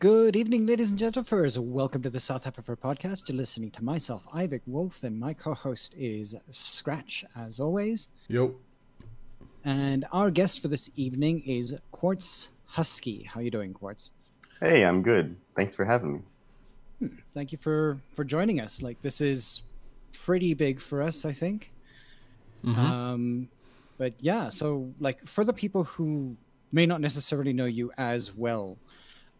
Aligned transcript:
Good 0.00 0.36
evening, 0.36 0.64
ladies 0.64 0.90
and 0.90 0.98
gentlemen. 0.98 1.72
Welcome 1.72 2.02
to 2.02 2.10
the 2.10 2.20
South 2.20 2.46
Africa 2.46 2.76
podcast. 2.80 3.28
You're 3.28 3.36
listening 3.36 3.72
to 3.72 3.82
myself, 3.82 4.28
Ivic 4.32 4.60
Wolf, 4.68 5.02
and 5.02 5.18
my 5.18 5.34
co-host 5.34 5.92
is 5.98 6.36
Scratch, 6.50 7.24
as 7.34 7.58
always. 7.58 8.06
Yo. 8.28 8.54
And 9.64 10.04
our 10.12 10.30
guest 10.30 10.60
for 10.60 10.68
this 10.68 10.88
evening 10.94 11.42
is 11.44 11.74
Quartz 11.90 12.50
Husky. 12.66 13.24
How 13.24 13.40
are 13.40 13.42
you 13.42 13.50
doing, 13.50 13.74
Quartz? 13.74 14.12
Hey, 14.60 14.84
I'm 14.84 15.02
good. 15.02 15.34
Thanks 15.56 15.74
for 15.74 15.84
having 15.84 16.12
me. 16.12 16.20
Hmm, 17.00 17.16
thank 17.34 17.50
you 17.50 17.58
for 17.58 17.98
for 18.14 18.22
joining 18.22 18.60
us. 18.60 18.82
Like 18.82 19.02
this 19.02 19.20
is 19.20 19.62
pretty 20.12 20.54
big 20.54 20.80
for 20.80 21.02
us, 21.02 21.24
I 21.24 21.32
think. 21.32 21.72
Mm-hmm. 22.64 22.80
Um, 22.80 23.48
but 23.96 24.14
yeah, 24.20 24.48
so 24.48 24.94
like 25.00 25.26
for 25.26 25.42
the 25.42 25.52
people 25.52 25.82
who 25.82 26.36
may 26.70 26.86
not 26.86 27.00
necessarily 27.00 27.52
know 27.52 27.64
you 27.64 27.90
as 27.98 28.32
well, 28.32 28.78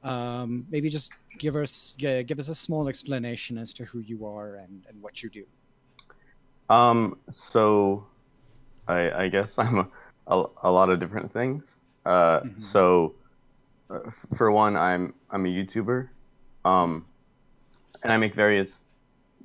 um, 0.02 0.66
maybe 0.70 0.88
just 0.88 1.12
give 1.38 1.57
us 1.57 1.95
give 1.98 2.38
us 2.38 2.48
a 2.48 2.55
small 2.55 2.88
explanation 2.88 3.59
as 3.59 3.75
to 3.75 3.84
who 3.84 4.01
you 4.01 4.27
are 4.27 4.57
and, 4.57 4.84
and 4.88 5.01
what 5.02 5.23
you 5.23 5.30
do. 5.30 5.45
Um, 6.71 7.19
so 7.30 8.07
I, 8.87 9.11
I 9.24 9.29
guess 9.29 9.59
I'm 9.59 9.79
a, 9.79 9.88
a, 10.27 10.45
a, 10.65 10.71
lot 10.71 10.91
of 10.91 11.01
different 11.01 11.33
things. 11.33 11.65
Uh, 12.05 12.41
mm-hmm. 12.41 12.59
So 12.59 13.15
uh, 13.91 14.01
for 14.37 14.51
one, 14.51 14.77
I'm 14.77 15.15
I'm 15.30 15.47
a 15.47 15.48
YouTuber, 15.48 16.09
um, 16.65 17.05
and 18.02 18.12
I 18.12 18.16
make 18.16 18.35
various 18.35 18.79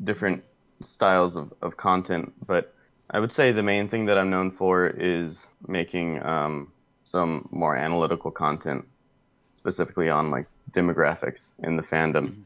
different 0.04 0.44
styles 0.84 1.36
of, 1.36 1.54
of 1.62 1.78
content. 1.78 2.34
But 2.46 2.74
I 3.10 3.20
would 3.20 3.32
say 3.32 3.52
the 3.52 3.64
main 3.64 3.88
thing 3.90 4.06
that 4.06 4.18
I'm 4.18 4.30
known 4.30 4.52
for 4.52 4.88
is 4.88 5.46
making 5.68 6.24
um, 6.26 6.72
some 7.04 7.48
more 7.52 7.76
analytical 7.76 8.32
content, 8.32 8.86
specifically 9.64 10.10
on 10.10 10.30
like 10.30 10.46
demographics 10.72 11.52
in 11.60 11.78
the 11.78 11.84
fandom. 11.84 12.28
Mm-hmm. 12.28 12.42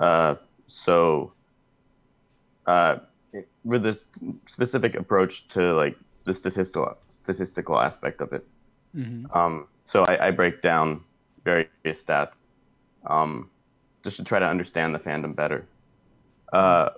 Uh, 0.00 0.34
so, 0.66 1.32
uh, 2.66 2.96
with 3.64 3.84
this 3.84 4.06
specific 4.48 4.96
approach 4.96 5.46
to 5.48 5.74
like 5.74 5.96
the 6.24 6.34
statistical 6.34 6.96
statistical 7.22 7.78
aspect 7.78 8.20
of 8.20 8.32
it. 8.32 8.44
Mm-hmm. 8.96 9.36
Um, 9.36 9.68
so 9.84 10.02
I, 10.04 10.28
I, 10.28 10.30
break 10.32 10.62
down 10.62 11.04
various 11.44 11.68
stats, 11.86 12.32
um, 13.06 13.48
just 14.02 14.16
to 14.16 14.24
try 14.24 14.40
to 14.40 14.46
understand 14.46 14.92
the 14.94 14.98
fandom 14.98 15.36
better. 15.36 15.64
Uh, 16.52 16.88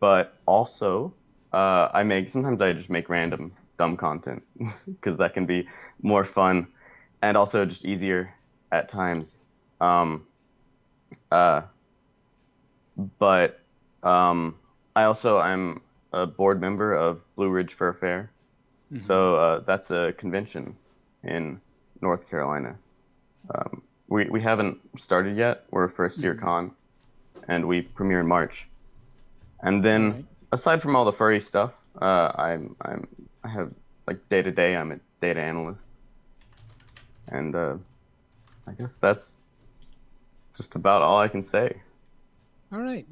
but 0.00 0.34
also, 0.46 1.12
uh, 1.52 1.88
I 1.94 2.02
make 2.02 2.30
sometimes 2.30 2.60
I 2.60 2.72
just 2.72 2.90
make 2.90 3.08
random 3.08 3.52
dumb 3.78 3.96
content 3.96 4.42
because 4.86 5.16
that 5.18 5.34
can 5.34 5.46
be 5.46 5.68
more 6.02 6.24
fun 6.24 6.66
and 7.22 7.36
also 7.36 7.64
just 7.64 7.84
easier 7.84 8.34
at 8.72 8.90
times. 8.90 9.38
Um, 9.80 10.26
uh, 11.30 11.62
but 13.18 13.60
um, 14.02 14.56
I 14.96 15.04
also 15.04 15.38
I'm 15.38 15.80
a 16.12 16.26
board 16.26 16.60
member 16.60 16.94
of 16.94 17.20
Blue 17.36 17.48
Ridge 17.48 17.74
Fur 17.74 17.92
Fair, 17.92 18.30
mm-hmm. 18.86 18.98
so 18.98 19.36
uh, 19.36 19.60
that's 19.60 19.90
a 19.90 20.14
convention 20.18 20.76
in 21.22 21.60
North 22.00 22.28
Carolina. 22.28 22.76
Um, 23.54 23.82
we 24.08 24.28
we 24.28 24.40
haven't 24.40 24.78
started 24.98 25.36
yet. 25.36 25.64
We're 25.70 25.84
a 25.84 25.90
first 25.90 26.18
year 26.18 26.34
mm-hmm. 26.34 26.44
con, 26.44 26.70
and 27.46 27.66
we 27.66 27.82
premiere 27.82 28.20
in 28.20 28.26
March. 28.26 28.68
And 29.60 29.84
then 29.84 30.12
right. 30.12 30.24
aside 30.52 30.82
from 30.82 30.96
all 30.96 31.04
the 31.04 31.12
furry 31.12 31.40
stuff, 31.40 31.72
uh, 32.00 32.32
I'm 32.34 32.76
I'm 32.82 33.06
I 33.44 33.48
have 33.48 33.72
like 34.06 34.28
day 34.28 34.42
to 34.42 34.50
day. 34.50 34.76
I'm 34.76 34.92
a 34.92 35.00
data 35.20 35.40
analyst, 35.40 35.86
and 37.28 37.54
uh, 37.54 37.74
I 38.68 38.72
guess 38.72 38.98
that's 38.98 39.38
just 40.56 40.74
about 40.74 41.02
all 41.02 41.18
I 41.18 41.28
can 41.28 41.42
say. 41.42 41.72
All 42.72 42.80
right. 42.80 43.06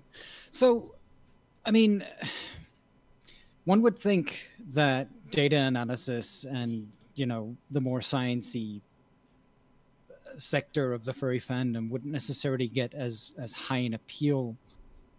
So, 0.51 0.95
I 1.65 1.71
mean, 1.71 2.05
one 3.65 3.83
would 3.83 3.99
think 3.99 4.49
that 4.73 5.09
data 5.31 5.57
analysis 5.57 6.45
and 6.45 6.89
you 7.15 7.27
know 7.27 7.57
the 7.71 7.81
more 7.81 8.01
sciency 8.01 8.81
sector 10.37 10.93
of 10.93 11.05
the 11.05 11.15
furry 11.15 11.41
fandom 11.41 11.89
wouldn't 11.91 12.13
necessarily 12.13 12.69
get 12.69 12.95
as 12.95 13.33
as 13.39 13.53
high 13.53 13.79
an 13.79 13.95
appeal 13.95 14.57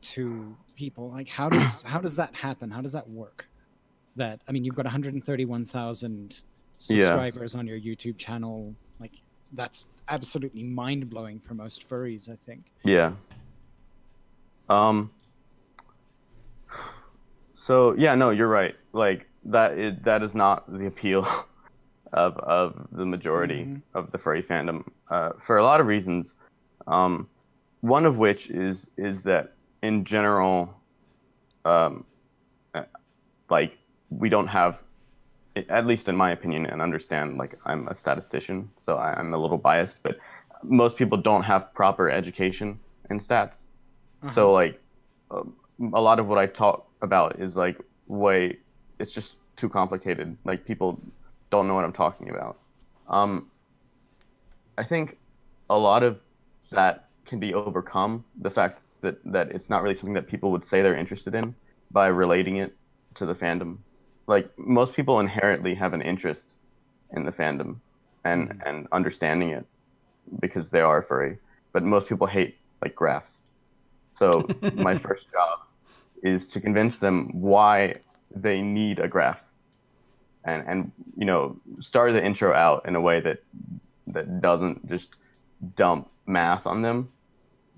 to 0.01 0.55
people. 0.75 1.09
Like, 1.09 1.27
how 1.27 1.49
does 1.49 1.83
how 1.83 1.99
does 1.99 2.15
that 2.17 2.35
happen? 2.35 2.69
How 2.71 2.81
does 2.81 2.93
that 2.93 3.09
work? 3.09 3.47
That 4.15 4.41
I 4.47 4.51
mean, 4.51 4.63
you've 4.63 4.75
got 4.75 4.85
131,000 4.85 6.41
subscribers 6.77 7.53
yeah. 7.53 7.59
on 7.59 7.67
your 7.67 7.79
YouTube 7.79 8.17
channel. 8.17 8.73
Like, 8.99 9.11
that's 9.53 9.87
absolutely 10.09 10.63
mind 10.63 11.09
blowing 11.09 11.39
for 11.39 11.53
most 11.53 11.87
furries. 11.87 12.29
I 12.29 12.35
think. 12.35 12.71
Yeah. 12.83 13.13
Um. 14.69 15.11
So 17.53 17.95
yeah, 17.97 18.15
no, 18.15 18.29
you're 18.29 18.47
right. 18.47 18.75
Like 18.93 19.27
that 19.45 19.77
is 19.77 19.99
that 20.03 20.23
is 20.23 20.35
not 20.35 20.71
the 20.71 20.85
appeal 20.85 21.27
of 22.13 22.37
of 22.37 22.87
the 22.91 23.05
majority 23.05 23.63
mm-hmm. 23.63 23.97
of 23.97 24.11
the 24.11 24.17
furry 24.17 24.43
fandom 24.43 24.85
uh, 25.09 25.31
for 25.39 25.57
a 25.57 25.63
lot 25.63 25.81
of 25.81 25.87
reasons. 25.87 26.35
Um, 26.87 27.27
one 27.81 28.05
of 28.05 28.17
which 28.17 28.49
is 28.49 28.91
is 28.97 29.23
that 29.23 29.53
in 29.81 30.05
general, 30.05 30.73
um, 31.65 32.05
uh, 32.73 32.83
like 33.49 33.77
we 34.09 34.29
don't 34.29 34.47
have 34.47 34.79
at 35.69 35.85
least 35.85 36.09
in 36.09 36.15
my 36.15 36.31
opinion, 36.31 36.65
and 36.65 36.81
understand 36.81 37.37
like 37.37 37.57
I'm 37.65 37.87
a 37.87 37.95
statistician, 37.95 38.69
so 38.77 38.95
I, 38.95 39.19
am 39.19 39.33
a 39.33 39.37
little 39.37 39.57
biased, 39.57 40.03
but 40.03 40.17
most 40.63 40.97
people 40.97 41.17
don't 41.17 41.43
have 41.43 41.73
proper 41.73 42.09
education 42.09 42.79
in 43.09 43.19
stats. 43.19 43.61
Uh-huh. 44.23 44.31
So 44.31 44.53
like 44.53 44.81
um, 45.31 45.53
a 45.93 46.01
lot 46.01 46.19
of 46.19 46.27
what 46.27 46.37
I 46.37 46.47
talk 46.47 46.87
about 47.01 47.39
is 47.39 47.55
like 47.55 47.77
way 48.07 48.57
it's 48.99 49.13
just 49.13 49.35
too 49.55 49.69
complicated. 49.69 50.37
Like 50.43 50.65
people 50.65 50.99
don't 51.49 51.67
know 51.67 51.75
what 51.75 51.83
I'm 51.85 51.93
talking 51.93 52.29
about. 52.29 52.57
Um, 53.07 53.49
I 54.77 54.83
think 54.83 55.17
a 55.69 55.77
lot 55.77 56.03
of 56.03 56.19
that 56.71 57.07
can 57.25 57.39
be 57.39 57.53
overcome. 57.53 58.23
The 58.41 58.49
fact 58.49 58.81
that 59.01 59.17
that 59.25 59.51
it's 59.51 59.69
not 59.69 59.83
really 59.83 59.95
something 59.95 60.13
that 60.13 60.27
people 60.27 60.51
would 60.51 60.65
say 60.65 60.81
they're 60.81 60.97
interested 60.97 61.35
in 61.35 61.55
by 61.91 62.07
relating 62.07 62.57
it 62.57 62.75
to 63.15 63.25
the 63.25 63.33
fandom 63.33 63.77
like 64.27 64.51
most 64.57 64.93
people 64.93 65.19
inherently 65.19 65.73
have 65.73 65.93
an 65.93 66.01
interest 66.01 66.45
in 67.11 67.25
the 67.25 67.31
fandom 67.31 67.77
and 68.23 68.49
mm-hmm. 68.49 68.67
and 68.67 68.87
understanding 68.91 69.49
it 69.49 69.65
because 70.39 70.69
they 70.69 70.81
are 70.81 71.01
furry 71.01 71.37
but 71.71 71.83
most 71.83 72.07
people 72.07 72.27
hate 72.27 72.57
like 72.81 72.95
graphs 72.95 73.37
so 74.11 74.47
my 74.73 74.97
first 74.97 75.31
job 75.31 75.59
is 76.23 76.47
to 76.47 76.59
convince 76.59 76.97
them 76.97 77.29
why 77.33 77.95
they 78.35 78.61
need 78.61 78.99
a 78.99 79.07
graph 79.07 79.41
and 80.43 80.63
and 80.67 80.91
you 81.17 81.25
know 81.25 81.55
start 81.79 82.13
the 82.13 82.23
intro 82.23 82.53
out 82.53 82.85
in 82.85 82.95
a 82.95 83.01
way 83.01 83.19
that 83.19 83.41
that 84.07 84.41
doesn't 84.41 84.87
just 84.87 85.09
dump 85.75 86.09
math 86.25 86.65
on 86.65 86.81
them 86.81 87.09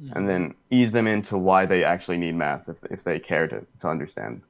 mm-hmm. 0.01 0.17
and 0.17 0.27
then 0.27 0.53
ease 0.71 0.91
them 0.91 1.07
into 1.07 1.37
why 1.37 1.65
they 1.65 1.83
actually 1.83 2.17
need 2.17 2.35
math 2.35 2.67
if, 2.67 2.77
if 2.89 3.03
they 3.03 3.19
care 3.19 3.47
to, 3.47 3.65
to 3.79 3.87
understand 3.87 4.41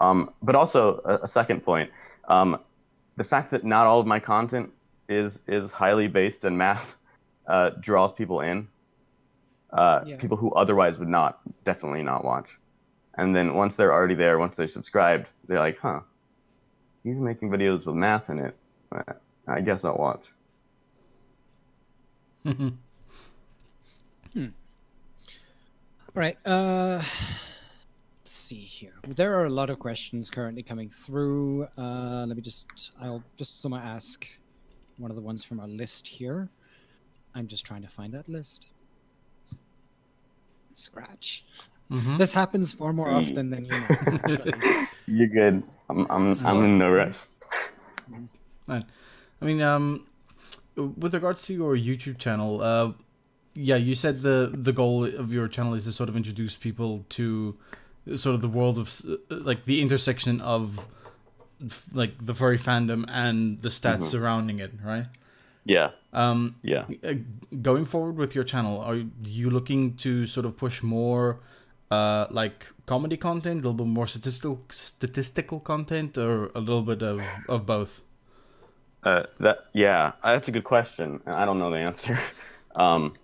um, 0.00 0.30
but 0.42 0.54
also 0.54 1.00
a, 1.04 1.24
a 1.24 1.28
second 1.28 1.64
point, 1.64 1.90
um, 2.28 2.58
the 3.16 3.24
fact 3.24 3.50
that 3.50 3.64
not 3.64 3.86
all 3.86 4.00
of 4.00 4.06
my 4.06 4.20
content 4.20 4.70
is 5.08 5.40
is 5.46 5.72
highly 5.72 6.06
based 6.06 6.44
in 6.44 6.56
math 6.56 6.96
uh, 7.46 7.70
draws 7.80 8.12
people 8.12 8.40
in. 8.40 8.68
Uh, 9.72 10.02
yes. 10.06 10.20
People 10.20 10.36
who 10.36 10.52
otherwise 10.52 10.98
would 10.98 11.08
not 11.08 11.40
definitely 11.64 12.02
not 12.02 12.24
watch. 12.24 12.48
And 13.16 13.34
then 13.34 13.54
once 13.54 13.74
they're 13.74 13.92
already 13.92 14.14
there, 14.14 14.38
once 14.38 14.54
they're 14.56 14.68
subscribed, 14.68 15.26
they're 15.46 15.58
like, 15.58 15.78
huh, 15.78 16.00
he's 17.02 17.18
making 17.20 17.50
videos 17.50 17.84
with 17.84 17.96
math 17.96 18.30
in 18.30 18.38
it. 18.38 18.56
I 19.46 19.60
guess 19.60 19.84
I'll 19.84 19.96
watch. 19.96 20.24
hmm. 22.44 22.68
All 24.36 26.22
right. 26.22 26.38
Uh, 26.46 27.02
let's 28.28 28.36
see 28.36 28.56
here. 28.56 28.92
There 29.06 29.40
are 29.40 29.46
a 29.46 29.50
lot 29.50 29.70
of 29.70 29.78
questions 29.78 30.28
currently 30.28 30.62
coming 30.62 30.90
through. 30.90 31.66
Uh, 31.78 32.26
let 32.28 32.36
me 32.36 32.42
just, 32.42 32.92
I'll 33.00 33.24
just 33.38 33.62
someone 33.62 33.80
ask 33.80 34.28
one 34.98 35.10
of 35.10 35.16
the 35.16 35.22
ones 35.22 35.46
from 35.46 35.60
our 35.60 35.66
list 35.66 36.06
here. 36.06 36.50
I'm 37.34 37.46
just 37.46 37.64
trying 37.64 37.80
to 37.80 37.88
find 37.88 38.12
that 38.12 38.28
list. 38.28 38.66
Scratch. 40.72 41.46
Mm-hmm. 41.90 42.18
This 42.18 42.30
happens 42.30 42.70
far 42.70 42.92
more 42.92 43.10
often 43.10 43.48
than 43.48 43.64
you 43.64 43.70
know. 43.70 44.86
You're 45.06 45.28
good. 45.28 45.62
I'm, 45.88 46.06
I'm, 46.10 46.34
so, 46.34 46.50
I'm 46.50 46.62
in 46.64 46.76
no 46.76 46.90
rush. 46.90 47.14
Right. 48.66 48.84
I 49.40 49.44
mean, 49.46 49.62
um, 49.62 50.06
with 50.76 51.14
regards 51.14 51.44
to 51.46 51.54
your 51.54 51.74
YouTube 51.76 52.18
channel, 52.18 52.60
uh, 52.60 52.92
yeah, 53.54 53.76
you 53.76 53.94
said 53.94 54.20
the 54.20 54.50
the 54.52 54.74
goal 54.74 55.06
of 55.06 55.32
your 55.32 55.48
channel 55.48 55.72
is 55.72 55.84
to 55.84 55.92
sort 55.92 56.10
of 56.10 56.16
introduce 56.16 56.56
people 56.56 57.06
to 57.08 57.56
sort 58.16 58.34
of 58.34 58.42
the 58.42 58.48
world 58.48 58.78
of 58.78 59.02
like 59.28 59.64
the 59.64 59.80
intersection 59.80 60.40
of 60.40 60.86
like 61.92 62.24
the 62.24 62.34
furry 62.34 62.58
fandom 62.58 63.04
and 63.08 63.60
the 63.62 63.68
stats 63.68 63.94
mm-hmm. 63.94 64.04
surrounding 64.04 64.60
it, 64.60 64.72
right? 64.84 65.06
Yeah. 65.64 65.90
Um, 66.12 66.56
yeah. 66.62 66.84
Uh, 67.04 67.14
going 67.60 67.84
forward 67.84 68.16
with 68.16 68.34
your 68.34 68.44
channel, 68.44 68.80
are 68.80 69.02
you 69.22 69.50
looking 69.50 69.96
to 69.96 70.24
sort 70.24 70.46
of 70.46 70.56
push 70.56 70.82
more, 70.82 71.40
uh, 71.90 72.26
like 72.30 72.66
comedy 72.86 73.16
content, 73.16 73.64
a 73.64 73.68
little 73.68 73.74
bit 73.74 73.86
more 73.86 74.06
statistical 74.06 74.64
statistical 74.70 75.60
content, 75.60 76.16
or 76.16 76.46
a 76.54 76.60
little 76.60 76.82
bit 76.82 77.02
of 77.02 77.20
of 77.48 77.66
both? 77.66 78.02
Uh, 79.04 79.24
that 79.40 79.58
yeah, 79.74 80.12
that's 80.24 80.48
a 80.48 80.52
good 80.52 80.64
question. 80.64 81.20
I 81.26 81.44
don't 81.44 81.58
know 81.58 81.70
the 81.70 81.78
answer. 81.78 82.18
um, 82.76 83.14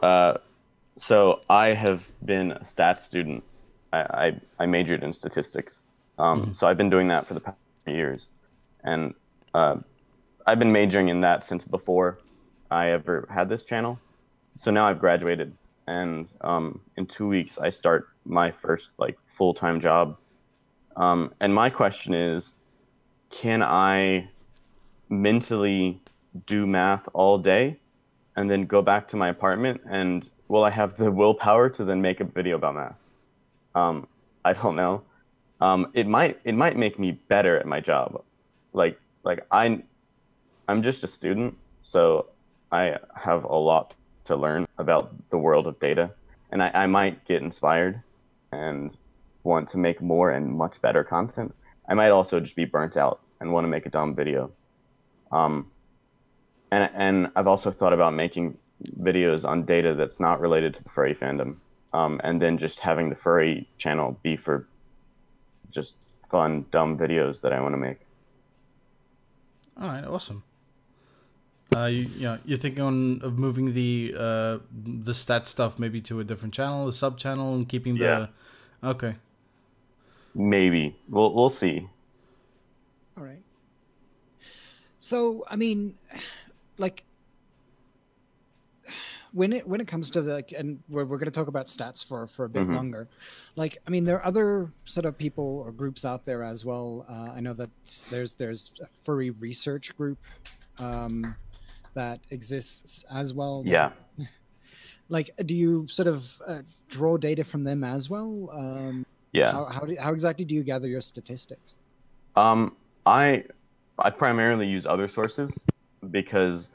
uh, 0.00 0.38
so 0.98 1.40
I 1.48 1.68
have 1.68 2.06
been 2.24 2.52
a 2.52 2.60
stats 2.60 3.00
student. 3.00 3.44
I 3.92 3.98
I, 3.98 4.40
I 4.60 4.66
majored 4.66 5.02
in 5.02 5.12
statistics. 5.12 5.80
Um, 6.18 6.42
mm-hmm. 6.42 6.52
so 6.52 6.66
I've 6.66 6.76
been 6.76 6.90
doing 6.90 7.08
that 7.08 7.26
for 7.26 7.34
the 7.34 7.40
past 7.40 7.56
years, 7.86 8.28
and 8.84 9.14
uh, 9.54 9.76
I've 10.46 10.58
been 10.58 10.72
majoring 10.72 11.08
in 11.08 11.20
that 11.22 11.46
since 11.46 11.64
before 11.64 12.18
I 12.70 12.90
ever 12.90 13.26
had 13.30 13.48
this 13.48 13.64
channel. 13.64 13.98
So 14.56 14.70
now 14.70 14.86
I've 14.86 14.98
graduated, 14.98 15.54
and 15.86 16.28
um, 16.40 16.80
in 16.96 17.06
two 17.06 17.28
weeks 17.28 17.58
I 17.58 17.70
start 17.70 18.08
my 18.24 18.50
first 18.50 18.90
like 18.98 19.18
full 19.24 19.54
time 19.54 19.80
job. 19.80 20.16
Um, 20.96 21.32
and 21.40 21.54
my 21.54 21.70
question 21.70 22.12
is, 22.12 22.52
can 23.30 23.62
I 23.62 24.28
mentally 25.08 26.00
do 26.46 26.66
math 26.66 27.08
all 27.14 27.38
day, 27.38 27.78
and 28.36 28.50
then 28.50 28.66
go 28.66 28.82
back 28.82 29.08
to 29.08 29.16
my 29.16 29.28
apartment, 29.28 29.80
and 29.88 30.28
will 30.48 30.64
I 30.64 30.70
have 30.70 30.96
the 30.96 31.10
willpower 31.10 31.70
to 31.70 31.84
then 31.84 32.02
make 32.02 32.20
a 32.20 32.24
video 32.24 32.56
about 32.56 32.74
math? 32.74 33.01
Um, 33.74 34.06
I 34.44 34.52
don't 34.52 34.76
know. 34.76 35.02
Um, 35.60 35.90
it 35.94 36.06
might 36.06 36.38
it 36.44 36.54
might 36.54 36.76
make 36.76 36.98
me 36.98 37.12
better 37.28 37.58
at 37.58 37.66
my 37.66 37.80
job. 37.80 38.22
Like 38.72 38.98
like 39.22 39.46
I 39.50 39.82
I'm 40.68 40.82
just 40.82 41.04
a 41.04 41.08
student, 41.08 41.56
so 41.82 42.26
I 42.70 42.96
have 43.14 43.44
a 43.44 43.54
lot 43.54 43.94
to 44.24 44.36
learn 44.36 44.66
about 44.78 45.12
the 45.30 45.38
world 45.38 45.66
of 45.66 45.78
data, 45.80 46.10
and 46.50 46.62
I, 46.62 46.70
I 46.74 46.86
might 46.86 47.24
get 47.26 47.42
inspired 47.42 48.00
and 48.52 48.96
want 49.44 49.68
to 49.70 49.78
make 49.78 50.00
more 50.00 50.30
and 50.30 50.52
much 50.52 50.80
better 50.80 51.04
content. 51.04 51.54
I 51.88 51.94
might 51.94 52.10
also 52.10 52.40
just 52.40 52.56
be 52.56 52.64
burnt 52.64 52.96
out 52.96 53.20
and 53.40 53.52
want 53.52 53.64
to 53.64 53.68
make 53.68 53.86
a 53.86 53.90
dumb 53.90 54.14
video. 54.14 54.50
Um, 55.30 55.70
and 56.70 56.90
and 56.94 57.30
I've 57.36 57.46
also 57.46 57.70
thought 57.70 57.92
about 57.92 58.14
making 58.14 58.58
videos 59.00 59.48
on 59.48 59.64
data 59.64 59.94
that's 59.94 60.18
not 60.18 60.40
related 60.40 60.74
to 60.74 60.82
the 60.82 60.88
furry 60.90 61.14
fandom, 61.14 61.56
um, 61.92 62.20
and 62.24 62.40
then 62.40 62.58
just 62.58 62.80
having 62.80 63.10
the 63.10 63.16
furry 63.16 63.68
channel 63.78 64.18
be 64.22 64.36
for 64.36 64.66
just 65.70 65.94
fun, 66.30 66.64
dumb 66.70 66.98
videos 66.98 67.40
that 67.42 67.52
I 67.52 67.60
want 67.60 67.74
to 67.74 67.78
make. 67.78 68.00
All 69.80 69.88
right, 69.88 70.04
awesome. 70.04 70.42
Uh, 71.74 71.86
you, 71.86 72.10
yeah, 72.16 72.36
you're 72.44 72.58
thinking 72.58 72.82
on 72.82 73.20
of 73.22 73.38
moving 73.38 73.72
the 73.72 74.14
uh 74.18 74.58
the 74.84 75.14
stat 75.14 75.46
stuff 75.46 75.78
maybe 75.78 76.02
to 76.02 76.20
a 76.20 76.24
different 76.24 76.52
channel, 76.52 76.88
a 76.88 76.92
sub 76.92 77.18
channel, 77.18 77.54
and 77.54 77.68
keeping 77.68 77.96
the. 77.96 78.04
Yeah. 78.04 78.26
Okay. 78.90 79.16
Maybe 80.34 80.96
we'll 81.08 81.32
we'll 81.32 81.50
see. 81.50 81.88
All 83.16 83.24
right. 83.24 83.42
So 84.98 85.46
I 85.48 85.56
mean, 85.56 85.94
like 86.76 87.04
when 89.32 89.52
it 89.52 89.66
when 89.66 89.80
it 89.80 89.88
comes 89.88 90.10
to 90.10 90.22
the 90.22 90.34
like, 90.34 90.52
and 90.56 90.78
we're, 90.88 91.04
we're 91.04 91.18
going 91.18 91.30
to 91.30 91.30
talk 91.30 91.48
about 91.48 91.66
stats 91.66 92.04
for 92.04 92.26
for 92.26 92.44
a 92.44 92.48
bit 92.48 92.64
mm-hmm. 92.64 92.76
longer 92.76 93.08
like 93.56 93.78
i 93.86 93.90
mean 93.90 94.04
there 94.04 94.16
are 94.16 94.26
other 94.26 94.70
sort 94.84 95.06
of 95.06 95.16
people 95.16 95.62
or 95.64 95.72
groups 95.72 96.04
out 96.04 96.24
there 96.26 96.42
as 96.42 96.64
well 96.64 97.06
uh, 97.08 97.32
i 97.34 97.40
know 97.40 97.54
that 97.54 97.70
there's 98.10 98.34
there's 98.34 98.72
a 98.82 98.86
furry 99.04 99.30
research 99.30 99.96
group 99.96 100.18
um, 100.78 101.34
that 101.94 102.20
exists 102.30 103.04
as 103.10 103.34
well. 103.34 103.62
Yeah. 103.64 103.92
Like, 105.08 105.30
do 105.44 105.54
you 105.54 105.86
sort 105.88 106.08
of 106.08 106.40
uh, 106.46 106.62
draw 106.88 107.18
data 107.18 107.44
from 107.44 107.64
them 107.64 107.84
as 107.84 108.08
well? 108.08 108.48
Um, 108.50 109.04
yeah. 109.32 109.52
How 109.52 109.64
how, 109.64 109.80
do, 109.80 109.94
how 110.00 110.10
exactly 110.10 110.46
do 110.46 110.54
you 110.54 110.62
gather 110.62 110.88
your 110.88 111.02
statistics? 111.02 111.76
Um, 112.34 112.74
I 113.04 113.44
I 113.98 114.08
primarily 114.08 114.66
use 114.66 114.86
other 114.86 115.08
sources 115.08 115.58
because 116.10 116.70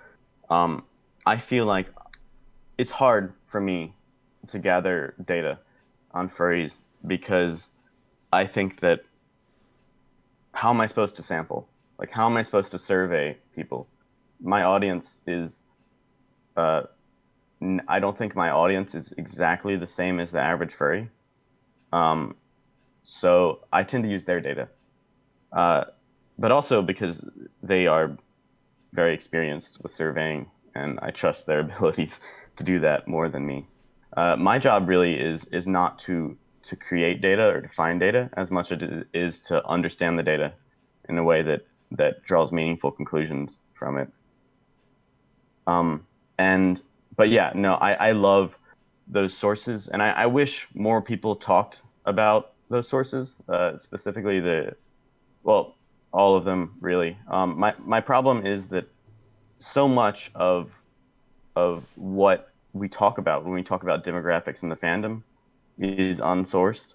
um, 0.52 0.84
I 1.26 1.38
feel 1.38 1.66
like 1.66 1.88
it's 2.78 2.92
hard 2.92 3.34
for 3.46 3.60
me 3.60 3.94
to 4.48 4.60
gather 4.60 5.16
data 5.26 5.60
on 6.12 6.30
furries 6.30 6.78
because 7.06 7.70
I 8.32 8.48
think 8.48 8.80
that 8.82 9.04
how 10.54 10.70
am 10.72 10.82
I 10.82 10.88
supposed 10.88 11.16
to 11.18 11.24
sample? 11.24 11.68
Like, 12.00 12.12
how 12.12 12.28
am 12.28 12.38
I 12.38 12.44
supposed 12.44 12.72
to 12.72 12.80
survey 12.80 13.38
people? 13.56 13.88
my 14.42 14.64
audience 14.64 15.22
is 15.28 15.64
uh, 16.56 16.84
I 17.88 18.00
don't 18.00 18.18
think 18.18 18.36
my 18.36 18.50
audience 18.50 18.94
is 18.96 19.14
exactly 19.18 19.76
the 19.76 19.88
same 19.88 20.20
as 20.20 20.32
the 20.32 20.40
average 20.40 20.74
furry. 20.74 21.10
Um, 21.92 22.36
so 23.04 23.62
I 23.72 23.84
tend 23.84 24.04
to 24.04 24.10
use 24.10 24.26
their 24.26 24.42
data, 24.42 24.68
uh, 25.52 25.86
but 26.38 26.52
also 26.52 26.82
because 26.82 27.24
they 27.64 27.88
are 27.88 28.16
very 28.94 29.14
experienced 29.14 29.82
with 29.82 29.94
surveying, 29.94 30.50
and 30.76 31.00
I 31.02 31.12
trust 31.12 31.48
their 31.48 31.60
abilities 31.68 32.20
to 32.58 32.64
do 32.64 32.80
that 32.80 33.08
more 33.08 33.30
than 33.30 33.46
me. 33.46 33.68
Uh, 34.16 34.36
my 34.36 34.60
job 34.60 34.88
really 34.88 35.14
is 35.14 35.46
is 35.46 35.68
not 35.68 36.00
to 36.00 36.38
to 36.64 36.76
create 36.76 37.22
data 37.22 37.48
or 37.48 37.62
to 37.62 37.70
find 37.70 38.00
data 38.00 38.30
as 38.36 38.52
much 38.52 38.72
as 38.72 38.82
it 38.82 39.08
is 39.14 39.40
to 39.40 39.66
understand 39.68 40.20
the 40.20 40.24
data 40.24 40.54
in 41.08 41.18
a 41.18 41.24
way 41.24 41.42
that 41.42 41.66
that 41.92 42.24
draws 42.24 42.52
meaningful 42.52 42.92
conclusions 42.92 43.60
from 43.74 43.98
it. 43.98 44.10
Um, 45.66 46.06
and 46.38 46.82
but 47.16 47.30
yeah, 47.30 47.52
no, 47.56 47.76
I, 47.76 48.10
I 48.10 48.12
love 48.12 48.56
those 49.08 49.36
sources, 49.36 49.88
and 49.88 50.02
I, 50.02 50.10
I 50.10 50.26
wish 50.26 50.68
more 50.74 51.02
people 51.02 51.36
talked 51.36 51.82
about 52.06 52.54
those 52.70 52.88
sources, 52.88 53.42
uh, 53.48 53.78
specifically 53.78 54.40
the, 54.40 54.76
well, 55.44 55.76
all 56.12 56.36
of 56.36 56.44
them 56.44 56.76
really. 56.82 57.18
Um, 57.30 57.58
my 57.58 57.74
my 57.80 58.02
problem 58.02 58.46
is 58.46 58.70
that 58.70 58.90
so 59.60 59.88
much 59.88 60.32
of 60.36 60.72
of 61.58 61.84
what 61.96 62.40
we 62.74 62.88
talk 62.88 63.18
about 63.18 63.44
when 63.44 63.54
we 63.54 63.64
talk 63.64 63.82
about 63.84 64.06
demographics 64.06 64.62
in 64.64 64.70
the 64.70 64.76
fandom 64.76 65.24
is 65.80 66.20
unsourced, 66.20 66.94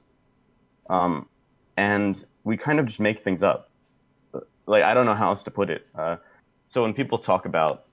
um, 0.89 1.29
and 1.77 2.25
we 2.45 2.57
kind 2.57 2.79
of 2.79 2.87
just 2.87 3.01
make 3.01 3.19
things 3.25 3.43
up. 3.43 3.71
Like 4.67 4.85
I 4.85 4.95
don't 4.95 5.07
know 5.07 5.15
how 5.23 5.31
else 5.31 5.43
to 5.45 5.51
put 5.51 5.69
it. 5.71 5.87
Uh, 5.95 6.17
so 6.69 6.83
when 6.83 6.95
people 6.95 7.19
talk 7.19 7.45
about 7.47 7.85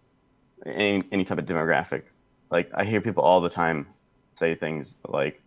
any 0.66 1.04
any 1.12 1.24
type 1.26 1.38
of 1.38 1.46
demographic. 1.46 2.04
Like 2.52 2.70
I 2.76 2.84
hear 2.84 3.02
people 3.02 3.24
all 3.24 3.42
the 3.42 3.50
time 3.50 3.88
say 4.36 4.56
things 4.56 4.96
like, 5.08 5.42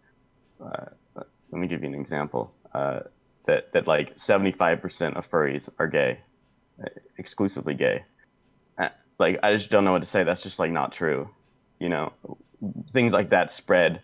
uh, 0.65 0.87
"Let 1.17 1.61
me 1.63 1.67
give 1.67 1.83
you 1.83 1.89
an 1.89 1.95
example." 1.95 2.53
Uh, 2.75 3.01
that 3.47 3.73
that 3.73 3.87
like 3.87 4.17
75% 4.17 5.17
of 5.17 5.29
furries 5.31 5.69
are 5.79 5.89
gay, 5.89 6.21
exclusively 7.19 7.75
gay. 7.75 8.05
Like 9.23 9.39
I 9.45 9.55
just 9.57 9.71
don't 9.71 9.85
know 9.85 9.93
what 9.93 10.03
to 10.03 10.09
say. 10.09 10.25
That's 10.25 10.43
just 10.43 10.59
like 10.59 10.73
not 10.73 10.91
true. 10.93 11.31
You 11.79 11.89
know, 11.89 12.13
things 12.93 13.13
like 13.13 13.31
that 13.31 13.53
spread 13.53 14.03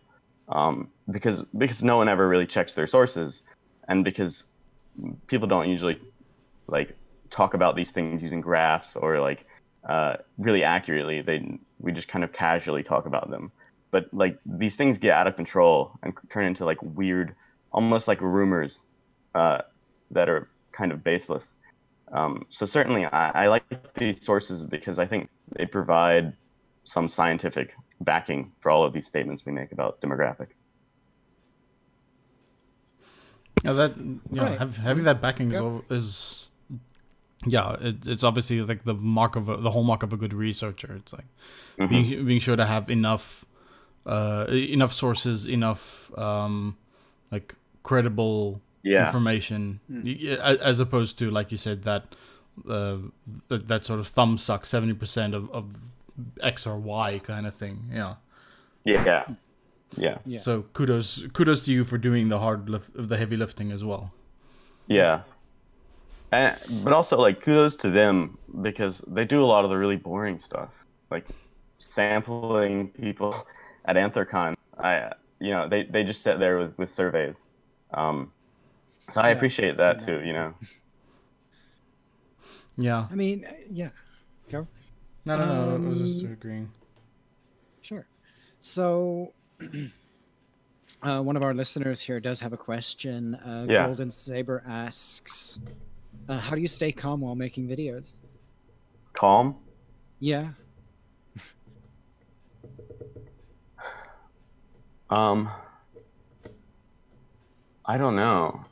um, 0.49 0.89
because 1.11 1.43
because 1.57 1.83
no 1.83 1.97
one 1.97 2.09
ever 2.09 2.29
really 2.29 2.47
checks 2.47 2.77
their 2.77 2.87
sources, 2.87 3.43
and 3.89 4.05
because 4.05 4.45
people 5.27 5.49
don't 5.49 5.69
usually 5.69 5.99
like 6.69 6.97
talk 7.31 7.55
about 7.55 7.75
these 7.75 7.91
things 7.91 8.23
using 8.23 8.41
graphs 8.41 8.95
or 8.95 9.19
like 9.19 9.45
uh, 9.89 10.19
really 10.39 10.63
accurately. 10.63 11.21
They 11.21 11.59
we 11.81 11.91
just 11.91 12.07
kind 12.07 12.23
of 12.23 12.33
casually 12.33 12.85
talk 12.85 13.07
about 13.07 13.29
them, 13.29 13.51
but 13.91 14.15
like 14.15 14.39
these 14.47 14.77
things 14.77 14.99
get 14.99 15.15
out 15.15 15.27
of 15.27 15.35
control 15.35 15.99
and 16.05 16.15
turn 16.31 16.47
into 16.47 16.65
like 16.65 16.79
weird, 16.81 17.35
almost 17.73 18.07
like 18.07 18.21
rumors 18.21 18.79
uh, 19.35 19.63
that 20.13 20.29
are 20.29 20.49
kind 20.71 20.93
of 20.93 21.03
baseless. 21.03 21.55
Um, 22.13 22.47
so 22.51 22.67
certainly, 22.67 23.05
I, 23.05 23.45
I 23.45 23.49
like 23.49 23.65
these 23.95 24.25
sources 24.25 24.65
because 24.65 24.99
I 24.99 25.07
think 25.07 25.29
they 25.57 25.67
provide 25.67 26.35
some 26.85 27.09
scientific 27.09 27.75
backing 28.01 28.53
for 28.61 28.71
all 28.71 28.85
of 28.85 28.93
these 28.93 29.07
statements 29.07 29.45
we 29.45 29.53
make 29.53 29.73
about 29.73 30.01
demographics. 30.01 30.63
Yeah, 33.65 33.73
that 33.73 33.97
you 33.97 34.21
know, 34.31 34.45
right. 34.45 34.59
have, 34.59 34.77
having 34.77 35.05
that 35.05 35.21
backing 35.21 35.51
yep. 35.51 35.83
is, 35.91 35.91
is 35.91 36.51
yeah, 37.47 37.77
it, 37.81 38.07
it's 38.07 38.25
obviously 38.25 38.63
like 38.63 38.85
the 38.85 38.95
mark 38.95 39.37
of 39.37 39.49
a, 39.49 39.57
the 39.57 39.71
hallmark 39.71 40.03
of 40.03 40.13
a 40.13 40.17
good 40.17 40.33
researcher. 40.33 40.95
It's 40.97 41.13
like 41.13 41.27
mm-hmm. 41.79 41.89
being 41.89 42.27
being 42.27 42.41
sure 42.41 42.57
to 42.57 42.65
have 42.65 42.89
enough 42.89 43.45
uh, 44.07 44.47
enough 44.51 44.93
sources, 44.93 45.47
enough 45.47 46.17
um, 46.19 46.77
like 47.31 47.55
credible 47.83 48.61
yeah. 48.83 49.07
information, 49.07 49.81
mm. 49.91 50.37
as 50.39 50.81
opposed 50.81 51.19
to 51.19 51.31
like 51.31 51.51
you 51.51 51.59
said 51.59 51.85
that 51.85 52.15
uh, 52.69 52.99
that, 53.49 53.69
that 53.69 53.85
sort 53.85 54.01
of 54.01 54.09
thumb 54.09 54.39
suck 54.39 54.67
seventy 54.67 54.95
percent 54.95 55.35
of, 55.35 55.51
of 55.51 55.67
X 56.41 56.67
or 56.67 56.79
Y 56.79 57.21
kind 57.25 57.47
of 57.47 57.55
thing. 57.55 57.91
Yeah. 57.93 58.15
Yeah. 58.85 59.27
Yeah. 59.97 60.19
Yeah. 60.25 60.41
So 60.41 60.63
kudos 60.73 61.25
kudos 61.33 61.63
to 61.63 61.73
you 61.73 61.85
for 61.85 61.99
doing 61.99 62.29
the 62.29 62.39
hard 62.39 62.69
lift, 62.69 62.91
the 62.95 63.17
heavy 63.17 63.37
lifting 63.37 63.73
as 63.73 63.83
well. 63.85 64.13
Yeah, 64.91 65.21
and, 66.33 66.57
but 66.83 66.95
also 66.95 67.19
like 67.19 67.43
kudos 67.43 67.77
to 67.77 67.91
them 67.91 68.39
because 68.63 69.05
they 69.07 69.27
do 69.27 69.43
a 69.43 69.45
lot 69.45 69.65
of 69.65 69.71
the 69.71 69.77
really 69.77 69.97
boring 69.97 70.41
stuff, 70.41 70.71
like 71.11 71.27
sampling 71.79 72.89
people 72.89 73.35
at 73.85 73.97
Anthrocon. 73.97 74.55
I, 74.79 75.13
you 75.41 75.51
know, 75.51 75.69
they, 75.69 75.85
they 75.85 76.05
just 76.05 76.23
sit 76.23 76.39
there 76.39 76.59
with, 76.59 76.79
with 76.79 76.91
surveys. 76.93 77.47
Um, 77.93 78.33
so 79.11 79.21
I 79.21 79.29
Yeah, 79.31 79.37
appreciate 79.37 79.77
that 79.79 80.01
now- 80.01 80.07
too. 80.07 80.21
You 80.25 80.33
know. 80.33 80.55
Yeah. 82.77 83.09
I 83.11 83.15
mean, 83.15 83.45
uh, 83.45 83.53
yeah, 83.71 83.91
go. 84.51 84.67
No, 85.25 85.37
no, 85.37 85.79
no. 85.79 85.87
I 85.87 85.89
was 85.91 85.99
just 85.99 86.25
Um, 86.25 86.33
agreeing. 86.33 86.71
Sure. 87.83 88.07
So, 88.61 89.33
uh, 91.03 91.21
one 91.23 91.37
of 91.37 91.43
our 91.43 91.55
listeners 91.55 92.01
here 92.01 92.21
does 92.21 92.41
have 92.41 92.53
a 92.53 92.57
question. 92.57 93.35
Uh, 93.37 93.67
Yeah. 93.69 93.87
Golden 93.87 94.11
Saber 94.11 94.63
asks, 94.67 95.61
uh, 96.29 96.39
"How 96.39 96.55
do 96.55 96.61
you 96.61 96.69
stay 96.69 96.93
calm 96.93 97.21
while 97.21 97.35
making 97.35 97.67
videos?" 97.69 98.21
Calm. 99.13 99.57
Yeah. 100.21 100.53
Um, 105.11 105.49
I 107.85 107.97
don't 107.97 108.15
know. 108.15 108.65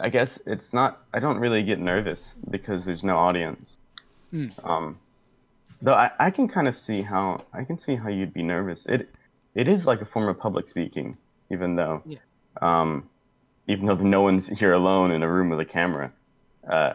I 0.00 0.08
guess 0.08 0.38
it's 0.46 0.72
not. 0.72 1.02
I 1.12 1.18
don't 1.20 1.38
really 1.38 1.62
get 1.62 1.78
nervous 1.78 2.34
because 2.50 2.84
there's 2.84 3.02
no 3.04 3.16
audience. 3.16 3.78
Hmm. 4.30 4.48
Um, 4.62 4.98
though 5.82 5.94
I, 5.94 6.10
I 6.18 6.30
can 6.30 6.48
kind 6.48 6.68
of 6.68 6.78
see 6.78 7.02
how 7.02 7.42
I 7.52 7.64
can 7.64 7.78
see 7.78 7.96
how 7.96 8.08
you'd 8.08 8.32
be 8.34 8.42
nervous. 8.42 8.86
It 8.86 9.08
it 9.54 9.68
is 9.68 9.86
like 9.86 10.00
a 10.00 10.04
form 10.04 10.28
of 10.28 10.38
public 10.38 10.68
speaking, 10.68 11.16
even 11.50 11.74
though, 11.76 12.02
Yeah. 12.06 12.18
um, 12.62 13.08
even 13.66 13.86
though 13.86 13.96
no 13.96 14.22
one's 14.22 14.48
here 14.48 14.72
alone 14.72 15.10
in 15.10 15.22
a 15.22 15.28
room 15.30 15.50
with 15.50 15.60
a 15.60 15.64
camera. 15.64 16.12
Uh, 16.68 16.94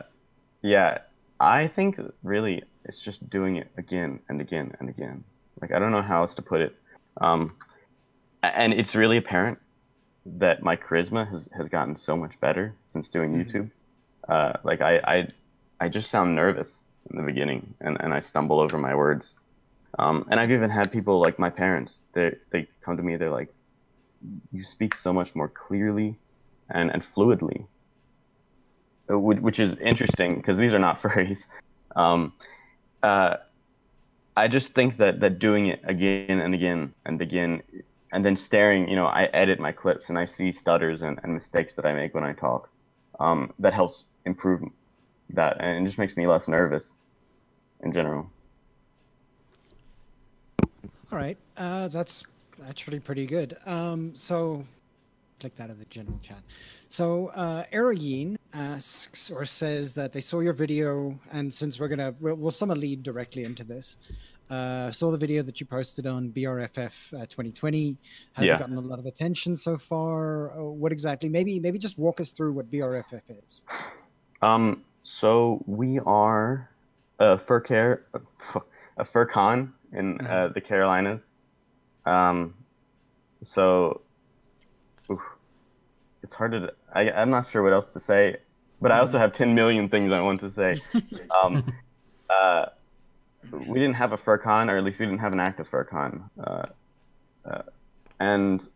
yeah, 0.62 1.00
I 1.40 1.68
think 1.68 2.00
really 2.24 2.64
it's 2.86 3.00
just 3.00 3.30
doing 3.30 3.58
it 3.58 3.70
again 3.78 4.20
and 4.30 4.40
again 4.40 4.74
and 4.80 4.88
again. 4.90 5.24
Like 5.62 5.72
I 5.72 5.80
don't 5.80 5.92
know 5.92 6.02
how 6.02 6.22
else 6.22 6.36
to 6.36 6.42
put 6.42 6.62
it. 6.62 6.76
Um, 7.20 7.54
and 8.44 8.74
it's 8.74 8.96
really 8.96 9.18
apparent 9.18 9.60
that 10.26 10.64
my 10.64 10.76
charisma 10.76 11.30
has, 11.30 11.50
has 11.56 11.70
gotten 11.70 11.96
so 11.98 12.18
much 12.18 12.40
better 12.40 12.76
since 12.88 13.10
doing 13.10 13.34
Mhm. 13.34 13.46
YouTube. 13.46 13.72
Uh, 14.28 14.54
like 14.64 14.82
I, 14.82 14.98
I, 15.00 15.28
I 15.80 15.90
just 15.90 16.10
sound 16.12 16.36
nervous 16.36 16.84
in 17.12 17.18
the 17.18 17.24
beginning, 17.24 17.76
and, 17.82 17.98
and 18.02 18.14
I 18.14 18.22
stumble 18.22 18.60
over 18.60 18.78
my 18.78 18.96
words. 18.96 19.36
Um, 20.00 20.26
and 20.30 20.40
I've 20.40 20.52
even 20.52 20.70
had 20.70 20.92
people 20.92 21.20
like 21.20 21.40
my 21.40 21.50
parents. 21.50 22.02
They 22.14 22.34
they 22.52 22.68
come 22.84 22.98
to 22.98 23.04
me. 23.04 23.18
They're 23.18 23.32
like, 23.32 23.54
"You 24.52 24.64
speak 24.64 24.96
so 24.96 25.14
much 25.14 25.36
more 25.36 25.50
clearly, 25.50 26.20
and 26.70 26.92
and 26.92 27.04
fluidly." 27.04 27.68
Uh, 29.12 29.20
Which 29.20 29.60
is 29.60 29.76
interesting 29.78 30.36
because 30.38 30.58
these 30.58 30.74
are 30.74 30.80
not 30.80 31.02
furries. 31.02 31.42
Um, 31.96 32.34
uh, 33.04 33.38
I 34.36 34.48
just 34.48 34.74
think 34.74 34.98
that 34.98 35.20
that 35.22 35.40
doing 35.40 35.68
it 35.68 35.82
again 35.86 36.40
and 36.40 36.54
again 36.54 36.94
and 37.06 37.22
again 37.22 37.62
and 38.16 38.24
then 38.24 38.38
staring, 38.38 38.88
you 38.88 38.96
know, 38.96 39.08
I 39.08 39.26
edit 39.26 39.60
my 39.60 39.74
clips 39.74 40.10
and 40.10 40.18
I 40.18 40.24
see 40.24 40.50
stutters 40.50 41.02
and, 41.02 41.20
and 41.22 41.34
mistakes 41.34 41.76
that 41.76 41.86
I 41.86 41.94
make 41.94 42.16
when 42.16 42.24
I 42.24 42.32
talk. 42.32 42.70
Um, 43.20 43.52
that 43.60 43.74
helps 43.74 44.06
improve 44.26 44.62
that 45.32 45.58
and 45.60 45.84
it 45.84 45.88
just 45.88 46.00
makes 46.00 46.16
me 46.16 46.26
less 46.26 46.48
nervous 46.48 46.96
in 47.82 47.92
general. 47.92 48.30
All 51.12 51.20
right. 51.20 51.38
Uh, 51.58 51.90
that's 51.90 52.24
actually 52.70 53.02
pretty 53.02 53.26
good. 53.26 53.58
Um, 53.66 54.16
so, 54.16 54.66
click 55.42 55.56
that 55.56 55.70
in 55.70 55.78
the 55.78 55.86
general 55.86 56.18
chat. 56.24 56.42
So, 56.88 57.28
uh, 57.36 57.66
asks 58.54 59.30
or 59.30 59.44
says 59.44 59.94
that 59.96 60.14
they 60.14 60.22
saw 60.22 60.40
your 60.40 60.54
video, 60.54 61.20
and 61.34 61.54
since 61.54 61.80
we're 61.82 61.90
gonna, 61.90 62.14
we'll, 62.22 62.36
we'll 62.36 62.52
lead 62.78 63.04
directly 63.04 63.44
into 63.44 63.66
this. 63.66 63.98
Uh, 64.50 64.92
saw 64.92 65.10
the 65.10 65.18
video 65.18 65.42
that 65.42 65.60
you 65.60 65.66
posted 65.66 66.06
on 66.06 66.30
BRFF 66.30 67.14
uh, 67.14 67.26
2020. 67.26 67.98
Has 68.34 68.46
Yeah. 68.46 68.56
it 68.56 68.60
gotten 68.60 68.78
a 68.78 68.82
lot 68.82 69.00
of 69.00 69.06
attention 69.08 69.56
so 69.56 69.78
far? 69.78 70.52
Uh, 70.52 70.64
what 70.64 70.92
exactly? 70.92 71.30
Maybe, 71.30 71.60
maybe 71.60 71.80
just 71.80 71.98
walk 71.98 72.20
us 72.20 72.30
through 72.30 72.54
what 72.54 72.70
BRFF 72.70 73.22
is. 73.30 73.64
Um, 74.42 74.84
so 75.04 75.64
we 75.66 76.00
are 76.06 76.70
a 77.20 77.38
fur 77.40 77.60
care, 77.60 78.06
a 78.98 79.06
fur 79.06 79.26
con 79.26 79.74
in 79.92 80.22
uh, 80.22 80.50
the 80.54 80.62
Carolinas. 80.62 81.34
Um, 82.06 82.54
so 83.42 84.02
oof, 85.10 85.22
it's 86.22 86.34
hard 86.36 86.52
to. 86.52 86.72
I, 86.94 87.10
I'm 87.12 87.32
not 87.32 87.48
sure 87.48 87.64
what 87.64 87.74
else 87.74 87.94
to 87.94 88.00
say, 88.00 88.38
but 88.80 88.92
I 88.92 89.00
also 89.00 89.18
have 89.18 89.32
10 89.32 89.56
million 89.56 89.90
things 89.90 90.12
I 90.12 90.22
want 90.22 90.40
to 90.42 90.52
say. 90.52 90.78
um, 91.44 91.66
uh, 92.30 92.66
we 93.52 93.80
didn't 93.80 93.96
have 93.96 94.12
a 94.14 94.18
Furcon, 94.18 94.70
or 94.70 94.78
at 94.78 94.84
least 94.84 95.00
we 95.00 95.06
didn't 95.06 95.20
have 95.22 95.34
an 95.34 95.40
active 95.40 95.70
Furcon. 95.70 96.30
Uh, 96.40 96.64
uh, 97.50 97.62
and 98.20 98.68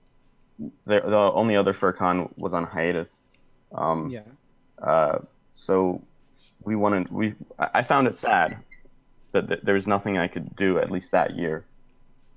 the, 0.59 1.01
the 1.01 1.17
only 1.17 1.55
other 1.55 1.73
Furcon 1.73 2.29
was 2.37 2.53
on 2.53 2.65
hiatus. 2.65 3.25
Um, 3.71 4.09
Yeah. 4.09 4.21
uh, 4.81 5.19
so 5.53 6.01
we 6.63 6.75
wanted 6.75 7.09
we 7.11 7.35
I 7.59 7.83
found 7.83 8.07
it 8.07 8.15
sad 8.15 8.57
that, 9.33 9.47
that 9.47 9.65
there 9.65 9.75
was 9.75 9.87
nothing 9.87 10.17
I 10.17 10.27
could 10.27 10.55
do 10.55 10.79
at 10.79 10.91
least 10.91 11.11
that 11.11 11.35
year 11.35 11.65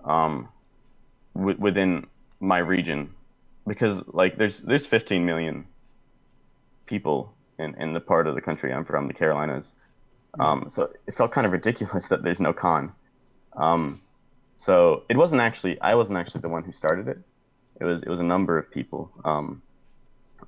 um, 0.05 0.49
w- 1.35 1.59
within 1.59 2.07
my 2.41 2.59
region 2.59 3.11
because 3.67 4.03
like 4.09 4.37
there's 4.37 4.59
there's 4.61 4.87
15 4.87 5.25
million 5.25 5.67
people 6.87 7.35
in, 7.59 7.75
in 7.81 7.93
the 7.93 8.01
part 8.01 8.27
of 8.27 8.35
the 8.35 8.41
country 8.41 8.73
I'm 8.73 8.85
from 8.85 9.07
the 9.09 9.15
Carolinas 9.15 9.75
um, 10.41 10.67
so 10.69 10.91
it 11.07 11.15
felt 11.15 11.31
kind 11.31 11.47
of 11.47 11.53
ridiculous 11.53 12.09
that 12.11 12.23
there's 12.23 12.41
no 12.41 12.53
con 12.53 12.93
um, 13.57 14.01
so 14.55 15.03
it 15.09 15.17
wasn't 15.17 15.41
actually 15.41 15.81
I 15.81 15.95
wasn't 15.95 16.19
actually 16.19 16.41
the 16.41 16.49
one 16.49 16.65
who 16.65 16.73
started 16.73 17.09
it 17.09 17.19
it 17.81 17.85
was 17.85 18.03
it 18.03 18.09
was 18.09 18.21
a 18.21 18.25
number 18.25 18.59
of 18.59 18.71
people 18.71 19.11
um, 19.25 19.63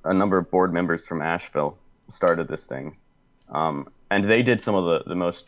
a 0.05 0.13
number 0.13 0.37
of 0.37 0.49
board 0.49 0.73
members 0.73 1.05
from 1.05 1.21
Asheville 1.21 1.77
started 2.09 2.47
this 2.47 2.65
thing, 2.65 2.97
um, 3.49 3.89
and 4.09 4.23
they 4.25 4.43
did 4.43 4.61
some 4.61 4.75
of 4.75 4.85
the, 4.85 5.09
the 5.09 5.15
most 5.15 5.47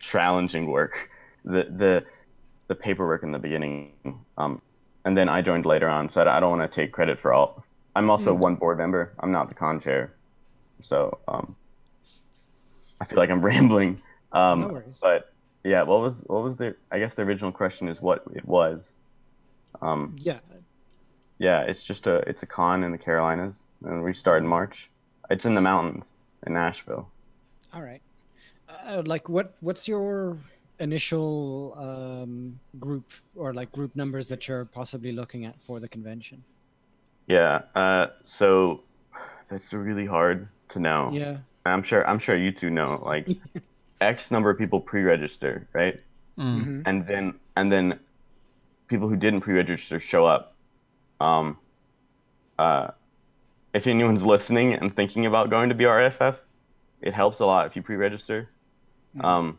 challenging 0.00 0.66
work, 0.66 1.10
the 1.44 1.64
the 1.64 2.04
the 2.68 2.74
paperwork 2.74 3.22
in 3.22 3.32
the 3.32 3.38
beginning, 3.38 3.92
um, 4.38 4.60
and 5.04 5.16
then 5.16 5.28
I 5.28 5.42
joined 5.42 5.66
later 5.66 5.88
on. 5.88 6.08
So 6.08 6.22
I 6.22 6.40
don't 6.40 6.58
want 6.58 6.70
to 6.70 6.74
take 6.74 6.92
credit 6.92 7.20
for 7.20 7.32
all. 7.32 7.64
I'm 7.94 8.08
also 8.08 8.32
one 8.32 8.54
board 8.54 8.78
member. 8.78 9.12
I'm 9.20 9.32
not 9.32 9.48
the 9.48 9.54
con 9.54 9.80
chair, 9.80 10.14
so 10.82 11.18
um, 11.28 11.56
I 13.02 13.04
feel 13.04 13.18
like 13.18 13.30
I'm 13.30 13.42
rambling. 13.52 14.00
Um, 14.32 14.60
No 14.60 14.68
worries. 14.68 14.98
But 15.02 15.32
yeah, 15.64 15.82
what 15.82 16.00
was 16.00 16.22
what 16.26 16.42
was 16.42 16.56
the? 16.56 16.76
I 16.90 16.98
guess 17.00 17.14
the 17.14 17.22
original 17.22 17.52
question 17.52 17.88
is 17.88 18.00
what 18.00 18.22
it 18.34 18.46
was. 18.46 18.92
Um, 19.80 20.14
Yeah. 20.18 20.38
yeah, 21.38 21.62
it's 21.62 21.82
just 21.82 22.06
a 22.06 22.16
it's 22.28 22.42
a 22.42 22.46
con 22.46 22.84
in 22.84 22.92
the 22.92 22.98
Carolinas, 22.98 23.56
and 23.84 24.04
we 24.04 24.14
start 24.14 24.42
in 24.42 24.48
March. 24.48 24.88
It's 25.30 25.44
in 25.44 25.54
the 25.54 25.60
mountains 25.60 26.16
in 26.46 26.56
Asheville. 26.56 27.08
All 27.74 27.82
right. 27.82 28.02
Uh, 28.68 29.02
like, 29.04 29.28
what 29.28 29.54
what's 29.60 29.88
your 29.88 30.36
initial 30.78 31.74
um, 31.76 32.58
group 32.78 33.04
or 33.36 33.52
like 33.54 33.70
group 33.72 33.94
numbers 33.96 34.28
that 34.28 34.46
you're 34.48 34.64
possibly 34.64 35.12
looking 35.12 35.44
at 35.44 35.60
for 35.62 35.80
the 35.80 35.88
convention? 35.88 36.44
Yeah, 37.26 37.62
uh, 37.74 38.06
so 38.24 38.80
that's 39.50 39.72
really 39.72 40.06
hard 40.06 40.48
to 40.70 40.78
know. 40.80 41.10
Yeah. 41.12 41.38
I'm 41.64 41.82
sure 41.82 42.06
I'm 42.08 42.18
sure 42.18 42.36
you 42.36 42.52
two 42.52 42.70
know. 42.70 43.02
Like 43.04 43.28
X 44.00 44.30
number 44.30 44.50
of 44.50 44.58
people 44.58 44.80
pre-register, 44.80 45.66
right? 45.72 46.00
Mm. 46.38 46.64
Mhm. 46.64 46.82
And 46.86 47.06
then 47.06 47.34
and 47.56 47.70
then 47.70 47.98
people 48.88 49.08
who 49.08 49.16
didn't 49.16 49.40
pre-register 49.42 50.00
show 50.00 50.26
up. 50.26 50.54
Um, 51.20 51.56
uh, 52.58 52.88
if 53.72 53.86
anyone's 53.86 54.24
listening 54.24 54.74
and 54.74 54.94
thinking 54.94 55.26
about 55.26 55.50
going 55.50 55.68
to 55.68 55.74
BRFF, 55.74 56.36
it 57.00 57.14
helps 57.14 57.40
a 57.40 57.46
lot 57.46 57.66
if 57.66 57.76
you 57.76 57.82
pre-register. 57.82 58.48
Mhm. 59.16 59.24
Um, 59.24 59.58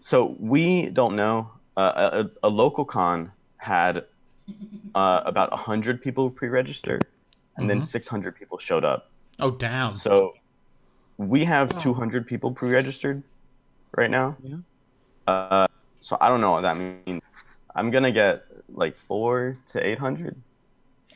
so 0.00 0.36
we 0.38 0.86
don't 0.90 1.16
know. 1.16 1.50
Uh, 1.76 2.24
a, 2.42 2.46
a 2.46 2.48
local 2.48 2.84
con 2.84 3.32
had 3.56 4.04
uh, 4.94 5.22
about 5.24 5.52
hundred 5.52 6.02
people 6.02 6.30
pre-register, 6.30 7.00
and 7.56 7.68
then 7.68 7.80
Mhm. 7.80 7.86
600 7.86 8.36
people 8.36 8.58
showed 8.58 8.84
up. 8.84 9.10
Oh 9.40 9.50
damn. 9.50 9.94
So 9.94 10.34
we 11.18 11.44
have 11.44 11.72
Oh. 11.74 11.80
200 11.80 12.26
people 12.26 12.52
pre-registered 12.52 13.22
right 13.96 14.10
now. 14.10 14.36
Yeah. 14.42 14.56
Uh, 15.26 15.66
so 16.00 16.16
I 16.20 16.28
don't 16.28 16.40
know 16.40 16.52
what 16.52 16.62
that 16.62 16.76
means. 16.76 17.22
I'm 17.74 17.90
gonna 17.90 18.12
get 18.12 18.44
like 18.68 18.94
four 18.94 19.56
to 19.72 19.84
800, 19.84 20.36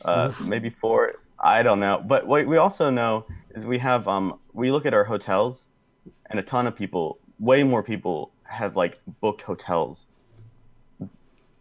uh, 0.03 0.33
maybe 0.41 0.69
four. 0.69 1.13
I 1.39 1.63
don't 1.63 1.79
know. 1.79 2.03
But 2.05 2.27
what 2.27 2.45
we 2.45 2.57
also 2.57 2.89
know 2.89 3.25
is 3.55 3.65
we 3.65 3.79
have 3.79 4.07
um 4.07 4.39
we 4.53 4.71
look 4.71 4.85
at 4.85 4.93
our 4.93 5.05
hotels, 5.05 5.65
and 6.29 6.39
a 6.39 6.43
ton 6.43 6.67
of 6.67 6.75
people, 6.75 7.17
way 7.39 7.63
more 7.63 7.81
people 7.83 8.31
have 8.43 8.75
like 8.75 8.99
booked 9.21 9.41
hotels. 9.43 10.05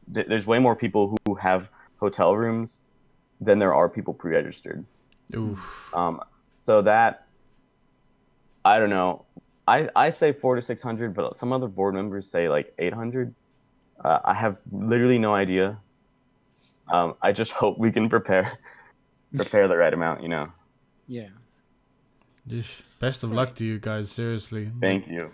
There's 0.08 0.46
way 0.46 0.58
more 0.58 0.74
people 0.74 1.16
who 1.26 1.34
have 1.34 1.70
hotel 2.00 2.34
rooms 2.34 2.80
than 3.40 3.58
there 3.58 3.74
are 3.74 3.88
people 3.88 4.14
pre-registered. 4.14 4.84
Oof. 5.36 5.90
Um, 5.94 6.20
so 6.68 6.82
that 6.82 7.24
I 8.62 8.78
don't 8.78 8.90
know. 8.90 9.24
I 9.66 9.88
I 9.96 10.10
say 10.10 10.32
four 10.32 10.54
to 10.54 10.60
six 10.60 10.82
hundred, 10.82 11.14
but 11.14 11.34
some 11.38 11.50
other 11.50 11.66
board 11.66 11.94
members 11.94 12.30
say 12.30 12.50
like 12.50 12.74
eight 12.78 12.92
hundred. 12.92 13.34
Uh, 14.04 14.18
I 14.22 14.34
have 14.34 14.58
literally 14.70 15.18
no 15.18 15.34
idea. 15.34 15.78
Um, 16.92 17.14
I 17.22 17.32
just 17.32 17.52
hope 17.60 17.78
we 17.78 17.90
can 17.90 18.10
prepare 18.10 18.52
prepare 19.34 19.66
the 19.66 19.78
right 19.78 19.94
amount. 19.94 20.22
You 20.22 20.28
know. 20.28 20.52
Yeah. 21.06 21.30
Just 22.46 22.82
best 23.00 23.24
of 23.24 23.32
luck 23.32 23.54
to 23.56 23.64
you 23.64 23.78
guys. 23.78 24.10
Seriously. 24.10 24.70
Thank 24.78 25.08
you. 25.08 25.30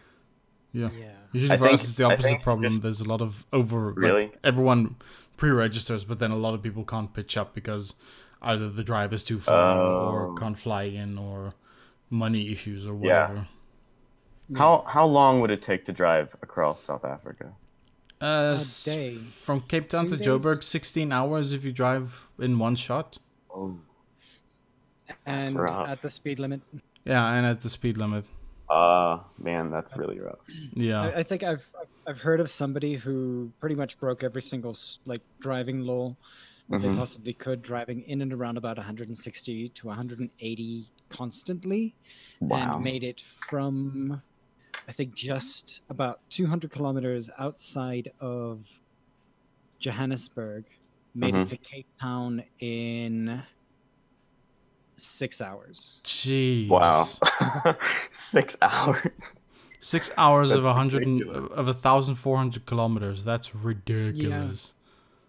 Yeah. 0.73 0.91
Yeah. 0.97 1.11
Usually 1.33 1.53
I 1.55 1.57
for 1.57 1.69
us, 1.69 1.83
it's 1.83 1.95
the 1.95 2.05
opposite 2.05 2.43
problem. 2.43 2.73
just- 2.75 2.83
There's 2.83 3.01
a 3.01 3.09
lot 3.09 3.23
of 3.23 3.45
over. 3.53 3.93
like, 3.97 4.39
everyone 4.45 4.97
pre-registers, 5.37 6.05
but 6.05 6.21
then 6.21 6.31
a 6.31 6.37
lot 6.37 6.55
of 6.55 6.63
people 6.63 6.85
can't 6.85 7.13
pitch 7.13 7.37
up 7.37 7.55
because 7.55 7.95
either 8.45 8.69
the 8.71 8.85
drive 8.85 9.13
is 9.13 9.23
too 9.23 9.41
far 9.41 9.79
or 9.81 10.29
Oh. 10.31 10.35
can't 10.35 10.59
fly 10.59 10.85
in 10.85 11.19
or 11.19 11.55
money 12.11 12.51
issues 12.53 12.87
or 12.87 12.95
whatever. 12.95 13.35
Yeah. 13.35 13.45
whatever. 14.49 14.59
How 14.59 14.85
how 14.87 15.07
long 15.07 15.41
would 15.41 15.51
it 15.51 15.63
take 15.63 15.87
to 15.87 15.93
drive 15.93 16.29
across 16.43 16.83
South 16.85 17.05
Africa? 17.05 17.53
Uh, 18.23 18.27
A 18.27 18.53
s- 18.55 18.85
day. 18.85 19.17
From 19.17 19.61
Cape 19.63 19.89
Town 19.89 20.07
Two 20.07 20.17
to 20.17 20.23
Joburg, 20.25 20.57
days? 20.61 20.67
16 20.67 21.13
hours 21.13 21.53
if 21.53 21.65
you 21.65 21.73
drive 21.73 22.27
in 22.39 22.59
one 22.59 22.77
shot. 22.77 23.19
Oh. 23.55 23.77
And 25.27 25.59
rough. 25.59 25.89
at 25.89 26.03
the 26.03 26.11
speed 26.11 26.39
limit. 26.39 26.61
Yeah, 27.05 27.27
and 27.35 27.47
at 27.47 27.61
the 27.61 27.69
speed 27.71 27.97
limit. 27.97 28.25
Uh 28.69 29.19
man, 29.39 29.71
that's 29.71 29.97
really 29.97 30.19
rough. 30.21 30.39
Yeah. 30.75 31.03
I, 31.03 31.19
I 31.19 31.23
think 31.23 31.43
I've 31.43 31.67
I've- 31.81 31.91
I've 32.07 32.21
heard 32.21 32.39
of 32.41 32.51
somebody 32.51 32.97
who 32.97 33.51
pretty 33.61 33.75
much 33.75 33.99
broke 33.99 34.23
every 34.23 34.43
single 34.43 34.77
like 35.07 35.23
driving 35.41 35.81
law 35.81 36.15
they 36.69 36.79
Mhm. 36.79 36.97
possibly 36.97 37.33
could, 37.35 37.63
driving 37.63 38.03
in 38.03 38.23
and 38.23 38.33
around 38.33 38.57
about 38.57 38.79
160 38.79 39.69
to 39.71 39.89
180 39.89 40.87
constantly, 41.11 41.95
Wow. 42.41 42.77
and 42.77 42.85
made 42.85 43.05
it 43.05 43.21
from 43.49 44.23
I 44.87 44.93
think 44.93 45.15
just 45.15 45.81
about 45.89 46.21
200 46.29 46.71
kilometers 46.71 47.31
outside 47.39 48.13
of 48.21 48.69
Johannesburg, 49.79 50.65
made 51.15 51.33
Mhm. 51.35 51.43
it 51.43 51.47
to 51.47 51.57
Cape 51.57 51.87
Town 51.99 52.43
in 52.59 53.43
six 54.97 55.41
hours. 55.41 56.01
Jeez. 56.05 56.69
Wow. 56.69 57.05
Six 58.13 58.57
hours. 58.63 59.11
Six 59.81 60.11
hours 60.17 60.51
of 60.51 60.63
That's 60.63 60.71
a 60.71 60.75
hundred 60.75 61.05
and, 61.07 61.21
ridiculous. 61.21 61.53
of 61.53 61.69
a 61.69 61.75
thousand 61.75 62.15
four 62.17 62.37
hundred 62.37 62.65
kilometers. 62.67 63.25
That's 63.25 63.55
ridiculous. 63.55 64.75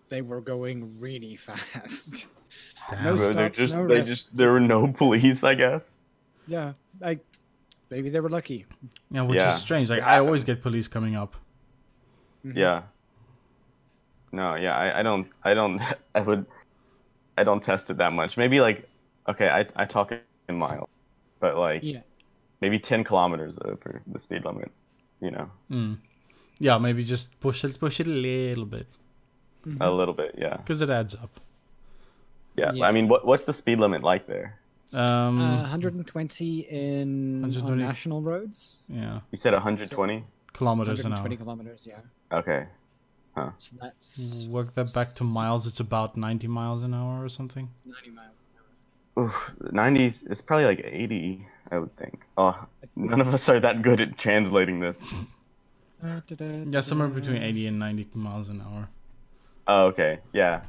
They 0.10 0.22
were 0.22 0.42
going 0.42 1.00
really 1.00 1.36
fast. 1.36 2.28
Damn. 2.90 3.04
No 3.04 3.16
Bro, 3.16 3.24
they're 3.34 3.34
stops, 3.34 3.58
just, 3.58 3.74
no 3.74 3.88
they 3.88 3.96
rest. 3.96 4.08
just 4.10 4.36
there 4.36 4.52
were 4.52 4.60
no 4.60 4.88
police, 5.02 5.44
I 5.44 5.56
guess. 5.56 5.98
yeah, 6.48 6.74
like 7.02 7.20
maybe 7.90 8.10
they 8.10 8.20
were 8.20 8.30
lucky. 8.30 8.66
Yeah, 9.12 9.24
which 9.24 9.40
Yeah. 9.40 9.54
is 9.56 9.60
strange. 9.60 9.90
Like 9.90 10.04
I 10.04 10.20
always 10.20 10.44
get 10.44 10.62
police 10.62 10.88
coming 10.88 11.16
up. 11.16 11.36
Mhm. 12.46 12.56
Yeah. 12.56 12.84
No, 14.32 14.56
yeah, 14.56 14.76
I, 14.78 15.00
I 15.00 15.04
don't 15.04 15.28
I 15.44 15.54
don't 15.54 15.82
I 16.16 16.22
would 16.22 16.46
I 17.38 17.44
don't 17.44 17.62
test 17.64 17.90
it 17.90 17.98
that 17.98 18.14
much. 18.14 18.38
Maybe 18.38 18.60
like 18.62 18.88
okay, 19.28 19.50
I 19.50 19.66
I 19.76 19.86
talk 19.86 20.12
in 20.50 20.56
miles. 20.58 20.90
But 21.40 21.58
like 21.58 21.82
Yeah. 21.84 22.02
maybe 22.62 22.78
ten 22.80 23.04
kilometers 23.04 23.58
over 23.66 24.02
the 24.08 24.20
speed 24.20 24.46
limit. 24.46 24.72
You 25.22 25.32
know. 25.32 25.50
Mm. 25.72 25.98
Yeah, 26.60 26.78
maybe 26.78 27.04
just 27.04 27.38
push 27.40 27.64
it, 27.66 27.80
push 27.80 28.00
it 28.00 28.08
a 28.08 28.10
little 28.10 28.66
bit 28.66 28.88
A 29.82 29.90
little 29.92 30.14
bit, 30.14 30.36
yeah. 30.38 30.58
because 30.58 30.82
it 30.82 30.90
adds 30.90 31.16
up. 31.16 31.40
Yeah. 32.56 32.72
Yeah. 32.74 32.86
I 32.88 32.92
mean 32.92 33.08
what 33.08 33.26
what's 33.26 33.44
the 33.44 33.54
speed 33.54 33.80
limit 33.80 34.02
like 34.04 34.28
there? 34.28 34.58
Um, 34.94 35.42
Uh, 35.42 35.62
120 35.62 36.60
in 36.70 37.42
120. 37.42 37.72
on 37.72 37.78
national 37.80 38.22
roads. 38.22 38.78
yeah, 38.88 39.20
You 39.32 39.38
said 39.38 39.54
120? 39.54 40.24
kilometers 40.54 41.00
an 41.04 41.12
hour. 41.12 41.20
120 41.24 41.36
kilometers, 41.38 41.86
yeah. 41.86 42.00
Okay. 42.40 42.66
Huh. 43.36 43.50
So 43.58 43.76
that's 43.82 44.46
Work 44.50 44.74
that 44.76 44.94
back 44.94 45.10
to 45.16 45.26
miles. 45.26 45.68
It's 45.68 45.82
about 45.82 46.16
ninety 46.16 46.48
miles 46.48 46.82
an 46.84 46.94
hour 46.94 47.22
or 47.22 47.28
something. 47.28 47.68
90 47.86 48.10
miles 48.12 48.38
an 48.40 49.24
hour. 49.24 49.26
Oof, 49.26 49.52
90 49.74 50.14
it's 50.32 50.42
probably 50.42 50.66
like 50.66 50.82
80, 50.86 51.46
I 51.72 51.80
would 51.80 51.94
think. 51.98 52.22
Oh, 52.38 52.56
none 52.96 53.20
of 53.20 53.34
us 53.34 53.50
are 53.50 53.60
that 53.60 53.82
good 53.82 54.00
at 54.00 54.18
translating 54.18 54.80
this. 54.80 54.98
Yeah, 56.04 56.82
somewhere 56.82 57.08
between 57.08 57.42
eighty 57.42 57.66
and 57.66 57.80
ninety 57.80 58.06
miles 58.14 58.48
an 58.50 58.62
hour. 58.62 58.90
Oh, 59.68 59.86
okay. 59.88 60.20
Yeah. 60.34 60.62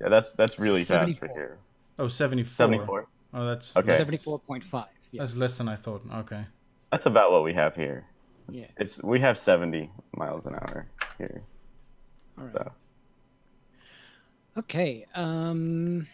Yeah, 0.00 0.08
that's 0.10 0.32
that's 0.32 0.58
really 0.58 0.80
fast 0.80 0.90
74. 0.90 1.28
for 1.28 1.34
here. 1.34 1.58
Oh, 1.98 2.08
74. 2.08 2.54
74. 2.66 3.06
Oh, 3.34 3.46
that's 3.46 3.76
Okay. 3.76 3.88
74.5. 3.98 4.86
Yeah. 5.12 5.22
That's 5.22 5.34
less 5.36 5.56
than 5.56 5.68
I 5.68 5.76
thought. 5.76 6.02
Okay. 6.14 6.44
That's 6.92 7.06
about 7.06 7.32
what 7.32 7.42
we 7.44 7.54
have 7.54 7.74
here. 7.74 8.04
yeah. 8.50 8.66
It's 8.78 9.02
we 9.02 9.20
have 9.20 9.38
70 9.40 9.90
miles 10.16 10.46
an 10.46 10.54
hour 10.54 10.86
here. 11.18 11.42
All 12.38 12.44
right. 12.44 12.52
So, 12.52 12.72
Okay. 14.58 15.06
Um. 15.14 16.06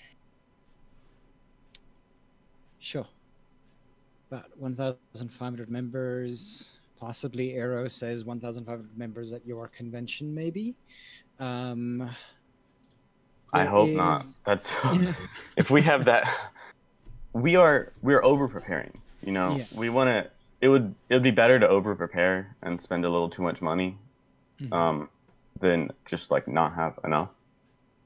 Sure. 2.78 3.06
About 4.30 4.50
1,500 4.58 5.70
members. 5.70 6.68
Possibly 6.98 7.54
Arrow 7.54 7.86
says 7.88 8.24
1,500 8.24 8.96
members 8.96 9.32
at 9.32 9.46
your 9.46 9.68
convention, 9.68 10.34
maybe. 10.34 10.74
Um. 11.38 12.10
I 13.54 13.64
hope 13.66 13.90
not. 13.90 14.24
That's 14.46 14.70
if 15.56 15.70
we 15.70 15.82
have 15.82 16.06
that 16.06 16.26
we 17.32 17.56
are 17.56 17.92
we're 18.02 18.22
over 18.24 18.48
preparing, 18.48 18.92
you 19.24 19.32
know. 19.32 19.56
Yeah. 19.56 19.64
We 19.76 19.90
want 19.90 20.08
to 20.08 20.30
it 20.60 20.68
would 20.68 20.94
it 21.08 21.14
would 21.14 21.22
be 21.22 21.30
better 21.30 21.58
to 21.58 21.68
over 21.68 21.94
prepare 21.94 22.54
and 22.62 22.80
spend 22.80 23.04
a 23.04 23.10
little 23.10 23.28
too 23.30 23.42
much 23.42 23.60
money 23.60 23.98
Mhm. 24.60 24.72
um 24.72 25.08
than 25.60 25.90
just 26.06 26.30
like 26.30 26.46
not 26.48 26.74
have 26.74 26.98
enough 27.04 27.30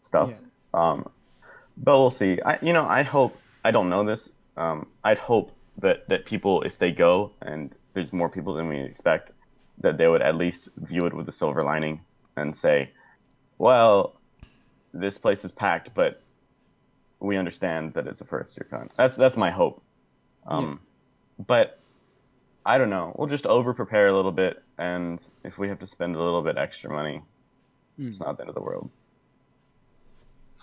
stuff. 0.03 0.31
Yeah. 0.31 0.37
Um, 0.75 1.09
but 1.77 1.99
we'll 1.99 2.11
see. 2.11 2.41
I, 2.41 2.59
you 2.63 2.73
know, 2.73 2.87
I 2.87 3.03
hope. 3.03 3.37
I 3.65 3.71
don't 3.71 3.89
know 3.89 4.05
this. 4.05 4.31
Um, 4.57 4.87
I'd 5.05 5.19
hope 5.19 5.53
that 5.79 6.09
that 6.09 6.25
people, 6.25 6.63
if 6.63 6.79
they 6.79 6.93
go 6.93 7.33
and 7.43 7.75
there's 7.95 8.13
more 8.13 8.29
people 8.29 8.55
than 8.55 8.69
we 8.69 8.79
expect, 8.81 9.31
that 9.81 9.99
they 9.99 10.07
would 10.07 10.23
at 10.23 10.37
least 10.37 10.69
view 10.77 11.07
it 11.07 11.13
with 11.15 11.29
a 11.29 11.33
silver 11.33 11.63
lining 11.63 12.01
and 12.37 12.57
say, 12.57 12.91
"Well, 13.59 14.15
this 14.93 15.19
place 15.19 15.45
is 15.45 15.53
packed, 15.53 15.95
but 15.95 16.21
we 17.21 17.37
understand 17.37 17.95
that 17.95 18.07
it's 18.07 18.21
a 18.21 18.25
first 18.25 18.57
year 18.57 18.67
con." 18.69 18.89
That's 18.97 19.17
that's 19.17 19.37
my 19.37 19.51
hope. 19.51 19.83
Um, 20.47 20.81
but 21.47 21.79
I 22.65 22.79
don't 22.79 22.91
know. 22.91 23.15
We'll 23.17 23.29
just 23.29 23.47
over 23.47 23.75
prepare 23.75 24.09
a 24.09 24.13
little 24.15 24.33
bit, 24.33 24.63
and 24.79 25.21
if 25.45 25.59
we 25.59 25.69
have 25.69 25.79
to 25.81 25.87
spend 25.87 26.17
a 26.17 26.23
little 26.23 26.43
bit 26.43 26.57
extra 26.59 26.91
money, 26.91 27.23
it's 27.99 28.19
Hmm. 28.19 28.25
not 28.25 28.37
the 28.37 28.43
end 28.43 28.49
of 28.49 28.55
the 28.55 28.63
world. 28.63 28.91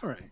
All 0.01 0.09
right. 0.09 0.29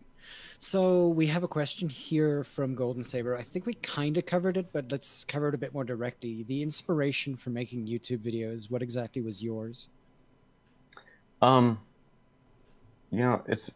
So 0.58 1.08
we 1.08 1.26
have 1.26 1.42
a 1.42 1.48
question 1.48 1.88
here 1.88 2.44
from 2.44 2.74
Golden 2.76 3.02
Saber. 3.02 3.36
I 3.36 3.42
think 3.42 3.66
we 3.66 3.74
kind 3.74 4.16
of 4.16 4.26
covered 4.26 4.56
it, 4.56 4.72
but 4.72 4.92
let's 4.92 5.24
cover 5.24 5.48
it 5.48 5.54
a 5.54 5.58
bit 5.58 5.74
more 5.74 5.82
directly. 5.82 6.44
The 6.44 6.62
inspiration 6.62 7.36
for 7.36 7.50
making 7.50 7.86
YouTube 7.86 8.18
videos, 8.18 8.70
what 8.70 8.80
exactly 8.82 9.22
was 9.22 9.42
yours? 9.42 9.88
Um, 11.40 11.80
you 13.12 13.18
know, 13.18 13.42
it's 13.46 13.70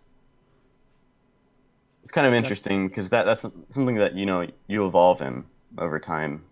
it's 2.02 2.12
kind 2.12 2.26
of 2.26 2.32
interesting 2.32 2.88
because 2.88 3.10
that 3.10 3.24
that's 3.24 3.42
something 3.42 3.96
that 3.96 4.14
you 4.14 4.26
know 4.26 4.46
you 4.66 4.86
evolve 4.86 5.20
in 5.20 5.44
over 5.76 6.00
time. 6.00 6.42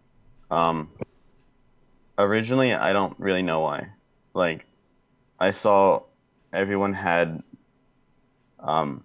Um, 0.51 0.91
originally, 2.19 2.75
I 2.75 2.93
don't 2.93 3.19
really 3.19 3.43
know 3.43 3.61
why. 3.61 3.89
Like, 4.35 4.67
I 5.41 5.53
saw 5.53 6.03
everyone 6.53 6.93
had, 6.93 7.43
um, 8.61 9.03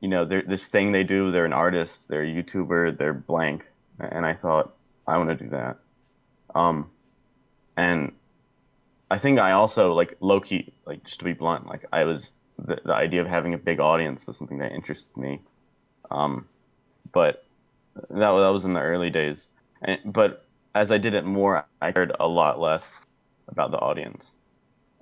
you 0.00 0.08
know, 0.08 0.24
they're, 0.24 0.42
this 0.42 0.66
thing 0.66 0.92
they 0.92 1.04
do. 1.04 1.30
They're 1.30 1.44
an 1.44 1.52
artist. 1.52 2.08
They're 2.08 2.22
a 2.22 2.26
YouTuber. 2.26 2.96
They're 2.96 3.12
blank, 3.12 3.64
and 3.98 4.24
I 4.24 4.34
thought 4.34 4.74
I 5.06 5.18
want 5.18 5.28
to 5.30 5.44
do 5.44 5.50
that. 5.50 5.76
Um, 6.54 6.90
and 7.76 8.12
I 9.10 9.18
think 9.18 9.38
I 9.38 9.52
also 9.52 9.92
like 9.92 10.16
low 10.20 10.40
key, 10.40 10.72
like 10.86 11.04
just 11.04 11.18
to 11.18 11.24
be 11.24 11.32
blunt, 11.32 11.66
like 11.66 11.84
I 11.92 12.04
was 12.04 12.32
the, 12.58 12.80
the 12.84 12.94
idea 12.94 13.20
of 13.20 13.26
having 13.26 13.54
a 13.54 13.58
big 13.58 13.80
audience 13.80 14.26
was 14.26 14.36
something 14.36 14.58
that 14.58 14.72
interested 14.72 15.16
me. 15.16 15.40
Um, 16.10 16.46
but 17.12 17.44
that 17.94 18.18
that 18.18 18.52
was 18.52 18.64
in 18.64 18.74
the 18.74 18.80
early 18.80 19.10
days. 19.10 19.46
And, 19.82 20.00
but 20.04 20.44
as 20.74 20.90
I 20.90 20.98
did 20.98 21.14
it 21.14 21.24
more, 21.24 21.66
I 21.80 21.92
cared 21.92 22.12
a 22.18 22.26
lot 22.26 22.60
less 22.60 22.92
about 23.48 23.70
the 23.70 23.78
audience. 23.78 24.36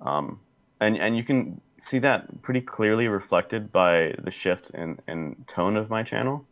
Um, 0.01 0.39
and 0.79 0.97
and 0.97 1.17
you 1.17 1.23
can 1.23 1.61
see 1.79 1.99
that 1.99 2.41
pretty 2.41 2.61
clearly 2.61 3.07
reflected 3.07 3.71
by 3.71 4.15
the 4.23 4.31
shift 4.31 4.71
in, 4.71 4.99
in 5.07 5.45
tone 5.47 5.77
of 5.77 5.89
my 5.89 6.03
channel, 6.03 6.45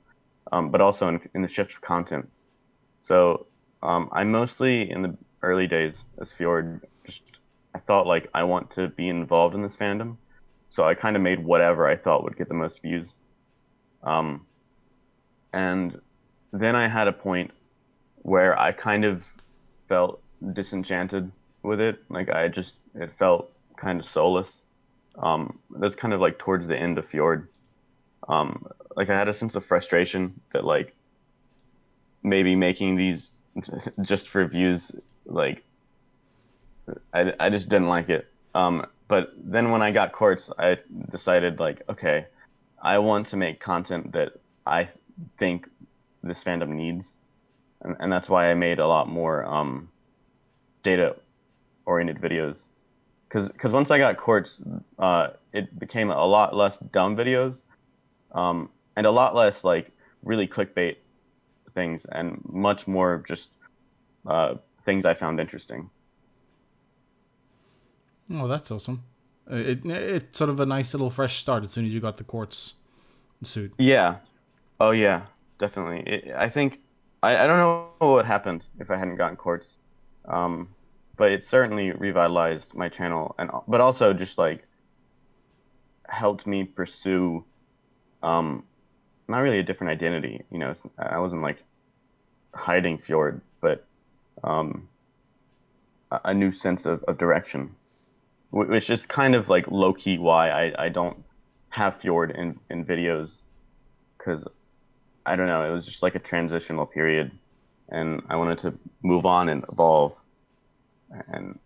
um, 0.52 0.70
but 0.70 0.82
also 0.82 1.08
in, 1.08 1.20
in 1.34 1.42
the 1.42 1.48
shift 1.48 1.74
of 1.74 1.82
content. 1.82 2.30
So 3.00 3.48
um, 3.82 4.10
I 4.12 4.24
mostly 4.24 4.90
in 4.90 5.02
the 5.02 5.18
early 5.42 5.68
days 5.68 6.04
as 6.20 6.32
Fjord 6.34 6.82
just 7.06 7.22
I 7.74 7.80
thought 7.80 8.08
like 8.08 8.30
I 8.34 8.44
want 8.44 8.72
to 8.72 8.88
be 8.88 9.10
involved 9.10 9.56
in 9.56 9.62
this 9.62 9.76
fandom, 9.76 10.18
so 10.76 10.84
I 10.84 10.94
kind 10.94 11.16
of 11.16 11.22
made 11.22 11.42
whatever 11.42 11.88
I 11.88 11.96
thought 11.96 12.26
would 12.26 12.36
get 12.36 12.50
the 12.50 12.54
most 12.54 12.82
views. 12.82 13.14
Um, 14.04 14.46
and 15.54 16.02
then 16.52 16.76
I 16.76 16.90
had 16.90 17.08
a 17.08 17.14
point 17.14 17.52
where 18.24 18.60
I 18.60 18.74
kind 18.74 19.06
of 19.06 19.24
felt 19.88 20.22
disenchanted 20.52 21.32
with 21.64 21.80
it. 21.80 22.00
Like 22.10 22.30
I 22.30 22.50
just 22.50 22.76
it 22.94 23.10
felt 23.18 23.54
kind 23.78 24.02
of 24.02 24.06
soulless. 24.06 24.64
Um, 25.18 25.60
that's 25.80 25.96
kind 25.96 26.14
of 26.14 26.20
like 26.20 26.40
towards 26.40 26.68
the 26.68 26.78
end 26.78 26.98
of 26.98 27.06
Fjord. 27.06 27.48
Um, 28.28 28.68
like 28.98 29.10
I 29.10 29.18
had 29.18 29.30
a 29.30 29.34
sense 29.34 29.56
of 29.56 29.66
frustration 29.66 30.34
that 30.52 30.66
like 30.66 30.94
maybe 32.22 32.54
making 32.54 32.98
these 32.98 33.30
just 34.02 34.28
for 34.28 34.46
views 34.46 34.92
like 35.26 35.64
I, 37.14 37.32
I 37.40 37.50
just 37.50 37.70
didn't 37.70 37.88
like 37.88 38.10
it. 38.10 38.28
Um, 38.54 38.86
but 39.08 39.30
then 39.38 39.72
when 39.72 39.82
I 39.82 39.92
got 39.92 40.12
Quartz, 40.12 40.50
I 40.58 40.78
decided 41.12 41.60
like 41.60 41.82
okay, 41.90 42.26
I 42.82 42.98
want 43.00 43.28
to 43.28 43.38
make 43.38 43.60
content 43.60 44.12
that 44.14 44.34
I 44.66 44.90
think 45.38 45.68
this 46.24 46.44
fandom 46.44 46.70
needs, 46.70 47.14
and, 47.82 47.96
and 48.00 48.12
that's 48.12 48.30
why 48.30 48.50
I 48.50 48.54
made 48.56 48.80
a 48.80 48.88
lot 48.88 49.08
more 49.08 49.46
um, 49.46 49.90
data 50.84 51.16
oriented 51.86 52.20
videos. 52.20 52.66
Because 53.28 53.50
because 53.50 53.74
once 53.74 53.92
I 53.92 53.98
got 53.98 54.18
Quartz, 54.18 54.64
uh, 54.98 55.30
it 55.54 55.78
became 55.80 56.10
a 56.10 56.26
lot 56.26 56.56
less 56.56 56.80
dumb 56.80 57.16
videos, 57.16 57.64
um, 58.32 58.70
and 58.96 59.06
a 59.06 59.12
lot 59.12 59.36
less 59.36 59.64
like 59.64 59.92
really 60.24 60.48
clickbait 60.48 60.98
things, 61.76 62.06
and 62.06 62.42
much 62.50 62.88
more 62.88 63.24
just 63.28 63.52
uh, 64.26 64.56
things 64.84 65.06
I 65.06 65.14
found 65.14 65.40
interesting. 65.40 65.90
Oh, 68.34 68.48
that's 68.48 68.72
awesome. 68.72 69.04
Uh, 69.50 69.56
it, 69.56 69.86
it's 69.86 70.38
sort 70.38 70.50
of 70.50 70.60
a 70.60 70.66
nice 70.66 70.94
little 70.94 71.10
fresh 71.10 71.38
start 71.38 71.64
as 71.64 71.72
soon 71.72 71.86
as 71.86 71.92
you 71.92 72.00
got 72.00 72.18
the 72.18 72.24
quartz 72.24 72.74
suit. 73.44 73.74
Yeah. 73.78 74.18
Oh 74.80 74.92
yeah, 74.92 75.24
definitely. 75.60 76.12
It, 76.12 76.34
I 76.36 76.50
think 76.50 76.80
I, 77.22 77.38
I 77.38 77.48
don't 77.48 77.58
know 77.58 77.90
what 78.00 78.26
happened 78.26 78.66
if 78.80 78.90
I 78.90 78.98
hadn't 78.98 79.18
gotten 79.18 79.38
quartz, 79.38 79.80
um, 80.26 80.70
but 81.16 81.32
it 81.32 81.44
certainly 81.44 81.92
revitalized 81.92 82.74
my 82.74 82.90
channel 82.90 83.36
and 83.38 83.52
but 83.68 83.82
also 83.82 84.14
just 84.14 84.38
like 84.38 84.66
helped 86.08 86.48
me 86.48 86.64
pursue 86.64 87.44
um, 88.24 88.64
not 89.28 89.40
really 89.40 89.60
a 89.60 89.64
different 89.64 89.92
identity. 89.92 90.44
You 90.52 90.60
know, 90.60 90.74
I 90.98 91.20
wasn't 91.20 91.42
like 91.42 91.64
hiding 92.54 92.98
Fjord, 92.98 93.42
but 93.62 93.86
um, 94.44 94.90
a 96.24 96.34
new 96.34 96.52
sense 96.52 96.86
of, 96.86 97.04
of 97.04 97.18
direction 97.18 97.76
which 98.56 98.90
is 98.90 99.06
kind 99.06 99.36
of 99.36 99.50
like 99.50 99.68
low 99.70 99.92
key 99.92 100.18
why 100.18 100.50
I, 100.50 100.86
I 100.86 100.90
don't 100.90 101.22
have 101.68 101.98
Fjord 101.98 102.32
in, 102.32 102.58
in 102.70 102.86
videos 102.86 103.42
because 104.18 104.48
I 105.26 105.36
don't 105.36 105.48
know, 105.48 105.70
it 105.70 105.74
was 105.74 105.86
just 105.86 106.02
like 106.02 106.16
a 106.16 106.20
transitional 106.20 106.86
period 106.86 107.32
and 107.90 108.22
I 108.30 108.38
wanted 108.38 108.60
to 108.60 108.74
move 109.04 109.26
on 109.26 109.50
and 109.50 109.66
evolve 109.70 110.14
and 111.28 111.60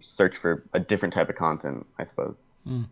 search 0.00 0.36
for 0.36 0.64
a 0.72 0.80
different 0.80 1.14
type 1.14 1.28
of 1.28 1.36
content, 1.36 1.86
I 1.96 2.06
suppose. 2.06 2.42
Mm. 2.66 2.88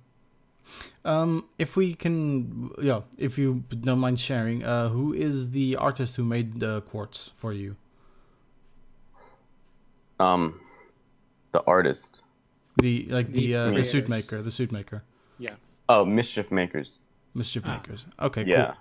Um, 1.04 1.48
if 1.59 1.74
we 1.76 1.94
can, 1.94 2.70
yeah, 2.80 3.00
if 3.18 3.37
you 3.37 3.64
don't 3.80 3.98
mind 3.98 4.20
sharing, 4.20 4.62
uh, 4.62 4.90
who 4.90 5.12
is 5.12 5.50
the 5.50 5.74
artist 5.74 6.14
who 6.14 6.22
made 6.22 6.61
the 6.61 6.83
quartz 6.83 7.33
for 7.37 7.52
you? 7.52 7.74
Um, 10.20 10.61
the 11.50 11.64
artist. 11.66 12.22
The 12.76 13.06
like 13.11 13.33
the 13.33 13.54
uh, 13.54 13.70
the 13.70 13.85
suit 13.85 14.09
maker, 14.09 14.42
the 14.42 14.50
suit 14.50 14.72
maker. 14.72 15.02
Yeah. 15.38 15.54
Oh, 15.88 16.04
mischief 16.04 16.50
makers. 16.50 16.98
Mischief 17.35 17.62
ah. 17.66 17.76
makers. 17.76 18.06
Okay. 18.20 18.44
Yeah. 18.44 18.66
Cool. 18.66 18.74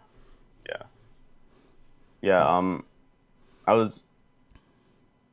Yeah. 0.69 0.84
Yeah. 2.21 2.58
Um, 2.58 2.86
I 3.67 3.73
was. 3.73 4.04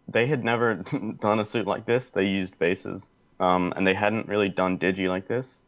They 0.08 0.26
had 0.26 0.44
never 0.44 0.74
done 1.20 1.40
a 1.40 1.46
suit 1.46 1.66
like 1.66 1.84
this. 1.84 2.10
They 2.10 2.26
used 2.26 2.58
bases. 2.58 3.10
Um, 3.38 3.72
and 3.76 3.86
they 3.86 3.94
hadn't 3.94 4.28
really 4.28 4.48
done 4.48 4.78
digi 4.78 5.08
like 5.08 5.28
this. 5.28 5.60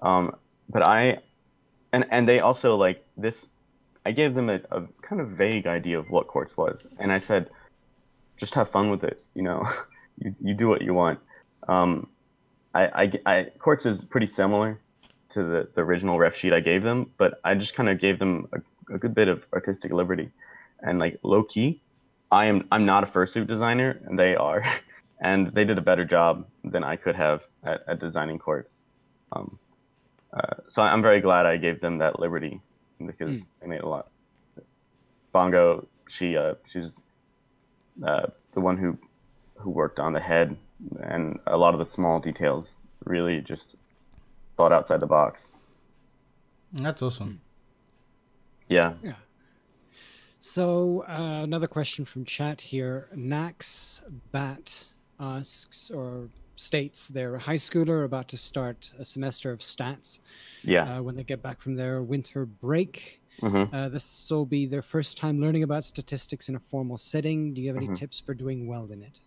Um, 0.00 0.34
but 0.68 0.82
I, 0.86 1.18
and 1.92 2.06
and 2.10 2.26
they 2.26 2.40
also 2.40 2.76
like 2.76 3.04
this. 3.16 3.46
I 4.06 4.12
gave 4.12 4.34
them 4.34 4.48
a, 4.48 4.60
a 4.70 4.82
kind 5.02 5.20
of 5.20 5.30
vague 5.30 5.66
idea 5.66 5.98
of 5.98 6.08
what 6.08 6.26
quartz 6.26 6.56
was, 6.56 6.86
and 6.98 7.12
I 7.12 7.18
said, 7.18 7.50
just 8.38 8.54
have 8.54 8.70
fun 8.70 8.90
with 8.90 9.04
it. 9.04 9.24
You 9.34 9.42
know, 9.42 9.66
you 10.18 10.34
you 10.40 10.54
do 10.54 10.68
what 10.68 10.80
you 10.82 10.94
want. 10.94 11.18
Um, 11.68 12.08
I, 12.74 12.86
I, 12.86 13.12
I, 13.26 13.44
Quartz 13.58 13.86
is 13.86 14.04
pretty 14.04 14.26
similar 14.26 14.78
to 15.30 15.42
the, 15.42 15.68
the 15.74 15.82
original 15.82 16.18
ref 16.18 16.36
sheet 16.36 16.52
I 16.52 16.60
gave 16.60 16.82
them, 16.82 17.10
but 17.16 17.40
I 17.44 17.54
just 17.54 17.74
kind 17.74 17.88
of 17.88 17.98
gave 18.00 18.18
them 18.18 18.48
a, 18.52 18.94
a, 18.94 18.98
good 18.98 19.14
bit 19.14 19.28
of 19.28 19.44
artistic 19.52 19.92
liberty. 19.92 20.30
And 20.80 20.98
like 20.98 21.18
low 21.22 21.42
key, 21.42 21.80
I 22.30 22.46
am 22.46 22.66
I'm 22.72 22.86
not 22.86 23.04
a 23.04 23.06
fursuit 23.06 23.46
designer, 23.46 24.00
and 24.04 24.18
they 24.18 24.34
are, 24.34 24.64
and 25.20 25.48
they 25.48 25.64
did 25.64 25.78
a 25.78 25.82
better 25.82 26.04
job 26.04 26.46
than 26.64 26.84
I 26.84 26.96
could 26.96 27.16
have 27.16 27.42
at, 27.64 27.82
at 27.86 28.00
designing 28.00 28.38
Quartz. 28.38 28.82
Um, 29.32 29.58
uh, 30.32 30.54
so 30.68 30.82
I'm 30.82 31.02
very 31.02 31.20
glad 31.20 31.46
I 31.46 31.56
gave 31.56 31.80
them 31.80 31.98
that 31.98 32.18
liberty 32.18 32.60
because 33.04 33.42
mm. 33.42 33.48
they 33.60 33.66
made 33.66 33.80
a 33.82 33.88
lot. 33.88 34.08
Bongo, 35.32 35.86
she 36.08 36.36
uh, 36.36 36.54
she's 36.66 37.00
uh, 38.04 38.26
the 38.54 38.60
one 38.60 38.76
who 38.76 38.96
who 39.56 39.70
worked 39.70 39.98
on 39.98 40.12
the 40.12 40.20
head 40.20 40.56
and 41.02 41.38
a 41.46 41.56
lot 41.56 41.74
of 41.74 41.78
the 41.78 41.86
small 41.86 42.20
details 42.20 42.76
really 43.04 43.40
just 43.40 43.76
thought 44.56 44.72
outside 44.72 45.00
the 45.00 45.06
box. 45.06 45.52
That's 46.72 47.02
awesome. 47.02 47.40
Yeah. 48.68 48.94
Yeah. 49.02 49.14
So 50.38 51.04
uh, 51.08 51.42
another 51.42 51.66
question 51.66 52.04
from 52.04 52.24
chat 52.24 52.60
here. 52.60 53.08
Nax 53.14 54.02
Bat 54.32 54.86
asks 55.18 55.90
or 55.90 56.28
states 56.56 57.08
they're 57.08 57.34
a 57.36 57.38
high 57.38 57.54
schooler 57.54 58.04
about 58.04 58.28
to 58.28 58.36
start 58.36 58.92
a 58.98 59.04
semester 59.04 59.50
of 59.50 59.60
stats. 59.60 60.20
Yeah. 60.62 60.98
Uh, 60.98 61.02
when 61.02 61.16
they 61.16 61.24
get 61.24 61.42
back 61.42 61.60
from 61.60 61.74
their 61.74 62.02
winter 62.02 62.46
break. 62.46 63.20
Mm-hmm. 63.42 63.74
Uh, 63.74 63.88
this 63.88 64.30
will 64.30 64.44
be 64.44 64.66
their 64.66 64.82
first 64.82 65.16
time 65.16 65.40
learning 65.40 65.62
about 65.62 65.84
statistics 65.84 66.48
in 66.48 66.56
a 66.56 66.60
formal 66.60 66.98
setting. 66.98 67.54
Do 67.54 67.60
you 67.60 67.68
have 67.68 67.76
any 67.76 67.86
mm-hmm. 67.86 67.94
tips 67.94 68.20
for 68.20 68.34
doing 68.34 68.66
well 68.66 68.90
in 68.92 69.02
it? 69.02 69.18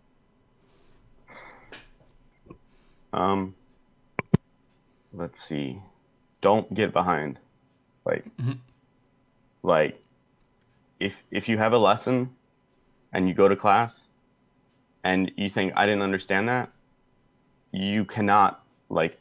Um, 3.14 3.54
let's 5.12 5.42
see. 5.42 5.78
Don't 6.42 6.72
get 6.74 6.92
behind. 6.92 7.38
Like, 8.04 8.24
mm-hmm. 8.36 8.58
like, 9.62 10.02
if 10.98 11.14
if 11.30 11.48
you 11.48 11.56
have 11.56 11.72
a 11.72 11.78
lesson, 11.78 12.30
and 13.12 13.28
you 13.28 13.34
go 13.34 13.48
to 13.48 13.56
class, 13.56 14.08
and 15.04 15.30
you 15.36 15.48
think 15.48 15.72
I 15.76 15.86
didn't 15.86 16.02
understand 16.02 16.48
that, 16.48 16.70
you 17.70 18.04
cannot 18.04 18.62
like 18.90 19.16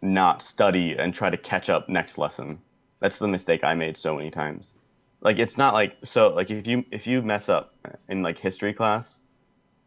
not 0.00 0.44
study 0.44 0.96
and 0.96 1.12
try 1.12 1.28
to 1.28 1.36
catch 1.36 1.68
up 1.68 1.88
next 1.88 2.18
lesson. 2.18 2.58
That's 3.00 3.18
the 3.18 3.28
mistake 3.28 3.64
I 3.64 3.74
made 3.74 3.98
so 3.98 4.16
many 4.16 4.30
times. 4.30 4.74
Like 5.20 5.38
it's 5.38 5.58
not 5.58 5.74
like 5.74 5.96
so 6.04 6.28
like 6.28 6.50
if 6.50 6.66
you 6.66 6.84
if 6.92 7.06
you 7.06 7.22
mess 7.22 7.48
up 7.48 7.74
in 8.08 8.22
like 8.22 8.38
history 8.38 8.72
class, 8.72 9.18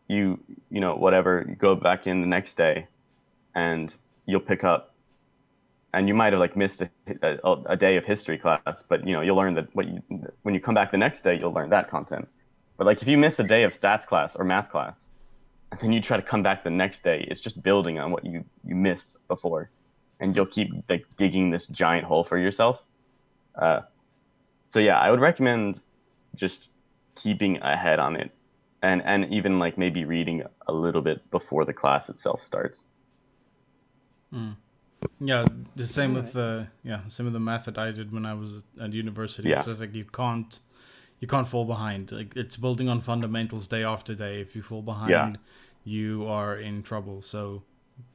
you 0.09 0.39
you 0.69 0.81
know 0.81 0.95
whatever 0.95 1.45
you 1.47 1.55
go 1.55 1.73
back 1.75 2.05
in 2.05 2.19
the 2.19 2.27
next 2.27 2.57
day 2.57 2.87
and 3.55 3.93
you'll 4.25 4.39
pick 4.39 4.63
up 4.63 4.93
and 5.93 6.07
you 6.07 6.13
might 6.13 6.33
have 6.33 6.39
like 6.39 6.55
missed 6.57 6.81
a, 6.81 6.89
a, 7.21 7.53
a, 7.67 7.77
day 7.77 7.95
of 7.95 8.03
history 8.03 8.37
class 8.37 8.83
but 8.89 9.07
you 9.07 9.13
know 9.13 9.21
you'll 9.21 9.35
learn 9.35 9.55
that 9.55 9.73
what 9.73 9.87
you 9.87 10.01
when 10.43 10.53
you 10.53 10.59
come 10.59 10.75
back 10.75 10.91
the 10.91 10.97
next 10.97 11.21
day 11.21 11.37
you'll 11.39 11.53
learn 11.53 11.69
that 11.69 11.89
content. 11.89 12.27
But 12.77 12.85
like 12.85 13.01
if 13.01 13.07
you 13.07 13.17
miss 13.17 13.39
a 13.39 13.43
day 13.43 13.63
of 13.63 13.71
stats 13.71 14.05
class 14.05 14.35
or 14.35 14.43
math 14.43 14.69
class 14.69 15.01
and 15.71 15.79
then 15.79 15.91
you 15.93 16.01
try 16.01 16.17
to 16.17 16.23
come 16.23 16.43
back 16.43 16.63
the 16.63 16.69
next 16.69 17.03
day 17.03 17.25
it's 17.29 17.41
just 17.41 17.61
building 17.63 17.97
on 17.99 18.11
what 18.11 18.25
you 18.25 18.43
you 18.63 18.75
missed 18.75 19.17
before. 19.27 19.69
And 20.19 20.35
you'll 20.35 20.45
keep 20.45 20.71
like 20.89 21.05
digging 21.17 21.49
this 21.49 21.67
giant 21.67 22.05
hole 22.05 22.23
for 22.23 22.37
yourself. 22.37 22.79
Uh, 23.55 23.81
so 24.67 24.79
yeah 24.79 24.99
i 24.99 25.09
would 25.09 25.19
recommend 25.19 25.81
just 26.35 26.69
keeping 27.15 27.57
ahead 27.61 27.99
on 27.99 28.15
it 28.15 28.31
and 28.81 29.01
and 29.05 29.31
even 29.33 29.59
like 29.59 29.77
maybe 29.77 30.05
reading 30.05 30.43
a 30.67 30.73
little 30.73 31.01
bit 31.01 31.29
before 31.31 31.65
the 31.65 31.73
class 31.73 32.09
itself 32.09 32.43
starts 32.43 32.85
Mm. 34.36 34.56
Yeah, 35.19 35.45
the 35.76 35.88
same 35.88 36.13
with 36.13 36.34
the 36.34 36.67
yeah, 36.84 37.02
same 37.08 37.26
with 37.26 37.34
the 37.34 37.39
method 37.39 37.78
I 37.78 37.91
did 37.91 38.12
when 38.12 38.26
I 38.26 38.34
was 38.34 38.63
at 38.82 38.91
university. 38.93 39.50
Yeah. 39.50 39.60
It's 39.60 39.80
like 39.80 39.93
you 39.93 40.06
can't 40.06 40.60
you 41.19 41.28
can't 41.28 41.48
fall 41.48 41.65
behind. 41.65 42.12
Like 42.12 42.36
it's 42.36 42.58
building 42.58 42.89
on 42.89 43.02
fundamentals 43.02 43.67
day 43.67 43.84
after 43.84 44.13
day. 44.15 44.41
If 44.41 44.56
you 44.56 44.62
fall 44.62 44.82
behind, 44.82 45.12
yeah. 45.12 45.34
you 45.84 46.26
are 46.28 46.58
in 46.58 46.84
trouble. 46.84 47.21
So 47.21 47.63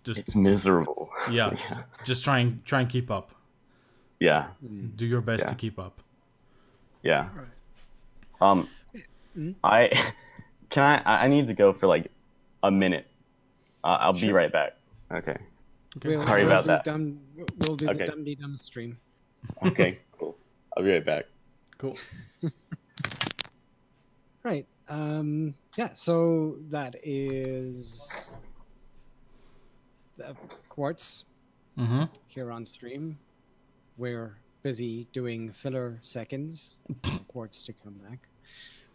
just 0.05 0.21
it's 0.21 0.35
miserable. 0.35 1.11
Yeah, 1.31 1.55
yeah. 1.71 1.83
just 2.05 2.25
try 2.25 2.41
and 2.41 2.65
try 2.65 2.81
and 2.81 2.89
keep 2.89 3.11
up. 3.11 3.35
Yeah. 4.19 4.49
Do 4.97 5.07
your 5.07 5.23
best 5.23 5.45
yeah. 5.45 5.51
to 5.51 5.55
keep 5.55 5.79
up. 5.79 6.01
Yeah. 7.03 7.29
Um, 8.41 8.69
mm-hmm. 9.37 9.53
I 9.65 9.91
can 10.71 11.03
I 11.07 11.25
I 11.25 11.29
need 11.29 11.47
to 11.47 11.55
go 11.55 11.73
for 11.73 11.87
like 11.87 12.11
a 12.63 12.71
minute. 12.71 13.07
Uh, 13.83 13.97
I'll 14.01 14.15
sure. 14.15 14.29
be 14.29 14.33
right 14.33 14.53
back. 14.53 14.77
Okay. 15.11 15.37
Okay. 15.97 16.09
We'll, 16.11 16.23
Sorry 16.27 16.43
we'll 16.45 16.53
about 16.53 16.67
that. 16.67 16.85
Dumb, 16.85 17.19
we'll 17.37 17.77
do 17.77 17.89
okay. 17.89 17.99
the 17.99 18.07
dumb 18.07 18.25
dumb 18.25 18.57
stream. 18.57 18.99
Okay, 19.65 19.99
cool. 20.19 20.37
I'll 20.77 20.85
be 20.85 20.93
right 20.93 21.05
back. 21.05 21.25
Cool. 21.79 21.97
right. 24.45 24.67
Um, 24.89 25.55
yeah, 25.77 25.91
so 25.95 26.57
that 26.71 26.97
is 27.03 28.13
the 30.17 30.37
Quartz 30.69 31.25
Mm-hmm. 31.79 32.03
here 32.27 32.51
on 32.51 32.67
stream. 32.67 33.17
We're 33.97 34.37
busy 34.63 35.07
doing 35.13 35.51
filler 35.53 35.99
seconds. 36.03 36.79
Quartz 37.29 37.63
to 37.63 37.73
come 37.73 37.95
back 38.09 38.29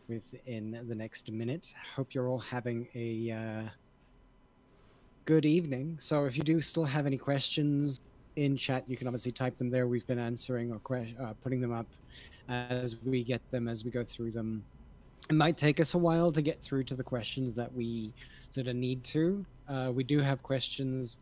within 0.07 0.83
the 0.87 0.93
next 0.93 1.31
minute. 1.31 1.73
Hope 1.95 2.13
you're 2.13 2.27
all 2.27 2.37
having 2.39 2.87
a 2.93 3.31
uh, 3.31 3.69
good 5.25 5.45
evening. 5.45 5.97
So 5.99 6.25
if 6.25 6.37
you 6.37 6.43
do 6.43 6.61
still 6.61 6.85
have 6.85 7.07
any 7.07 7.17
questions 7.17 8.01
in 8.35 8.55
chat, 8.55 8.87
you 8.87 8.95
can 8.95 9.07
obviously 9.07 9.31
type 9.31 9.57
them 9.57 9.71
there. 9.71 9.87
We've 9.87 10.05
been 10.05 10.19
answering 10.19 10.71
or 10.71 10.79
uh, 11.19 11.33
putting 11.43 11.59
them 11.59 11.73
up 11.73 11.87
as 12.47 12.97
we 13.03 13.23
get 13.23 13.41
them 13.49 13.67
as 13.67 13.83
we 13.83 13.89
go 13.89 14.03
through 14.03 14.31
them. 14.31 14.63
It 15.27 15.33
might 15.33 15.57
take 15.57 15.79
us 15.79 15.95
a 15.95 15.97
while 15.97 16.31
to 16.31 16.43
get 16.43 16.61
through 16.61 16.83
to 16.85 16.95
the 16.95 17.03
questions 17.03 17.55
that 17.55 17.73
we 17.73 18.13
sort 18.51 18.67
of 18.67 18.75
need 18.75 19.03
to. 19.05 19.43
Uh, 19.67 19.91
we 19.91 20.03
do 20.03 20.19
have 20.19 20.43
questions 20.43 21.17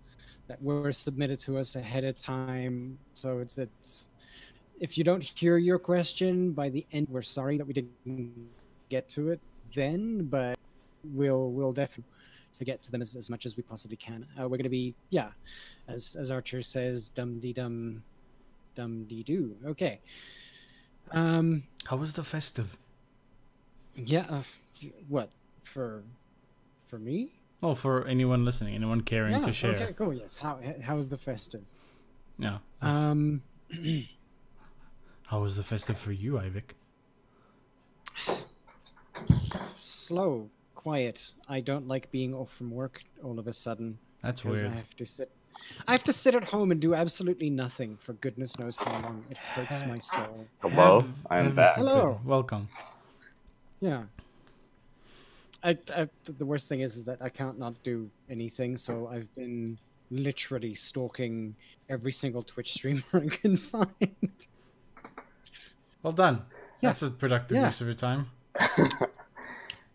that 0.49 0.61
were 0.61 0.91
submitted 0.91 1.39
to 1.39 1.57
us 1.57 1.77
ahead 1.77 2.03
of 2.03 2.17
time, 2.17 2.97
so 3.13 3.39
it's 3.39 3.57
it's. 3.57 4.09
If 4.81 4.97
you 4.97 5.05
don't 5.05 5.23
hear 5.23 5.57
your 5.57 5.79
question 5.79 6.51
by 6.51 6.67
the 6.67 6.85
end, 6.91 7.07
we're 7.09 7.21
sorry 7.21 7.57
that 7.57 7.65
we 7.65 7.71
didn't 7.71 8.49
get 8.89 9.07
to 9.09 9.29
it 9.29 9.39
then, 9.73 10.25
but 10.25 10.59
we'll 11.13 11.51
we'll 11.51 11.71
definitely 11.71 12.12
to 12.53 12.65
get 12.65 12.81
to 12.83 12.91
them 12.91 13.01
as, 13.01 13.15
as 13.15 13.29
much 13.29 13.45
as 13.45 13.57
we 13.57 13.63
possibly 13.63 13.97
can. 13.97 14.25
Uh, 14.39 14.43
we're 14.43 14.57
going 14.57 14.63
to 14.63 14.69
be 14.69 14.95
yeah, 15.09 15.29
as 15.87 16.15
as 16.19 16.31
Archer 16.31 16.61
says, 16.61 17.09
dum 17.09 17.39
dee 17.39 17.53
dum, 17.53 18.03
dum 18.75 19.05
dee 19.05 19.23
doo. 19.23 19.55
Okay. 19.65 19.99
Um. 21.11 21.63
How 21.85 21.97
was 21.97 22.13
the 22.13 22.23
festive? 22.23 22.77
Yeah. 23.95 24.25
Uh, 24.29 24.43
what 25.07 25.29
for? 25.63 26.03
For 26.87 26.99
me? 26.99 27.31
Oh, 27.63 27.73
for 27.73 28.05
anyone 28.07 28.45
listening, 28.45 28.75
anyone 28.75 29.01
caring 29.01 29.33
Yeah, 29.33 29.41
to 29.41 29.53
share. 29.53 29.75
Okay. 29.75 29.93
Cool. 29.93 30.13
Yes. 30.13 30.37
How 30.37 30.59
how 30.81 30.95
was 30.95 31.09
the 31.09 31.17
festive? 31.17 31.63
Yeah. 32.37 32.59
Um. 32.81 33.41
How 35.27 35.39
was 35.39 35.55
the 35.55 35.63
festive 35.63 35.97
for 35.97 36.11
you, 36.11 36.33
Ivic? 36.33 36.75
slow, 39.79 40.49
quiet. 40.83 41.33
I 41.47 41.61
don't 41.61 41.87
like 41.87 42.11
being 42.11 42.33
off 42.33 42.53
from 42.53 42.69
work 42.71 43.01
all 43.23 43.39
of 43.39 43.47
a 43.47 43.53
sudden 43.53 43.97
That's 44.21 44.41
because 44.41 44.61
weird. 44.61 44.73
I 44.73 44.75
have 44.77 44.95
to 44.97 45.05
sit. 45.05 45.31
I 45.87 45.91
have 45.91 46.03
to 46.03 46.13
sit 46.13 46.35
at 46.35 46.43
home 46.43 46.71
and 46.71 46.79
do 46.81 46.93
absolutely 46.93 47.49
nothing 47.49 47.97
for 48.01 48.13
goodness 48.13 48.59
knows 48.59 48.75
how 48.75 48.91
long. 49.01 49.25
It 49.29 49.37
hurts 49.37 49.85
my 49.85 49.95
soul. 50.13 50.45
Hello, 50.61 51.05
I 51.29 51.39
am 51.39 51.55
back. 51.55 51.75
Hello. 51.77 52.19
Welcome. 52.25 52.67
Yeah. 53.79 54.03
I, 55.63 55.77
I 55.95 56.09
the 56.25 56.45
worst 56.45 56.67
thing 56.67 56.81
is 56.81 56.97
is 56.97 57.05
that 57.05 57.21
I 57.21 57.29
can't 57.29 57.57
not 57.57 57.75
do 57.83 58.09
anything, 58.29 58.75
so 58.75 59.07
I've 59.07 59.33
been 59.35 59.77
literally 60.11 60.75
stalking 60.75 61.55
every 61.89 62.11
single 62.11 62.43
Twitch 62.43 62.73
streamer 62.73 63.03
I 63.13 63.27
can 63.27 63.55
find. 63.57 64.45
Well 66.01 66.13
done. 66.13 66.41
Yeah. 66.81 66.89
That's 66.89 67.01
a 67.03 67.09
productive 67.11 67.55
Yeah. 67.57 67.65
use 67.67 67.79
of 67.79 67.87
your 67.87 67.95
time. 67.95 68.29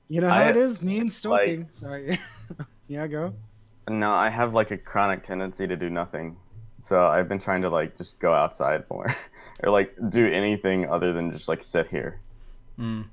You 0.08 0.20
know 0.20 0.28
how 0.30 0.40
I- 0.40 0.50
it 0.50 0.56
is, 0.56 0.82
me 0.82 0.98
and 0.98 1.10
stalking. 1.10 1.68
Sorry. 1.70 2.18
yeah, 2.88 3.06
go. 3.06 3.34
No, 3.88 4.12
I 4.12 4.28
have 4.28 4.54
like 4.54 4.70
a 4.70 4.76
chronic 4.78 5.24
tendency 5.24 5.66
to 5.66 5.76
do 5.76 5.88
nothing. 5.90 6.36
So 6.78 7.06
I've 7.06 7.28
been 7.28 7.40
trying 7.40 7.62
to 7.62 7.70
like 7.70 7.96
just 7.98 8.18
go 8.18 8.32
outside 8.32 8.84
more 8.90 9.06
or 9.62 9.70
like 9.70 9.94
do 10.10 10.26
anything 10.26 10.88
other 10.90 11.12
than 11.12 11.32
just 11.32 11.48
like 11.48 11.62
sit 11.62 11.88
here. 11.88 12.20
Mm. 12.78 13.06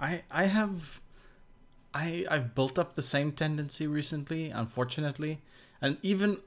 I 0.00 0.22
I 0.30 0.44
have 0.44 1.00
I 1.94 2.24
I've 2.30 2.54
built 2.54 2.78
up 2.78 2.94
the 2.94 3.02
same 3.02 3.32
tendency 3.32 3.86
recently, 3.86 4.50
unfortunately, 4.50 5.40
and 5.80 5.98
even 6.02 6.38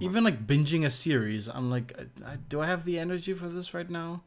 even 0.00 0.24
like 0.24 0.46
binging 0.46 0.84
a 0.84 0.90
series, 0.90 1.48
I'm 1.48 1.70
like, 1.70 1.98
I, 1.98 2.32
I, 2.32 2.36
do 2.36 2.60
I 2.60 2.66
have 2.66 2.84
the 2.84 2.98
energy 2.98 3.34
for 3.34 3.48
this 3.48 3.74
right 3.74 3.88
now? 3.90 4.22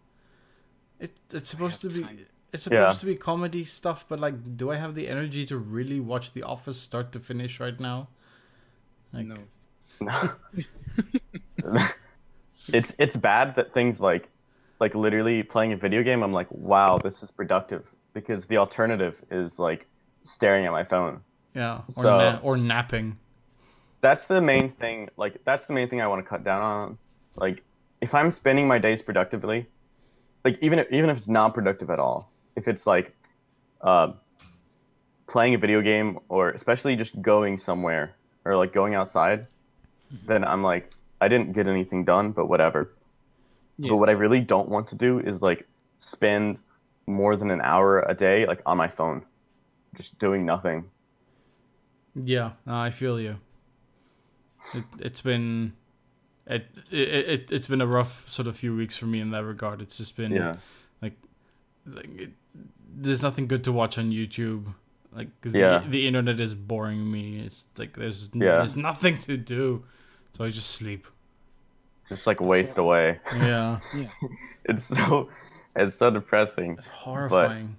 It 1.00 1.12
it's 1.32 1.50
supposed 1.50 1.82
to 1.82 1.90
be 1.90 2.02
time. 2.02 2.26
It's 2.54 2.64
supposed 2.64 2.80
Yeah. 2.80 2.94
to 3.00 3.06
be 3.06 3.16
comedy 3.16 3.66
stuff, 3.66 4.06
but 4.08 4.20
like, 4.20 4.56
do 4.58 4.72
I 4.72 4.76
have 4.78 4.96
the 4.96 5.08
energy 5.10 5.46
to 5.48 5.58
really 5.58 6.00
watch 6.00 6.34
The 6.34 6.44
Office 6.44 6.80
start 6.80 7.12
to 7.14 7.20
finish 7.20 7.60
right 7.60 7.80
now? 7.80 8.08
Like, 9.12 9.26
no. 9.26 9.36
it's 12.72 12.94
it's 12.98 13.16
bad 13.18 13.56
that 13.56 13.74
things 13.74 14.00
like 14.00 14.30
like 14.80 14.96
literally 14.96 15.44
playing 15.44 15.74
a 15.74 15.78
video 15.78 16.04
game 16.04 16.24
I'm 16.24 16.34
like, 16.34 16.48
wow, 16.52 16.98
this 16.98 17.24
is 17.24 17.32
productive 17.32 17.84
because 18.14 18.46
the 18.46 18.58
alternative 18.58 19.22
is 19.32 19.60
like 19.60 19.88
staring 20.24 20.66
at 20.66 20.72
my 20.72 20.84
phone. 20.84 21.22
yeah, 21.54 21.82
or 21.98 22.04
So- 22.04 22.18
na- 22.18 22.40
or 22.42 22.58
napping. 22.58 23.18
That's 24.02 24.26
the 24.28 24.42
main 24.42 24.70
thing. 24.70 25.10
Like 25.16 25.44
that's 25.46 25.66
the 25.66 25.74
main 25.74 25.88
thing 25.88 26.02
I 26.02 26.08
want 26.08 26.24
to 26.24 26.30
cut 26.30 26.44
down 26.44 26.62
on. 26.62 26.98
Like 27.36 27.64
if 28.02 28.14
I'm 28.14 28.32
spending 28.32 28.68
my 28.68 28.78
days 28.78 29.02
productively, 29.02 29.66
like 30.44 30.58
even 30.62 30.80
if, 30.80 30.92
even 30.92 31.10
if 31.10 31.18
it's 31.18 31.30
not 31.30 31.54
productive 31.54 31.90
at 31.90 32.00
all, 32.00 32.30
if 32.56 32.68
it's 32.68 32.86
like 32.86 33.16
uh, 33.82 34.14
playing 35.28 35.54
a 35.54 35.58
video 35.58 35.82
game 35.82 36.20
or 36.30 36.50
especially 36.52 36.96
just 36.96 37.22
going 37.22 37.58
somewhere 37.58 38.16
or 38.46 38.56
like 38.58 38.74
going 38.74 38.96
outside, 38.96 39.48
then 40.26 40.44
I'm 40.44 40.64
like 40.64 40.92
I 41.22 41.28
didn't 41.28 41.54
get 41.54 41.68
anything 41.68 42.04
done, 42.04 42.32
but 42.32 42.48
whatever. 42.48 42.92
Yeah. 43.78 43.90
But 43.90 43.98
what 43.98 44.10
I 44.10 44.14
really 44.14 44.42
don't 44.42 44.70
want 44.70 44.88
to 44.90 44.96
do 44.96 45.20
is 45.20 45.42
like 45.42 45.68
spend 45.98 46.60
more 47.08 47.36
than 47.36 47.52
an 47.52 47.62
hour 47.62 48.02
a 48.02 48.14
day 48.14 48.46
like 48.46 48.62
on 48.66 48.78
my 48.78 48.88
phone, 48.88 49.26
just 49.96 50.20
doing 50.20 50.46
nothing. 50.46 50.86
Yeah, 52.16 52.52
I 52.68 52.92
feel 52.92 53.20
you. 53.20 53.38
It, 54.74 54.84
it's 55.00 55.22
been 55.22 55.74
it, 56.46 56.68
it 56.92 57.10
it 57.10 57.52
it's 57.52 57.68
been 57.68 57.82
a 57.82 57.88
rough 57.88 58.30
sort 58.32 58.48
of 58.48 58.56
few 58.56 58.76
weeks 58.76 58.96
for 58.96 59.06
me 59.06 59.20
in 59.20 59.32
that 59.32 59.44
regard. 59.44 59.82
It's 59.82 59.98
just 59.98 60.16
been 60.16 60.32
Yeah. 60.32 60.58
Like, 61.86 61.96
like 62.08 62.20
it, 62.22 62.32
there's 62.96 63.22
nothing 63.24 63.48
good 63.48 63.64
to 63.66 63.72
watch 63.72 63.98
on 63.98 64.12
YouTube. 64.12 64.74
Like 65.12 65.30
'cause 65.42 65.54
Yeah. 65.54 65.80
the, 65.80 65.90
the 65.90 66.08
internet 66.08 66.40
is 66.40 66.54
boring 66.56 67.10
me. 67.12 67.40
It's 67.40 67.66
like 67.78 67.96
there's 67.96 68.30
Yeah. 68.34 68.58
there's 68.58 68.76
nothing 68.76 69.18
to 69.20 69.38
do, 69.38 69.84
so 70.36 70.44
I 70.44 70.50
just 70.50 70.72
sleep. 70.72 71.08
Just 72.10 72.28
like 72.28 72.42
waste 72.42 72.78
away. 72.78 73.20
Yeah, 73.36 73.80
Yeah. 73.94 74.10
It's 74.66 74.84
so 74.84 75.30
it's 75.76 75.98
so 75.98 76.10
depressing. 76.10 76.76
it's 76.78 76.88
horrifying. 76.88 77.76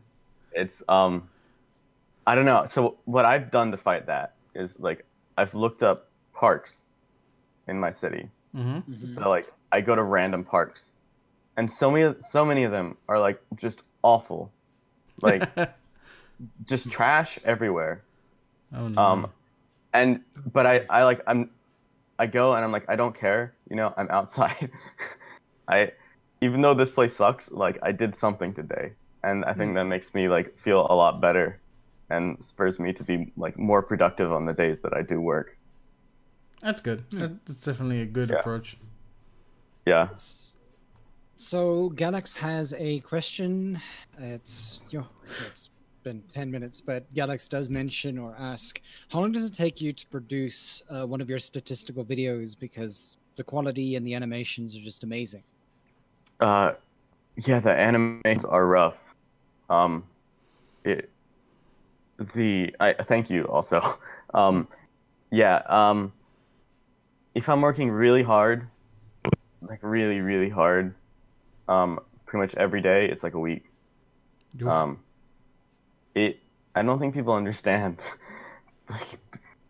It's 0.52 0.82
um 0.88 1.28
I 2.26 2.34
don't 2.34 2.44
know. 2.46 2.66
So 2.66 2.98
what 3.04 3.24
I've 3.24 3.50
done 3.50 3.70
to 3.72 3.76
fight 3.76 4.06
that 4.06 4.34
is 4.54 4.78
like 4.80 5.04
I've 5.36 5.54
looked 5.54 5.82
up 5.82 6.10
parks 6.32 6.82
in 7.68 7.78
my 7.80 7.90
city. 7.92 8.28
hmm 8.52 8.78
Mhm. 8.88 9.08
So 9.14 9.28
like 9.28 9.50
I 9.72 9.80
go 9.80 9.94
to 9.96 10.02
random 10.02 10.44
parks. 10.44 10.90
And 11.56 11.70
so 11.70 11.90
many 11.90 12.14
so 12.20 12.44
many 12.44 12.64
of 12.64 12.70
them 12.70 12.96
are 13.08 13.18
like 13.18 13.40
just 13.56 13.82
awful. 14.04 14.54
Like 15.22 15.50
just 16.64 16.90
trash 16.90 17.38
everywhere. 17.44 18.04
oh 18.72 18.88
no. 18.88 19.24
Um 19.24 19.32
and 19.94 20.20
but 20.52 20.66
I 20.66 20.86
I 20.90 21.04
like 21.04 21.22
I'm 21.26 21.50
I 22.18 22.26
go 22.26 22.54
and 22.54 22.64
I'm 22.64 22.72
like 22.72 22.86
I 22.88 22.96
don't 22.96 23.14
care, 23.14 23.56
you 23.70 23.76
know, 23.76 23.94
I'm 23.96 24.10
outside. 24.10 24.70
I 25.68 25.92
even 26.42 26.62
though 26.62 26.74
this 26.74 26.90
place 26.92 27.16
sucks, 27.16 27.50
like 27.52 27.78
I 27.82 27.92
did 27.92 28.14
something 28.14 28.54
today. 28.54 28.94
And 29.24 29.44
I 29.46 29.54
think 29.54 29.74
that 29.76 29.84
makes 29.86 30.14
me 30.14 30.28
like 30.28 30.58
feel 30.58 30.86
a 30.90 30.94
lot 30.94 31.20
better 31.20 31.62
and 32.10 32.44
spurs 32.44 32.78
me 32.80 32.92
to 32.94 33.04
be 33.04 33.32
like 33.36 33.58
more 33.58 33.82
productive 33.82 34.32
on 34.32 34.46
the 34.46 34.54
days 34.54 34.82
that 34.82 34.94
I 34.94 35.02
do 35.02 35.20
work. 35.20 35.58
That's 36.60 36.80
good. 36.80 37.04
That's 37.12 37.64
definitely 37.64 38.00
a 38.00 38.06
good 38.06 38.30
Yeah. 38.30 38.40
approach. 38.40 38.76
Yeah. 39.86 40.08
So 41.36 41.90
Galax 41.96 42.36
has 42.36 42.74
a 42.74 43.00
question. 43.00 43.80
It's 44.18 44.82
yo, 44.90 45.06
it's, 45.22 45.70
been 46.02 46.22
ten 46.28 46.50
minutes, 46.50 46.82
but 46.82 47.10
Galax 47.14 47.48
does 47.48 47.70
mention 47.70 48.18
or 48.18 48.36
ask, 48.38 48.80
how 49.10 49.20
long 49.20 49.32
does 49.32 49.46
it 49.46 49.54
take 49.54 49.80
you 49.80 49.90
to 49.90 50.06
produce 50.08 50.82
uh, 50.90 51.06
one 51.06 51.22
of 51.22 51.30
your 51.30 51.38
statistical 51.38 52.04
videos? 52.04 52.58
Because 52.58 53.16
the 53.36 53.42
quality 53.42 53.96
and 53.96 54.06
the 54.06 54.14
animations 54.14 54.76
are 54.76 54.80
just 54.80 55.02
amazing. 55.02 55.42
Uh 56.40 56.74
yeah, 57.36 57.58
the 57.60 57.70
animations 57.70 58.44
are 58.44 58.66
rough. 58.66 59.14
Um 59.70 60.04
it 60.84 61.10
the 62.34 62.74
I 62.80 62.92
thank 62.92 63.30
you 63.30 63.44
also. 63.44 63.80
Um 64.34 64.66
yeah, 65.30 65.62
um 65.68 66.12
if 67.34 67.48
I'm 67.48 67.60
working 67.60 67.90
really 67.90 68.22
hard, 68.22 68.66
like 69.62 69.78
really 69.82 70.20
really 70.20 70.48
hard, 70.48 70.94
um 71.68 72.00
pretty 72.26 72.42
much 72.42 72.54
every 72.56 72.80
day, 72.80 73.08
it's 73.08 73.22
like 73.22 73.34
a 73.34 73.38
week. 73.38 73.64
Oof. 74.60 74.68
Um 74.68 75.00
it 76.14 76.38
I 76.74 76.82
don't 76.82 76.98
think 76.98 77.14
people 77.14 77.34
understand. 77.34 77.98
like 78.90 79.18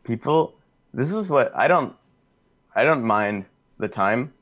people 0.04 0.54
this 0.92 1.10
is 1.10 1.28
what 1.28 1.54
I 1.54 1.68
don't 1.68 1.94
I 2.74 2.84
don't 2.84 3.04
mind 3.04 3.44
the 3.78 3.88
time. 3.88 4.32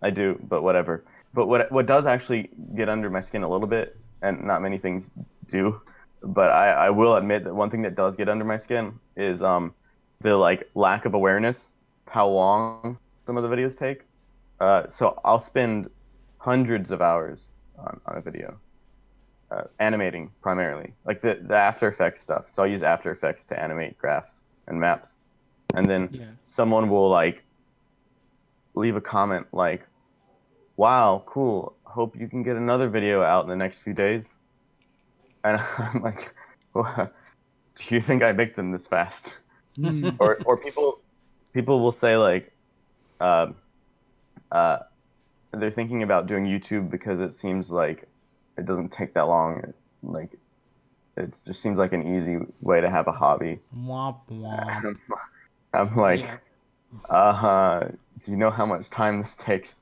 I 0.00 0.10
do, 0.10 0.38
but 0.48 0.62
whatever. 0.62 1.04
But 1.34 1.46
what 1.46 1.70
what 1.72 1.86
does 1.86 2.06
actually 2.06 2.50
get 2.74 2.88
under 2.88 3.08
my 3.10 3.22
skin 3.22 3.42
a 3.42 3.48
little 3.48 3.66
bit, 3.66 3.96
and 4.20 4.44
not 4.44 4.60
many 4.62 4.78
things 4.78 5.10
do, 5.48 5.80
but 6.22 6.50
I, 6.50 6.70
I 6.70 6.90
will 6.90 7.16
admit 7.16 7.44
that 7.44 7.54
one 7.54 7.70
thing 7.70 7.82
that 7.82 7.94
does 7.94 8.16
get 8.16 8.28
under 8.28 8.44
my 8.44 8.56
skin 8.56 8.98
is 9.16 9.42
um 9.42 9.74
the 10.20 10.36
like 10.36 10.68
lack 10.74 11.04
of 11.04 11.14
awareness 11.14 11.72
how 12.08 12.28
long 12.28 12.98
some 13.26 13.36
of 13.36 13.42
the 13.42 13.48
videos 13.48 13.78
take. 13.78 14.02
Uh, 14.60 14.86
so 14.86 15.18
I'll 15.24 15.40
spend 15.40 15.90
hundreds 16.42 16.90
of 16.90 17.00
hours 17.00 17.46
on, 17.78 18.00
on 18.06 18.16
a 18.16 18.20
video, 18.20 18.58
uh, 19.52 19.62
animating 19.78 20.30
primarily, 20.42 20.94
like 21.04 21.20
the 21.20 21.38
the 21.48 21.56
After 21.56 21.88
Effects 21.88 22.22
stuff. 22.22 22.50
So 22.50 22.62
I'll 22.62 22.68
use 22.70 22.82
After 22.82 23.12
Effects 23.12 23.46
to 23.46 23.60
animate 23.60 23.96
graphs 23.96 24.44
and 24.66 24.80
maps, 24.80 25.16
and 25.74 25.88
then 25.88 26.10
Yeah. 26.10 26.32
someone 26.42 26.88
will 26.88 27.08
like 27.08 27.44
leave 28.74 28.96
a 28.96 29.00
comment 29.00 29.46
like, 29.52 29.86
"Wow, 30.76 31.22
cool. 31.26 31.78
Hope 31.84 32.16
you 32.16 32.28
can 32.28 32.42
get 32.42 32.56
another 32.56 32.88
video 32.88 33.22
out 33.22 33.44
in 33.44 33.50
the 33.50 33.56
next 33.56 33.78
few 33.78 33.94
days." 33.94 34.34
And 35.44 35.60
I'm 35.78 36.02
like, 36.02 36.34
"What? 36.72 37.14
"Do 37.76 37.94
you 37.94 38.00
think 38.00 38.22
I 38.22 38.32
make 38.32 38.56
them 38.56 38.72
this 38.72 38.86
fast?" 38.86 39.38
Hmm. 39.76 40.08
or 40.18 40.40
or 40.44 40.56
people 40.58 40.98
people 41.54 41.80
will 41.80 41.92
say 41.92 42.16
like 42.16 42.52
um 43.20 43.54
uh 44.50 44.78
they're 45.52 45.70
thinking 45.70 46.02
about 46.02 46.26
doing 46.26 46.44
YouTube 46.44 46.90
because 46.90 47.20
it 47.20 47.34
seems 47.34 47.70
like 47.70 48.08
it 48.58 48.66
doesn't 48.66 48.90
take 48.90 49.14
that 49.14 49.28
long 49.28 49.72
like 50.02 50.30
it 51.16 51.38
just 51.46 51.60
seems 51.60 51.78
like 51.78 51.92
an 51.92 52.16
easy 52.16 52.38
way 52.62 52.80
to 52.80 52.88
have 52.90 53.06
a 53.06 53.12
hobby 53.12 53.58
Womp 53.76 54.16
womp. 54.30 54.96
I'm 55.74 55.94
like 55.96 56.20
Yeah. 56.20 56.36
uh 57.08 57.32
huh. 57.32 57.88
do 58.24 58.30
you 58.30 58.36
know 58.36 58.50
how 58.50 58.66
much 58.66 58.88
time 58.90 59.20
this 59.22 59.36
takes 59.36 59.76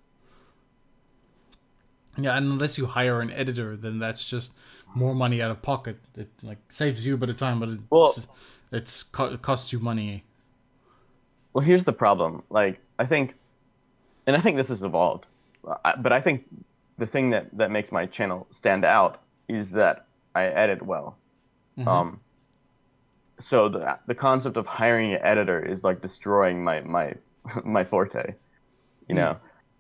Yeah, 2.18 2.37
and 2.37 2.46
unless 2.46 2.76
you 2.76 2.87
hire 2.87 3.20
an 3.20 3.30
editor, 3.33 3.76
then 3.76 3.98
that's 3.98 4.28
just 4.28 4.52
more 4.94 5.14
money 5.14 5.40
out 5.40 5.50
of 5.50 5.62
pocket. 5.62 5.96
It 6.16 6.28
like 6.42 6.59
saves 6.68 7.06
you 7.06 7.14
a 7.14 7.16
bit 7.16 7.30
of 7.30 7.37
time, 7.37 7.61
but 7.61 7.68
it's 7.70 7.83
Well- 7.90 8.14
it's 8.72 9.04
it 9.20 9.42
costs 9.42 9.72
you 9.72 9.78
money. 9.78 10.24
Well, 11.52 11.64
here's 11.64 11.85
the 11.85 11.92
problem. 11.92 12.42
Like, 12.50 12.80
I 12.98 13.06
think, 13.06 13.35
and 14.26 14.37
I 14.37 14.40
think 14.40 14.56
this 14.56 14.68
has 14.68 14.83
evolved, 14.85 15.26
but 15.62 16.12
I 16.12 16.20
think 16.20 16.44
the 16.99 17.07
thing 17.07 17.31
that 17.31 17.57
that 17.57 17.70
makes 17.70 17.92
my 17.92 18.07
channel 18.07 18.46
stand 18.51 18.85
out 18.85 19.20
is 19.49 19.70
that 19.73 20.07
I 20.35 20.44
edit 20.44 20.83
well. 20.83 21.16
Mhm. 21.79 21.87
Um, 21.87 22.20
so 23.40 23.68
the 23.68 23.99
the 24.07 24.14
concept 24.14 24.57
of 24.57 24.66
hiring 24.66 25.14
an 25.14 25.20
editor 25.23 25.64
is 25.64 25.83
like 25.83 26.01
destroying 26.03 26.62
my 26.62 26.81
my 26.81 27.14
my 27.64 27.85
forte. 27.85 28.35
You 29.09 29.14
know, 29.16 29.37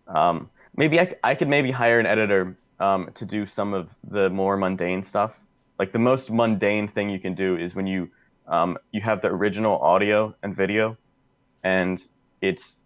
um, 0.08 0.50
maybe 0.76 0.98
I 1.22 1.34
could 1.34 1.48
maybe 1.48 1.70
hire 1.70 2.00
an 2.00 2.06
editor 2.06 2.56
um, 2.80 3.10
to 3.14 3.24
do 3.24 3.46
some 3.46 3.74
of 3.74 3.88
the 4.02 4.28
more 4.30 4.56
mundane 4.56 5.02
stuff. 5.02 5.38
Like 5.78 5.92
the 5.92 5.98
most 5.98 6.30
mundane 6.30 6.88
thing 6.88 7.10
you 7.10 7.20
can 7.20 7.34
do 7.34 7.56
is 7.56 7.74
when 7.74 7.86
you 7.86 8.10
um, 8.48 8.78
you 8.92 9.00
have 9.00 9.22
the 9.22 9.28
original 9.28 9.78
audio 9.78 10.34
and 10.42 10.54
video, 10.54 10.96
and 11.62 12.02
it's 12.40 12.76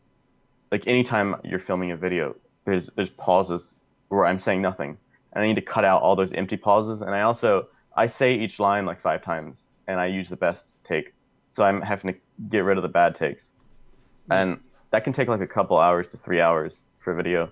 like 0.70 0.86
anytime 0.86 1.36
you're 1.44 1.60
filming 1.60 1.92
a 1.92 1.96
video, 1.96 2.36
there's 2.64 2.90
there's 2.96 3.10
pauses 3.10 3.74
where 4.08 4.26
I'm 4.26 4.40
saying 4.40 4.62
nothing, 4.62 4.96
and 5.32 5.44
I 5.44 5.46
need 5.46 5.56
to 5.56 5.62
cut 5.62 5.84
out 5.84 6.02
all 6.02 6.16
those 6.16 6.32
empty 6.32 6.56
pauses. 6.56 7.02
And 7.02 7.14
I 7.14 7.22
also 7.22 7.68
I 7.96 8.06
say 8.06 8.34
each 8.34 8.58
line 8.58 8.86
like 8.86 9.00
five 9.00 9.22
times, 9.22 9.68
and 9.86 10.00
I 10.00 10.06
use 10.06 10.28
the 10.28 10.36
best 10.36 10.68
take, 10.84 11.14
so 11.50 11.64
I'm 11.64 11.80
having 11.80 12.14
to 12.14 12.20
get 12.48 12.60
rid 12.60 12.78
of 12.78 12.82
the 12.82 12.88
bad 12.88 13.14
takes, 13.14 13.54
and 14.30 14.58
that 14.90 15.04
can 15.04 15.12
take 15.12 15.28
like 15.28 15.40
a 15.40 15.46
couple 15.46 15.78
hours 15.78 16.08
to 16.08 16.16
three 16.16 16.40
hours 16.40 16.84
for 16.98 17.12
a 17.12 17.16
video. 17.16 17.50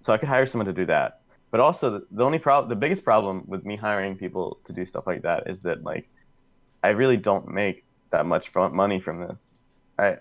So 0.00 0.12
I 0.12 0.18
could 0.18 0.28
hire 0.28 0.46
someone 0.46 0.66
to 0.66 0.72
do 0.72 0.86
that. 0.86 1.20
But 1.50 1.60
also 1.60 1.90
the, 1.90 2.06
the 2.10 2.24
only 2.24 2.38
problem, 2.38 2.68
the 2.68 2.76
biggest 2.76 3.04
problem 3.04 3.44
with 3.46 3.64
me 3.64 3.76
hiring 3.76 4.16
people 4.16 4.58
to 4.64 4.72
do 4.72 4.86
stuff 4.86 5.06
like 5.06 5.22
that 5.22 5.48
is 5.48 5.60
that 5.60 5.84
like 5.84 6.08
I 6.82 6.88
really 6.88 7.16
don't 7.16 7.48
make 7.48 7.84
that 8.10 8.26
much 8.26 8.54
money 8.54 9.00
from 9.00 9.20
this. 9.20 9.54
I 9.98 10.16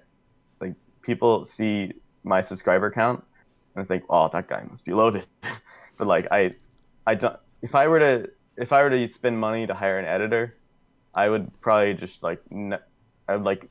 like 0.60 0.76
people 1.02 1.46
see 1.46 1.94
my 2.24 2.42
subscriber 2.42 2.92
count 2.92 3.24
and 3.76 3.88
think, 3.88 4.04
"Oh, 4.10 4.30
that 4.34 4.48
guy 4.48 4.64
must 4.70 4.86
be 4.86 4.94
loaded." 4.94 5.28
but 5.98 6.08
like 6.08 6.28
I, 6.32 6.56
I 7.08 7.16
don't. 7.16 7.38
If 7.62 7.76
I 7.76 7.88
were 7.88 8.00
to, 8.00 8.30
if 8.58 8.74
I 8.74 8.84
were 8.84 8.90
to 8.90 9.08
spend 9.08 9.40
money 9.40 9.68
to 9.68 9.74
hire 9.74 10.00
an 10.00 10.06
editor, 10.06 10.58
I 11.14 11.30
would 11.30 11.52
probably 11.62 11.94
just 11.96 12.24
like, 12.24 12.42
I 13.28 13.36
would 13.36 13.44
like 13.44 13.70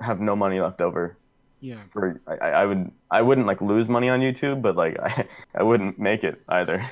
have 0.00 0.20
no 0.20 0.36
money 0.36 0.60
left 0.60 0.80
over 0.80 1.18
Yeah. 1.60 1.88
for. 1.90 2.20
I, 2.26 2.36
I 2.36 2.50
I 2.62 2.66
would, 2.66 2.90
I 3.10 3.22
wouldn't 3.22 3.46
like 3.46 3.60
lose 3.60 3.88
money 3.88 4.08
on 4.08 4.20
YouTube, 4.20 4.62
but 4.62 4.76
like 4.76 4.98
I, 5.02 5.26
I 5.54 5.62
wouldn't 5.62 5.98
make 5.98 6.24
it 6.24 6.44
either. 6.48 6.90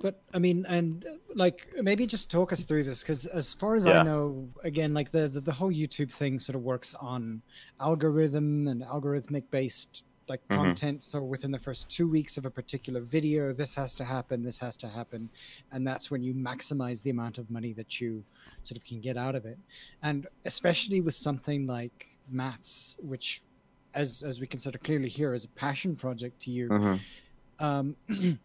But 0.00 0.22
I 0.34 0.38
mean, 0.38 0.66
and 0.66 1.04
like 1.34 1.68
maybe 1.80 2.06
just 2.06 2.30
talk 2.30 2.52
us 2.52 2.64
through 2.64 2.84
this 2.84 3.02
because 3.02 3.26
as 3.26 3.52
far 3.54 3.74
as 3.74 3.86
Yeah. 3.86 3.92
I 3.94 3.98
know, 3.98 4.50
again, 4.62 4.94
like 4.94 5.10
the, 5.10 5.28
the 5.28 5.40
the 5.40 5.52
whole 5.52 5.72
YouTube 5.72 6.12
thing 6.12 6.38
sort 6.38 6.56
of 6.56 6.62
works 6.62 6.94
on 6.94 7.42
algorithm 7.80 8.68
and 8.68 8.82
algorithmic 8.82 9.44
based 9.50 10.04
like 10.28 10.46
Mhm. 10.48 10.54
content. 10.56 11.04
So 11.04 11.22
within 11.22 11.50
the 11.50 11.58
first 11.58 11.88
two 11.88 12.08
weeks 12.08 12.36
of 12.36 12.46
a 12.46 12.50
particular 12.50 13.00
video, 13.00 13.52
this 13.52 13.74
has 13.76 13.94
to 13.96 14.04
happen, 14.04 14.42
this 14.42 14.58
has 14.58 14.76
to 14.78 14.88
happen, 14.88 15.30
and 15.72 15.86
that's 15.86 16.10
when 16.10 16.22
you 16.22 16.34
maximize 16.34 17.02
the 17.02 17.10
amount 17.10 17.38
of 17.38 17.50
money 17.50 17.72
that 17.74 18.00
you 18.00 18.24
sort 18.64 18.76
of 18.76 18.84
can 18.84 19.00
get 19.00 19.16
out 19.16 19.34
of 19.34 19.46
it. 19.46 19.58
And 20.02 20.26
especially 20.44 21.00
with 21.00 21.14
something 21.14 21.66
like 21.66 22.18
maths, 22.28 22.98
which, 23.02 23.42
as 23.94 24.22
as 24.22 24.40
we 24.40 24.46
can 24.46 24.58
sort 24.58 24.74
of 24.74 24.82
clearly 24.82 25.08
hear, 25.08 25.32
is 25.32 25.44
a 25.44 25.48
passion 25.50 25.94
project 25.96 26.40
to 26.42 26.50
you 26.50 26.68
Mhm. 26.68 27.00
um, 27.58 27.96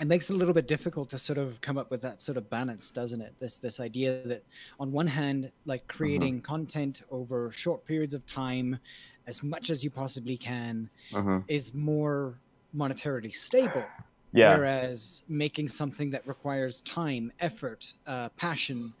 it 0.00 0.06
makes 0.06 0.30
it 0.30 0.34
a 0.34 0.36
little 0.36 0.54
bit 0.54 0.66
difficult 0.68 1.10
to 1.10 1.18
sort 1.18 1.38
of 1.38 1.60
come 1.60 1.76
up 1.76 1.90
with 1.90 2.00
that 2.02 2.20
sort 2.22 2.36
of 2.38 2.48
balance, 2.48 2.90
doesn't 2.90 3.20
it? 3.20 3.34
This 3.40 3.58
this 3.58 3.80
idea 3.80 4.22
that 4.26 4.44
on 4.78 4.92
one 4.92 5.06
hand, 5.06 5.52
like 5.64 5.86
creating 5.86 6.40
content 6.42 7.02
over 7.10 7.50
short 7.50 7.84
periods 7.84 8.14
of 8.14 8.24
time, 8.26 8.78
as 9.26 9.42
much 9.42 9.70
as 9.70 9.82
you 9.84 9.90
possibly 9.90 10.36
can, 10.36 10.88
Mhm. 11.12 11.44
is 11.48 11.74
more 11.74 12.38
monetarily 12.74 13.34
stable. 13.34 13.84
Yeah. 14.32 14.56
Whereas 14.56 15.24
making 15.28 15.68
something 15.68 16.10
that 16.10 16.26
requires 16.26 16.80
time, 16.82 17.32
effort, 17.40 17.92
uh, 18.06 18.30
passion, 18.30 18.94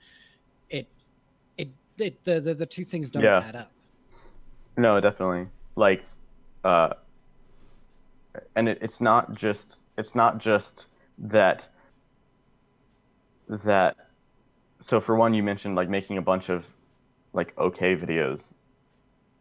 it 0.68 0.86
it, 1.56 1.68
it 1.98 2.22
the, 2.24 2.40
the 2.40 2.54
the 2.54 2.66
two 2.66 2.84
things 2.84 3.10
don't 3.10 3.22
Yeah. 3.24 3.38
add 3.38 3.56
up. 3.56 3.72
No, 4.76 5.00
definitely. 5.00 5.48
Like, 5.76 6.02
uh, 6.64 6.94
and 8.56 8.68
it, 8.68 8.78
it's 8.82 9.00
not 9.00 9.34
just 9.34 9.76
it's 9.96 10.14
not 10.14 10.38
just 10.38 10.88
that 11.18 11.68
that. 13.48 13.96
So 14.80 15.00
for 15.00 15.16
one, 15.16 15.32
you 15.32 15.42
mentioned 15.42 15.76
like 15.76 15.88
making 15.88 16.18
a 16.18 16.22
bunch 16.22 16.48
of 16.50 16.68
like 17.32 17.56
okay 17.56 17.96
videos. 17.96 18.52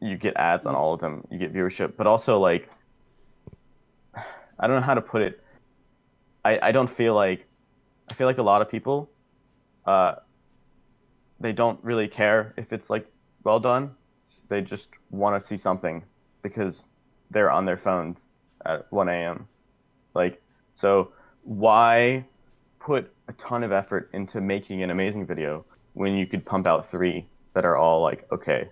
You 0.02 0.18
get 0.18 0.36
ads 0.36 0.66
on 0.66 0.76
all 0.76 0.94
of 0.94 1.00
them. 1.00 1.26
You 1.32 1.38
get 1.38 1.54
viewership, 1.54 1.96
but 1.96 2.08
also 2.08 2.40
like 2.40 2.70
I 4.60 4.68
don't 4.68 4.76
know 4.76 4.86
how 4.86 4.96
to 4.96 5.02
put 5.02 5.22
it. 5.22 5.42
I 6.44 6.60
I 6.62 6.72
don't 6.72 6.90
feel 6.90 7.16
like 7.16 7.48
I 8.10 8.14
feel 8.14 8.28
like 8.28 8.40
a 8.40 8.44
lot 8.44 8.62
of 8.62 8.70
people, 8.70 9.10
uh, 9.86 10.16
they 11.40 11.54
don't 11.54 11.80
really 11.84 12.08
care 12.08 12.54
if 12.58 12.74
it's 12.74 12.90
like 12.90 13.08
well 13.44 13.60
done 13.60 13.96
they 14.52 14.62
just 14.62 14.90
want 15.10 15.42
to 15.42 15.48
see 15.48 15.56
something 15.56 16.04
because 16.44 16.86
they're 17.32 17.50
on 17.50 17.66
their 17.66 17.78
phones 17.78 18.28
at 18.66 18.86
1 18.92 19.08
a.m. 19.08 19.48
Like, 20.14 20.42
so 20.74 21.14
why 21.44 22.26
put 22.78 23.12
a 23.30 23.34
ton 23.34 23.64
of 23.64 23.72
effort 23.72 24.10
into 24.14 24.42
making 24.42 24.84
an 24.84 24.92
amazing 24.92 25.26
video 25.26 25.66
when 25.94 26.16
you 26.16 26.28
could 26.28 26.46
pump 26.46 26.68
out 26.68 26.92
three 26.92 27.26
that 27.54 27.64
are 27.64 27.78
all 27.78 28.02
like 28.02 28.30
okay? 28.32 28.70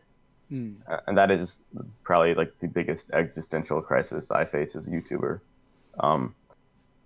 Hmm. 0.50 0.84
Uh, 0.90 0.98
And 1.08 1.18
that 1.18 1.32
is 1.32 1.68
probably 2.04 2.34
like 2.36 2.54
the 2.62 2.68
biggest 2.68 3.12
existential 3.12 3.82
crisis 3.82 4.32
I 4.32 4.46
face 4.46 4.76
as 4.76 4.88
a 4.88 4.92
YouTuber. 4.92 5.42
Um, 6.00 6.36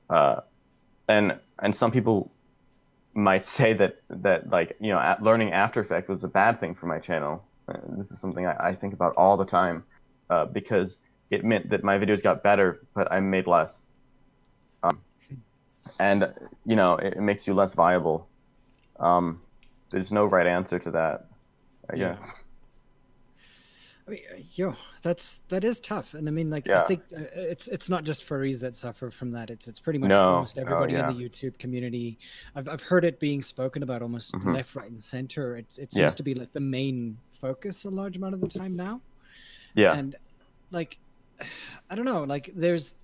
uh, 0.09 0.41
and 1.07 1.39
and 1.61 1.75
some 1.75 1.91
people 1.91 2.35
might 3.15 3.45
say 3.57 3.73
that 3.73 3.95
that 4.09 4.49
like 4.49 4.77
you 4.79 4.91
know 4.91 5.15
learning 5.21 5.53
After 5.53 5.81
Effects 5.81 6.09
was 6.09 6.23
a 6.23 6.27
bad 6.29 6.59
thing 6.59 6.75
for 6.75 6.87
my 6.87 6.99
channel. 6.99 7.49
Uh, 7.67 7.77
this 7.97 8.11
is 8.11 8.19
something 8.19 8.45
I, 8.45 8.55
I 8.71 8.75
think 8.75 8.93
about 8.93 9.15
all 9.17 9.37
the 9.37 9.45
time 9.45 9.85
uh, 10.29 10.45
because 10.45 10.99
it 11.31 11.45
meant 11.45 11.69
that 11.71 11.83
my 11.83 11.97
videos 11.99 12.23
got 12.23 12.43
better, 12.43 12.81
but 12.95 13.11
I 13.11 13.19
made 13.21 13.47
less. 13.47 13.85
Um, 14.83 15.03
and 15.99 16.33
you 16.65 16.75
know 16.75 16.95
it, 16.97 17.13
it 17.15 17.21
makes 17.21 17.47
you 17.47 17.53
less 17.53 17.73
viable. 17.73 18.29
Um, 18.99 19.43
there's 19.91 20.11
no 20.11 20.25
right 20.25 20.47
answer 20.47 20.79
to 20.79 20.91
that, 20.91 21.21
I 21.91 21.95
Yeah. 21.95 22.15
guess. 22.15 22.42
I 24.05 24.11
mean, 24.11 24.19
uh, 24.33 24.37
yo, 24.51 24.75
that's 25.01 25.39
that 25.47 25.63
is 25.63 25.79
tough, 25.79 26.13
and 26.13 26.27
I 26.27 26.31
mean, 26.31 26.49
like, 26.49 26.67
I 26.69 26.81
think 26.81 27.03
uh, 27.15 27.21
it's 27.35 27.67
it's 27.69 27.89
not 27.89 28.03
just 28.03 28.27
furries 28.27 28.59
that 28.61 28.75
suffer 28.75 29.09
from 29.09 29.31
that. 29.31 29.49
It's 29.49 29.67
it's 29.69 29.79
pretty 29.79 29.99
much 29.99 30.09
No, 30.09 30.19
almost 30.21 30.57
no, 30.57 30.63
everybody 30.63 30.93
yeah. 30.93 31.09
in 31.09 31.17
the 31.17 31.23
YouTube 31.29 31.57
community. 31.57 32.17
I've 32.55 32.67
I've 32.67 32.81
heard 32.81 33.05
it 33.05 33.19
being 33.19 33.41
spoken 33.41 33.81
about 33.81 34.01
almost 34.01 34.33
Mhm. 34.33 34.55
left, 34.55 34.75
right, 34.75 34.91
and 34.91 35.01
center. 35.01 35.55
It's 35.55 35.77
it 35.77 35.93
seems 35.93 36.11
Yeah. 36.13 36.15
to 36.15 36.23
be 36.23 36.33
like 36.35 36.51
the 36.51 36.59
main 36.59 37.17
focus 37.33 37.85
a 37.85 37.89
large 37.89 38.17
amount 38.17 38.33
of 38.33 38.41
the 38.41 38.47
time 38.47 38.75
now, 38.75 38.99
Yeah. 39.75 39.93
and 39.93 40.15
like, 40.71 40.97
I 41.89 41.95
don't 41.95 42.05
know, 42.05 42.23
like 42.23 42.51
there's 42.55 42.95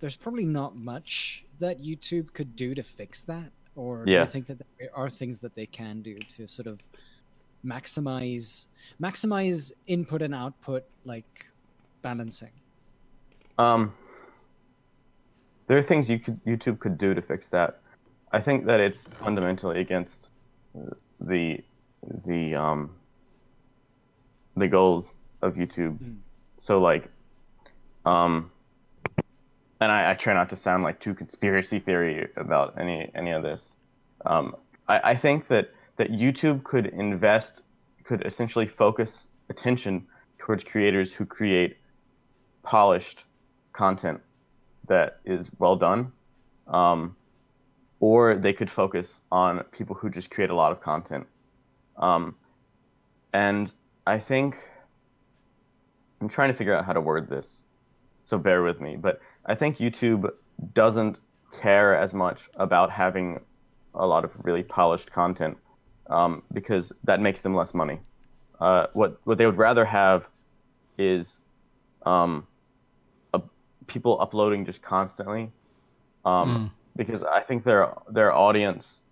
there's 0.00 0.16
probably 0.16 0.44
not 0.46 0.74
much 0.76 1.44
that 1.60 1.80
YouTube 1.80 2.32
could 2.32 2.56
do 2.56 2.74
to 2.74 2.82
fix 2.82 3.22
that, 3.24 3.52
or 3.76 4.04
do 4.04 4.10
you 4.12 4.26
think 4.26 4.46
that 4.46 4.58
there 4.78 4.90
are 4.92 5.08
things 5.08 5.38
that 5.38 5.54
they 5.54 5.66
can 5.66 6.02
do 6.02 6.18
to 6.18 6.48
sort 6.48 6.66
of 6.66 6.80
maximize 7.64 8.66
maximize 9.00 9.72
input 9.86 10.22
and 10.22 10.34
output 10.34 10.84
like 11.04 11.46
balancing? 12.02 12.52
Um, 13.58 13.92
there 15.66 15.78
are 15.78 15.82
things 15.82 16.08
you 16.08 16.18
could 16.18 16.42
YouTube 16.44 16.78
could 16.78 16.98
do 16.98 17.14
to 17.14 17.22
fix 17.22 17.48
that. 17.48 17.80
I 18.32 18.40
think 18.40 18.66
that 18.66 18.80
it's 18.80 19.08
fundamentally 19.08 19.80
against 19.80 20.30
the 21.20 21.60
the 22.24 22.54
um 22.54 22.90
the 24.56 24.68
goals 24.68 25.14
of 25.42 25.54
YouTube. 25.54 25.98
Mm. 25.98 26.16
So 26.58 26.80
like, 26.80 27.08
um, 28.04 28.50
and 29.80 29.92
I, 29.92 30.10
I 30.10 30.14
try 30.14 30.34
not 30.34 30.50
to 30.50 30.56
sound 30.56 30.82
like 30.82 31.00
too 31.00 31.14
conspiracy 31.14 31.78
theory 31.78 32.28
about 32.36 32.74
any 32.78 33.10
any 33.14 33.30
of 33.30 33.42
this. 33.42 33.76
Um, 34.26 34.56
I, 34.88 35.10
I 35.10 35.14
think 35.14 35.48
that 35.48 35.70
that 35.98 36.10
YouTube 36.10 36.64
could 36.64 36.86
invest, 36.86 37.62
could 38.04 38.24
essentially 38.24 38.66
focus 38.66 39.28
attention 39.50 40.06
towards 40.38 40.64
creators 40.64 41.12
who 41.12 41.26
create 41.26 41.76
polished 42.62 43.24
content 43.72 44.20
that 44.86 45.20
is 45.24 45.50
well 45.58 45.76
done. 45.76 46.12
Um, 46.66 47.16
or 48.00 48.36
they 48.36 48.52
could 48.52 48.70
focus 48.70 49.20
on 49.30 49.64
people 49.72 49.94
who 49.96 50.08
just 50.08 50.30
create 50.30 50.50
a 50.50 50.54
lot 50.54 50.70
of 50.70 50.80
content. 50.80 51.26
Um, 51.96 52.36
and 53.32 53.72
I 54.06 54.20
think 54.20 54.56
I'm 56.20 56.28
trying 56.28 56.50
to 56.50 56.54
figure 56.54 56.74
out 56.74 56.84
how 56.84 56.92
to 56.92 57.00
word 57.00 57.28
this, 57.28 57.64
so 58.22 58.38
bear 58.38 58.62
with 58.62 58.80
me. 58.80 58.96
But 58.96 59.20
I 59.44 59.56
think 59.56 59.78
YouTube 59.78 60.30
doesn't 60.74 61.18
care 61.52 61.96
as 61.96 62.14
much 62.14 62.48
about 62.54 62.90
having 62.90 63.40
a 63.94 64.06
lot 64.06 64.24
of 64.24 64.30
really 64.44 64.62
polished 64.62 65.10
content 65.10 65.58
um, 66.08 66.42
because 66.52 66.92
that 67.04 67.20
makes 67.20 67.40
them 67.42 67.54
less 67.54 67.74
money. 67.74 68.00
Uh, 68.60 68.86
what 68.92 69.20
what 69.24 69.38
they 69.38 69.46
would 69.46 69.58
rather 69.58 69.84
have 69.84 70.26
is 70.98 71.38
um, 72.04 72.46
a, 73.34 73.40
people 73.86 74.20
uploading 74.20 74.64
just 74.64 74.82
constantly, 74.82 75.50
um, 76.24 76.72
because 76.96 77.22
I 77.22 77.40
think 77.40 77.64
their 77.64 77.92
their 78.10 78.32
audience 78.32 79.02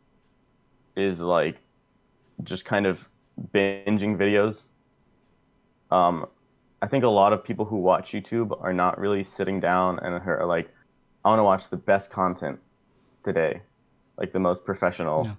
is 0.97 1.20
like 1.20 1.59
just 2.42 2.64
kind 2.64 2.86
of 2.86 3.07
binging 3.53 4.16
videos. 4.16 4.68
Um, 5.90 6.26
I 6.82 6.88
think 6.88 7.05
a 7.05 7.09
lot 7.09 7.32
of 7.32 7.44
people 7.44 7.64
who 7.64 7.76
watch 7.76 8.12
YouTube 8.12 8.57
are 8.62 8.72
not 8.72 8.99
really 8.99 9.24
sitting 9.24 9.61
down 9.61 9.99
and 10.01 10.14
are 10.14 10.44
like, 10.47 10.68
I 11.24 11.28
want 11.28 11.38
to 11.38 11.44
watch 11.44 11.70
the 11.70 11.76
best 11.76 12.11
content 12.11 12.59
today, 13.24 13.62
like 14.18 14.32
the 14.32 14.40
most 14.40 14.64
professional. 14.64 15.24
Yeah. 15.24 15.34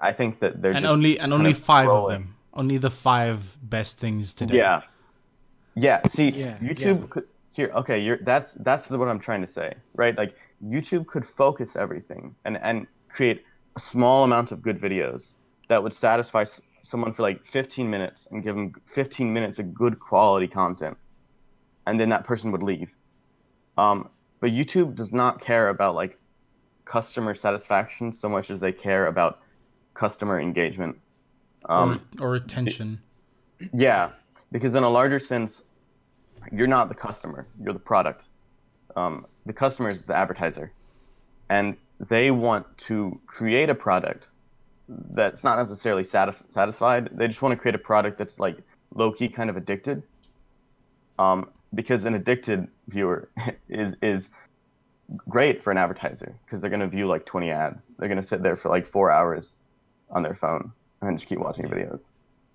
I 0.00 0.12
think 0.12 0.40
that 0.40 0.60
they're 0.62 0.72
and 0.72 0.86
only 0.86 1.18
and 1.18 1.32
only 1.32 1.50
of 1.52 1.58
five 1.58 1.88
of 1.88 2.08
them. 2.08 2.34
Only 2.52 2.78
the 2.78 2.90
five 2.90 3.58
best 3.62 3.98
things 3.98 4.32
today. 4.34 4.56
Yeah. 4.56 4.82
Yeah. 5.74 6.06
See, 6.08 6.30
Yeah, 6.30 6.58
YouTube 6.58 7.00
yeah. 7.00 7.06
could 7.10 7.24
here. 7.52 7.70
Okay, 7.74 7.98
you're 7.98 8.18
that's 8.18 8.52
that's 8.52 8.90
what 8.90 9.08
I'm 9.08 9.18
trying 9.20 9.42
to 9.42 9.48
say, 9.48 9.74
right? 9.94 10.16
Like 10.16 10.34
YouTube 10.64 11.06
could 11.06 11.26
focus 11.26 11.76
everything 11.76 12.34
and 12.44 12.56
and 12.56 12.86
create 13.08 13.44
a 13.76 13.80
small 13.80 14.24
amount 14.24 14.52
of 14.52 14.62
good 14.62 14.80
videos 14.80 15.34
that 15.68 15.82
would 15.82 15.92
satisfy 15.94 16.42
s- 16.42 16.60
someone 16.82 17.12
for 17.12 17.22
like 17.22 17.44
15 17.46 17.90
minutes 17.90 18.28
and 18.30 18.42
give 18.42 18.54
them 18.54 18.72
15 18.86 19.32
minutes 19.32 19.58
of 19.58 19.74
good 19.74 19.98
quality 20.00 20.46
content, 20.48 20.96
and 21.86 22.00
then 22.00 22.08
that 22.08 22.24
person 22.24 22.52
would 22.52 22.62
leave. 22.62 22.90
Um, 23.76 24.08
but 24.40 24.50
YouTube 24.50 24.94
does 24.94 25.12
not 25.12 25.40
care 25.40 25.68
about 25.68 25.94
like 25.94 26.18
customer 26.84 27.34
satisfaction 27.34 28.12
so 28.12 28.28
much 28.28 28.50
as 28.50 28.60
they 28.60 28.72
care 28.72 29.06
about 29.08 29.40
customer 29.96 30.40
engagement. 30.40 30.96
Um, 31.68 32.00
or, 32.20 32.28
or 32.28 32.34
attention. 32.36 33.00
yeah, 33.72 34.10
because 34.52 34.74
in 34.74 34.84
a 34.84 34.90
larger 34.90 35.18
sense, 35.18 35.64
you're 36.52 36.68
not 36.68 36.88
the 36.88 36.94
customer; 36.94 37.46
you're 37.60 37.72
the 37.72 37.78
product. 37.78 38.22
Um, 38.94 39.26
the 39.46 39.52
customer 39.52 39.88
is 39.88 40.02
the 40.02 40.14
advertiser, 40.14 40.72
and 41.48 41.76
they 42.08 42.30
want 42.30 42.66
to 42.78 43.18
create 43.26 43.68
a 43.68 43.74
product 43.74 44.26
that's 44.88 45.42
not 45.42 45.60
necessarily 45.60 46.04
satis- 46.04 46.36
satisfied. 46.50 47.10
They 47.12 47.26
just 47.26 47.42
want 47.42 47.52
to 47.52 47.56
create 47.56 47.74
a 47.74 47.78
product 47.78 48.18
that's 48.18 48.38
like 48.38 48.58
low 48.94 49.10
key, 49.10 49.28
kind 49.28 49.50
of 49.50 49.56
addicted. 49.56 50.02
Um, 51.18 51.48
because 51.74 52.04
an 52.04 52.14
addicted 52.14 52.68
viewer 52.88 53.28
is 53.68 53.96
is 54.02 54.30
great 55.28 55.62
for 55.62 55.70
an 55.70 55.78
advertiser 55.78 56.34
because 56.44 56.60
they're 56.60 56.70
going 56.70 56.80
to 56.80 56.86
view 56.86 57.06
like 57.06 57.26
20 57.26 57.50
ads. 57.50 57.84
They're 57.98 58.08
going 58.08 58.20
to 58.20 58.26
sit 58.26 58.42
there 58.42 58.56
for 58.56 58.68
like 58.68 58.86
four 58.86 59.10
hours 59.10 59.56
on 60.10 60.22
their 60.22 60.34
phone 60.34 60.72
and 61.02 61.18
just 61.18 61.28
keep 61.28 61.38
watching 61.38 61.66
videos. 61.66 62.06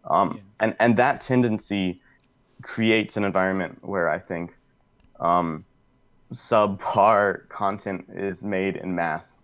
Um, 0.10 0.34
Yeah. 0.36 0.42
and, 0.62 0.76
and 0.80 0.98
that 0.98 1.22
tendency 1.22 2.02
creates 2.62 3.18
an 3.18 3.24
environment 3.24 3.80
where 3.82 4.10
I 4.10 4.20
think 4.20 4.54
um, 5.20 5.64
subpar 6.34 7.48
content 7.50 8.06
is 8.14 8.44
made 8.44 8.76
in 8.78 8.96
mass, 8.96 9.38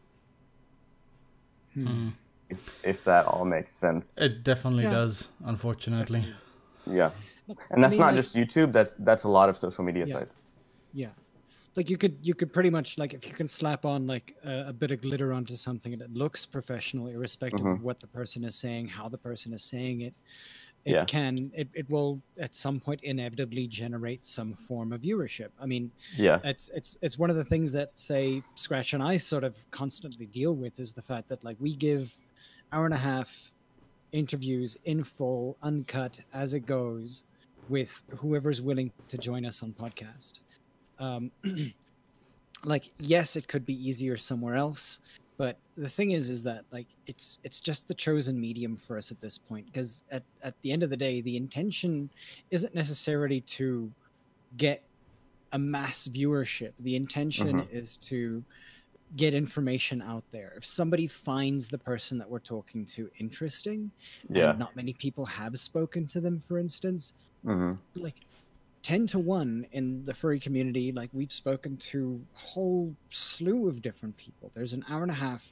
Mm. 1.77 2.13
if, 2.49 2.83
if 2.83 3.03
that 3.03 3.25
all 3.27 3.45
makes 3.45 3.71
sense. 3.71 4.13
It 4.17 4.43
definitely 4.43 4.85
Yeah. 4.85 4.91
does, 4.91 5.27
unfortunately. 5.45 6.33
Yeah. 6.87 7.11
And 7.69 7.83
that's 7.83 7.91
mean, 7.91 7.99
not 7.99 8.07
like- 8.07 8.15
just 8.15 8.35
YouTube, 8.35 8.71
that's 8.71 8.93
that's 8.93 9.25
a 9.25 9.29
lot 9.29 9.47
of 9.49 9.57
social 9.57 9.83
media 9.83 10.05
Yeah. 10.07 10.13
sites. 10.15 10.41
Yeah. 10.93 11.09
Like 11.77 11.89
you 11.91 11.97
could 11.97 12.17
you 12.23 12.33
could 12.33 12.51
pretty 12.51 12.71
much 12.71 12.97
like 12.97 13.13
if 13.13 13.25
you 13.27 13.33
can 13.33 13.47
slap 13.47 13.85
on 13.85 14.07
like 14.07 14.35
a, 14.43 14.69
a 14.69 14.73
bit 14.73 14.89
of 14.91 14.99
glitter 14.99 15.31
onto 15.31 15.55
something 15.55 15.93
and 15.93 16.01
it 16.01 16.11
looks 16.11 16.43
professional 16.43 17.07
irrespective 17.07 17.63
of 17.65 17.77
Mhm. 17.77 17.81
what 17.81 17.99
the 17.99 18.07
person 18.07 18.43
is 18.43 18.55
saying, 18.55 18.87
how 18.87 19.07
the 19.07 19.17
person 19.19 19.53
is 19.53 19.63
saying 19.63 20.01
it, 20.01 20.15
it 20.85 20.93
Yeah. 20.93 21.05
can 21.05 21.51
it, 21.53 21.67
it 21.75 21.87
will 21.87 22.19
at 22.39 22.55
some 22.55 22.79
point 22.79 23.01
inevitably 23.03 23.67
generate 23.67 24.25
some 24.25 24.55
form 24.55 24.91
of 24.91 25.01
viewership. 25.01 25.49
I 25.61 25.67
mean, 25.67 25.91
Yeah. 26.17 26.39
it's 26.43 26.69
it's 26.69 26.97
it's 27.03 27.19
one 27.19 27.29
of 27.29 27.35
the 27.35 27.45
things 27.45 27.71
that 27.73 27.89
say 27.99 28.41
Scratch 28.55 28.95
and 28.95 29.03
I 29.03 29.17
sort 29.17 29.43
of 29.43 29.53
constantly 29.69 30.25
deal 30.25 30.55
with 30.55 30.79
is 30.79 30.93
the 30.93 31.03
fact 31.03 31.27
that 31.29 31.43
like 31.43 31.57
we 31.59 31.75
give 31.75 32.11
hour 32.71 32.85
and 32.85 32.93
a 32.93 32.97
half 33.11 33.53
interviews 34.13 34.77
in 34.85 35.03
full, 35.03 35.57
uncut 35.61 36.21
as 36.33 36.55
it 36.55 36.61
goes, 36.65 37.23
with 37.69 38.01
whoever's 38.15 38.63
willing 38.63 38.91
to 39.09 39.17
join 39.19 39.45
us 39.45 39.61
on 39.61 39.73
podcast. 39.73 40.39
Um, 40.99 41.31
like 42.63 42.89
yes, 42.99 43.35
it 43.35 43.47
could 43.47 43.65
be 43.65 43.75
easier 43.87 44.17
somewhere 44.17 44.55
else, 44.55 44.99
but 45.37 45.57
the 45.77 45.89
thing 45.89 46.11
is, 46.11 46.29
is 46.29 46.43
that 46.43 46.65
like 46.71 46.87
it's 47.05 47.39
it's 47.43 47.59
just 47.59 47.87
the 47.87 47.93
chosen 47.93 48.39
medium 48.39 48.77
for 48.77 48.97
us 48.97 49.11
at 49.11 49.21
this 49.21 49.37
point 49.37 49.65
because 49.67 50.03
at 50.11 50.23
at 50.41 50.55
the 50.61 50.71
end 50.71 50.83
of 50.83 50.89
the 50.89 50.97
day, 50.97 51.21
the 51.21 51.37
intention 51.37 52.09
isn't 52.51 52.73
necessarily 52.73 53.41
to 53.41 53.91
get 54.57 54.81
a 55.53 55.59
mass 55.59 56.07
viewership. 56.07 56.73
The 56.79 56.95
intention 56.95 57.61
Mhm. 57.61 57.71
is 57.71 57.97
to 57.97 58.43
get 59.15 59.33
information 59.33 60.01
out 60.01 60.23
there. 60.31 60.53
If 60.57 60.65
somebody 60.65 61.07
finds 61.07 61.69
the 61.69 61.77
person 61.77 62.17
that 62.17 62.29
we're 62.29 62.39
talking 62.39 62.85
to 62.87 63.09
interesting, 63.19 63.89
Yeah. 64.29 64.49
and 64.49 64.59
not 64.59 64.75
many 64.75 64.91
people 64.93 65.25
have 65.25 65.57
spoken 65.57 66.07
to 66.07 66.19
them, 66.19 66.41
for 66.41 66.57
instance, 66.57 67.13
mm-hmm. 67.45 68.01
like 68.01 68.15
10 68.87 69.05
to 69.05 69.19
1 69.19 69.67
in 69.73 70.01
the 70.05 70.13
furry 70.13 70.39
community 70.39 70.93
like 70.93 71.09
we've 71.11 71.33
spoken 71.33 71.75
to 71.75 72.21
a 72.33 72.39
whole 72.39 72.95
slew 73.09 73.67
of 73.67 73.81
different 73.81 74.15
people 74.15 74.49
there's 74.55 74.71
an 74.71 74.81
hour 74.89 75.01
and 75.01 75.11
a 75.11 75.15
half 75.27 75.51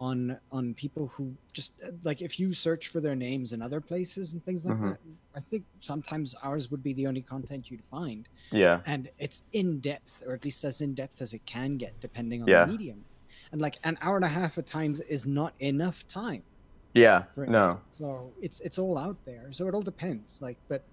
on 0.00 0.36
on 0.52 0.74
people 0.74 1.06
who 1.14 1.32
just 1.54 1.72
like 2.02 2.20
if 2.20 2.38
you 2.38 2.52
search 2.52 2.88
for 2.88 3.00
their 3.00 3.14
names 3.16 3.54
in 3.54 3.62
other 3.62 3.80
places 3.80 4.34
and 4.34 4.44
things 4.44 4.66
like 4.66 4.76
Mhm. 4.76 4.90
that 4.90 4.98
i 5.34 5.40
think 5.40 5.64
sometimes 5.80 6.34
ours 6.42 6.70
would 6.70 6.82
be 6.82 6.92
the 6.92 7.06
only 7.06 7.22
content 7.22 7.70
you'd 7.70 7.82
find 7.84 8.28
Yeah. 8.52 8.82
and 8.84 9.08
it's 9.18 9.44
in 9.54 9.80
depth 9.80 10.22
or 10.26 10.34
at 10.34 10.44
least 10.44 10.62
as 10.64 10.82
in 10.82 10.92
depth 10.94 11.22
as 11.22 11.32
it 11.32 11.46
can 11.46 11.78
get 11.78 11.98
depending 12.00 12.42
on 12.42 12.48
Yeah. 12.48 12.66
the 12.66 12.72
medium 12.72 13.02
and 13.52 13.62
like 13.62 13.78
an 13.84 13.96
hour 14.02 14.16
and 14.16 14.26
a 14.26 14.34
half 14.40 14.58
at 14.58 14.66
times 14.66 15.00
is 15.00 15.24
not 15.26 15.54
enough 15.58 16.06
time 16.06 16.42
Yeah. 16.92 17.24
No. 17.36 17.80
So 17.90 18.30
it's 18.40 18.60
it's 18.60 18.78
all 18.78 18.96
out 19.06 19.16
there. 19.24 19.46
So 19.56 19.66
it 19.66 19.74
all 19.74 19.82
depends. 19.82 20.40
Like, 20.40 20.58
but 20.68 20.84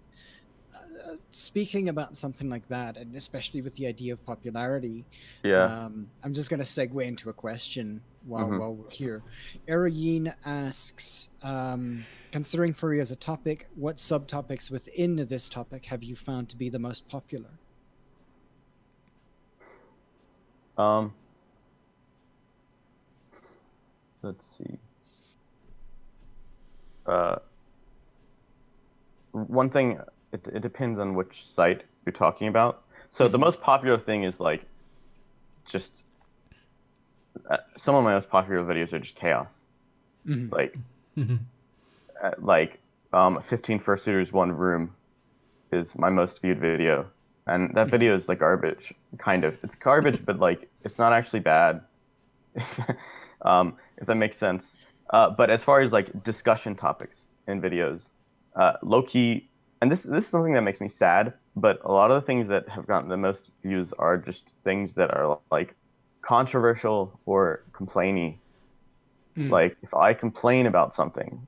speaking 1.29 1.89
about 1.89 2.15
something 2.17 2.49
like 2.49 2.67
that, 2.69 2.97
and 2.97 3.15
especially 3.15 3.61
with 3.61 3.75
the 3.75 3.87
idea 3.87 4.13
of 4.13 4.23
popularity, 4.25 5.05
Yeah. 5.43 5.65
um, 5.85 6.07
I'm 6.23 6.33
just 6.33 6.49
going 6.49 6.59
to 6.59 6.65
segue 6.65 7.05
into 7.05 7.29
a 7.29 7.33
question 7.33 8.01
while 8.25 8.49
Mhm. 8.49 8.59
while 8.59 8.75
we're 8.75 8.89
here. 8.89 9.23
Erogene 9.67 10.33
asks, 10.45 11.29
um, 11.41 12.05
considering 12.31 12.73
furry 12.73 12.99
as 12.99 13.11
a 13.11 13.15
topic, 13.15 13.67
what 13.75 13.97
subtopics 13.97 14.69
within 14.71 15.15
this 15.15 15.49
topic 15.49 15.85
have 15.85 16.03
you 16.03 16.15
found 16.15 16.49
to 16.49 16.57
be 16.57 16.69
the 16.69 16.79
most 16.79 17.07
popular? 17.07 17.59
Um, 20.77 21.13
let's 24.21 24.45
see. 24.45 24.79
Uh, 27.05 27.37
one 29.31 29.69
thing, 29.69 29.99
it, 30.31 30.47
it 30.47 30.61
depends 30.61 30.99
on 30.99 31.15
which 31.15 31.45
site 31.47 31.83
you're 32.05 32.13
talking 32.13 32.47
about. 32.47 32.83
So 33.09 33.27
the 33.27 33.37
most 33.37 33.61
popular 33.61 33.97
thing 33.97 34.23
is 34.23 34.39
like 34.39 34.63
just 35.65 36.03
uh, 37.49 37.57
some 37.77 37.95
of 37.95 38.03
my 38.03 38.13
most 38.13 38.29
popular 38.29 38.63
videos 38.63 38.93
are 38.93 38.99
just 38.99 39.15
chaos. 39.15 39.65
Mhm. 40.25 40.51
Like, 40.51 40.77
uh, 42.23 42.31
like 42.39 42.79
um, 43.13 43.41
15 43.41 43.79
fursuiters, 43.79 44.31
one 44.31 44.51
room 44.51 44.95
is 45.71 45.97
my 45.97 46.09
most 46.09 46.41
viewed 46.41 46.59
video, 46.59 47.07
and 47.47 47.73
that 47.75 47.89
video 47.89 48.15
is 48.15 48.29
like 48.29 48.39
garbage, 48.39 48.93
kind 49.17 49.43
of. 49.43 49.61
It's 49.63 49.75
garbage, 49.75 50.23
but 50.25 50.39
like 50.39 50.69
it's 50.83 50.97
not 50.97 51.13
actually 51.13 51.39
bad. 51.41 51.81
um, 53.41 53.75
if 53.97 54.07
that 54.07 54.15
makes 54.15 54.37
sense. 54.37 54.77
Uh, 55.09 55.29
but 55.29 55.49
as 55.49 55.63
far 55.63 55.81
as 55.81 55.91
like 55.91 56.23
discussion 56.23 56.75
topics 56.75 57.25
in 57.47 57.61
videos, 57.61 58.09
uh, 58.55 58.73
low 58.81 59.01
key, 59.03 59.49
and 59.81 59.91
this 59.91 60.03
this 60.03 60.25
is 60.25 60.29
something 60.29 60.53
that 60.53 60.61
makes 60.61 60.79
me 60.79 60.87
sad. 60.87 61.33
But 61.55 61.81
a 61.83 61.91
lot 61.91 62.11
of 62.11 62.15
the 62.15 62.25
things 62.25 62.47
that 62.49 62.69
have 62.69 62.87
gotten 62.87 63.09
the 63.09 63.17
most 63.17 63.51
views 63.61 63.93
are 63.93 64.17
just 64.17 64.49
things 64.49 64.93
that 64.95 65.11
are 65.11 65.39
like 65.51 65.75
controversial 66.21 67.19
or 67.25 67.63
complainy. 67.73 68.37
Mm. 69.37 69.49
Like 69.49 69.77
if 69.81 69.93
I 69.93 70.13
complain 70.13 70.67
about 70.67 70.93
something, 70.93 71.47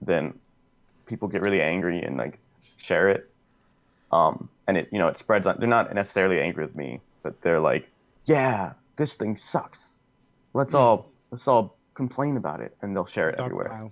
then 0.00 0.34
people 1.06 1.28
get 1.28 1.42
really 1.42 1.60
angry 1.60 2.02
and 2.02 2.16
like 2.16 2.38
share 2.78 3.10
it. 3.10 3.30
Um, 4.10 4.48
and 4.66 4.76
it 4.78 4.88
you 4.90 4.98
know 4.98 5.08
it 5.08 5.18
spreads 5.18 5.46
on. 5.46 5.56
They're 5.58 5.68
not 5.68 5.94
necessarily 5.94 6.40
angry 6.40 6.64
with 6.64 6.74
me, 6.74 7.00
but 7.22 7.40
they're 7.42 7.60
like, 7.60 7.88
yeah, 8.24 8.72
this 8.96 9.14
thing 9.14 9.36
sucks. 9.36 9.96
Let's 10.54 10.72
Mm. 10.74 10.78
all 10.80 11.06
let's 11.30 11.46
all 11.48 11.76
complain 11.94 12.36
about 12.36 12.60
it, 12.60 12.76
and 12.80 12.96
they'll 12.96 13.06
share 13.06 13.28
it 13.28 13.36
Dark 13.36 13.48
everywhere. 13.52 13.90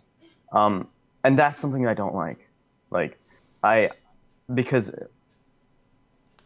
Um, 0.53 0.89
and 1.25 1.39
that's 1.39 1.59
something 1.59 1.87
I 1.87 1.95
don't 1.95 2.15
like. 2.15 2.49
Like, 2.91 3.19
I, 3.63 3.91
because, 4.53 4.91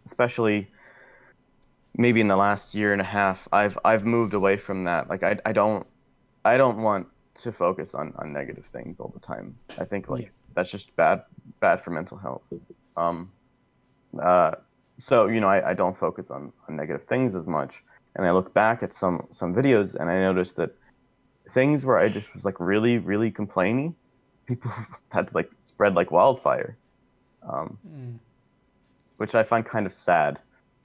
especially 0.07 0.73
maybe 1.97 2.21
in 2.21 2.29
the 2.29 2.37
last 2.37 2.75
year 2.75 2.93
and 2.93 3.01
a 3.01 3.05
half, 3.05 3.49
I've 3.53 3.79
I've 3.85 4.05
moved 4.05 4.35
away 4.35 4.57
from 4.57 4.85
that. 4.85 5.09
Like, 5.09 5.23
I 5.23 5.37
I 5.45 5.53
don't 5.53 5.87
I 6.45 6.57
don't 6.57 6.83
want 6.83 7.09
to 7.43 7.53
focus 7.53 7.95
on 7.95 8.15
on 8.19 8.33
negative 8.33 8.67
things 8.73 9.01
all 9.01 9.11
the 9.15 9.21
time. 9.21 9.59
I 9.79 9.85
think 9.85 10.09
like 10.09 10.23
Yeah. 10.23 10.29
that's 10.57 10.71
just 10.71 10.95
bad 10.97 11.23
bad 11.61 11.83
for 11.83 11.91
mental 11.91 12.19
health. 12.19 12.45
Um, 12.97 13.33
uh, 14.23 14.53
so 15.01 15.29
you 15.29 15.41
know, 15.41 15.49
I, 15.49 15.71
I 15.71 15.75
don't 15.75 15.99
focus 15.99 16.31
on 16.31 16.53
on 16.69 16.77
negative 16.77 17.05
things 17.09 17.35
as 17.37 17.47
much. 17.47 17.83
And 18.17 18.27
I 18.27 18.33
look 18.33 18.55
back 18.55 18.83
at 18.83 18.93
some 18.93 19.29
some 19.33 19.55
videos 19.55 19.95
and 19.95 20.11
I 20.11 20.21
notice 20.23 20.55
that 20.55 20.71
things 21.51 21.85
where 21.85 21.99
I 21.99 22.09
just 22.09 22.35
was 22.35 22.45
like 22.45 22.61
really, 22.61 22.99
really 22.99 23.31
complaining, 23.31 23.97
people 24.49 24.73
that's 25.13 25.35
like 25.35 25.51
spread 25.61 25.95
like 25.95 26.11
wildfire, 26.11 26.79
um, 27.47 27.79
Mm. 27.89 28.19
which 29.19 29.35
I 29.35 29.43
find 29.45 29.65
kind 29.65 29.87
of 29.87 29.93
sad. 29.93 30.39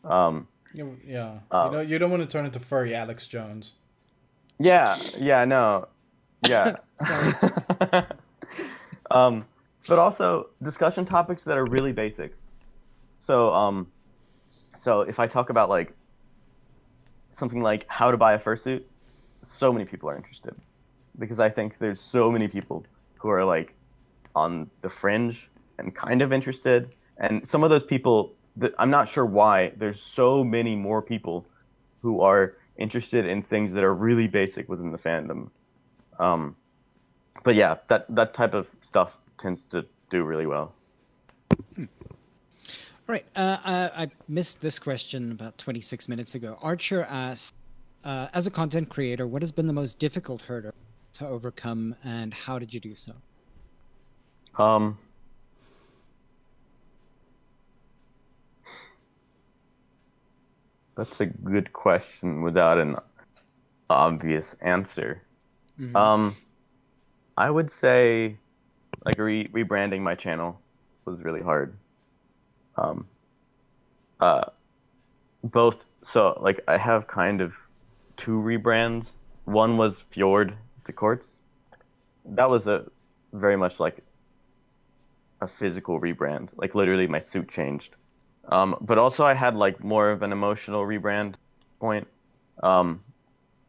Um, 0.03 0.47
You- 0.73 0.97
Yeah. 1.05 1.39
Uh, 1.51 1.65
you, 1.69 1.77
don't, 1.77 1.89
you 1.89 1.99
don't 1.99 2.11
want 2.11 2.23
to 2.23 2.29
turn 2.29 2.45
into 2.45 2.59
furry 2.59 2.95
Alex 2.95 3.27
Jones. 3.27 3.73
yeah, 4.59 4.95
yeah, 5.17 5.43
no, 5.45 5.87
yeah. 6.47 6.77
um, 9.11 9.45
but 9.87 9.99
also 9.99 10.49
discussion 10.63 11.05
topics 11.05 11.43
that 11.43 11.57
are 11.57 11.65
really 11.65 11.91
basic. 11.91 12.33
So, 13.19 13.53
um, 13.53 13.87
so 14.47 15.01
if 15.01 15.19
I 15.19 15.27
talk 15.27 15.49
about 15.49 15.69
like 15.69 15.93
something 17.37 17.61
like 17.61 17.85
how 17.87 18.11
to 18.11 18.17
buy 18.17 18.33
a 18.33 18.39
fursuit, 18.39 18.83
so 19.41 19.71
many 19.73 19.85
people 19.85 20.09
are 20.09 20.15
interested 20.15 20.55
because 21.19 21.39
I 21.39 21.49
think 21.49 21.77
there's 21.79 21.99
so 21.99 22.31
many 22.31 22.47
people 22.47 22.85
who 23.17 23.29
are 23.29 23.43
like 23.43 23.73
on 24.35 24.69
the 24.81 24.89
fringe 24.89 25.49
and 25.83 25.95
kind 25.95 26.21
of 26.21 26.31
interested, 26.33 26.91
and 27.17 27.47
some 27.47 27.63
of 27.63 27.69
those 27.69 27.83
people, 27.83 28.33
I'm 28.77 28.89
not 28.89 29.07
sure 29.07 29.25
why. 29.25 29.71
There's 29.77 30.01
so 30.01 30.43
many 30.43 30.75
more 30.75 31.01
people 31.01 31.45
who 32.01 32.21
are 32.21 32.57
interested 32.77 33.25
in 33.25 33.43
things 33.43 33.73
that 33.73 33.83
are 33.83 33.93
really 33.93 34.27
basic 34.27 34.67
within 34.67 34.91
the 34.91 34.97
fandom. 34.97 35.49
Um, 36.19 36.55
but 37.43 37.55
yeah, 37.55 37.77
that 37.87 38.05
that 38.15 38.33
type 38.33 38.53
of 38.53 38.69
stuff 38.81 39.17
tends 39.39 39.65
to 39.67 39.85
do 40.09 40.23
really 40.23 40.45
well. 40.45 40.73
All 41.77 41.87
right. 43.07 43.25
Uh, 43.35 43.57
I, 43.63 44.03
I 44.03 44.11
missed 44.27 44.61
this 44.61 44.79
question 44.79 45.31
about 45.31 45.57
26 45.57 46.07
minutes 46.07 46.35
ago. 46.35 46.57
Archer 46.61 47.03
asked, 47.03 47.53
uh, 48.05 48.27
as 48.33 48.47
a 48.47 48.51
content 48.51 48.89
creator, 48.89 49.27
what 49.27 49.41
has 49.41 49.51
been 49.51 49.67
the 49.67 49.73
most 49.73 49.99
difficult 49.99 50.43
hurdle 50.43 50.73
to 51.13 51.27
overcome, 51.27 51.95
and 52.03 52.33
how 52.33 52.57
did 52.57 52.73
you 52.73 52.79
do 52.79 52.95
so? 52.95 53.13
Um, 54.57 54.97
that's 61.01 61.19
a 61.19 61.25
good 61.25 61.73
question 61.73 62.43
without 62.43 62.77
an 62.77 62.95
obvious 63.89 64.55
answer. 64.61 65.23
Mhm. 65.79 65.95
Um, 65.95 66.35
I 67.35 67.49
would 67.49 67.71
say, 67.71 68.37
like 69.03 69.17
re- 69.17 69.47
rebranding 69.47 70.01
my 70.01 70.13
channel 70.13 70.61
was 71.05 71.23
really 71.23 71.41
hard. 71.41 71.75
Um, 72.77 73.07
uh, 74.19 74.43
both. 75.43 75.83
So 76.03 76.37
like 76.39 76.59
I 76.67 76.77
have 76.77 77.07
kind 77.07 77.41
of 77.41 77.55
two 78.17 78.39
rebrands. 78.39 79.15
One 79.45 79.77
was 79.77 80.01
Fjord 80.11 80.55
to 80.85 80.93
Quartz. 80.93 81.41
That 82.25 82.47
was 82.51 82.67
a 82.67 82.85
very 83.33 83.57
much 83.57 83.79
like 83.79 84.03
a 85.41 85.47
physical 85.47 85.99
rebrand. 85.99 86.49
Like 86.55 86.75
literally, 86.75 87.07
my 87.07 87.21
suit 87.21 87.49
changed. 87.49 87.95
Um, 88.49 88.75
but 88.81 88.97
also 88.97 89.25
I 89.25 89.33
had 89.33 89.55
like 89.55 89.83
more 89.83 90.09
of 90.09 90.23
an 90.23 90.31
emotional 90.31 90.83
rebrand 90.83 91.35
point. 91.79 92.07
Um, 92.61 93.01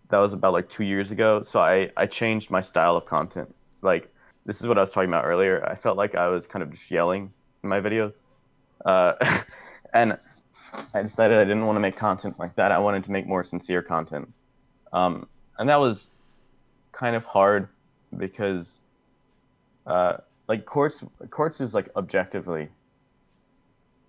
that 0.09 0.19
was 0.19 0.33
about 0.35 0.53
like 0.53 0.69
two 0.69 0.85
years 0.85 1.11
ago. 1.11 1.43
So 1.43 1.61
I, 1.61 1.91
I 1.97 2.07
changed 2.07 2.51
my 2.51 2.61
style 2.61 2.97
of 2.97 3.07
content. 3.07 3.55
Like 3.81 4.13
this 4.45 4.61
is 4.61 4.67
what 4.67 4.79
I 4.79 4.81
was 4.81 4.91
talking 4.91 5.09
about 5.09 5.25
earlier. 5.25 5.65
I 5.67 5.75
felt 5.75 5.97
like 5.97 6.15
I 6.15 6.29
was 6.29 6.47
kind 6.47 6.63
of 6.63 6.71
just 6.71 6.91
yelling 6.91 7.33
in 7.63 7.69
my 7.69 7.81
videos, 7.81 8.23
uh, 8.85 9.15
and 9.95 10.19
I 10.95 11.03
decided 11.03 11.39
I 11.39 11.45
didn't 11.45 11.65
want 11.65 11.77
to 11.77 11.81
make 11.81 11.97
content 11.97 12.39
like 12.39 12.57
that. 12.57 12.73
I 12.73 12.79
wanted 12.79 13.05
to 13.05 13.13
make 13.13 13.27
more 13.27 13.43
sincere 13.43 13.83
content, 13.83 14.33
um, 14.93 15.29
and 15.59 15.69
that 15.69 15.81
was 15.81 16.11
kind 16.91 17.15
of 17.15 17.25
hard 17.25 17.69
because, 18.17 18.81
uh, 19.87 20.17
like 20.49 20.67
courts 20.67 21.05
Quartz 21.31 21.61
is 21.61 21.73
like 21.75 21.89
objectively 21.97 22.69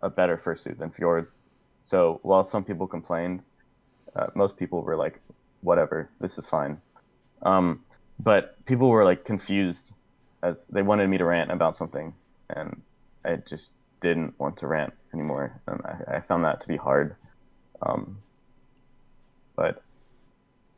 a 0.04 0.10
better 0.10 0.38
fursuit 0.38 0.78
than 0.78 0.92
Fjord. 0.92 1.32
So 1.84 2.20
while 2.22 2.44
some 2.44 2.64
people 2.64 2.86
complained, 2.86 3.42
uh, 4.16 4.28
most 4.36 4.58
people 4.58 4.82
were 4.84 4.96
like, 4.96 5.20
whatever, 5.62 6.10
this 6.20 6.38
is 6.38 6.46
fine. 6.46 6.80
Um, 7.42 7.84
but 8.20 8.64
people 8.66 8.90
were 8.90 9.04
like 9.04 9.26
confused 9.26 9.94
as 10.44 10.66
they 10.70 10.82
wanted 10.82 11.08
me 11.08 11.18
to 11.18 11.26
rant 11.26 11.52
about 11.52 11.78
something, 11.78 12.14
and 12.50 12.82
I 13.26 13.38
just 13.38 13.72
didn't 14.02 14.38
want 14.40 14.58
to 14.58 14.68
rant 14.68 14.94
anymore, 15.14 15.60
and 15.68 15.82
I, 15.86 16.18
I 16.18 16.20
found 16.20 16.44
that 16.44 16.62
to 16.62 16.68
be 16.68 16.78
hard. 16.78 17.16
Um, 17.82 18.18
but 19.56 19.82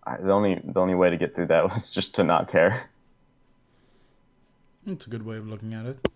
I, 0.05 0.17
the 0.17 0.31
only 0.31 0.61
the 0.63 0.79
only 0.79 0.95
way 0.95 1.09
to 1.09 1.17
get 1.17 1.35
through 1.35 1.47
that 1.47 1.63
was 1.73 1.91
just 1.91 2.15
to 2.15 2.23
not 2.23 2.51
care. 2.51 2.89
It's 4.85 5.07
a 5.07 5.09
good 5.09 5.25
way 5.25 5.37
of 5.37 5.47
looking 5.47 5.73
at 5.73 5.87
it. 5.87 6.07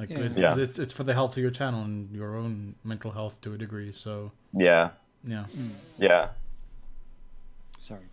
Like 0.00 0.08
Yeah. 0.10 0.18
it- 0.20 0.38
Yeah. 0.38 0.56
it's 0.58 0.78
it's 0.78 0.94
for 0.94 1.04
the 1.04 1.12
health 1.12 1.32
of 1.36 1.42
your 1.42 1.50
channel 1.50 1.82
and 1.84 2.10
your 2.10 2.34
own 2.34 2.74
mental 2.84 3.10
health 3.12 3.38
to 3.42 3.52
a 3.52 3.58
degree. 3.58 3.92
So 3.92 4.32
Yeah, 4.54 4.90
yeah. 5.24 5.44
yeah, 5.98 6.30
Sorry. 7.78 8.06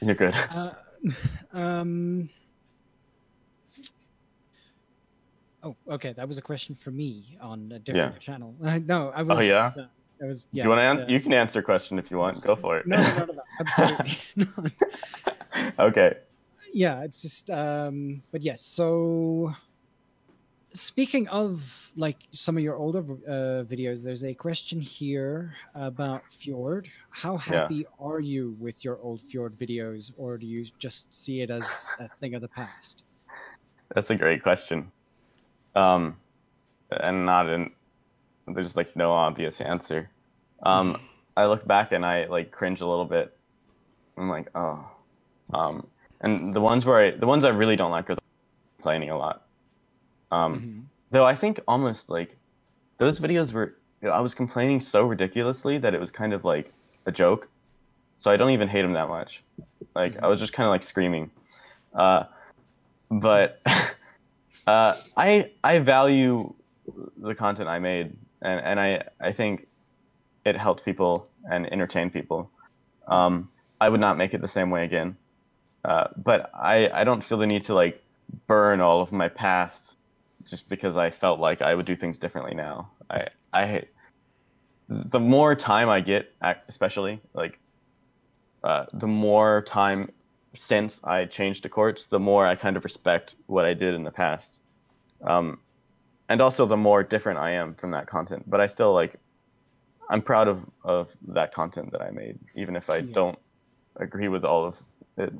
you're 0.00 0.14
good. 0.14 0.34
Uh, 0.50 0.72
um. 1.52 2.28
Oh, 5.62 5.74
okay. 5.90 6.12
That 6.12 6.26
was 6.28 6.38
a 6.38 6.42
question 6.42 6.74
for 6.76 6.90
me 6.92 7.36
on 7.40 7.72
a 7.72 7.78
different 7.80 8.20
channel. 8.20 8.54
Uh, 8.62 8.78
no, 8.84 9.10
I 9.14 9.22
was. 9.22 9.38
Oh 9.38 9.42
yeah? 9.42 9.70
Uh, 9.76 9.86
I 10.22 10.26
was. 10.26 10.46
Yeah. 10.52 10.62
you 10.64 10.68
want 10.70 10.78
to? 10.78 10.82
An- 10.82 11.00
uh, 11.00 11.06
you 11.08 11.20
can 11.20 11.32
answer 11.32 11.58
a 11.58 11.62
question 11.62 11.98
if 11.98 12.10
you 12.10 12.18
want. 12.18 12.40
Go 12.40 12.54
for 12.54 12.78
it. 12.78 12.86
No, 12.86 12.96
no, 12.96 13.08
no, 13.18 13.24
no, 13.24 13.32
no, 13.34 13.42
absolutely 13.60 14.18
not. 14.36 14.72
okay. 15.80 16.14
yeah 16.74 17.00
it's 17.02 17.22
just 17.22 17.48
um 17.50 18.22
but 18.30 18.42
yes 18.42 18.62
so 18.62 19.52
speaking 20.78 21.26
of 21.28 21.90
like 21.96 22.16
some 22.32 22.56
of 22.56 22.62
your 22.62 22.76
older 22.76 23.00
uh, 23.00 23.64
videos 23.64 24.02
there's 24.02 24.24
a 24.24 24.34
question 24.34 24.80
here 24.80 25.54
about 25.74 26.22
fjord 26.30 26.88
how 27.10 27.36
happy 27.36 27.84
are 27.98 28.20
you 28.20 28.56
with 28.58 28.84
your 28.84 28.98
old 29.02 29.20
fjord 29.20 29.56
videos 29.58 30.12
or 30.16 30.38
do 30.38 30.46
you 30.46 30.64
just 30.78 31.12
see 31.12 31.40
it 31.42 31.50
as 31.50 31.88
a 31.98 32.08
thing 32.08 32.34
of 32.34 32.40
the 32.40 32.48
past 32.48 33.04
That's 33.94 34.10
a 34.10 34.16
great 34.16 34.42
question. 34.42 34.92
Um, 35.74 36.16
and 36.90 37.24
not 37.24 37.48
in 37.48 37.70
there's 38.46 38.76
like 38.76 38.96
no 38.96 39.12
obvious 39.12 39.60
answer. 39.60 40.10
Um, 40.62 41.00
I 41.36 41.46
look 41.46 41.66
back 41.66 41.92
and 41.92 42.04
I 42.04 42.26
like 42.26 42.50
cringe 42.50 42.80
a 42.80 42.86
little 42.86 43.04
bit. 43.04 43.36
I'm 44.16 44.28
like, 44.28 44.48
oh. 44.54 44.84
Um, 45.52 45.86
and 46.20 46.54
the 46.54 46.60
ones 46.60 46.84
where 46.84 46.98
I 46.98 47.10
the 47.12 47.26
ones 47.26 47.44
I 47.44 47.50
really 47.50 47.76
don't 47.76 47.90
like 47.90 48.10
are 48.10 48.14
the 48.14 48.22
complaining 48.76 49.10
a 49.10 49.18
lot. 49.18 49.47
Um, 50.30 50.52
Mhm. 50.60 50.84
though 51.10 51.24
I 51.24 51.34
think 51.34 51.60
almost 51.66 52.10
like 52.10 52.34
those 52.98 53.18
videos 53.20 53.52
were 53.52 53.76
you 54.02 54.08
know, 54.08 54.14
I 54.14 54.20
was 54.20 54.34
complaining 54.34 54.80
so 54.80 55.06
ridiculously 55.06 55.78
that 55.78 55.94
it 55.94 56.00
was 56.00 56.10
kind 56.10 56.32
of 56.32 56.44
like 56.44 56.72
a 57.06 57.12
joke. 57.12 57.48
so 58.16 58.30
I 58.32 58.36
don't 58.36 58.50
even 58.50 58.68
hate 58.68 58.84
him 58.84 58.92
that 58.94 59.08
much. 59.08 59.44
Like 59.94 60.20
I 60.22 60.26
was 60.26 60.40
just 60.40 60.52
kind 60.52 60.66
of 60.66 60.70
like 60.70 60.82
screaming, 60.82 61.30
uh, 61.94 62.24
but 63.10 63.60
uh, 64.66 64.96
I 65.16 65.50
I 65.62 65.78
value 65.78 66.52
the 67.16 67.34
content 67.34 67.68
I 67.68 67.78
made, 67.78 68.16
and 68.42 68.60
and 68.60 68.80
I 68.80 69.04
I 69.20 69.32
think 69.32 69.68
it 70.44 70.56
helped 70.56 70.84
people 70.84 71.28
and 71.50 71.72
entertained 71.72 72.12
people. 72.12 72.50
Um, 73.06 73.50
I 73.80 73.88
would 73.88 74.00
not 74.00 74.16
make 74.16 74.34
it 74.34 74.40
the 74.40 74.48
same 74.48 74.70
way 74.70 74.84
again, 74.84 75.16
uh, 75.84 76.08
but 76.16 76.50
I 76.54 76.88
I 76.90 77.04
don't 77.04 77.24
feel 77.24 77.38
the 77.38 77.46
need 77.46 77.64
to 77.66 77.74
like 77.74 78.02
burn 78.46 78.80
all 78.80 79.00
of 79.00 79.12
my 79.12 79.28
past 79.28 79.96
just 80.50 80.68
because 80.68 80.96
I 80.96 81.10
felt 81.10 81.40
like 81.40 81.62
I 81.62 81.74
would 81.74 81.86
do 81.86 81.96
things 81.96 82.18
differently 82.18 82.54
now. 82.54 82.90
I 83.10 83.28
I 83.52 83.84
the 84.88 85.20
more 85.20 85.54
time 85.54 85.88
I 85.88 86.00
get, 86.00 86.32
especially 86.42 87.20
like 87.34 87.58
uh, 88.64 88.86
the 88.92 89.06
more 89.06 89.62
time 89.62 90.08
since 90.54 91.00
I 91.04 91.26
changed 91.26 91.62
to 91.64 91.68
Quartz, 91.68 92.06
the 92.06 92.18
more 92.18 92.46
I 92.46 92.54
kind 92.54 92.76
of 92.76 92.84
respect 92.84 93.34
what 93.46 93.64
I 93.64 93.74
did 93.74 93.94
in 93.94 94.02
the 94.02 94.10
past. 94.10 94.58
Um, 95.22 95.60
and 96.28 96.40
also 96.40 96.66
the 96.66 96.76
more 96.76 97.02
different 97.02 97.38
I 97.38 97.52
am 97.52 97.74
from 97.74 97.92
that 97.92 98.06
content. 98.06 98.44
But 98.48 98.60
I 98.60 98.66
still 98.66 98.92
like, 98.92 99.16
I'm 100.10 100.22
proud 100.22 100.48
of, 100.48 100.62
of 100.84 101.08
that 101.28 101.52
content 101.52 101.92
that 101.92 102.02
I 102.02 102.10
made, 102.10 102.38
even 102.54 102.76
if 102.76 102.90
I 102.90 102.98
yeah. 102.98 103.14
don't 103.14 103.38
agree 103.96 104.28
with 104.28 104.44
all 104.44 104.64
of 104.66 104.76
it. 105.16 105.32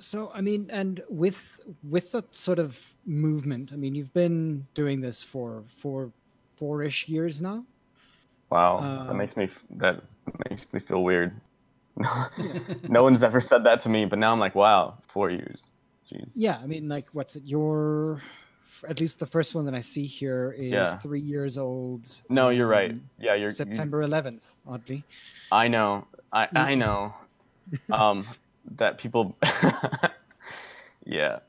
So 0.00 0.30
I 0.34 0.40
mean, 0.40 0.68
and 0.70 1.02
with 1.08 1.60
with 1.88 2.10
that 2.12 2.34
sort 2.34 2.58
of 2.58 2.96
movement, 3.04 3.72
I 3.72 3.76
mean, 3.76 3.94
you've 3.94 4.12
been 4.12 4.66
doing 4.74 5.00
this 5.00 5.22
for 5.22 5.62
for 5.66 6.10
four-ish 6.56 7.08
years 7.08 7.40
now. 7.40 7.64
Wow, 8.50 8.78
uh, 8.78 9.06
that 9.06 9.14
makes 9.14 9.36
me 9.36 9.48
that 9.76 10.02
makes 10.48 10.72
me 10.72 10.80
feel 10.80 11.04
weird. 11.04 11.32
no 12.88 13.02
one's 13.02 13.22
ever 13.22 13.40
said 13.40 13.64
that 13.64 13.80
to 13.82 13.88
me, 13.88 14.04
but 14.04 14.18
now 14.18 14.32
I'm 14.32 14.40
like, 14.40 14.54
wow, 14.54 14.94
four 15.06 15.30
years. 15.30 15.68
Jeez. 16.10 16.32
Yeah, 16.34 16.58
I 16.62 16.66
mean, 16.66 16.88
like, 16.88 17.06
what's 17.12 17.36
it? 17.36 17.44
Your, 17.44 18.22
at 18.88 19.00
least 19.00 19.18
the 19.18 19.26
first 19.26 19.54
one 19.54 19.64
that 19.66 19.74
I 19.74 19.80
see 19.80 20.06
here 20.06 20.54
is 20.58 20.72
yeah. 20.72 20.96
three 20.96 21.20
years 21.20 21.58
old. 21.58 22.08
No, 22.28 22.48
you're 22.48 22.66
right. 22.66 22.94
Yeah, 23.18 23.34
you're 23.34 23.50
September 23.50 24.02
11th. 24.02 24.52
Oddly. 24.66 25.04
I 25.52 25.68
know. 25.68 26.06
I 26.32 26.48
I 26.54 26.74
know. 26.74 27.14
um, 27.92 28.26
that 28.76 28.98
people. 28.98 29.36
yeah. 31.04 31.40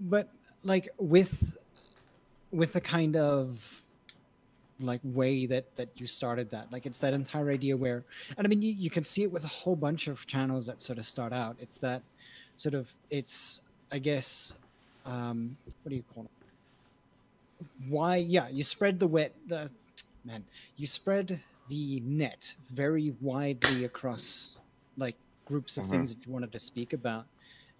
But 0.00 0.28
like 0.62 0.88
with, 0.98 1.56
with 2.50 2.72
the 2.72 2.80
kind 2.80 3.16
of 3.16 3.80
like 4.80 5.00
way 5.04 5.46
that 5.46 5.64
that 5.76 5.88
you 5.96 6.06
started 6.06 6.50
that 6.50 6.70
like 6.72 6.86
it's 6.86 6.98
that 6.98 7.12
entire 7.12 7.50
idea 7.50 7.76
where 7.76 8.02
and 8.36 8.46
i 8.46 8.48
mean 8.48 8.62
you, 8.62 8.72
you 8.72 8.90
can 8.90 9.04
see 9.04 9.22
it 9.22 9.30
with 9.30 9.44
a 9.44 9.48
whole 9.48 9.76
bunch 9.76 10.08
of 10.08 10.26
channels 10.26 10.66
that 10.66 10.80
sort 10.80 10.98
of 10.98 11.04
start 11.04 11.32
out 11.32 11.56
it's 11.60 11.78
that 11.78 12.02
sort 12.56 12.74
of 12.74 12.90
it's 13.10 13.62
i 13.92 13.98
guess 13.98 14.54
um 15.06 15.56
what 15.82 15.90
do 15.90 15.96
you 15.96 16.04
call 16.14 16.24
it 16.24 17.66
why 17.88 18.16
yeah 18.16 18.48
you 18.48 18.62
spread 18.62 18.98
the 18.98 19.06
wet 19.06 19.34
the 19.48 19.70
man 20.24 20.42
you 20.76 20.86
spread 20.86 21.40
the 21.68 22.00
net 22.04 22.54
very 22.70 23.14
widely 23.20 23.84
across 23.84 24.58
like 24.96 25.16
groups 25.50 25.76
of 25.76 25.82
mm-hmm. 25.82 25.92
things 25.92 26.14
that 26.14 26.24
you 26.24 26.32
wanted 26.32 26.52
to 26.52 26.60
speak 26.70 26.92
about 26.92 27.26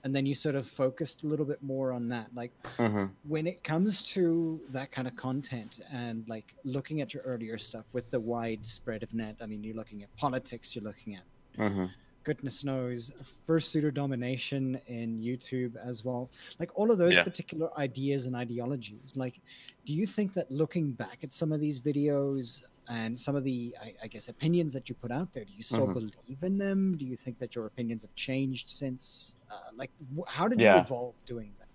and 0.05 0.15
then 0.15 0.27
you 0.27 0.35
sort 0.35 0.55
of 0.55 0.67
focused 0.67 1.23
a 1.25 1.27
little 1.27 1.45
bit 1.45 1.63
more 1.63 1.93
on 1.93 2.09
that 2.09 2.27
like 2.35 2.53
mm-hmm. 2.79 3.07
when 3.29 3.47
it 3.47 3.63
comes 3.63 4.03
to 4.03 4.61
that 4.71 4.91
kind 4.91 5.07
of 5.07 5.15
content 5.17 5.81
and 5.93 6.25
like 6.29 6.55
looking 6.65 7.01
at 7.01 7.13
your 7.13 7.23
earlier 7.25 7.59
stuff 7.59 7.85
with 7.93 8.11
the 8.11 8.21
wide 8.21 8.65
spread 8.65 9.03
of 9.03 9.13
net 9.15 9.37
i 9.43 9.47
mean 9.47 9.63
you're 9.63 9.77
looking 9.77 10.03
at 10.03 10.15
politics 10.17 10.75
you're 10.75 10.85
looking 10.85 11.15
at 11.15 11.23
mm-hmm. 11.59 11.85
goodness 12.25 12.65
knows 12.65 13.13
first 13.47 13.75
fursuiter 13.75 13.93
domination 13.93 14.81
in 14.87 15.19
youtube 15.21 15.73
as 15.85 16.05
well 16.05 16.31
like 16.59 16.71
all 16.75 16.91
of 16.91 16.99
those 16.99 17.17
yeah. 17.17 17.23
particular 17.23 17.69
ideas 17.79 18.27
and 18.27 18.35
ideologies 18.35 19.13
like 19.17 19.41
do 19.87 19.93
you 19.95 20.07
think 20.07 20.33
that 20.35 20.51
looking 20.51 20.93
back 20.93 21.19
at 21.23 21.33
some 21.33 21.53
of 21.53 21.61
these 21.61 21.81
videos 21.81 22.63
and 22.91 23.17
some 23.19 23.37
of 23.37 23.45
the 23.45 23.75
I, 23.81 23.95
I, 24.03 24.07
guess 24.09 24.29
opinions 24.29 24.73
that 24.73 24.89
you 24.89 24.95
put 24.95 25.11
out 25.11 25.33
there 25.33 25.45
do 25.45 25.53
you 25.53 25.63
still 25.63 25.87
mm-hmm. 25.87 26.09
believe 26.27 26.43
in 26.43 26.59
them 26.59 26.97
do 26.99 27.05
you 27.05 27.17
think 27.17 27.39
that 27.39 27.55
your 27.55 27.67
opinions 27.67 28.03
have 28.03 28.15
changed 28.15 28.69
since 28.69 29.37
uh, 29.51 29.55
like 29.75 29.91
wh- 30.17 30.29
how 30.29 30.49
did 30.49 30.61
yeah. 30.61 30.75
you 30.75 30.81
evolve 30.81 31.15
doing 31.25 31.53
that 31.59 31.69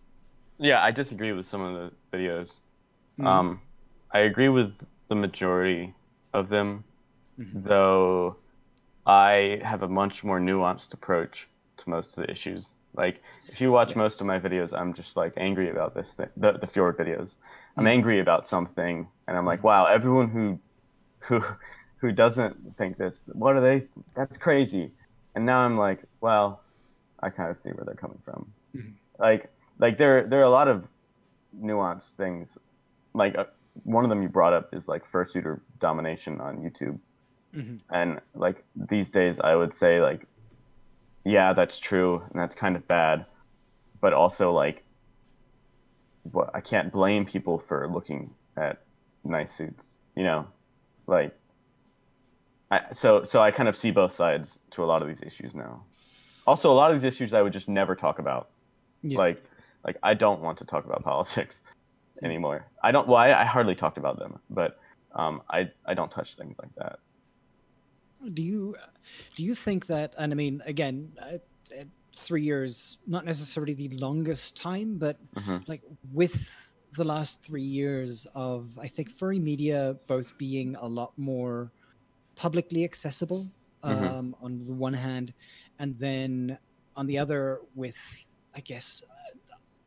yeah 0.64 0.84
i 0.84 0.92
disagree 0.92 1.32
with 1.32 1.48
some 1.48 1.62
of 1.62 1.74
the 1.74 2.18
videos 2.18 2.60
mm-hmm. 3.18 3.26
um 3.26 3.62
i 4.12 4.20
agree 4.20 4.50
with 4.50 4.74
the 5.08 5.16
majority 5.16 5.94
of 6.34 6.50
them 6.50 6.84
mm-hmm. 7.40 7.62
though 7.64 8.36
i 9.08 9.60
have 9.64 9.84
a 9.84 9.88
much 9.88 10.24
more 10.24 10.40
nuanced 10.40 10.94
approach 10.94 11.48
to 11.78 11.90
most 11.90 12.18
of 12.18 12.26
the 12.26 12.30
issues 12.30 12.74
like 12.96 13.22
if 13.48 13.60
you 13.60 13.72
watch 13.72 13.92
yeah. 13.92 13.98
most 13.98 14.20
of 14.22 14.28
my 14.28 14.40
videos 14.40 14.78
i'm 14.78 14.94
just 14.94 15.16
like 15.16 15.34
angry 15.38 15.70
about 15.70 15.96
this 15.96 16.12
thing 16.14 16.30
the, 16.38 16.54
the 16.54 16.68
fjord 16.68 16.98
videos 16.98 17.36
i'm 17.78 17.82
mm-hmm. 17.82 17.88
angry 17.88 18.20
about 18.20 18.48
something 18.48 19.08
and 19.28 19.38
i'm 19.38 19.46
like 19.46 19.60
mm-hmm. 19.60 19.68
wow 19.68 19.86
everyone 19.86 20.30
who 20.30 20.60
who 21.28 21.44
who 21.98 22.12
doesn't 22.12 22.78
think 22.78 22.98
this 22.98 23.22
what 23.34 23.56
are 23.56 23.62
they 23.62 23.88
that's 24.16 24.38
crazy. 24.38 24.92
And 25.36 25.46
now 25.46 25.60
i'm 25.60 25.78
like 25.78 26.04
well 26.22 26.62
i 27.20 27.30
kind 27.30 27.50
of 27.50 27.58
see 27.58 27.72
where 27.72 27.86
they're 27.86 27.96
coming 27.96 28.20
from. 28.24 28.52
Mm-hmm. 28.76 28.92
like 29.20 29.50
like 29.80 29.98
there 29.98 30.24
there 30.24 30.40
are 30.40 30.44
a 30.44 30.50
lot 30.50 30.68
of 30.68 30.86
nuanced 31.60 32.12
things. 32.18 32.58
Like 33.14 33.38
uh, 33.38 33.46
one 33.84 34.04
of 34.04 34.10
them 34.10 34.22
you 34.22 34.30
brought 34.30 34.54
up 34.54 34.74
is 34.74 34.88
like 34.88 35.10
fursuiter 35.12 35.60
domination 35.80 36.42
on 36.42 36.58
youtube. 36.58 37.00
Mm-hmm. 37.56 37.78
and 37.90 38.20
like 38.34 38.66
these 38.76 39.10
days 39.12 39.40
i 39.40 39.56
would 39.56 39.74
say 39.74 40.02
like 40.02 40.28
yeah 41.24 41.54
that's 41.54 41.80
true 41.80 42.22
and 42.30 42.40
that's 42.40 42.56
kind 42.56 42.76
of 42.76 42.88
bad. 42.88 43.26
But 44.02 44.14
also 44.14 44.52
like 44.52 44.84
what 46.32 46.50
i 46.54 46.62
can't 46.62 46.92
blame 46.92 47.26
people 47.26 47.60
for 47.68 47.88
looking 47.88 48.32
at 48.58 48.82
nice 49.24 49.54
suits 49.54 50.00
you 50.16 50.24
know 50.24 50.48
like 51.08 51.38
I, 52.72 52.82
so 52.94 53.24
so 53.24 53.42
I 53.42 53.52
kind 53.52 53.70
of 53.70 53.78
see 53.78 53.92
both 53.92 54.16
sides 54.16 54.60
to 54.72 54.84
a 54.84 54.86
lot 54.86 55.02
of 55.02 55.08
these 55.08 55.22
issues 55.22 55.54
now. 55.56 55.84
Also, 56.48 56.72
a 56.72 56.74
lot 56.74 56.94
of 56.94 57.02
these 57.02 57.08
issues 57.14 57.34
I 57.34 57.42
would 57.42 57.54
just 57.54 57.70
never 57.70 57.96
talk 57.96 58.20
about. 58.20 58.50
Yeah. 59.02 59.18
Like 59.18 59.44
like 59.86 59.98
I 60.04 60.14
don't 60.14 60.42
want 60.42 60.58
to 60.60 60.66
talk 60.66 60.86
about 60.86 61.04
politics 61.04 61.62
anymore. 62.24 62.66
I 62.84 62.92
don't. 62.92 63.08
Well, 63.08 63.18
I, 63.18 63.32
I 63.32 63.46
hardly 63.46 63.76
talked 63.76 63.98
about 63.98 64.18
them, 64.20 64.40
but 64.50 64.80
um, 65.14 65.42
I 65.50 65.70
I 65.86 65.94
don't 65.94 66.12
touch 66.12 66.36
things 66.36 66.58
like 66.60 66.74
that. 66.76 67.00
Do 68.34 68.42
you 68.42 68.76
do 69.36 69.44
you 69.44 69.54
think 69.54 69.86
that? 69.88 70.14
And 70.18 70.34
I 70.34 70.36
mean, 70.36 70.62
again, 70.66 71.12
three 72.16 72.44
years 72.44 72.98
not 73.06 73.26
necessarily 73.26 73.74
the 73.74 73.90
longest 73.90 74.58
time, 74.58 74.98
but 74.98 75.18
mm-hmm. 75.36 75.58
like 75.68 75.82
with 76.14 76.72
the 76.96 77.04
last 77.04 77.42
three 77.44 77.64
years 77.64 78.28
of 78.36 78.78
I 78.80 78.88
think 78.88 79.10
furry 79.12 79.40
media 79.40 79.96
both 80.08 80.38
being 80.38 80.76
a 80.80 80.88
lot 80.88 81.14
more 81.18 81.72
publicly 82.36 82.84
accessible 82.84 83.48
mm-hmm. 83.84 84.04
um, 84.04 84.34
mm-hmm. 84.34 84.46
on 84.46 84.60
the 84.66 84.74
one 84.74 84.94
hand, 84.94 85.34
and 85.80 85.98
then 86.00 86.58
on 86.96 87.06
the 87.08 87.18
other 87.18 87.62
with 87.76 87.98
I 88.56 88.62
guess 88.62 89.04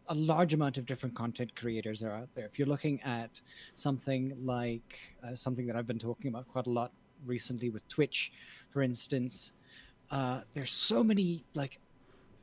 a 0.09 0.15
large 0.15 0.55
amount 0.55 0.79
of 0.79 0.87
different 0.87 1.15
content 1.15 1.55
creators 1.55 2.03
are 2.03 2.13
out 2.13 2.29
there. 2.35 2.47
If 2.47 2.59
you're 2.59 2.69
looking 2.69 3.01
at 3.03 3.41
something 3.75 4.35
like 4.39 4.99
uh, 5.23 5.35
something 5.35 5.67
that 5.67 5.77
I've 5.77 5.87
been 5.87 5.99
talking 5.99 6.29
about 6.29 6.49
quite 6.49 6.67
a 6.67 6.71
lot 6.71 6.93
recently 7.27 7.69
with 7.69 7.87
Twitch, 7.89 8.33
for 8.71 8.83
instance, 8.83 9.53
uh, 10.11 10.41
there's 10.55 10.71
so 10.71 11.05
many 11.05 11.45
like 11.55 11.79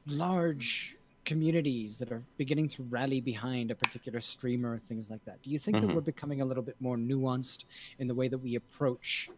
large 0.06 0.98
communities 1.26 2.00
that 2.00 2.12
are 2.12 2.24
beginning 2.38 2.70
to 2.70 2.84
rally 2.84 3.20
behind 3.20 3.72
a 3.72 3.76
particular 3.76 4.22
streamer, 4.22 4.78
things 4.78 5.10
like 5.10 5.24
that. 5.26 5.42
Do 5.42 5.50
you 5.50 5.60
think 5.60 5.78
mm-hmm. 5.78 5.88
that 5.88 5.96
we're 5.96 6.02
becoming 6.02 6.42
a 6.42 6.46
little 6.46 6.64
bit 6.64 6.76
more 6.80 6.96
nuanced 6.96 7.66
in 8.00 8.08
the 8.08 8.16
way 8.16 8.28
that 8.28 8.38
we 8.38 8.56
approach 8.56 9.30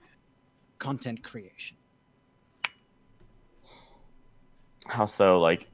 content 0.77 1.23
creation? 1.23 1.77
How 4.85 5.05
so? 5.05 5.39
Like 5.39 5.67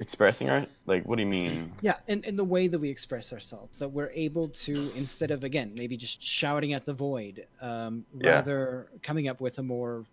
expressing 0.00 0.48
our 0.48 0.66
like 0.86 1.06
what 1.06 1.16
do 1.16 1.22
you 1.22 1.28
mean 1.28 1.70
yeah 1.82 1.96
in, 2.08 2.24
in 2.24 2.34
the 2.34 2.42
way 2.42 2.66
that 2.66 2.78
we 2.78 2.88
express 2.88 3.34
ourselves 3.34 3.78
that 3.78 3.88
we're 3.88 4.10
able 4.12 4.48
to 4.48 4.90
instead 4.96 5.30
of 5.30 5.44
again 5.44 5.74
maybe 5.76 5.94
just 5.94 6.22
shouting 6.22 6.72
at 6.72 6.86
the 6.86 6.92
void 6.92 7.46
um, 7.60 8.04
yeah. 8.18 8.30
rather 8.30 8.88
coming 9.02 9.28
up 9.28 9.42
with 9.42 9.58
a 9.58 9.62
more 9.62 10.06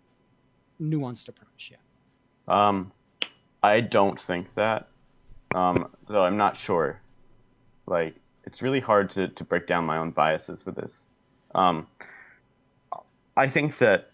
nuanced 0.80 1.28
approach 1.28 1.72
yeah 1.72 2.68
um 2.70 2.92
i 3.62 3.80
don't 3.80 4.20
think 4.20 4.46
that 4.54 4.88
um, 5.54 5.90
though 6.08 6.24
I'm 6.24 6.36
not 6.36 6.58
sure. 6.58 7.00
Like, 7.86 8.14
it's 8.44 8.62
really 8.62 8.80
hard 8.80 9.10
to, 9.12 9.28
to 9.28 9.44
break 9.44 9.66
down 9.66 9.84
my 9.84 9.98
own 9.98 10.10
biases 10.10 10.64
with 10.64 10.76
this. 10.76 11.04
Um, 11.54 11.86
I 13.36 13.48
think 13.48 13.78
that 13.78 14.10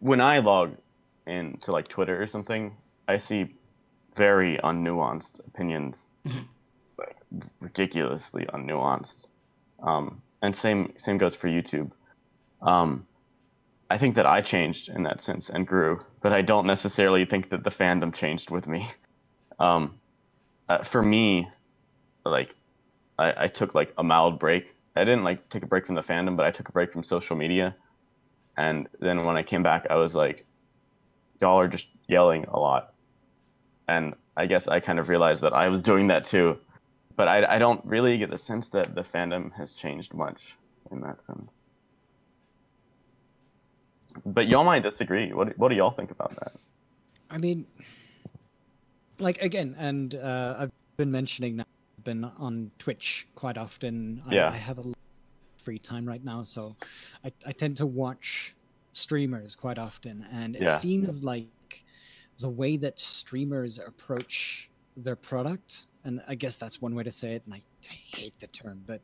when 0.00 0.20
I 0.20 0.38
log 0.38 0.76
into 1.26 1.72
like 1.72 1.88
Twitter 1.88 2.20
or 2.20 2.26
something, 2.26 2.74
I 3.08 3.18
see 3.18 3.54
very 4.16 4.58
unnuanced 4.58 5.38
opinions, 5.46 5.96
like 6.98 7.16
ridiculously 7.60 8.46
unnuanced. 8.46 9.26
Um, 9.82 10.22
and 10.42 10.56
same 10.56 10.92
same 10.98 11.18
goes 11.18 11.34
for 11.34 11.48
YouTube. 11.48 11.90
Um, 12.60 13.06
I 13.90 13.98
think 13.98 14.16
that 14.16 14.26
I 14.26 14.40
changed 14.40 14.88
in 14.88 15.02
that 15.02 15.22
sense 15.22 15.50
and 15.50 15.66
grew, 15.66 16.00
but 16.22 16.32
I 16.32 16.42
don't 16.42 16.66
necessarily 16.66 17.24
think 17.24 17.50
that 17.50 17.64
the 17.64 17.70
fandom 17.70 18.14
changed 18.14 18.50
with 18.50 18.66
me. 18.66 18.90
Um, 19.58 19.98
uh, 20.68 20.82
for 20.82 21.02
me, 21.02 21.48
like, 22.24 22.54
I, 23.18 23.44
I 23.44 23.48
took 23.48 23.74
like 23.74 23.92
a 23.98 24.02
mild 24.02 24.38
break. 24.38 24.74
I 24.94 25.04
didn't 25.04 25.24
like 25.24 25.48
take 25.48 25.62
a 25.62 25.66
break 25.66 25.86
from 25.86 25.94
the 25.94 26.02
fandom, 26.02 26.36
but 26.36 26.46
I 26.46 26.50
took 26.50 26.68
a 26.68 26.72
break 26.72 26.92
from 26.92 27.02
social 27.04 27.36
media. 27.36 27.74
And 28.56 28.88
then 29.00 29.24
when 29.24 29.36
I 29.36 29.42
came 29.42 29.62
back, 29.62 29.86
I 29.88 29.96
was 29.96 30.14
like, 30.14 30.44
y'all 31.40 31.58
are 31.58 31.68
just 31.68 31.88
yelling 32.08 32.44
a 32.44 32.58
lot. 32.58 32.92
And 33.88 34.14
I 34.36 34.46
guess 34.46 34.68
I 34.68 34.80
kind 34.80 34.98
of 34.98 35.08
realized 35.08 35.42
that 35.42 35.52
I 35.52 35.68
was 35.68 35.82
doing 35.82 36.08
that 36.08 36.26
too. 36.26 36.58
But 37.16 37.28
I, 37.28 37.56
I 37.56 37.58
don't 37.58 37.84
really 37.84 38.16
get 38.18 38.30
the 38.30 38.38
sense 38.38 38.68
that 38.70 38.94
the 38.94 39.02
fandom 39.02 39.52
has 39.54 39.72
changed 39.72 40.14
much 40.14 40.40
in 40.90 41.00
that 41.00 41.24
sense. 41.24 41.50
But 44.24 44.48
y'all 44.48 44.64
might 44.64 44.82
disagree. 44.82 45.32
What, 45.32 45.56
what 45.58 45.68
do 45.68 45.74
y'all 45.74 45.90
think 45.90 46.10
about 46.10 46.34
that? 46.36 46.52
I 47.30 47.38
mean, 47.38 47.66
like 49.22 49.40
again, 49.40 49.74
and 49.78 50.14
uh, 50.16 50.56
I've 50.58 50.70
been 50.96 51.10
mentioning 51.10 51.56
that 51.58 51.66
I've 51.98 52.04
been 52.04 52.24
on 52.24 52.70
Twitch 52.78 53.28
quite 53.34 53.56
often. 53.56 54.22
Yeah. 54.30 54.48
I, 54.48 54.54
I 54.54 54.56
have 54.56 54.78
a 54.78 54.82
lot 54.82 54.96
of 55.56 55.62
free 55.64 55.78
time 55.78 56.06
right 56.06 56.22
now, 56.24 56.42
so 56.42 56.76
I, 57.24 57.32
I 57.46 57.52
tend 57.52 57.76
to 57.78 57.86
watch 57.86 58.54
streamers 58.92 59.54
quite 59.54 59.78
often, 59.78 60.26
and 60.32 60.56
it 60.56 60.62
Yeah. 60.62 60.76
seems 60.76 61.22
like 61.22 61.46
the 62.40 62.48
way 62.48 62.76
that 62.78 63.00
streamers 63.00 63.78
approach 63.78 64.70
their 64.96 65.16
product, 65.16 65.86
and 66.04 66.20
I 66.26 66.34
guess 66.34 66.56
that's 66.56 66.82
one 66.82 66.94
way 66.94 67.04
to 67.04 67.12
say 67.12 67.34
it, 67.34 67.42
and 67.46 67.54
I, 67.54 67.62
I 67.90 68.16
hate 68.16 68.38
the 68.40 68.48
term, 68.48 68.82
but 68.86 69.00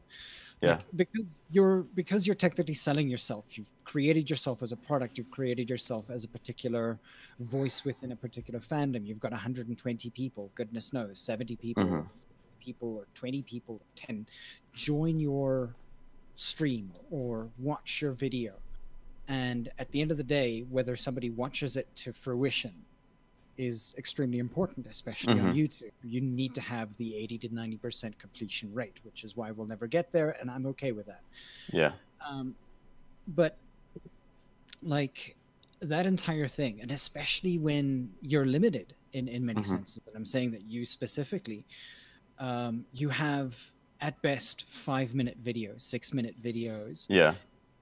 Yeah. 0.61 0.80
because 0.96 1.36
you're 1.50 1.82
because 1.94 2.26
you're 2.26 2.34
technically 2.34 2.74
selling 2.74 3.09
yourself 3.09 3.56
you've 3.56 3.70
created 3.84 4.28
yourself 4.28 4.61
as 4.62 4.72
a 4.72 4.76
product 4.76 5.16
you've 5.16 5.30
created 5.30 5.70
yourself 5.70 6.11
as 6.11 6.24
a 6.24 6.28
particular 6.28 6.98
voice 7.38 7.84
within 7.84 8.11
a 8.12 8.16
particular 8.16 8.59
fandom 8.61 9.06
you've 9.06 9.20
got 9.20 9.30
120 9.32 10.11
people 10.11 10.50
goodness 10.56 10.92
knows 10.92 11.20
70 11.20 11.56
people 11.56 11.84
Mhm. 11.84 12.06
people 12.61 12.96
or 12.96 13.06
20 13.14 13.42
people 13.42 13.80
10 13.94 14.26
join 14.72 15.20
your 15.20 15.74
stream 16.36 16.92
or 17.11 17.48
watch 17.59 18.02
your 18.02 18.12
video 18.12 18.54
and 19.28 19.68
at 19.78 19.90
the 19.92 20.00
end 20.00 20.11
of 20.11 20.16
the 20.16 20.24
day 20.24 20.62
whether 20.62 20.96
somebody 20.96 21.30
watches 21.30 21.76
it 21.76 21.86
to 21.94 22.12
fruition 22.12 22.74
is 23.59 23.94
extremely 23.98 24.38
important 24.38 24.86
especially 24.86 25.38
on 25.38 25.46
Mhm. 25.52 25.56
youtube 25.56 25.90
you 26.02 26.20
need 26.20 26.54
to 26.54 26.61
have 26.61 26.96
the 26.96 27.14
80 27.16 27.38
to 27.38 27.48
90% 27.48 28.18
completion 28.18 28.72
rate 28.72 28.98
which 29.02 29.24
is 29.24 29.36
why 29.36 29.50
we'll 29.50 29.66
never 29.66 29.86
get 29.86 30.12
there 30.12 30.30
and 30.40 30.50
i'm 30.50 30.66
okay 30.66 30.92
with 30.92 31.06
that 31.06 31.22
Yeah. 31.72 31.92
um, 32.26 32.54
but 33.26 33.59
like 34.82 35.36
that 35.80 36.06
entire 36.06 36.48
thing 36.48 36.80
and 36.80 36.90
especially 36.90 37.59
when 37.59 38.12
you're 38.20 38.46
limited 38.46 38.94
in, 39.12 39.28
in 39.28 39.44
many 39.44 39.61
Mhm. 39.62 39.66
senses 39.66 40.00
and 40.06 40.16
i'm 40.16 40.26
saying 40.26 40.50
that 40.52 40.62
you 40.62 40.84
specifically 40.84 41.64
um, 42.38 42.84
you 42.92 43.09
have 43.09 43.56
at 44.00 44.20
best 44.22 44.64
five 44.68 45.14
minute 45.14 45.42
videos 45.42 45.80
six 45.80 46.12
minute 46.14 46.40
videos 46.40 47.06
Yeah. 47.09 47.34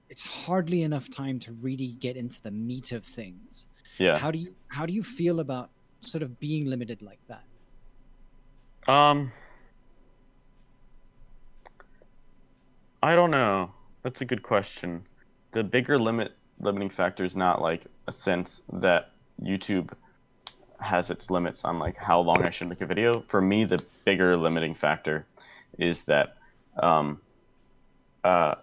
it's 0.09 0.23
hardly 0.23 0.81
enough 0.83 1.09
time 1.09 1.37
to 1.39 1.53
really 1.53 1.93
get 1.93 2.15
into 2.17 2.41
the 2.41 2.51
meat 2.51 2.91
of 2.91 3.03
things 3.05 3.67
Yeah. 3.99 4.17
how 4.17 4.31
do 4.31 4.37
you 4.39 4.53
how 4.67 4.85
do 4.85 4.93
you 4.93 5.03
feel 5.03 5.39
about 5.39 5.69
sort 6.01 6.21
of 6.21 6.39
being 6.39 6.65
limited 6.65 7.01
like 7.01 7.19
that 7.27 7.43
Um, 8.91 9.31
I 13.03 13.15
don't 13.15 13.31
know. 13.31 13.71
That's 14.03 14.21
a 14.21 14.25
good 14.25 14.43
question. 14.43 15.03
The 15.51 15.63
bigger 15.63 15.99
limit 15.99 16.33
limiting 16.59 16.89
factor 16.89 17.23
is 17.23 17.35
not 17.35 17.61
like 17.61 17.85
a 18.07 18.11
sense 18.11 18.61
that 18.73 19.11
YouTube 19.41 19.91
has 20.79 21.09
its 21.09 21.29
limits 21.29 21.63
on 21.65 21.79
like 21.79 21.95
how 21.97 22.19
long 22.19 22.43
I 22.43 22.49
should 22.49 22.69
make 22.69 22.81
a 22.81 22.85
video. 22.85 23.23
For 23.27 23.41
me, 23.41 23.65
the 23.65 23.79
bigger 24.05 24.37
limiting 24.37 24.75
factor 24.75 25.25
is 25.77 26.03
that 26.03 26.37
um, 26.81 27.19
uh, 28.23 28.55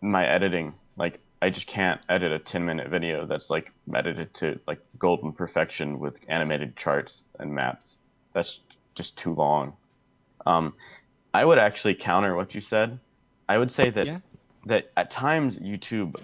my 0.00 0.26
editing. 0.26 0.74
Like, 0.96 1.20
I 1.42 1.50
just 1.50 1.66
can't 1.66 2.00
edit 2.08 2.32
a 2.32 2.38
10 2.38 2.64
minute 2.64 2.88
video 2.88 3.26
that's 3.26 3.48
like 3.50 3.72
edited 3.94 4.34
to 4.34 4.60
like 4.66 4.80
golden 4.98 5.32
perfection 5.32 5.98
with 5.98 6.18
animated 6.28 6.76
charts 6.76 7.22
and 7.38 7.54
maps. 7.54 7.98
That's 8.34 8.60
just 8.94 9.16
too 9.16 9.34
long. 9.34 9.72
Um, 10.44 10.74
I 11.32 11.44
would 11.44 11.58
actually 11.58 11.94
counter 11.94 12.36
what 12.36 12.54
you 12.54 12.60
said. 12.60 12.98
I 13.48 13.56
would 13.58 13.72
say 13.72 13.90
that 13.90 14.06
Yeah. 14.06 14.18
that 14.66 14.90
at 14.96 15.10
times 15.10 15.58
YouTube 15.58 16.16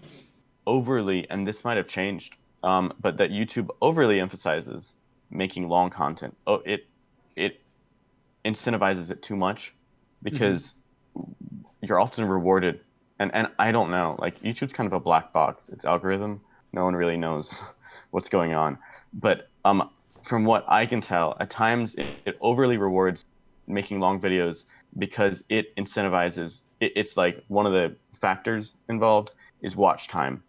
overly, 0.67 1.29
and 1.31 1.47
this 1.47 1.65
might 1.65 1.77
have 1.79 1.89
changed, 1.89 2.35
um, 2.63 2.93
but 3.01 3.17
that 3.19 3.31
YouTube 3.31 3.71
overly 3.81 4.21
emphasizes 4.21 4.95
making 5.31 5.69
long 5.69 5.91
content. 5.91 6.37
Oh, 6.47 6.57
it 6.65 6.87
it 7.37 7.61
incentivizes 8.45 9.11
it 9.11 9.23
too 9.23 9.37
much 9.37 9.75
because 10.23 10.75
you're 11.83 12.01
often 12.01 12.27
rewarded. 12.27 12.81
And 13.19 13.35
and 13.35 13.49
I 13.59 13.73
don't 13.73 13.91
know, 13.91 14.17
like 14.19 14.41
YouTube's 14.43 14.73
kind 14.73 14.87
of 14.87 14.93
a 14.93 15.01
black 15.01 15.33
box. 15.33 15.69
Its 15.69 15.85
algorithm, 15.85 16.41
no 16.73 16.85
one 16.85 16.95
really 16.95 17.17
knows 17.17 17.61
what's 18.11 18.29
going 18.29 18.55
on. 18.55 18.79
But 19.15 19.49
um, 19.65 19.91
from 20.25 20.45
what 20.45 20.65
I 20.69 20.87
can 20.87 21.01
tell, 21.01 21.37
at 21.41 21.51
times 21.51 21.95
it, 21.95 22.07
it 22.27 22.37
overly 22.43 22.77
rewards 22.77 23.25
making 23.67 24.01
long 24.01 24.21
videos 24.21 24.65
because 24.99 25.45
it 25.49 25.75
incentivizes. 25.77 26.63
It, 26.81 26.93
it's 26.97 27.17
like 27.17 27.43
one 27.49 27.67
of 27.67 27.73
the 27.73 27.97
factors 28.21 28.75
involved 28.89 29.31
is 29.63 29.77
watch 29.77 30.09
time, 30.09 30.43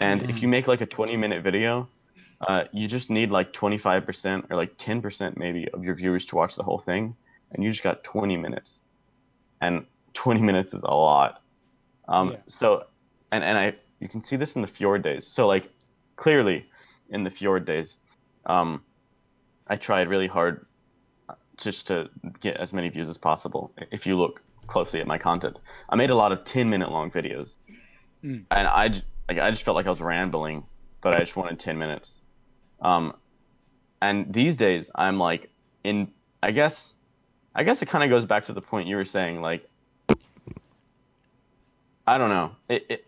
and 0.00 0.22
if 0.28 0.42
you 0.42 0.48
make 0.48 0.66
like 0.68 0.80
a 0.80 0.86
20 0.86 1.16
minute 1.16 1.42
video, 1.42 1.88
uh, 2.40 2.64
you 2.72 2.88
just 2.88 3.10
need 3.10 3.30
like 3.30 3.52
25% 3.52 4.50
or 4.50 4.56
like 4.56 4.76
10% 4.78 5.36
maybe 5.36 5.68
of 5.72 5.84
your 5.84 5.94
viewers 5.94 6.26
to 6.26 6.36
watch 6.36 6.56
the 6.56 6.62
whole 6.62 6.78
thing, 6.78 7.14
and 7.52 7.62
you 7.62 7.70
just 7.70 7.82
got 7.82 8.02
20 8.04 8.36
minutes, 8.36 8.80
and 9.60 9.86
20 10.14 10.40
minutes 10.42 10.74
is 10.74 10.82
a 10.82 10.94
lot. 10.94 11.41
Um, 12.12 12.32
Yeah. 12.32 12.36
So, 12.46 12.84
and 13.32 13.42
and 13.42 13.56
I 13.58 13.72
you 14.00 14.08
can 14.08 14.22
see 14.22 14.36
this 14.36 14.54
in 14.56 14.62
the 14.62 14.68
Fjord 14.68 15.02
days. 15.02 15.26
So 15.26 15.46
like 15.46 15.64
clearly, 16.16 16.66
in 17.10 17.24
the 17.24 17.30
Fjord 17.30 17.64
days, 17.64 17.96
um, 18.46 18.84
I 19.68 19.76
tried 19.76 20.08
really 20.08 20.28
hard 20.28 20.66
uh, 21.28 21.34
just 21.56 21.86
to 21.88 22.10
get 22.40 22.56
as 22.58 22.72
many 22.72 22.88
views 22.90 23.08
as 23.08 23.18
possible. 23.18 23.72
If 23.90 24.06
you 24.06 24.16
look 24.18 24.42
closely 24.66 25.00
at 25.00 25.06
my 25.06 25.18
content, 25.18 25.58
I 25.88 25.96
made 25.96 26.10
a 26.10 26.14
lot 26.14 26.30
of 26.32 26.44
10 26.44 26.68
minute 26.70 26.90
long 26.90 27.10
videos, 27.10 27.56
Mm. 28.24 28.44
and 28.50 28.68
I 28.68 29.02
like 29.28 29.38
I 29.38 29.50
just 29.50 29.62
felt 29.64 29.74
like 29.74 29.86
I 29.86 29.90
was 29.90 30.00
rambling, 30.00 30.64
but 31.00 31.14
I 31.16 31.20
just 31.20 31.34
wanted 31.36 31.58
10 31.58 31.78
minutes. 31.78 32.20
Um, 32.80 33.14
and 34.00 34.32
these 34.32 34.56
days 34.56 34.90
I'm 34.94 35.18
like 35.18 35.50
in 35.84 36.08
I 36.42 36.50
guess 36.52 36.92
I 37.54 37.64
guess 37.64 37.82
it 37.82 37.86
kind 37.88 38.04
of 38.04 38.10
goes 38.10 38.26
back 38.26 38.46
to 38.46 38.52
the 38.52 38.60
point 38.60 38.88
you 38.88 38.96
were 38.96 39.04
saying 39.04 39.40
like 39.40 39.68
I 42.06 42.18
don't 42.18 42.30
know. 42.30 42.52
It, 42.68 42.86
it 42.88 43.06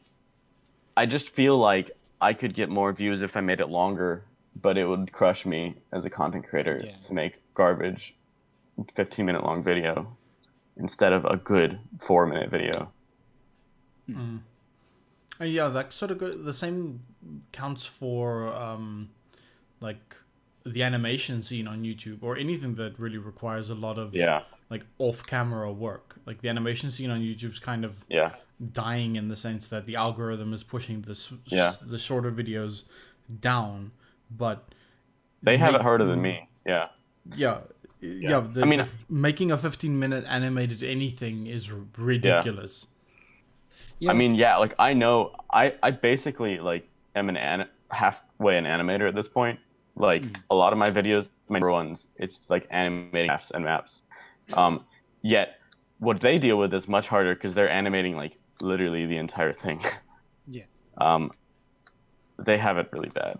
I 0.97 1.07
just 1.07 1.29
feel 1.31 1.59
like 1.59 1.91
I 2.21 2.33
could 2.33 2.55
get 2.55 2.69
more 2.69 2.93
views 2.93 3.23
if 3.23 3.37
I 3.37 3.41
made 3.41 3.61
it 3.61 3.69
longer, 3.69 4.25
but 4.61 4.79
it 4.79 4.87
would 4.87 5.13
crush 5.13 5.45
me 5.45 5.75
as 5.93 6.05
a 6.05 6.11
content 6.11 6.47
creator 6.47 6.81
Yeah. 6.85 6.97
to 7.07 7.13
make 7.13 7.41
garbage 7.55 8.15
15 8.95 9.27
minute 9.27 9.45
long 9.45 9.63
video 9.63 10.17
instead 10.77 11.13
of 11.13 11.25
a 11.25 11.37
good 11.37 11.79
4 12.07 12.27
minute 12.27 12.51
video. 12.51 12.91
Uh, 15.41 15.45
yeah, 15.45 15.69
that 15.69 15.93
sort 15.93 16.11
of 16.11 16.19
go, 16.19 16.31
the 16.31 16.53
same 16.53 17.01
counts 17.53 17.85
for 17.85 18.55
um, 18.55 19.11
like 19.81 20.17
the 20.65 20.83
animation 20.83 21.43
scene 21.43 21.67
on 21.67 21.83
YouTube 21.83 22.19
or 22.23 22.39
anything 22.39 22.75
that 22.77 22.99
really 22.99 23.19
requires 23.19 23.71
a 23.71 23.75
lot 23.75 23.99
of 23.99 24.15
Yeah. 24.15 24.43
Like 24.71 24.85
off-camera 24.99 25.73
work. 25.73 26.17
Like 26.27 26.41
the 26.41 26.49
animation 26.49 26.91
scene 26.91 27.11
on 27.11 27.21
YouTube's 27.21 27.59
kind 27.59 27.85
of 27.85 27.97
Yeah. 28.09 28.33
dying 28.73 29.17
in 29.17 29.29
the 29.29 29.37
sense 29.37 29.67
that 29.69 29.87
the 29.87 29.97
algorithm 29.97 30.53
is 30.53 30.63
pushing 30.63 31.03
the 31.03 31.13
s- 31.13 31.33
Yeah. 31.47 31.73
the 31.83 31.99
shorter 31.99 32.33
videos 32.33 32.85
down, 33.41 33.93
but 34.31 34.65
They 35.43 35.59
have 35.59 35.73
make- 35.73 35.81
it 35.81 35.83
harder 35.83 36.05
than 36.05 36.23
me. 36.23 36.49
Yeah. 36.67 36.89
Yeah. 37.37 37.61
Yeah, 38.01 38.41
the, 38.41 38.63
I 38.63 38.65
mean- 38.67 38.81
the 38.81 38.89
making 39.09 39.51
a 39.51 39.57
15 39.59 39.99
minute 39.99 40.25
animated 40.29 40.83
anything 40.83 41.47
is 41.47 41.71
r- 41.71 41.79
ridiculous. 41.97 42.87
yeah 43.99 44.11
I 44.11 44.15
mean, 44.15 44.35
yeah, 44.35 44.57
like 44.59 44.75
I 44.79 44.93
know 44.93 45.35
I 45.51 45.75
I 45.83 45.91
basically 45.91 46.59
like 46.59 46.87
am 47.17 47.29
an, 47.29 47.37
an 47.37 47.67
halfway 47.91 48.59
an 48.59 48.65
animator 48.65 49.09
at 49.09 49.15
this 49.15 49.29
point. 49.29 49.59
Like 49.97 50.25
hmm. 50.25 50.33
a 50.51 50.55
lot 50.55 50.73
of 50.73 50.79
my 50.79 50.89
videos, 50.89 51.29
my 51.49 51.61
ones, 51.61 52.09
it's 52.17 52.51
like 52.51 52.67
animating 52.71 53.29
maps 53.29 53.51
and 53.53 53.65
maps. 53.65 54.03
Um, 54.53 54.85
yet 55.23 55.59
what 55.99 56.21
they 56.21 56.39
deal 56.39 56.59
with 56.59 56.75
is 56.75 56.87
much 56.87 57.09
harder 57.09 57.35
because 57.35 57.55
they're 57.55 57.71
animating 57.71 58.17
like 58.17 58.37
literally 58.61 59.07
the 59.07 59.17
entire 59.17 59.53
thing. 59.53 59.81
Yeah. 60.47 60.65
Um, 60.99 61.31
they 62.39 62.59
have 62.59 62.77
it 62.79 62.89
really 62.93 63.09
bad. 63.09 63.39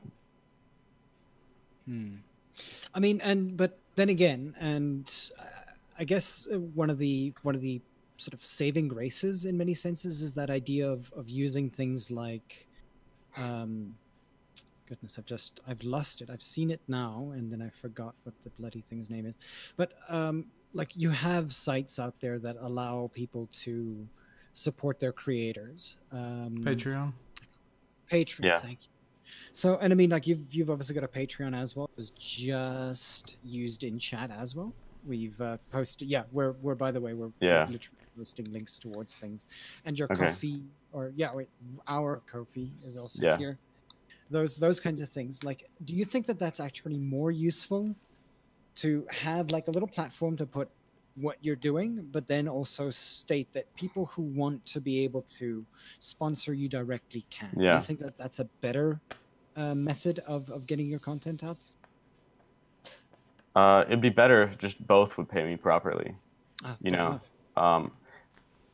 Hmm. 1.87 2.17
I 2.95 3.01
mean, 3.01 3.21
and 3.21 3.57
but 3.57 3.79
then 3.97 4.09
again, 4.09 4.55
and 4.59 5.13
uh, 5.39 5.45
I 5.99 6.05
guess 6.05 6.47
uh, 6.53 6.59
one 6.59 6.91
of 6.91 6.99
the 6.99 7.35
one 7.43 7.55
of 7.55 7.61
the 7.61 7.81
sort 8.17 8.33
of 8.33 8.45
saving 8.45 8.89
graces 8.89 9.45
in 9.45 9.57
many 9.57 9.75
senses 9.75 10.23
is 10.23 10.35
that 10.35 10.49
idea 10.49 10.89
of 10.89 11.13
of 11.13 11.29
using 11.29 11.69
things 11.71 12.11
like 12.11 12.69
Um, 13.37 13.97
goodness, 14.89 15.19
I've 15.19 15.27
just 15.27 15.61
I've 15.67 15.83
lost 15.83 16.21
it. 16.23 16.31
I've 16.31 16.43
seen 16.43 16.71
it 16.71 16.81
now, 16.87 17.33
and 17.35 17.51
then 17.51 17.61
I 17.63 17.71
forgot 17.71 18.15
what 18.23 18.35
the 18.45 18.51
bloody 18.51 18.83
thing's 18.89 19.11
name 19.11 19.27
is. 19.27 19.39
But 19.77 19.95
um, 20.09 20.47
like 20.75 20.97
you 20.97 21.11
have 21.11 21.53
sites 21.53 21.99
out 21.99 22.15
there 22.21 22.39
that 22.41 22.57
allow 22.61 23.11
people 23.15 23.49
to 23.65 24.07
support 24.53 24.99
their 25.01 25.13
creators. 25.13 25.97
Um, 26.13 26.57
Patreon. 26.61 27.13
Patreon. 28.11 28.45
Yeah. 28.45 28.59
Thank 28.61 28.79
you. 28.83 28.89
So, 29.53 29.79
and 29.79 29.93
I 29.93 29.97
mean, 29.97 30.11
like 30.11 30.27
you've 30.27 30.53
you've 30.55 30.71
obviously 30.71 30.95
got 30.95 31.05
a 31.05 31.09
Patreon 31.09 31.59
as 31.61 31.75
well. 31.75 31.87
It 31.87 31.97
was 31.97 32.11
just 32.11 33.37
used 33.43 33.85
in 33.85 33.99
chat 33.99 34.31
as 34.31 34.55
well. 34.55 34.73
We've 35.07 35.41
uh, 35.41 35.57
posted. 35.71 36.09
Yeah, 36.09 36.25
we're 36.33 36.53
we're 36.63 36.75
by 36.75 36.91
the 36.91 37.01
way 37.01 37.15
we're 37.15 37.27
we're 37.29 37.33
Yeah. 37.49 37.67
literally 37.71 37.99
posting 38.17 38.53
links 38.53 38.79
towards 38.79 39.15
things, 39.17 39.47
and 39.85 39.99
your 39.99 40.09
Okay. 40.13 40.27
Ko-fi 40.31 40.61
or 40.93 41.11
yeah, 41.17 41.33
wait, 41.35 41.49
our 41.89 42.21
Ko-fi 42.31 42.71
is 42.85 42.97
also 42.97 43.23
Yeah. 43.23 43.37
here. 43.37 43.59
Those 44.31 44.57
those 44.57 44.81
kinds 44.81 45.01
of 45.01 45.09
things. 45.09 45.43
Like, 45.45 45.69
do 45.85 45.95
you 45.95 46.05
think 46.05 46.27
that 46.27 46.39
that's 46.39 46.61
actually 46.61 46.97
more 46.99 47.31
useful 47.31 47.95
to 48.77 49.07
have 49.11 49.51
like 49.51 49.69
a 49.69 49.71
little 49.71 49.89
platform 49.89 50.37
to 50.37 50.47
put 50.47 50.69
what 51.17 51.37
you're 51.43 51.55
doing, 51.57 52.09
but 52.11 52.27
then 52.27 52.49
also 52.49 52.91
state 52.91 53.53
that 53.53 53.73
people 53.77 54.07
who 54.07 54.23
want 54.23 54.65
to 54.67 54.81
be 54.81 55.05
able 55.05 55.23
to 55.39 55.65
sponsor 56.01 56.53
you 56.55 56.69
directly 56.69 57.25
can. 57.31 57.51
Do 57.57 57.63
Yeah. 57.65 57.77
you 57.77 57.83
think 57.83 58.01
that 58.01 58.19
that's 58.19 58.41
a 58.41 58.45
better 58.61 59.01
uh, 59.57 59.75
method 59.77 60.19
of, 60.27 60.51
of 60.51 60.67
getting 60.67 60.89
your 60.89 60.99
content 60.99 61.45
out? 61.45 61.57
Uh, 63.55 63.85
it'd 63.87 64.01
be 64.01 64.09
better 64.09 64.43
if 64.43 64.59
just 64.59 64.85
both 64.87 65.17
would 65.17 65.29
pay 65.29 65.45
me 65.45 65.57
properly. 65.57 66.15
Ah, 66.65 66.77
You 66.81 66.91
know. 66.91 67.21
Um, 67.57 67.93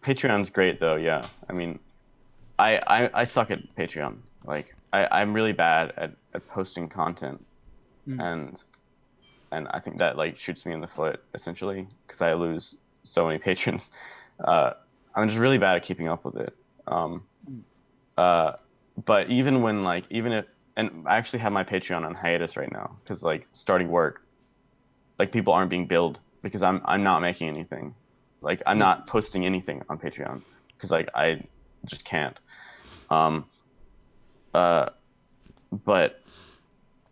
Patreon's 0.03 0.48
great 0.48 0.80
though. 0.80 0.96
Yeah, 0.96 1.20
I 1.51 1.53
mean, 1.53 1.78
I 2.59 2.80
I, 2.86 3.11
I 3.12 3.24
suck 3.24 3.51
at 3.51 3.59
Patreon. 3.76 4.16
Like 4.46 4.74
I 4.94 5.07
I'm 5.20 5.34
really 5.34 5.53
bad 5.53 5.92
at, 5.98 6.12
at 6.32 6.48
posting 6.48 6.88
content, 6.88 7.44
Mm. 8.09 8.18
and 8.18 8.64
and 9.53 9.68
I 9.68 9.80
think 9.80 9.98
that 9.98 10.16
like 10.16 10.38
shoots 10.38 10.64
me 10.64 10.72
in 10.72 10.80
the 10.80 10.86
foot 10.86 11.22
essentially 11.34 11.88
because 12.07 12.20
I 12.20 12.34
lose 12.34 12.76
so 13.03 13.26
many 13.26 13.38
patrons. 13.48 13.92
Uh, 14.42 14.72
I'm 15.14 15.28
just 15.28 15.40
really 15.40 15.59
bad 15.59 15.76
at 15.76 15.84
keeping 15.84 16.09
up 16.09 16.24
with 16.24 16.36
it. 16.36 16.55
Um, 16.86 17.24
uh, 18.16 18.53
but 19.05 19.30
even 19.30 19.62
when 19.62 19.82
like 19.82 20.05
even 20.11 20.32
if 20.32 20.44
and 20.76 21.05
I 21.07 21.16
actually 21.16 21.40
have 21.40 21.53
my 21.53 21.64
Patreon 21.64 22.05
on 22.07 22.14
hiatus 22.14 22.57
right 22.57 22.70
now 22.70 22.96
because 23.03 23.22
like 23.22 23.46
starting 23.53 23.88
work, 23.88 24.22
like 25.18 25.32
people 25.32 25.53
aren't 25.53 25.70
being 25.70 25.86
billed 25.86 26.18
because 26.42 26.62
I'm 26.62 26.80
I'm 26.84 27.03
not 27.03 27.20
making 27.20 27.48
anything. 27.48 27.94
Like 28.40 28.62
I'm 28.66 28.78
not 28.78 29.07
posting 29.07 29.44
anything 29.44 29.82
on 29.88 29.98
Patreon 29.98 30.42
because 30.76 30.90
like 30.90 31.09
I 31.14 31.42
just 31.86 32.05
can't. 32.05 32.38
Um. 33.11 33.46
Uh. 34.55 34.90
But 35.84 36.20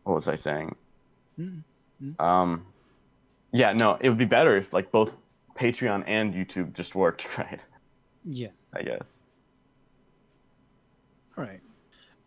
what 0.03 0.15
was 0.15 0.27
I 0.27 0.35
saying? 0.35 0.75
Mm, 1.39 1.63
mm. 2.03 2.21
Um. 2.21 2.67
Yeah. 3.53 3.73
No. 3.73 3.99
It 4.01 4.09
would 4.09 4.19
be 4.19 4.25
better 4.25 4.57
if 4.57 4.73
like 4.73 4.91
both 4.91 5.17
Patreon 5.57 6.05
and 6.07 6.35
YouTube 6.35 6.73
just 6.75 6.95
worked 6.95 7.27
right. 7.39 7.61
Yeah. 8.25 8.49
I 8.75 8.83
guess. 8.83 9.23
All 11.37 11.45
right. 11.45 11.61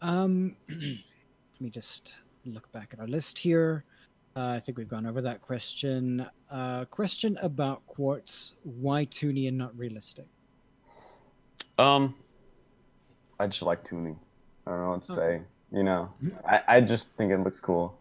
Um, 0.01 0.55
let 0.69 1.61
me 1.61 1.69
just 1.69 2.15
look 2.45 2.71
back 2.71 2.89
at 2.93 2.99
our 2.99 3.07
list 3.07 3.37
here. 3.37 3.83
Uh, 4.35 4.47
I 4.55 4.59
think 4.61 4.77
we've 4.77 4.87
gone 4.87 5.05
over 5.05 5.21
that 5.21 5.41
question. 5.41 6.25
Uh, 6.49 6.85
question 6.85 7.37
about 7.41 7.85
quartz: 7.87 8.53
Why 8.63 9.05
toony 9.05 9.47
and 9.47 9.57
not 9.57 9.77
realistic? 9.77 10.25
Um. 11.77 12.15
I 13.39 13.47
just 13.47 13.63
like 13.63 13.83
tuning. 13.87 14.19
I 14.67 14.71
don't 14.71 14.79
know 14.81 14.89
what 14.91 15.03
to 15.05 15.13
Okay. 15.13 15.37
say. 15.37 15.77
You 15.77 15.83
know, 15.83 16.13
Mhm. 16.23 16.37
I 16.45 16.77
I 16.77 16.81
just 16.81 17.09
think 17.15 17.31
it 17.31 17.39
looks 17.39 17.59
cool. 17.59 17.97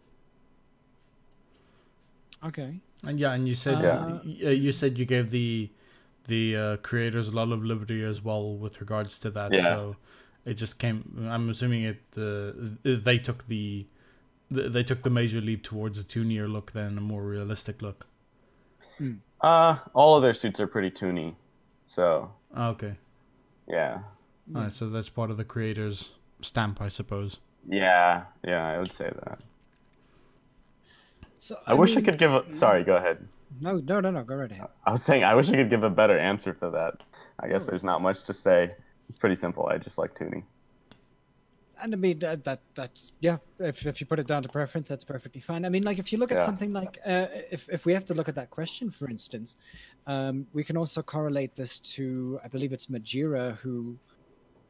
Okay. 2.45 2.80
And 3.05 3.18
yeah, 3.18 3.32
and 3.32 3.49
you 3.49 3.55
said 3.55 3.80
Yeah. 3.82 4.18
uh, 4.47 4.51
you 4.51 4.72
said 4.72 4.99
you 4.99 5.05
gave 5.05 5.30
the 5.30 5.70
the 6.26 6.57
uh, 6.57 6.76
creators 6.78 7.28
a 7.28 7.32
lot 7.32 7.51
of 7.51 7.64
liberty 7.64 8.03
as 8.03 8.22
well 8.22 8.57
with 8.57 8.80
regards 8.80 9.18
to 9.20 9.30
that. 9.30 9.53
Yeah. 9.53 9.68
So 9.68 9.97
it 10.45 10.55
just 10.55 10.78
came. 10.78 11.26
I'm 11.30 11.49
assuming 11.51 11.84
it. 11.84 12.03
Uh, 12.16 12.53
they 12.82 13.18
took 13.18 13.47
the, 13.49 13.86
the 14.51 14.68
they 14.68 14.82
took 14.82 15.03
the 15.03 15.11
major 15.11 15.41
leap 15.41 15.62
towards 15.62 15.99
a 15.99 16.05
toonier 16.05 16.51
look 16.51 16.72
than 16.72 16.99
a 16.99 17.01
more 17.01 17.22
realistic 17.22 17.82
look. 17.82 18.07
Uh, 19.41 19.78
all 19.95 20.16
of 20.16 20.22
their 20.22 20.34
suits 20.34 20.61
are 20.61 20.66
pretty 20.66 20.91
toony, 20.91 21.34
so 21.86 22.30
Ah, 22.55 22.68
Okay, 22.68 22.95
yeah, 23.66 24.01
All 24.55 24.62
right, 24.62 24.72
so 24.74 24.91
that's 24.91 25.09
part 25.09 25.30
of 25.30 25.38
the 25.38 25.45
creators' 25.45 26.11
stamp, 26.43 26.82
I 26.82 26.88
suppose. 26.88 27.38
yeah, 27.66 28.24
yeah. 28.47 28.66
I 28.68 28.78
would 28.78 28.93
say 28.93 29.11
that. 29.24 29.41
So 31.41 31.57
I, 31.66 31.72
wish 31.72 31.97
I 31.97 32.03
could 32.03 32.18
give 32.18 32.32
a. 32.32 32.45
Sorry, 32.55 32.84
go 32.84 32.97
ahead. 32.97 33.26
No, 33.61 33.78
no, 33.78 33.99
no, 34.01 34.11
no. 34.11 34.22
Go 34.22 34.36
right 34.36 34.53
ahead. 34.53 34.68
I 34.84 34.93
was 34.93 35.03
saying 35.03 35.24
I 35.24 35.34
wish 35.34 35.49
I 35.49 35.57
could 35.57 35.70
give 35.70 35.82
a 35.82 35.91
better 35.91 36.18
answer 36.18 36.53
for 36.55 36.70
that. 36.70 37.03
I 37.41 37.49
guess 37.49 37.64
there's 37.64 37.82
not 37.82 38.03
much 38.03 38.22
to 38.24 38.34
say. 38.34 38.72
It's 39.09 39.16
pretty 39.16 39.36
simple. 39.36 39.66
I 39.66 39.78
just 39.78 39.97
like 39.97 40.14
tuning. 40.14 40.45
And 41.82 41.95
I 41.95 41.97
mean 41.97 42.18
that, 42.18 42.45
that 42.45 42.61
that's 42.74 43.12
yeah. 43.20 43.38
If 43.59 43.86
if 43.86 44.03
you 44.03 44.07
put 44.07 44.18
it 44.18 44.26
down 44.26 44.43
to 44.43 44.51
preference, 44.51 44.88
that's 44.91 45.03
perfectly 45.03 45.41
fine. 45.41 45.64
I 45.64 45.70
mean, 45.70 45.82
like 45.82 45.99
if 45.99 46.12
you 46.12 46.18
look 46.18 46.30
at 46.30 46.38
Yeah. 46.38 46.45
something 46.45 46.74
like 46.74 46.99
uh, 47.07 47.28
if 47.51 47.66
if 47.70 47.86
we 47.86 47.95
have 47.95 48.05
to 48.05 48.14
look 48.14 48.28
at 48.28 48.34
that 48.34 48.51
question, 48.51 48.91
for 48.91 49.09
instance, 49.09 49.57
um, 50.07 50.47
we 50.53 50.62
can 50.62 50.76
also 50.76 51.01
correlate 51.01 51.55
this 51.55 51.78
to 51.97 52.38
I 52.45 52.49
believe 52.49 52.74
it's 52.74 52.86
Majira 52.86 53.57
who 53.57 53.97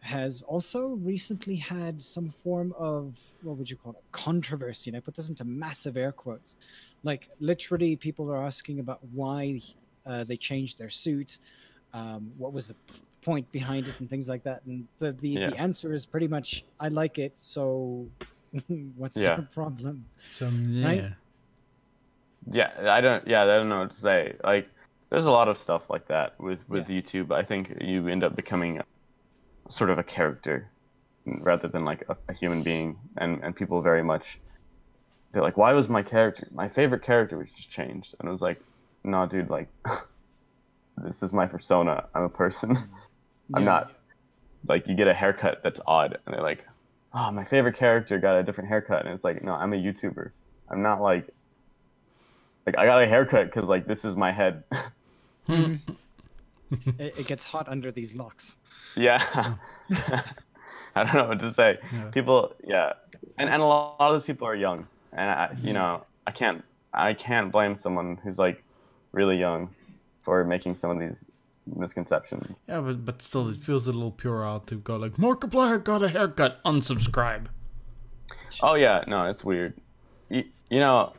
has 0.01 0.43
also 0.43 0.89
recently 0.89 1.57
had 1.57 2.03
some 2.03 2.31
form 2.31 2.75
of 2.79 3.17
what 3.43 3.57
would 3.57 3.71
you 3.71 3.77
call 3.77 3.93
it 3.93 4.03
controversy, 4.13 4.91
and 4.91 4.97
I 4.97 5.01
put 5.01 5.15
this 5.15 5.29
into 5.29 5.45
massive 5.45 5.97
air 5.97 6.13
quotes. 6.13 6.57
Like 7.03 7.29
literally, 7.41 7.97
people 7.97 8.31
are 8.31 8.45
asking 8.45 8.81
about 8.81 9.01
why 9.13 9.61
uh, 10.07 10.25
they 10.25 10.37
changed 10.37 10.79
their 10.79 10.91
suit. 10.91 11.39
Um, 11.93 12.33
what 12.39 12.53
was 12.53 12.69
the 12.69 12.77
point 13.23 13.51
behind 13.53 13.87
it 13.89 13.95
and 14.01 14.09
things 14.09 14.29
like 14.29 14.43
that 14.45 14.63
and 14.65 14.87
the 14.99 15.13
the, 15.21 15.31
Yeah. 15.31 15.51
the 15.51 15.57
answer 15.59 15.93
is 15.93 16.07
pretty 16.07 16.27
much 16.27 16.65
i 16.81 16.89
like 16.89 17.19
it 17.19 17.35
so 17.37 18.07
what's 18.97 19.21
Yeah. 19.21 19.37
your 19.37 19.47
problem 19.53 20.07
So 20.33 20.49
yeah, 20.49 21.11
Yeah, 22.51 22.71
I 22.89 23.01
don't. 23.01 23.27
Yeah, 23.27 23.43
I 23.43 23.47
don't 23.47 23.69
know 23.69 23.81
what 23.81 23.91
to 23.91 23.97
say. 23.97 24.35
Like, 24.43 24.69
there's 25.11 25.27
a 25.27 25.31
lot 25.31 25.49
of 25.49 25.59
stuff 25.59 25.91
like 25.91 26.07
that 26.09 26.39
with 26.41 26.67
with 26.69 26.89
YouTube. 26.89 27.33
I 27.33 27.43
think 27.43 27.77
you 27.81 28.09
end 28.09 28.25
up 28.25 28.35
becoming 28.35 28.81
sort 29.69 29.91
of 29.91 29.99
a 29.99 30.03
character 30.03 30.69
rather 31.27 31.69
than 31.69 31.85
like 31.85 32.05
a, 32.09 32.17
a 32.29 32.33
human 32.33 32.63
being, 32.63 32.97
and 33.17 33.43
and 33.43 33.55
people 33.55 33.81
very 33.83 34.03
much 34.03 34.39
they're 35.33 35.43
like, 35.43 35.57
why 35.57 35.73
was 35.73 35.89
my 35.89 36.03
character, 36.03 36.49
my 36.53 36.69
favorite 36.69 37.03
character, 37.03 37.39
was 37.39 37.53
just 37.53 37.71
changed? 37.71 38.15
And 38.19 38.29
it 38.29 38.33
was 38.33 38.41
like, 38.43 38.61
no, 39.05 39.27
dude, 39.27 39.49
like, 39.49 39.69
this 41.05 41.23
is 41.23 41.33
my 41.33 41.47
persona. 41.47 42.05
I'm 42.15 42.25
a 42.25 42.29
person. 42.29 42.77
I'm 43.55 43.63
Yeah. 43.63 43.65
not 43.65 43.93
like 44.67 44.87
you 44.89 44.95
get 44.97 45.09
a 45.09 45.15
haircut 45.15 45.61
that's 45.63 45.81
odd, 45.87 46.19
and 46.27 46.35
they're 46.35 46.43
like, 46.43 46.67
oh, 47.15 47.31
my 47.31 47.45
favorite 47.45 47.77
character 47.77 48.19
got 48.19 48.37
a 48.37 48.43
different 48.43 48.69
haircut, 48.69 49.05
and 49.05 49.15
it's 49.15 49.25
like, 49.25 49.43
no, 49.43 49.53
I'm 49.55 49.73
a 49.73 49.77
YouTuber. 49.77 50.31
I'm 50.69 50.83
not 50.83 51.01
like 51.01 51.29
like 52.67 52.77
I 52.77 52.87
got 52.87 53.03
a 53.03 53.07
haircut 53.07 53.47
because 53.47 53.69
like 53.69 53.87
this 53.87 54.05
is 54.05 54.17
my 54.17 54.33
head. 54.33 54.65
it, 56.99 57.19
it 57.19 57.27
gets 57.27 57.45
hot 57.45 57.69
under 57.69 57.91
these 57.93 58.15
locks 58.15 58.57
yeah. 58.97 59.55
I 60.95 61.05
don't 61.05 61.15
know 61.15 61.29
what 61.29 61.39
to 61.41 61.55
say. 61.55 61.79
Yeah. 61.93 62.11
People, 62.11 62.55
yeah, 62.67 62.93
and 63.39 63.49
and 63.49 63.63
a 63.63 63.65
lot 63.65 63.97
of 64.01 64.15
those 64.15 64.25
people 64.25 64.47
are 64.47 64.57
young, 64.57 64.87
and 65.13 65.31
I, 65.31 65.49
you 65.53 65.57
mm-hmm. 65.57 65.75
know, 65.75 66.05
I 66.27 66.33
can't 66.33 66.65
I 66.93 67.15
can't 67.15 67.53
blame 67.53 67.77
someone 67.77 68.19
who's 68.23 68.39
like 68.39 68.63
really 69.13 69.39
young 69.39 69.71
for 70.21 70.45
making 70.45 70.77
some 70.77 70.91
of 70.91 70.99
these 70.99 71.27
misconceptions. 71.77 72.59
yeah, 72.69 72.81
but 72.81 73.05
but 73.05 73.23
still, 73.23 73.49
it 73.49 73.61
feels 73.61 73.87
a 73.87 73.93
little 73.93 74.11
puerile 74.11 74.61
to 74.61 74.77
go 74.77 74.97
like 74.97 75.13
Markiplier 75.13 75.83
got 75.83 76.03
a 76.03 76.09
haircut, 76.09 76.63
unsubscribe. 76.65 77.47
Oh 78.63 78.75
yeah, 78.75 79.05
no, 79.07 79.27
it's 79.27 79.45
weird. 79.45 79.75
You, 80.29 80.45
you 80.71 80.81
know, 80.81 81.13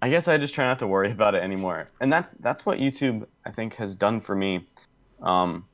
I 0.00 0.08
guess 0.08 0.28
I 0.28 0.38
just 0.38 0.54
try 0.54 0.64
not 0.64 0.78
to 0.78 0.86
worry 0.86 1.10
about 1.10 1.34
it 1.34 1.42
anymore, 1.42 1.90
and 2.00 2.10
that's 2.10 2.32
that's 2.32 2.64
what 2.64 2.78
YouTube 2.78 3.26
I 3.44 3.50
think 3.50 3.74
has 3.74 3.94
done 3.94 4.20
for 4.20 4.34
me. 4.34 4.66
Um, 5.22 5.66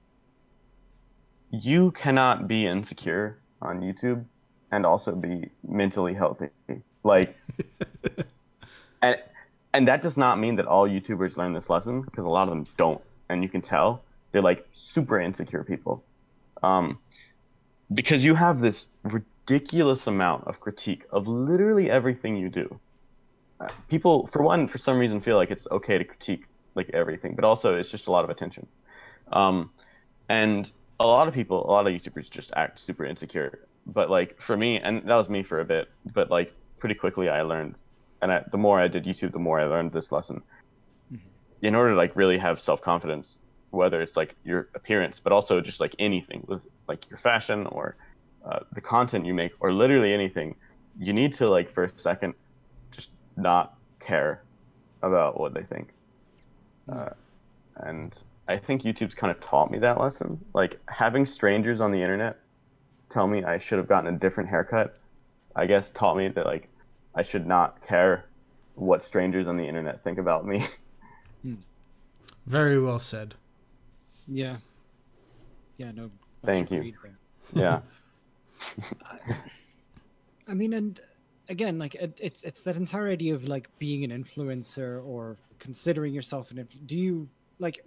you 1.51 1.91
cannot 1.93 2.49
be 2.49 2.67
insecure 2.67 3.39
on 3.61 3.81
YouTube 3.81 4.25
and 4.71 4.87
also 4.87 5.13
be 5.13 5.51
mentally 5.67 6.15
healthy. 6.15 6.49
Like, 7.03 7.35
and 9.03 9.17
and 9.73 9.89
that 9.89 10.03
does 10.03 10.17
not 10.17 10.39
mean 10.39 10.57
that 10.57 10.67
all 10.67 10.89
YouTubers 10.89 11.37
learn 11.37 11.53
this 11.53 11.71
lesson 11.71 12.03
because 12.03 12.25
a 12.25 12.31
lot 12.31 12.45
of 12.45 12.51
them 12.51 12.67
don't, 12.77 13.01
and 13.29 13.43
you 13.43 13.49
can 13.49 13.63
tell 13.63 14.03
they're 14.33 14.43
like 14.43 14.67
super 14.73 15.21
insecure 15.21 15.65
people. 15.65 16.03
Um, 16.63 16.99
because 17.93 18.25
you 18.25 18.35
have 18.35 18.61
this 18.61 18.87
ridiculous 19.03 20.07
amount 20.07 20.47
of 20.47 20.61
critique 20.61 21.05
of 21.11 21.27
literally 21.27 21.91
everything 21.91 22.37
you 22.37 22.49
do. 22.49 22.79
Uh, 23.61 23.69
people, 23.89 24.29
for 24.29 24.43
one, 24.43 24.69
for 24.69 24.79
some 24.79 24.99
reason, 24.99 25.21
feel 25.21 25.37
like 25.37 25.51
it's 25.51 25.67
okay 25.71 25.99
to 25.99 26.05
critique 26.05 26.45
like 26.75 26.91
everything, 26.91 27.35
but 27.35 27.45
also 27.45 27.77
it's 27.77 27.91
just 27.91 28.07
a 28.07 28.11
lot 28.11 28.25
of 28.25 28.31
attention. 28.31 28.67
Um, 29.33 29.71
and 30.29 30.71
a 30.99 31.07
lot 31.07 31.29
of 31.29 31.35
people, 31.35 31.69
a 31.69 31.71
lot 31.71 31.87
of 31.87 31.93
YouTubers 31.93 32.31
just 32.31 32.53
act 32.57 32.81
super 32.81 33.05
insecure, 33.05 33.67
but 33.87 34.11
like 34.11 34.41
for 34.41 34.57
me, 34.57 34.79
and 34.79 35.03
that 35.09 35.15
was 35.15 35.29
me 35.29 35.43
for 35.43 35.61
a 35.61 35.65
bit, 35.65 35.89
but 36.13 36.31
like 36.31 36.53
pretty 36.79 36.95
quickly 36.95 37.29
I 37.29 37.43
learned, 37.43 37.75
and 38.23 38.33
I, 38.33 38.45
the 38.51 38.59
more 38.59 38.79
I 38.79 38.89
did 38.89 39.05
YouTube, 39.05 39.33
the 39.33 39.39
more 39.39 39.61
I 39.61 39.65
learned 39.65 39.93
this 39.93 40.13
lesson. 40.13 40.43
Mm-hmm. 41.13 41.67
In 41.67 41.75
order 41.75 41.91
to 41.91 41.97
like 41.97 42.17
really 42.17 42.39
have 42.39 42.61
self 42.61 42.83
confidence, 42.83 43.39
whether 43.71 44.01
it's 44.03 44.17
like 44.17 44.35
your 44.45 44.69
appearance, 44.75 45.21
but 45.21 45.33
also 45.33 45.61
just 45.61 45.81
like 45.81 45.95
anything 45.99 46.45
with 46.47 46.61
like 46.89 47.09
your 47.09 47.19
fashion 47.19 47.67
or 47.67 47.97
uh, 48.45 48.61
the 48.73 48.81
content 48.81 49.27
you 49.27 49.35
make, 49.35 49.53
or 49.61 49.73
literally 49.73 50.13
anything, 50.13 50.55
you 50.99 51.13
need 51.13 51.33
to 51.35 51.49
like 51.49 51.73
for 51.73 51.85
a 51.85 51.93
second 51.97 52.35
just 52.91 53.11
not 53.37 53.79
care 54.01 54.43
about 55.03 55.39
what 55.39 55.55
they 55.55 55.63
think. 55.63 55.89
Uh, 56.89 57.11
and 57.77 58.17
I 58.49 58.57
think 58.57 58.83
YouTube's 58.83 59.15
kind 59.15 59.31
of 59.31 59.41
taught 59.41 59.71
me 59.71 59.79
that 59.79 60.01
lesson. 60.01 60.45
Like 60.55 60.79
having 60.89 61.27
strangers 61.27 61.81
on 61.81 61.93
the 61.93 62.03
internet 62.03 62.39
tell 63.11 63.27
me 63.27 63.45
I 63.45 63.59
should 63.59 63.79
have 63.79 63.89
gotten 63.89 64.15
a 64.15 64.19
different 64.19 64.49
haircut, 64.49 64.99
I 65.55 65.67
guess 65.67 65.91
taught 65.91 66.17
me 66.17 66.29
that 66.29 66.47
like 66.47 66.69
I 67.15 67.23
should 67.23 67.47
not 67.47 67.83
care 67.87 68.25
what 68.75 69.03
strangers 69.03 69.47
on 69.47 69.57
the 69.57 69.67
internet 69.67 70.03
think 70.05 70.19
about 70.19 70.47
me. 70.47 70.65
Hmm. 71.43 71.55
Very 72.45 72.79
well 72.79 72.99
said. 72.99 73.35
Yeah. 74.29 74.59
Yeah, 75.79 75.93
no. 75.93 76.11
Thank 76.45 76.71
you. 76.71 76.93
Yeah. 77.55 77.81
I 80.47 80.53
mean, 80.53 80.75
and 80.75 81.01
again, 81.49 81.79
like 81.79 81.95
it, 81.95 82.19
it's 82.23 82.45
it's 82.45 82.63
that 82.65 82.77
entire 82.77 83.09
idea 83.09 83.35
of 83.35 83.49
like 83.49 83.71
being 83.79 84.05
an 84.05 84.11
influencer 84.11 85.03
or 85.07 85.39
considering 85.61 86.13
yourself 86.13 86.51
an. 86.51 86.67
Do 86.87 86.97
you 86.97 87.29
like? 87.61 87.85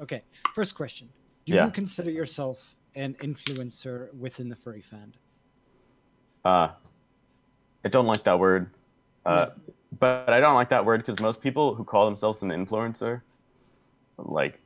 Okay, 0.00 0.22
first 0.54 0.74
question: 0.74 1.08
Do 1.46 1.54
yeah. 1.54 1.64
you 1.64 1.70
consider 1.70 2.10
yourself 2.10 2.76
an 2.94 3.14
influencer 3.14 4.12
within 4.14 4.50
the 4.50 4.56
furry 4.56 4.82
fandom? 4.82 5.14
Uh, 6.44 6.68
I 7.84 7.88
don't 7.88 8.06
like 8.06 8.24
that 8.24 8.38
word. 8.38 8.70
Uh, 9.24 9.46
yeah. 9.48 9.74
but 9.98 10.30
I 10.30 10.40
don't 10.40 10.54
like 10.54 10.70
that 10.70 10.84
word 10.84 11.04
because 11.04 11.20
most 11.20 11.40
people 11.40 11.74
who 11.74 11.84
call 11.84 12.04
themselves 12.06 12.42
an 12.42 12.50
influencer, 12.50 13.22
like, 14.16 14.58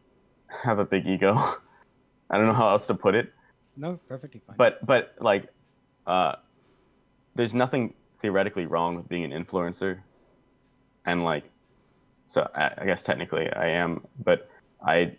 have 0.48 0.78
a 0.78 0.84
big 0.84 1.06
ego. 1.06 1.34
I 2.30 2.36
don't 2.38 2.46
know 2.46 2.52
how 2.52 2.70
else 2.70 2.86
to 2.86 2.94
put 2.94 3.14
it. 3.14 3.32
No, 3.76 3.98
perfectly 4.08 4.40
fine. 4.46 4.56
But 4.56 4.84
but 4.86 5.14
like, 5.20 5.48
uh, 6.06 6.36
there's 7.34 7.54
nothing 7.54 7.94
theoretically 8.18 8.66
wrong 8.66 8.96
with 8.96 9.08
being 9.08 9.30
an 9.30 9.44
influencer, 9.44 10.00
and 11.06 11.24
like, 11.24 11.44
so 12.24 12.48
I, 12.54 12.70
I 12.78 12.84
guess 12.84 13.02
technically 13.02 13.50
I 13.52 13.68
am, 13.68 14.06
but 14.24 14.48
I 14.84 15.16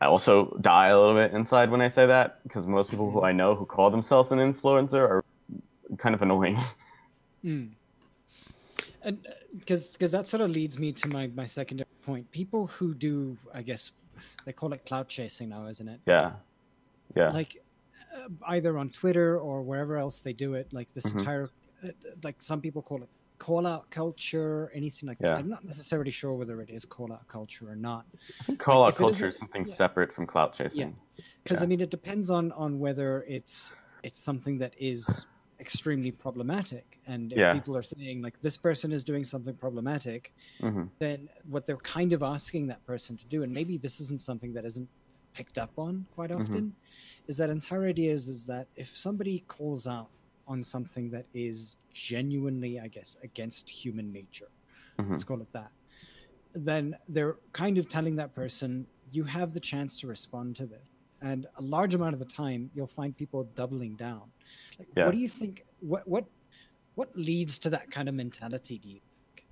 I 0.00 0.06
also 0.06 0.56
die 0.60 0.88
a 0.88 0.98
little 0.98 1.14
bit 1.14 1.32
inside 1.32 1.70
when 1.70 1.80
I 1.82 1.88
say 1.88 2.06
that 2.06 2.42
because 2.44 2.66
most 2.66 2.90
people 2.90 3.10
who 3.10 3.22
I 3.22 3.32
know 3.32 3.54
who 3.54 3.66
call 3.66 3.90
themselves 3.90 4.32
an 4.32 4.38
influencer 4.38 4.94
are 4.94 5.24
kind 5.98 6.14
of 6.14 6.22
annoying. 6.22 6.58
Mm. 7.42 7.70
And 9.02 9.26
because 9.58 9.86
uh, 9.86 9.92
because 9.92 10.10
that 10.10 10.28
sort 10.28 10.42
of 10.42 10.50
leads 10.50 10.78
me 10.78 10.92
to 10.92 11.08
my 11.08 11.28
my 11.28 11.46
secondary 11.46 11.88
point. 12.04 12.30
People 12.32 12.66
who 12.66 12.92
do, 12.92 13.34
I 13.54 13.62
guess, 13.62 13.92
they 14.44 14.52
call 14.52 14.74
it 14.74 14.84
clout 14.84 15.08
chasing 15.08 15.48
now, 15.48 15.66
isn't 15.66 15.88
it? 15.88 16.00
Yeah, 16.06 16.32
yeah. 17.16 17.30
Like 17.30 17.62
uh, 18.14 18.28
either 18.48 18.76
on 18.76 18.90
Twitter 18.90 19.38
or 19.38 19.62
wherever 19.62 19.96
else 19.96 20.20
they 20.20 20.34
do 20.34 20.52
it. 20.52 20.70
Like 20.70 20.92
this 20.92 21.06
mm-hmm. 21.06 21.20
entire, 21.20 21.50
uh, 21.82 21.88
like 22.22 22.42
some 22.42 22.60
people 22.60 22.82
call 22.82 23.02
it 23.02 23.08
call 23.40 23.66
out 23.66 23.90
culture, 23.90 24.70
anything 24.72 25.08
like 25.08 25.16
yeah. 25.18 25.30
that. 25.30 25.38
I'm 25.40 25.48
not 25.48 25.64
necessarily 25.64 26.12
sure 26.12 26.34
whether 26.34 26.60
it 26.60 26.70
is 26.70 26.84
call 26.84 27.12
out 27.12 27.26
culture 27.26 27.68
or 27.68 27.74
not. 27.74 28.04
I 28.40 28.44
think 28.44 28.60
call 28.60 28.82
like, 28.82 28.94
out 28.94 28.98
culture 28.98 29.28
is 29.30 29.38
something 29.38 29.66
yeah. 29.66 29.74
separate 29.74 30.12
from 30.14 30.26
clout 30.26 30.54
chasing. 30.54 30.94
Because 31.42 31.60
yeah. 31.60 31.64
I 31.64 31.66
mean, 31.66 31.80
it 31.80 31.90
depends 31.90 32.30
on 32.30 32.52
on 32.52 32.78
whether 32.78 33.24
it's 33.26 33.72
it's 34.04 34.22
something 34.22 34.58
that 34.58 34.74
is 34.78 35.26
extremely 35.58 36.10
problematic, 36.10 36.98
and 37.06 37.32
if 37.32 37.54
people 37.54 37.76
are 37.76 37.82
saying 37.82 38.22
like 38.22 38.40
this 38.40 38.56
person 38.56 38.92
is 38.92 39.02
doing 39.02 39.24
something 39.24 39.54
problematic, 39.54 40.32
mm-hmm. 40.60 40.84
then 40.98 41.28
what 41.48 41.66
they're 41.66 41.76
kind 41.78 42.12
of 42.12 42.22
asking 42.22 42.66
that 42.68 42.84
person 42.86 43.16
to 43.16 43.26
do, 43.26 43.42
and 43.42 43.52
maybe 43.52 43.76
this 43.78 44.00
isn't 44.00 44.20
something 44.20 44.52
that 44.52 44.64
isn't 44.64 44.88
picked 45.34 45.58
up 45.58 45.72
on 45.76 46.06
quite 46.14 46.30
mm-hmm. 46.30 46.42
often, 46.42 46.62
mm-hmm. 46.62 47.28
is 47.28 47.36
that 47.38 47.50
entire 47.50 47.86
idea 47.86 48.12
is 48.12 48.28
is 48.28 48.46
that 48.46 48.66
if 48.76 48.94
somebody 48.94 49.44
calls 49.48 49.86
out 49.86 50.08
on 50.50 50.62
something 50.64 51.10
that 51.10 51.26
is 51.32 51.76
genuinely, 51.94 52.80
I 52.80 52.88
guess, 52.88 53.16
against 53.22 53.70
human 53.70 54.12
nature. 54.12 54.50
Mm-hmm. 54.98 55.12
Let's 55.12 55.24
call 55.24 55.40
it 55.40 55.52
that. 55.52 55.70
Then 56.54 56.96
they're 57.08 57.36
kind 57.52 57.78
of 57.78 57.88
telling 57.88 58.16
that 58.16 58.34
person, 58.34 58.84
you 59.12 59.22
have 59.24 59.54
the 59.54 59.60
chance 59.60 59.98
to 60.00 60.08
respond 60.08 60.56
to 60.56 60.66
this. 60.66 60.90
And 61.22 61.46
a 61.56 61.62
large 61.62 61.94
amount 61.94 62.14
of 62.14 62.18
the 62.18 62.32
time, 62.42 62.70
you'll 62.74 62.86
find 63.00 63.16
people 63.16 63.44
doubling 63.54 63.94
down. 63.94 64.22
Like, 64.78 64.88
yeah. 64.96 65.04
what 65.04 65.12
do 65.12 65.18
you 65.18 65.28
think? 65.28 65.64
What 65.80 66.08
what 66.08 66.24
what 66.94 67.08
leads 67.14 67.58
to 67.60 67.70
that 67.70 67.90
kind 67.90 68.08
of 68.08 68.14
mentality? 68.14 68.78
Do 68.78 68.88
you 68.88 69.00
think? 69.00 69.46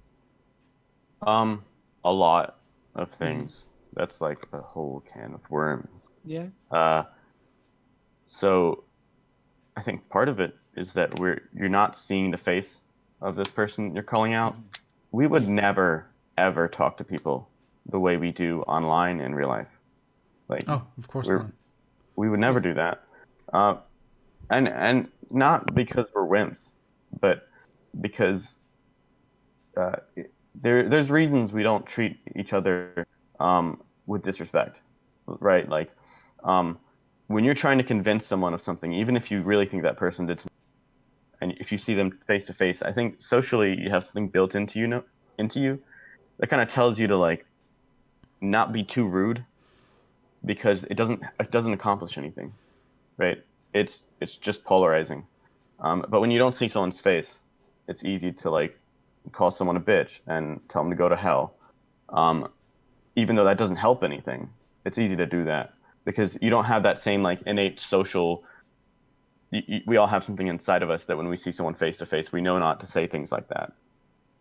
Um, 1.23 1.63
a 2.05 2.13
lot 2.13 2.59
of 2.95 3.11
things. 3.11 3.53
Mm-hmm. 3.53 4.01
That's 4.01 4.21
like 4.21 4.47
a 4.53 4.61
whole 4.61 5.05
can 5.13 5.35
of 5.35 5.41
worms. 5.51 6.09
Yeah. 6.25 6.47
Uh, 6.71 7.05
so 8.27 8.85
I 9.77 9.83
think 9.83 10.09
part 10.09 10.29
of 10.29 10.41
it 10.41 10.55
is 10.77 10.93
that 10.95 11.19
we're 11.19 11.43
you're 11.55 11.69
not 11.69 11.99
seeing 11.99 12.31
the 12.31 12.39
face 12.39 12.81
of 13.21 13.37
this 13.37 13.51
person 13.51 13.95
you're 13.95 14.03
calling 14.03 14.35
out. 14.35 14.57
We 15.11 15.27
would 15.27 15.49
never 15.49 16.07
ever 16.37 16.69
talk 16.69 16.99
to 16.99 17.05
people 17.05 17.49
the 17.91 17.99
way 17.99 18.17
we 18.17 18.33
do 18.33 18.63
online 18.63 19.21
in 19.21 19.35
real 19.35 19.49
life. 19.49 19.69
Like, 20.49 20.65
oh, 20.69 20.83
of 20.97 21.09
course 21.09 21.29
not. 21.29 21.47
We 22.17 22.29
would 22.29 22.41
never 22.41 22.61
do 22.61 22.75
that, 22.75 23.05
uh, 23.53 23.77
and 24.51 24.69
and 24.69 25.09
not 25.31 25.75
because 25.75 26.11
we're 26.15 26.27
wimps, 26.27 26.73
but 27.21 27.49
because 28.01 28.57
uh, 29.77 29.97
there 30.55 30.89
there's 30.89 31.11
reasons 31.11 31.53
we 31.53 31.63
don't 31.63 31.87
treat 31.87 32.19
each 32.35 32.53
other 32.53 33.07
um, 33.41 33.83
with 34.07 34.23
disrespect, 34.23 34.79
right? 35.27 35.69
Like, 35.69 35.91
um, 36.43 36.79
when 37.29 37.45
you're 37.45 37.55
trying 37.55 37.79
to 37.79 37.85
convince 37.85 38.27
someone 38.27 38.55
of 38.55 38.63
something, 38.63 38.93
even 38.93 39.17
if 39.17 39.31
you 39.31 39.43
really 39.43 39.67
think 39.67 39.83
that 39.83 39.97
person 39.97 40.27
did 40.27 40.41
something 40.41 40.48
and 41.41 41.53
if 41.59 41.71
you 41.73 41.79
see 41.79 41.95
them 41.95 42.19
face 42.27 42.47
to 42.47 42.53
face, 42.53 42.83
I 42.83 42.93
think 42.93 43.23
socially 43.23 43.79
you 43.81 43.91
have 43.91 44.05
something 44.05 44.29
built 44.29 44.55
into 44.55 44.79
you 44.79 44.87
know, 44.87 45.05
into 45.39 45.61
you 45.61 45.81
that 46.39 46.49
kind 46.49 46.63
of 46.63 46.69
tells 46.69 46.99
you 46.99 47.07
to 47.09 47.17
like 47.17 47.45
not 48.41 48.73
be 48.73 48.85
too 48.85 49.07
rude 49.07 49.45
because 50.45 50.85
it 50.85 50.95
doesn't 50.95 51.23
it 51.39 51.51
doesn't 51.51 51.73
accomplish 51.73 52.19
anything, 52.19 52.53
right? 53.17 53.43
It's 53.75 54.05
it's 54.21 54.37
just 54.37 54.65
polarizing. 54.65 55.27
Um, 55.81 56.05
but 56.09 56.21
when 56.21 56.31
you 56.31 56.39
don't 56.39 56.55
see 56.55 56.69
someone's 56.69 57.01
face, 57.01 57.39
it's 57.87 58.05
easy 58.05 58.33
to 58.33 58.51
like 58.51 58.79
call 59.33 59.51
someone 59.51 59.77
a 59.77 59.81
bitch 59.81 60.21
and 60.27 60.61
tell 60.69 60.83
them 60.83 60.91
to 60.91 60.97
go 60.97 61.09
to 61.09 61.17
hell. 61.17 61.55
Um, 62.09 62.49
even 63.17 63.37
though 63.37 63.45
that 63.45 63.59
doesn't 63.59 63.77
help 63.77 64.03
anything, 64.03 64.49
it's 64.85 64.99
easy 64.99 65.17
to 65.17 65.27
do 65.27 65.45
that 65.45 65.75
because 66.05 66.39
you 66.41 66.51
don't 66.51 66.65
have 66.65 66.85
that 66.85 66.99
same 66.99 67.23
like 67.23 67.43
innate 67.43 67.79
social 67.79 68.45
we 69.51 69.97
all 69.97 70.07
have 70.07 70.25
something 70.25 70.47
inside 70.47 70.83
of 70.83 70.91
us 70.91 71.05
that 71.05 71.17
when 71.17 71.29
we 71.29 71.37
see 71.37 71.53
someone 71.53 71.75
face 71.75 71.99
to 71.99 72.07
face, 72.07 72.33
we 72.33 72.41
know 72.41 72.59
not 72.59 72.81
to 72.81 72.87
say 72.87 73.07
things 73.07 73.33
like 73.33 73.49
that. 73.49 73.73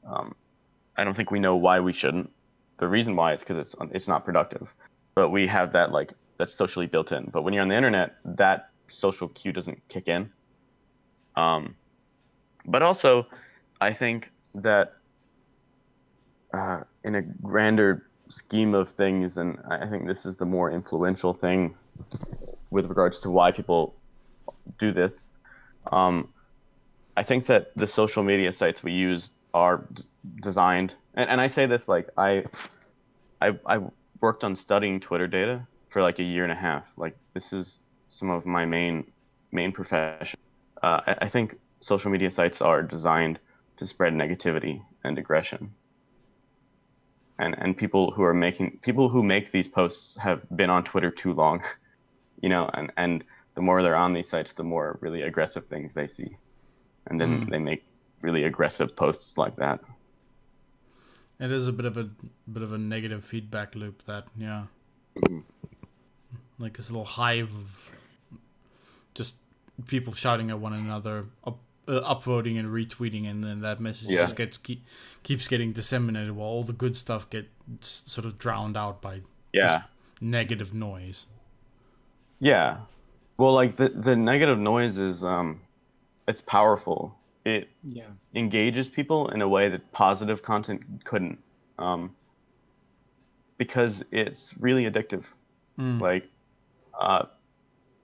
Um, 0.06 0.36
I 0.98 1.04
don't 1.04 1.16
think 1.16 1.32
we 1.32 1.40
know 1.40 1.56
why 1.56 1.80
we 1.80 1.94
shouldn't. 1.94 2.32
The 2.80 2.88
reason 2.88 3.16
why 3.16 3.34
is 3.34 3.42
because 3.42 3.58
it's 3.58 3.76
it's 3.92 4.08
not 4.08 4.26
productive, 4.26 4.74
but 5.16 5.30
we 5.30 5.48
have 5.48 5.74
that 5.74 5.92
like 5.92 6.14
that's 6.38 6.54
socially 6.54 6.88
built 6.88 7.12
in. 7.12 7.30
But 7.32 7.44
when 7.44 7.54
you're 7.54 7.64
on 7.64 7.70
the 7.70 7.76
internet, 7.76 8.16
that 8.26 8.70
social 8.90 9.30
cue 9.30 9.52
doesn't 9.52 9.82
kick 9.88 10.08
in. 10.08 10.30
Um, 11.36 11.76
but 12.66 12.82
also, 12.82 13.28
I 13.80 13.94
think 13.94 14.30
that 14.56 14.94
uh, 16.54 16.82
in 17.04 17.16
a 17.16 17.22
grander 17.22 18.08
scheme 18.30 18.74
of 18.74 18.90
things, 18.90 19.38
and 19.38 19.60
I 19.70 19.86
think 19.88 20.06
this 20.06 20.26
is 20.26 20.36
the 20.36 20.46
more 20.46 20.72
influential 20.72 21.34
thing 21.34 21.76
with 22.70 22.88
regards 22.88 23.20
to 23.20 23.30
why 23.30 23.52
people 23.52 23.96
do 24.80 24.92
this. 24.92 25.30
Um, 25.92 26.30
I 27.16 27.24
think 27.24 27.48
that 27.48 27.72
the 27.76 27.88
social 27.88 28.24
media 28.24 28.54
sites 28.54 28.84
we 28.84 28.94
use 28.94 29.32
are 29.54 29.86
d- 29.94 30.04
designed, 30.42 30.94
and, 31.16 31.30
and 31.30 31.42
I 31.42 31.48
say 31.48 31.66
this 31.66 31.88
like 31.88 32.10
I, 32.18 32.44
I, 33.42 33.58
I 33.66 33.80
worked 34.22 34.44
on 34.44 34.56
studying 34.56 35.00
Twitter 35.00 35.28
data 35.28 35.66
for 35.90 36.02
like 36.02 36.20
a 36.20 36.24
year 36.24 36.44
and 36.44 36.52
a 36.52 36.56
half. 36.56 36.92
Like 36.98 37.18
this 37.34 37.54
is 37.54 37.82
some 38.08 38.30
of 38.30 38.46
my 38.46 38.66
main 38.66 39.12
main 39.52 39.72
profession. 39.72 40.40
Uh, 40.84 41.02
I, 41.08 41.18
I 41.22 41.30
think 41.30 41.58
social 41.80 42.12
media 42.12 42.32
sites 42.32 42.62
are 42.62 42.84
designed 42.84 43.40
to 43.78 43.88
spread 43.88 44.14
negativity 44.14 44.84
and 45.04 45.18
aggression. 45.18 45.74
And 47.40 47.56
and 47.58 47.78
people 47.78 48.12
who 48.12 48.24
are 48.24 48.34
making 48.34 48.80
people 48.82 49.10
who 49.10 49.24
make 49.24 49.52
these 49.52 49.68
posts 49.68 50.18
have 50.18 50.42
been 50.56 50.70
on 50.70 50.84
Twitter 50.84 51.12
too 51.12 51.34
long, 51.34 51.64
you 52.42 52.50
know, 52.50 52.70
and 52.74 52.92
and 52.98 53.24
the 53.58 53.64
more 53.64 53.82
they're 53.82 53.96
on 53.96 54.14
these 54.14 54.30
sites, 54.30 54.54
the 54.54 54.64
more 54.64 55.00
really 55.02 55.24
aggressive 55.24 55.66
things 55.66 55.92
they 55.92 56.06
see, 56.06 56.38
and 57.08 57.20
then 57.20 57.42
mm. 57.42 57.50
they 57.50 57.58
make 57.58 57.84
really 58.22 58.44
aggressive 58.44 58.96
posts 58.96 59.36
like 59.36 59.56
that. 59.56 59.80
It 61.40 61.52
is 61.52 61.68
a 61.68 61.74
bit 61.74 61.88
of 61.88 61.98
a 61.98 62.08
bit 62.54 62.62
of 62.62 62.72
a 62.72 62.78
negative 62.78 63.26
feedback 63.26 63.74
loop. 63.74 64.04
That 64.04 64.28
yeah, 64.38 64.66
mm-hmm. 65.16 65.40
like 66.60 66.78
this 66.78 66.92
little 66.92 67.04
hive 67.04 67.50
of 67.50 67.92
just 69.16 69.38
people 69.88 70.14
shouting 70.14 70.52
at 70.52 70.60
one 70.60 70.74
another, 70.74 71.26
up, 71.44 71.58
uh, 71.88 72.16
upvoting 72.16 72.60
and 72.60 72.68
retweeting, 72.70 73.28
and 73.28 73.44
then 73.44 73.62
that 73.62 73.82
message 73.82 74.10
Yeah. 74.10 74.22
just 74.22 74.36
gets 74.36 74.60
keep, 74.60 74.86
keeps 75.24 75.48
getting 75.48 75.72
disseminated, 75.74 76.36
while 76.36 76.48
all 76.48 76.64
the 76.64 76.74
good 76.74 76.96
stuff 76.96 77.28
gets 77.32 77.50
sort 77.88 78.26
of 78.26 78.38
drowned 78.38 78.78
out 78.78 79.02
by 79.02 79.22
Yeah. 79.52 79.86
negative 80.22 80.76
noise. 80.76 81.26
Yeah. 82.40 82.82
Well, 83.38 83.54
like 83.54 83.76
the 83.76 83.90
the 83.90 84.16
negative 84.16 84.58
noise 84.58 84.98
is 84.98 85.24
um, 85.24 85.62
it's 86.28 86.42
powerful. 86.42 87.16
It 87.46 87.70
Yeah. 87.84 88.08
engages 88.34 88.90
people 88.90 89.30
in 89.30 89.42
a 89.42 89.48
way 89.48 89.70
that 89.70 89.92
positive 89.92 90.42
content 90.44 90.82
couldn't, 91.06 91.40
um, 91.78 92.16
because 93.58 94.04
it's 94.12 94.54
really 94.60 94.86
addictive. 94.90 95.26
Mm. 95.80 96.02
Like, 96.02 96.28
uh, 97.00 97.26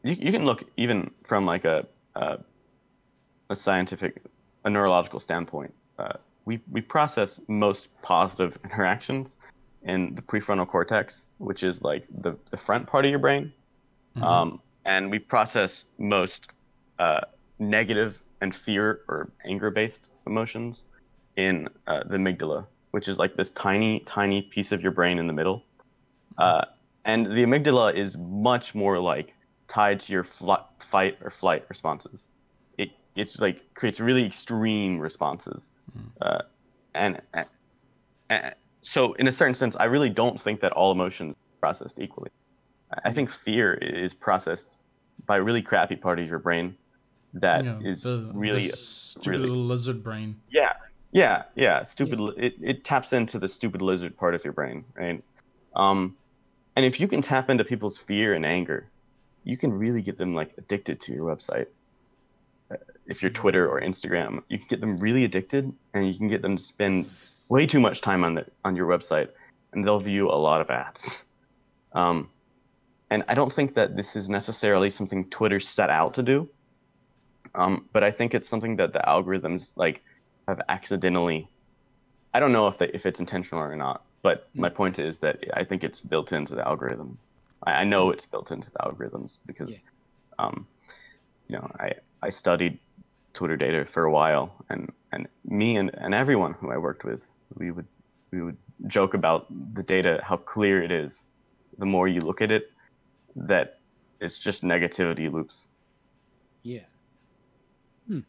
you 0.03 0.13
you 0.13 0.31
can 0.31 0.45
look 0.45 0.63
even 0.77 1.11
from 1.23 1.45
like 1.45 1.65
a 1.65 1.87
a, 2.15 2.37
a 3.49 3.55
scientific, 3.55 4.21
a 4.65 4.69
neurological 4.69 5.19
standpoint. 5.19 5.73
Uh, 5.97 6.13
we 6.45 6.61
we 6.71 6.81
process 6.81 7.41
most 7.47 7.89
positive 8.03 8.57
interactions 8.63 9.35
in 9.81 10.13
the 10.15 10.21
prefrontal 10.21 10.67
cortex, 10.67 11.25
which 11.39 11.63
is 11.63 11.81
like 11.81 12.05
the 12.21 12.37
the 12.51 12.57
front 12.57 12.85
part 12.85 13.03
of 13.05 13.09
your 13.09 13.19
brain. 13.19 13.51
Mhm. 14.15 14.23
Um, 14.23 14.61
and 14.85 15.09
we 15.09 15.19
process 15.19 15.85
most 15.97 16.51
uh, 16.99 17.21
negative 17.59 18.21
and 18.41 18.53
fear 18.53 19.01
or 19.07 19.31
anger 19.45 19.71
based 19.71 20.09
emotions 20.27 20.85
in 21.37 21.67
uh, 21.87 22.03
the 22.05 22.17
amygdala, 22.17 22.65
which 22.91 23.07
is 23.07 23.17
like 23.17 23.35
this 23.35 23.51
tiny, 23.51 24.01
tiny 24.01 24.41
piece 24.41 24.71
of 24.71 24.81
your 24.81 24.91
brain 24.91 25.17
in 25.19 25.27
the 25.27 25.33
middle. 25.33 25.63
Uh, 26.37 26.65
and 27.05 27.25
the 27.25 27.43
amygdala 27.43 27.93
is 27.93 28.17
much 28.17 28.75
more 28.75 28.99
like 28.99 29.33
tied 29.67 29.99
to 30.01 30.13
your 30.13 30.23
fl- 30.23 30.53
fight 30.79 31.17
or 31.21 31.29
flight 31.29 31.65
responses. 31.69 32.29
It 32.77 32.91
it's 33.15 33.39
like 33.39 33.63
creates 33.73 33.99
really 33.99 34.25
extreme 34.25 34.99
responses, 34.99 35.71
uh, 36.21 36.41
and, 36.93 37.21
and, 37.33 37.47
and 38.29 38.53
so 38.81 39.13
in 39.13 39.27
a 39.27 39.31
certain 39.31 39.53
sense, 39.53 39.75
I 39.75 39.85
really 39.85 40.09
don't 40.09 40.39
think 40.39 40.61
that 40.61 40.71
all 40.73 40.91
emotions 40.91 41.35
are 41.35 41.67
processed 41.67 41.99
equally. 41.99 42.29
I 43.03 43.11
think 43.13 43.29
fear 43.29 43.73
is 43.73 44.13
processed 44.13 44.77
by 45.25 45.37
a 45.37 45.41
really 45.43 45.61
crappy 45.61 45.95
part 45.95 46.19
of 46.19 46.27
your 46.27 46.39
brain 46.39 46.75
that 47.35 47.65
is 47.83 48.05
You 48.05 48.11
know, 48.11 48.27
the, 48.31 48.37
really, 48.37 48.67
the 48.71 48.77
stupid 48.77 49.27
really- 49.29 49.47
little 49.47 49.65
lizard 49.65 50.03
brain. 50.03 50.35
yeah, 50.49 50.73
yeah, 51.11 51.43
yeah. 51.55 51.83
Stupid. 51.83 52.19
li 52.19 52.33
It, 52.37 52.55
it 52.61 52.83
taps 52.83 53.13
into 53.13 53.39
the 53.39 53.47
stupid 53.47 53.81
lizard 53.81 54.15
part 54.17 54.35
of 54.35 54.43
your 54.43 54.53
brain, 54.53 54.83
right? 54.95 55.23
Um, 55.75 56.15
and 56.75 56.85
if 56.85 56.99
you 56.99 57.07
can 57.07 57.21
tap 57.21 57.49
into 57.49 57.63
people's 57.63 57.97
fear 57.97 58.33
and 58.33 58.45
anger, 58.45 58.89
you 59.43 59.57
can 59.57 59.71
really 59.73 60.01
get 60.01 60.17
them 60.17 60.33
like 60.33 60.53
addicted 60.57 60.99
to 61.01 61.13
your 61.13 61.25
website. 61.35 61.67
Uh, 62.71 62.77
If 63.05 63.21
you're 63.21 63.31
Twitter 63.31 63.67
or 63.67 63.81
Instagram, 63.81 64.41
you 64.49 64.57
can 64.57 64.67
get 64.67 64.81
them 64.81 64.97
really 64.97 65.23
addicted, 65.23 65.71
and 65.93 66.07
you 66.07 66.15
can 66.17 66.29
get 66.29 66.41
them 66.41 66.55
to 66.57 66.63
spend 66.63 67.09
way 67.49 67.65
too 67.67 67.79
much 67.79 68.01
time 68.01 68.23
on 68.23 68.33
the 68.35 68.45
on 68.65 68.75
your 68.75 68.87
website, 68.87 69.29
and 69.71 69.85
they'll 69.85 69.99
view 69.99 70.29
a 70.29 70.39
lot 70.47 70.61
of 70.61 70.69
ads. 70.69 71.23
Um, 71.93 72.29
and 73.13 73.23
I 73.27 73.35
don't 73.35 73.53
think 73.53 73.75
that 73.75 73.95
this 73.95 74.15
is 74.15 74.27
necessarily 74.27 74.89
something 74.89 75.29
Twitter 75.29 75.59
set 75.59 75.91
out 75.91 76.15
to 76.15 76.23
do. 76.23 76.49
Um, 77.53 77.87
but 77.93 78.03
I 78.03 78.09
think 78.09 78.33
it's 78.33 78.49
something 78.49 78.77
that 78.77 78.91
the 78.93 79.03
algorithms 79.07 79.73
like 79.75 80.01
have 80.47 80.61
accidentally. 80.67 81.47
I 82.33 82.39
don't 82.39 82.51
know 82.51 82.67
if 82.67 82.79
they, 82.79 82.87
if 82.87 83.05
it's 83.05 83.19
intentional 83.19 83.63
or 83.63 83.75
not, 83.75 84.03
but 84.23 84.49
my 84.55 84.69
point 84.69 84.97
is 84.97 85.19
that 85.19 85.35
I 85.53 85.63
think 85.63 85.83
it's 85.83 86.01
built 86.01 86.33
into 86.33 86.55
the 86.55 86.63
algorithms. 86.63 87.29
I, 87.61 87.81
I 87.81 87.83
know 87.83 88.09
it's 88.09 88.25
built 88.25 88.51
into 88.51 88.71
the 88.71 88.79
algorithms 88.79 89.37
because, 89.45 89.71
Yeah. 89.73 89.77
um, 90.39 90.65
you 91.47 91.57
know, 91.57 91.69
I 91.79 91.93
I 92.23 92.31
studied 92.31 92.79
Twitter 93.33 93.57
data 93.57 93.85
for 93.85 94.05
a 94.05 94.11
while, 94.11 94.55
and 94.71 94.91
and 95.11 95.27
me 95.45 95.77
and, 95.77 95.91
and 95.93 96.15
everyone 96.15 96.53
who 96.53 96.71
I 96.71 96.77
worked 96.77 97.03
with, 97.03 97.21
we 97.53 97.69
would 97.69 97.89
we 98.31 98.41
would 98.41 98.57
joke 98.87 99.13
about 99.13 99.45
the 99.75 99.83
data, 99.83 100.19
how 100.23 100.37
clear 100.37 100.81
it 100.81 100.91
is. 100.91 101.21
The 101.77 101.85
more 101.85 102.07
you 102.07 102.21
look 102.21 102.41
at 102.41 102.49
it, 102.49 102.72
that 103.35 103.79
it's 104.19 104.39
just 104.39 104.63
negativity 104.63 105.31
loops. 105.31 105.67
Yeah. 106.63 106.81
Hmm. 108.07 108.19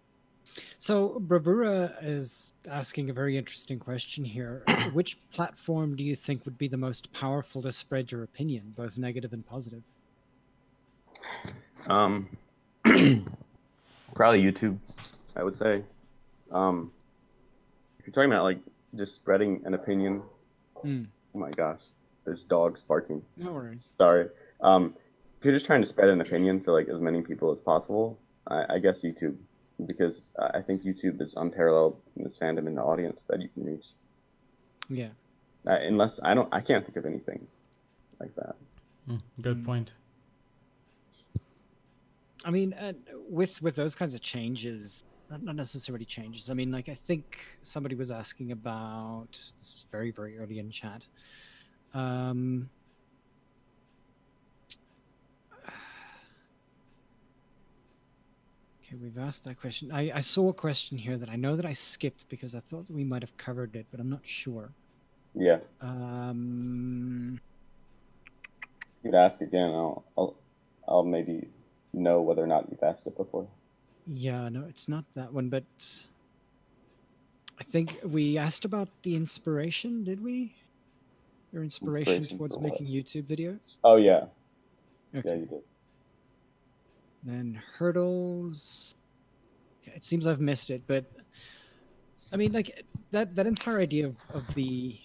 So 0.78 1.18
Bravura 1.20 1.94
is 2.00 2.54
asking 2.68 3.10
a 3.10 3.12
very 3.12 3.36
interesting 3.36 3.78
question 3.78 4.24
here. 4.24 4.62
Which 4.92 5.18
platform 5.30 5.96
do 5.96 6.04
you 6.04 6.16
think 6.16 6.44
would 6.44 6.58
be 6.58 6.68
the 6.68 6.76
most 6.76 7.12
powerful 7.12 7.62
to 7.62 7.72
spread 7.72 8.10
your 8.10 8.22
opinion, 8.22 8.74
both 8.76 8.98
negative 8.98 9.32
and 9.32 9.46
positive? 9.46 9.82
Um, 11.88 12.26
probably 14.14 14.42
YouTube, 14.42 14.78
I 15.36 15.42
would 15.42 15.56
say. 15.56 15.82
Um, 16.50 16.92
if 17.98 18.06
you're 18.06 18.14
talking 18.14 18.30
about 18.30 18.44
like 18.44 18.58
just 18.96 19.14
spreading 19.16 19.62
an 19.64 19.74
opinion, 19.74 20.22
Hmm. 20.82 21.04
oh 21.34 21.38
my 21.38 21.50
gosh, 21.50 21.80
there's 22.24 22.44
dogs 22.44 22.82
barking. 22.82 23.22
No 23.38 23.52
worries. 23.52 23.88
Sorry. 23.96 24.28
Um, 24.60 24.94
if 25.38 25.44
you're 25.44 25.54
just 25.54 25.66
trying 25.66 25.82
to 25.82 25.86
spread 25.86 26.08
an 26.08 26.20
opinion 26.20 26.60
to 26.60 26.72
like 26.72 26.88
as 26.88 27.00
many 27.00 27.22
people 27.22 27.50
as 27.50 27.60
possible, 27.60 28.18
I, 28.48 28.64
I 28.70 28.78
guess 28.78 29.02
YouTube, 29.02 29.38
because 29.86 30.34
I 30.38 30.58
I 30.58 30.62
think 30.62 30.80
YouTube 30.80 31.20
is 31.20 31.36
unparalleled 31.36 32.00
in 32.16 32.24
this 32.24 32.38
fandom 32.38 32.66
and 32.66 32.76
the 32.76 32.82
audience 32.82 33.24
that 33.28 33.40
you 33.42 33.48
can 33.48 33.64
reach. 33.64 33.86
Yeah. 34.88 35.08
Uh, 35.66 35.78
unless 35.82 36.20
I 36.22 36.34
don't, 36.34 36.48
I 36.52 36.60
can't 36.60 36.84
think 36.84 36.96
of 36.96 37.06
anything 37.06 37.46
like 38.20 38.34
that. 38.36 38.56
Mm, 39.08 39.20
good 39.40 39.58
Mm. 39.62 39.66
point. 39.66 39.92
I 42.44 42.50
mean, 42.50 42.74
uh, 42.74 42.92
with 43.28 43.60
with 43.62 43.74
those 43.74 43.94
kinds 43.94 44.14
of 44.14 44.20
changes, 44.20 45.04
not 45.30 45.42
not 45.42 45.56
necessarily 45.56 46.04
changes. 46.04 46.50
I 46.50 46.54
mean, 46.54 46.70
like 46.70 46.88
I 46.90 46.94
think 46.94 47.24
somebody 47.62 47.94
was 47.94 48.10
asking 48.10 48.52
about 48.52 49.28
this 49.32 49.54
is 49.58 49.84
very 49.90 50.10
very 50.10 50.38
early 50.38 50.58
in 50.58 50.70
chat. 50.70 51.06
Um, 51.94 52.68
okay, 58.86 58.96
we've 59.02 59.18
asked 59.18 59.44
that 59.44 59.60
question. 59.60 59.90
I 59.92 60.10
I 60.14 60.20
saw 60.20 60.48
a 60.48 60.52
question 60.52 60.98
here 60.98 61.16
that 61.16 61.28
I 61.28 61.36
know 61.36 61.56
that 61.56 61.64
I 61.66 61.72
skipped 61.72 62.28
because 62.28 62.54
I 62.54 62.60
thought 62.60 62.86
that 62.86 62.92
we 62.94 63.04
might 63.04 63.22
have 63.22 63.36
covered 63.36 63.76
it, 63.76 63.86
but 63.90 64.00
I'm 64.00 64.10
not 64.10 64.26
sure. 64.26 64.70
Yeah, 65.36 65.58
Um, 65.80 67.40
you'd 69.02 69.16
ask 69.16 69.40
again. 69.40 69.70
I'll, 69.70 70.04
I'll, 70.16 70.34
I'll 70.86 71.02
maybe 71.02 71.48
know 71.92 72.22
whether 72.22 72.40
or 72.42 72.46
not 72.46 72.68
you've 72.70 72.82
asked 72.84 73.08
it 73.08 73.16
before. 73.16 73.48
Yeah, 74.06 74.48
no, 74.48 74.64
it's 74.68 74.88
not 74.88 75.04
that 75.16 75.32
one, 75.32 75.48
but 75.48 75.64
I 77.58 77.64
think 77.64 77.98
we 78.04 78.38
asked 78.38 78.64
about 78.64 78.88
the 79.02 79.16
inspiration, 79.16 80.04
did 80.04 80.22
we? 80.22 80.54
Your 81.52 81.64
inspiration, 81.64 82.14
Inspiration 82.14 82.38
towards 82.38 82.58
making 82.60 82.86
YouTube 82.86 83.24
videos? 83.24 83.78
Oh 83.82 83.96
yeah, 83.96 84.26
Okay. 85.16 85.28
yeah, 85.30 85.34
you 85.34 85.46
did. 85.46 85.62
Then 87.24 87.60
hurdles. 87.78 88.94
Okay, 89.82 89.96
it 89.96 90.04
seems 90.04 90.26
I've 90.26 90.40
missed 90.40 90.70
it, 90.70 90.82
but 90.86 91.06
I 92.32 92.36
mean, 92.36 92.52
like 92.52 92.84
that 93.12 93.34
that 93.34 93.46
entire 93.46 93.78
idea 93.80 94.06
of, 94.06 94.16
of 94.34 94.54
the 94.54 94.98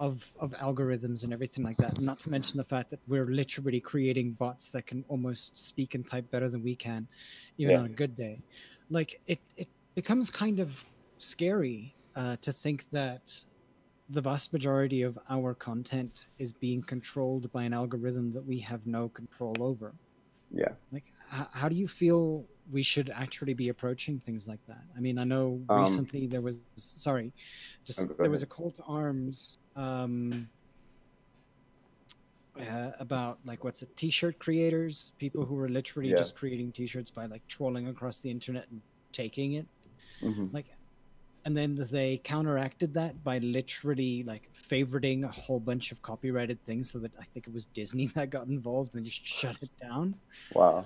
of 0.00 0.24
of 0.40 0.52
algorithms 0.52 1.24
and 1.24 1.32
everything 1.32 1.64
like 1.64 1.76
that. 1.76 2.00
Not 2.00 2.18
to 2.20 2.30
mention 2.30 2.56
the 2.56 2.64
fact 2.64 2.90
that 2.90 3.00
we're 3.06 3.26
literally 3.26 3.80
creating 3.80 4.32
bots 4.32 4.70
that 4.70 4.86
can 4.86 5.04
almost 5.08 5.56
speak 5.68 5.94
and 5.94 6.06
type 6.06 6.30
better 6.30 6.48
than 6.48 6.62
we 6.62 6.74
can, 6.74 7.06
even 7.58 7.74
Yeah. 7.74 7.80
on 7.80 7.86
a 7.86 7.90
good 7.90 8.16
day. 8.16 8.38
Like 8.88 9.20
it 9.26 9.40
it 9.56 9.68
becomes 9.94 10.30
kind 10.30 10.58
of 10.58 10.84
scary 11.18 11.94
uh, 12.16 12.36
to 12.42 12.52
think 12.52 12.84
that 12.90 13.22
the 14.08 14.20
vast 14.20 14.52
majority 14.52 15.02
of 15.02 15.16
our 15.28 15.54
content 15.54 16.26
is 16.38 16.50
being 16.50 16.82
controlled 16.82 17.52
by 17.52 17.62
an 17.62 17.72
algorithm 17.72 18.32
that 18.32 18.44
we 18.44 18.58
have 18.58 18.84
no 18.86 19.08
control 19.08 19.54
over 19.60 19.94
Yeah. 20.50 20.72
like 20.90 21.04
h- 21.32 21.46
how 21.52 21.68
do 21.68 21.76
you 21.76 21.88
feel 21.88 22.46
we 22.70 22.82
should 22.82 23.10
actually 23.10 23.54
be 23.54 23.68
approaching 23.68 24.20
things 24.20 24.46
like 24.46 24.60
that? 24.68 24.84
I 24.96 25.00
mean 25.00 25.18
i 25.18 25.24
know 25.24 25.60
Um, 25.68 25.78
recently 25.80 26.26
there 26.26 26.40
was 26.40 26.62
sorry 26.76 27.32
just 27.86 28.16
there 28.18 28.30
was 28.30 28.42
a 28.42 28.46
call 28.46 28.70
to 28.72 28.82
arms 28.84 29.58
um 29.76 30.48
uh, 32.60 32.90
about 32.98 33.38
like 33.44 33.64
what's 33.64 33.82
it 33.82 33.96
t-shirt 33.96 34.38
creators? 34.38 35.12
People 35.18 35.44
who 35.44 35.54
were 35.54 35.68
literally 35.68 36.10
Yeah. 36.10 36.18
just 36.18 36.34
creating 36.36 36.72
t-shirts 36.72 37.10
by 37.10 37.26
like 37.26 37.42
trolling 37.48 37.88
across 37.88 38.20
the 38.20 38.30
internet 38.30 38.68
and 38.70 38.82
taking 39.12 39.54
it. 39.54 39.66
Hmm 40.20 40.48
like 40.52 40.66
and 41.46 41.56
then 41.56 41.74
they 41.90 42.18
counteracted 42.18 42.92
that 42.92 43.24
by 43.24 43.38
literally 43.38 44.22
like 44.24 44.50
favoriting 44.70 45.24
a 45.24 45.28
whole 45.28 45.58
bunch 45.58 45.90
of 45.90 46.02
copyrighted 46.02 46.58
things 46.66 46.90
so 46.92 46.98
that 46.98 47.12
i 47.18 47.24
think 47.32 47.46
it 47.46 47.52
was 47.54 47.64
disney 47.64 48.06
that 48.14 48.28
got 48.28 48.46
involved 48.48 48.94
and 48.94 49.06
just 49.06 49.24
shut 49.24 49.56
it 49.62 49.70
down. 49.80 50.14
Wow. 50.52 50.84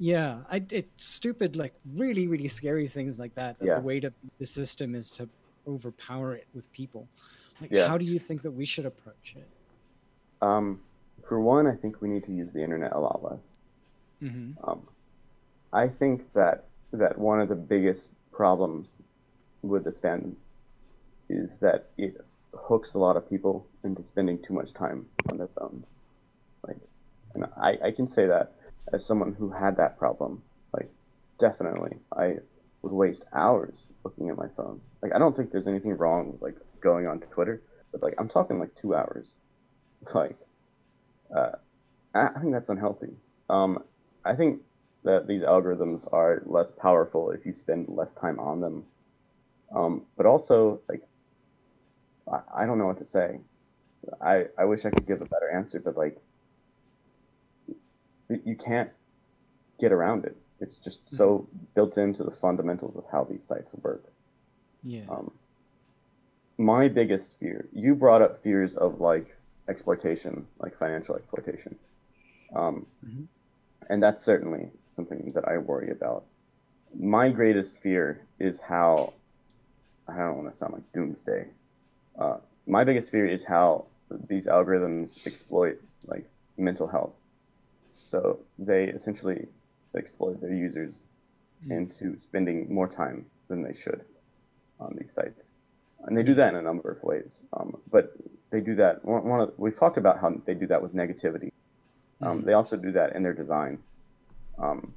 Yeah, 0.00 0.38
I, 0.50 0.64
it's 0.70 1.04
stupid, 1.04 1.56
like 1.56 1.74
really, 1.94 2.26
really 2.26 2.48
scary 2.48 2.88
things 2.88 3.18
like 3.18 3.34
that. 3.34 3.58
That 3.58 3.66
Yeah. 3.66 3.74
the 3.74 3.82
way 3.82 4.00
to 4.00 4.10
the 4.38 4.46
system 4.46 4.94
is 4.94 5.10
to 5.12 5.28
overpower 5.68 6.34
it 6.34 6.46
with 6.54 6.72
people. 6.72 7.06
Like, 7.60 7.70
Yeah. 7.70 7.86
how 7.86 7.98
do 7.98 8.06
you 8.06 8.18
think 8.18 8.40
that 8.42 8.50
we 8.50 8.64
should 8.64 8.86
approach 8.86 9.36
it? 9.36 9.46
Um, 10.40 10.80
for 11.28 11.38
one, 11.38 11.66
I 11.66 11.76
think 11.76 12.00
we 12.00 12.08
need 12.08 12.24
to 12.24 12.32
use 12.32 12.54
the 12.54 12.62
internet 12.62 12.92
a 12.92 12.98
lot 12.98 13.22
less. 13.22 13.58
Mm-hmm. 14.22 14.52
Um, 14.64 14.88
I 15.72 15.86
think 15.86 16.32
that 16.32 16.64
that 16.92 17.18
one 17.18 17.40
of 17.40 17.48
the 17.50 17.54
biggest 17.54 18.12
problems 18.32 18.98
with 19.62 19.84
this 19.84 20.00
fandom 20.00 20.34
is 21.28 21.58
that 21.58 21.90
it 21.98 22.24
hooks 22.54 22.94
a 22.94 22.98
lot 22.98 23.16
of 23.16 23.28
people 23.28 23.66
into 23.84 24.02
spending 24.02 24.38
too 24.42 24.54
much 24.54 24.72
time 24.72 25.06
on 25.30 25.36
their 25.36 25.46
phones. 25.48 25.94
Like, 26.66 26.78
and 27.34 27.44
I, 27.56 27.78
I 27.84 27.90
can 27.92 28.06
say 28.08 28.26
that 28.26 28.54
as 28.92 29.04
someone 29.06 29.34
who 29.34 29.50
had 29.50 29.76
that 29.76 29.98
problem. 29.98 30.42
Like, 30.72 30.90
definitely, 31.38 31.98
I 32.16 32.36
would 32.82 32.92
waste 32.92 33.24
hours 33.32 33.90
looking 34.04 34.30
at 34.30 34.36
my 34.36 34.48
phone. 34.56 34.80
Like, 35.02 35.14
I 35.14 35.18
don't 35.18 35.36
think 35.36 35.50
there's 35.50 35.68
anything 35.68 35.96
wrong 35.96 36.32
with 36.32 36.42
like 36.42 36.56
going 36.80 37.06
on 37.06 37.20
Twitter, 37.20 37.62
but 37.92 38.02
like 38.02 38.14
I'm 38.18 38.28
talking 38.28 38.58
like 38.58 38.74
two 38.74 38.94
hours. 38.94 39.36
Like, 40.14 40.32
uh, 41.36 41.52
I 42.14 42.40
think 42.40 42.52
that's 42.52 42.70
unhealthy. 42.70 43.12
Um, 43.50 43.84
I 44.24 44.34
think 44.34 44.62
that 45.04 45.26
these 45.26 45.42
algorithms 45.42 46.12
are 46.12 46.42
less 46.46 46.72
powerful 46.72 47.30
if 47.30 47.46
you 47.46 47.54
spend 47.54 47.88
less 47.88 48.12
time 48.12 48.38
on 48.38 48.60
them. 48.60 48.84
Um, 49.74 50.06
but 50.16 50.26
also, 50.26 50.80
like, 50.88 51.02
I, 52.30 52.62
I 52.62 52.66
don't 52.66 52.78
know 52.78 52.86
what 52.86 52.98
to 52.98 53.04
say. 53.04 53.40
I, 54.20 54.46
I 54.58 54.64
wish 54.64 54.84
I 54.84 54.90
could 54.90 55.06
give 55.06 55.20
a 55.20 55.26
better 55.26 55.50
answer, 55.50 55.80
but 55.80 55.96
like, 55.96 56.16
you 58.44 58.56
can't 58.56 58.90
get 59.78 59.92
around 59.92 60.24
it. 60.24 60.36
It's 60.60 60.76
just 60.76 61.04
mm-hmm. 61.06 61.16
so 61.16 61.48
built 61.74 61.98
into 61.98 62.22
the 62.24 62.30
fundamentals 62.30 62.96
of 62.96 63.04
how 63.10 63.24
these 63.24 63.44
sites 63.44 63.74
work. 63.74 64.04
Yeah. 64.82 65.02
Um, 65.08 65.30
my 66.58 66.88
biggest 66.88 67.38
fear, 67.40 67.66
you 67.72 67.94
brought 67.94 68.22
up 68.22 68.42
fears 68.42 68.76
of 68.76 69.00
like 69.00 69.34
exploitation, 69.68 70.46
like 70.58 70.76
financial 70.76 71.16
exploitation. 71.16 71.76
Um, 72.54 72.86
mm-hmm. 73.06 73.24
And 73.88 74.02
that's 74.02 74.22
certainly 74.22 74.68
something 74.88 75.32
that 75.34 75.48
I 75.48 75.58
worry 75.58 75.90
about. 75.90 76.24
My 76.98 77.28
greatest 77.28 77.78
fear 77.78 78.20
is 78.38 78.60
how, 78.60 79.14
I 80.06 80.16
don't 80.16 80.36
want 80.36 80.52
to 80.52 80.56
sound 80.56 80.74
like 80.74 80.92
doomsday. 80.92 81.46
Uh, 82.18 82.36
my 82.66 82.84
biggest 82.84 83.10
fear 83.10 83.26
is 83.26 83.42
how 83.44 83.86
these 84.28 84.46
algorithms 84.46 85.26
exploit 85.26 85.80
like 86.06 86.28
mental 86.58 86.86
health. 86.86 87.12
So 88.00 88.40
they 88.58 88.84
essentially 88.84 89.46
exploit 89.96 90.40
their 90.40 90.54
users 90.54 91.04
mm-hmm. 91.62 91.72
into 91.72 92.18
spending 92.18 92.72
more 92.72 92.88
time 92.88 93.26
than 93.48 93.62
they 93.62 93.74
should 93.74 94.04
on 94.78 94.96
these 94.98 95.12
sites 95.12 95.56
and 96.06 96.16
they 96.16 96.22
do 96.22 96.34
that 96.34 96.52
in 96.52 96.58
a 96.58 96.62
number 96.62 96.90
of 96.90 97.02
ways. 97.02 97.42
Um, 97.52 97.76
but 97.90 98.12
they 98.50 98.60
do 98.60 98.76
that. 98.76 99.04
One, 99.04 99.24
one 99.24 99.40
of, 99.40 99.52
we've 99.56 99.76
talked 99.76 99.98
about 99.98 100.20
how 100.20 100.34
they 100.46 100.54
do 100.54 100.66
that 100.68 100.82
with 100.82 100.94
negativity. 100.94 101.52
Um, 102.20 102.38
mm-hmm. 102.38 102.46
They 102.46 102.52
also 102.52 102.76
do 102.76 102.92
that 102.92 103.14
in 103.14 103.22
their 103.22 103.34
design. 103.34 103.78
Um, 104.58 104.94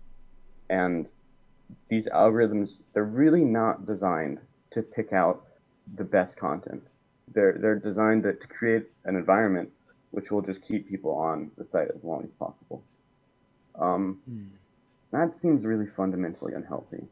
and 0.70 1.10
these 1.90 2.08
algorithms, 2.08 2.82
they're 2.94 3.04
really 3.04 3.44
not 3.44 3.86
designed 3.86 4.40
to 4.72 4.82
pick 4.82 5.14
out 5.14 5.46
the 5.94 6.04
best 6.04 6.38
content. 6.38 6.84
They're 7.34 7.58
they're 7.60 7.80
designed 7.80 8.24
to 8.24 8.34
create 8.34 8.86
an 9.06 9.16
environment 9.16 9.72
which 10.12 10.32
will 10.32 10.42
just 10.42 10.62
keep 10.62 10.88
people 10.88 11.12
on 11.12 11.52
the 11.58 11.66
site 11.66 11.90
as 11.94 12.04
long 12.04 12.24
as 12.24 12.34
possible. 12.34 12.84
Um, 13.80 14.20
mm. 14.30 14.48
That 15.12 15.36
seems 15.36 15.66
really 15.66 15.88
fundamentally 15.88 16.54
unhealthy. 16.54 17.06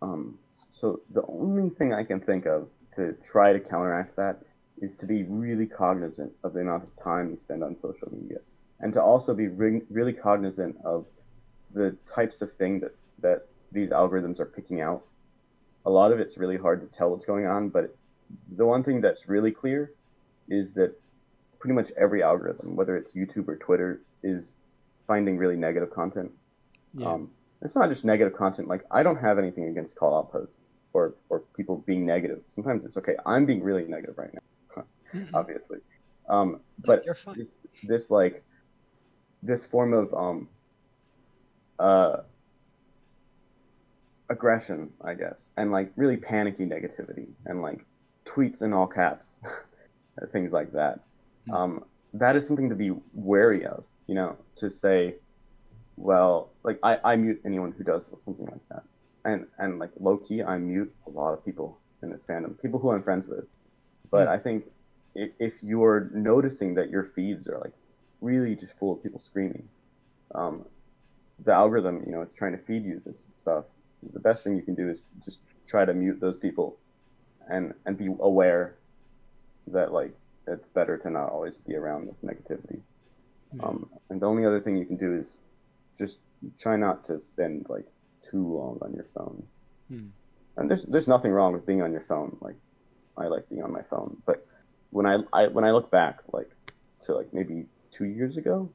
Um, 0.00 0.38
so 0.48 1.00
the 1.10 1.22
only 1.26 1.68
thing 1.68 1.92
I 1.92 2.04
can 2.04 2.20
think 2.20 2.46
of 2.46 2.68
to 2.94 3.12
try 3.22 3.52
to 3.52 3.60
counteract 3.60 4.16
that 4.16 4.40
is 4.80 4.94
to 4.96 5.06
be 5.06 5.24
really 5.24 5.66
cognizant 5.66 6.32
of 6.44 6.52
the 6.52 6.60
amount 6.60 6.84
of 6.84 7.02
time 7.02 7.30
you 7.30 7.36
spend 7.36 7.64
on 7.64 7.78
social 7.78 8.08
media 8.12 8.38
and 8.80 8.92
to 8.94 9.02
also 9.02 9.34
be 9.34 9.48
re- 9.48 9.82
really 9.90 10.12
cognizant 10.12 10.76
of 10.84 11.04
the 11.74 11.96
types 12.06 12.40
of 12.42 12.52
thing 12.52 12.80
that, 12.80 12.94
that 13.20 13.46
these 13.72 13.90
algorithms 13.90 14.40
are 14.40 14.46
picking 14.46 14.80
out. 14.80 15.02
A 15.84 15.90
lot 15.90 16.12
of 16.12 16.20
it's 16.20 16.38
really 16.38 16.56
hard 16.56 16.80
to 16.80 16.86
tell 16.96 17.10
what's 17.10 17.24
going 17.24 17.46
on, 17.46 17.68
but 17.68 17.94
the 18.56 18.64
one 18.64 18.84
thing 18.84 19.00
that's 19.00 19.28
really 19.28 19.50
clear 19.50 19.90
is 20.48 20.72
that 20.74 20.98
pretty 21.58 21.74
much 21.74 21.90
every 21.96 22.22
algorithm, 22.22 22.76
whether 22.76 22.96
it's 22.96 23.14
YouTube 23.14 23.48
or 23.48 23.56
Twitter, 23.56 24.00
is 24.22 24.54
finding 25.08 25.38
really 25.38 25.56
negative 25.56 25.90
content. 25.90 26.30
Yeah. 26.94 27.14
Um, 27.14 27.30
it's 27.60 27.74
not 27.74 27.88
just 27.88 28.04
negative 28.04 28.34
content. 28.34 28.68
Like 28.68 28.84
I 28.92 29.02
don't 29.02 29.18
have 29.18 29.38
anything 29.38 29.64
against 29.64 29.96
call 29.96 30.16
out 30.16 30.30
posts 30.30 30.60
or 30.92 31.14
or 31.28 31.40
people 31.56 31.78
being 31.78 32.06
negative. 32.06 32.42
Sometimes 32.46 32.84
it's 32.84 32.96
okay. 32.96 33.16
I'm 33.26 33.44
being 33.46 33.64
really 33.64 33.84
negative 33.84 34.16
right 34.16 34.32
now, 34.32 34.84
mm-hmm. 35.12 35.34
obviously. 35.34 35.78
Um, 36.28 36.60
but 36.84 37.04
this, 37.34 37.66
this 37.82 38.10
like 38.10 38.40
this 39.42 39.66
form 39.66 39.92
of 39.94 40.14
um, 40.14 40.48
uh, 41.78 42.18
aggression, 44.28 44.92
I 45.02 45.14
guess, 45.14 45.50
and 45.56 45.72
like 45.72 45.90
really 45.96 46.18
panicky 46.18 46.66
negativity, 46.66 47.28
and 47.46 47.62
like 47.62 47.84
tweets 48.24 48.62
in 48.62 48.72
all 48.72 48.86
caps, 48.86 49.40
things 50.32 50.52
like 50.52 50.72
that. 50.72 51.00
Mm-hmm. 51.48 51.54
Um, 51.54 51.84
that 52.14 52.36
is 52.36 52.46
something 52.46 52.68
to 52.68 52.76
be 52.76 52.92
wary 53.14 53.64
of. 53.64 53.86
You 54.08 54.14
know, 54.14 54.36
to 54.56 54.70
say, 54.70 55.14
well, 55.96 56.50
like 56.64 56.80
I, 56.82 56.98
I 57.04 57.16
mute 57.16 57.40
anyone 57.44 57.72
who 57.72 57.84
does 57.84 58.12
something 58.18 58.46
like 58.46 58.68
that 58.70 58.82
and 59.28 59.46
and 59.58 59.78
like 59.78 59.90
low 60.00 60.16
key, 60.16 60.42
I 60.42 60.58
mute 60.58 60.92
a 61.06 61.10
lot 61.10 61.32
of 61.32 61.44
people 61.44 61.78
in 62.02 62.10
this 62.10 62.26
fandom, 62.26 62.60
people 62.60 62.78
who 62.78 62.90
I'm 62.90 63.02
friends 63.02 63.28
with. 63.28 63.46
But 64.10 64.28
mm. 64.28 64.30
I 64.30 64.38
think 64.38 64.64
if, 65.14 65.30
if 65.38 65.62
you're 65.62 66.10
noticing 66.12 66.74
that 66.74 66.90
your 66.90 67.04
feeds 67.04 67.48
are 67.48 67.58
like 67.58 67.72
really 68.20 68.56
just 68.56 68.78
full 68.78 68.92
of 68.92 69.02
people 69.02 69.20
screaming, 69.20 69.68
um, 70.34 70.64
the 71.44 71.52
algorithm, 71.52 72.02
you 72.06 72.12
know, 72.12 72.22
it's 72.22 72.34
trying 72.34 72.52
to 72.52 72.58
feed 72.58 72.84
you 72.84 73.00
this 73.04 73.30
stuff. 73.36 73.64
The 74.12 74.20
best 74.20 74.44
thing 74.44 74.56
you 74.56 74.62
can 74.62 74.74
do 74.74 74.88
is 74.88 75.02
just 75.24 75.40
try 75.66 75.84
to 75.84 75.92
mute 75.92 76.20
those 76.20 76.36
people, 76.36 76.76
and 77.50 77.74
and 77.84 77.98
be 77.98 78.06
aware 78.20 78.76
that 79.68 79.92
like 79.92 80.14
it's 80.46 80.70
better 80.70 80.96
to 80.96 81.10
not 81.10 81.30
always 81.30 81.58
be 81.58 81.74
around 81.74 82.08
this 82.08 82.22
negativity. 82.22 82.80
Um, 83.60 83.88
and 84.10 84.20
the 84.20 84.26
only 84.26 84.44
other 84.44 84.60
thing 84.60 84.76
you 84.76 84.84
can 84.84 84.96
do 84.96 85.14
is 85.14 85.40
just 85.96 86.20
try 86.58 86.76
not 86.76 87.04
to 87.04 87.18
spend 87.18 87.66
like 87.68 87.86
too 88.20 88.46
long 88.46 88.78
on 88.82 88.92
your 88.92 89.06
phone. 89.14 89.42
Hmm. 89.88 90.06
And 90.56 90.68
there's 90.68 90.84
there's 90.84 91.08
nothing 91.08 91.32
wrong 91.32 91.52
with 91.52 91.66
being 91.66 91.82
on 91.82 91.92
your 91.92 92.02
phone. 92.02 92.36
Like 92.40 92.56
I 93.16 93.26
like 93.26 93.48
being 93.48 93.62
on 93.62 93.72
my 93.72 93.82
phone, 93.82 94.20
but 94.26 94.46
when 94.90 95.06
I, 95.06 95.18
I 95.32 95.46
when 95.48 95.64
I 95.64 95.70
look 95.70 95.90
back 95.90 96.20
like 96.32 96.50
to 97.02 97.14
like 97.14 97.32
maybe 97.32 97.66
two 97.92 98.04
years 98.04 98.36
ago, 98.36 98.70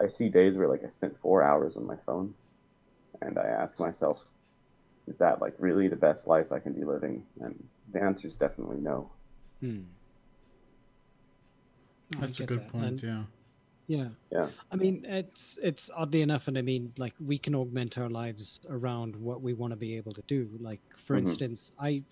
I 0.00 0.08
see 0.08 0.28
days 0.28 0.56
where 0.56 0.68
like 0.68 0.84
I 0.84 0.88
spent 0.88 1.18
four 1.20 1.42
hours 1.42 1.76
on 1.76 1.86
my 1.86 1.96
phone, 2.06 2.34
and 3.22 3.38
I 3.38 3.46
ask 3.46 3.80
myself, 3.80 4.22
is 5.06 5.16
that 5.16 5.40
like 5.40 5.54
really 5.58 5.88
the 5.88 5.96
best 5.96 6.26
life 6.26 6.52
I 6.52 6.58
can 6.58 6.72
be 6.72 6.84
living? 6.84 7.24
And 7.40 7.62
the 7.92 8.02
answer 8.02 8.28
is 8.28 8.34
definitely 8.34 8.78
no. 8.80 9.10
Hmm. 9.60 9.82
That's 12.18 12.40
a 12.40 12.46
good 12.46 12.60
that. 12.60 12.72
point. 12.72 12.84
And, 12.84 13.02
yeah. 13.02 13.22
Yeah. 13.88 14.08
Yeah. 14.30 14.48
I 14.70 14.76
mean, 14.76 15.04
it's 15.08 15.58
it's 15.62 15.90
oddly 15.96 16.20
enough, 16.20 16.46
and 16.46 16.56
I 16.58 16.62
mean, 16.62 16.92
like 16.98 17.14
we 17.18 17.38
can 17.38 17.54
augment 17.54 17.96
our 17.96 18.10
lives 18.10 18.60
around 18.68 19.16
what 19.16 19.40
we 19.40 19.54
want 19.54 19.72
to 19.72 19.76
be 19.76 19.96
able 19.96 20.12
to 20.12 20.22
do. 20.28 20.48
Like, 20.60 20.80
for 21.04 21.16
mm-hmm. 21.16 21.26
instance, 21.26 21.72
I, 21.80 22.02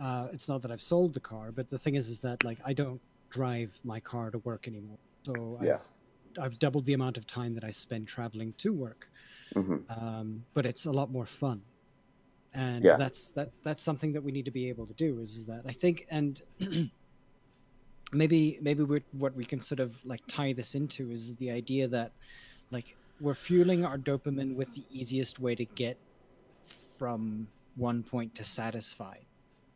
uh, 0.00 0.28
it's 0.32 0.48
not 0.48 0.62
that 0.62 0.70
I've 0.72 0.80
sold 0.80 1.12
the 1.12 1.20
car, 1.20 1.52
but 1.52 1.68
the 1.68 1.78
thing 1.78 1.94
is, 1.94 2.08
is 2.08 2.20
that 2.20 2.42
like 2.44 2.58
I 2.64 2.72
don't 2.72 3.00
drive 3.28 3.78
my 3.84 4.00
car 4.00 4.30
to 4.30 4.38
work 4.38 4.66
anymore. 4.66 4.98
So 5.24 5.60
yeah. 5.62 5.74
I've, 6.38 6.44
I've 6.44 6.58
doubled 6.58 6.86
the 6.86 6.94
amount 6.94 7.18
of 7.18 7.26
time 7.26 7.54
that 7.54 7.64
I 7.64 7.70
spend 7.70 8.08
traveling 8.08 8.54
to 8.58 8.72
work. 8.72 9.10
Mm-hmm. 9.54 9.76
Um, 9.90 10.44
but 10.54 10.64
it's 10.64 10.86
a 10.86 10.92
lot 10.92 11.10
more 11.10 11.26
fun, 11.26 11.60
and 12.54 12.82
yeah. 12.82 12.96
that's 12.96 13.32
that 13.32 13.50
that's 13.64 13.82
something 13.82 14.14
that 14.14 14.22
we 14.22 14.32
need 14.32 14.46
to 14.46 14.50
be 14.50 14.70
able 14.70 14.86
to 14.86 14.94
do. 14.94 15.20
Is, 15.20 15.36
is 15.36 15.46
that 15.46 15.62
I 15.68 15.72
think 15.72 16.06
and. 16.10 16.40
maybe 18.12 18.58
maybe 18.60 18.84
what 19.12 19.34
we 19.34 19.44
can 19.44 19.60
sort 19.60 19.80
of 19.80 20.04
like 20.04 20.20
tie 20.28 20.52
this 20.52 20.74
into 20.74 21.10
is 21.10 21.36
the 21.36 21.50
idea 21.50 21.88
that 21.88 22.12
like 22.70 22.96
we're 23.20 23.34
fueling 23.34 23.84
our 23.84 23.98
dopamine 23.98 24.54
with 24.54 24.72
the 24.74 24.84
easiest 24.90 25.40
way 25.40 25.54
to 25.54 25.64
get 25.64 25.96
from 26.98 27.48
one 27.76 28.02
point 28.02 28.34
to 28.34 28.44
satisfied 28.44 29.26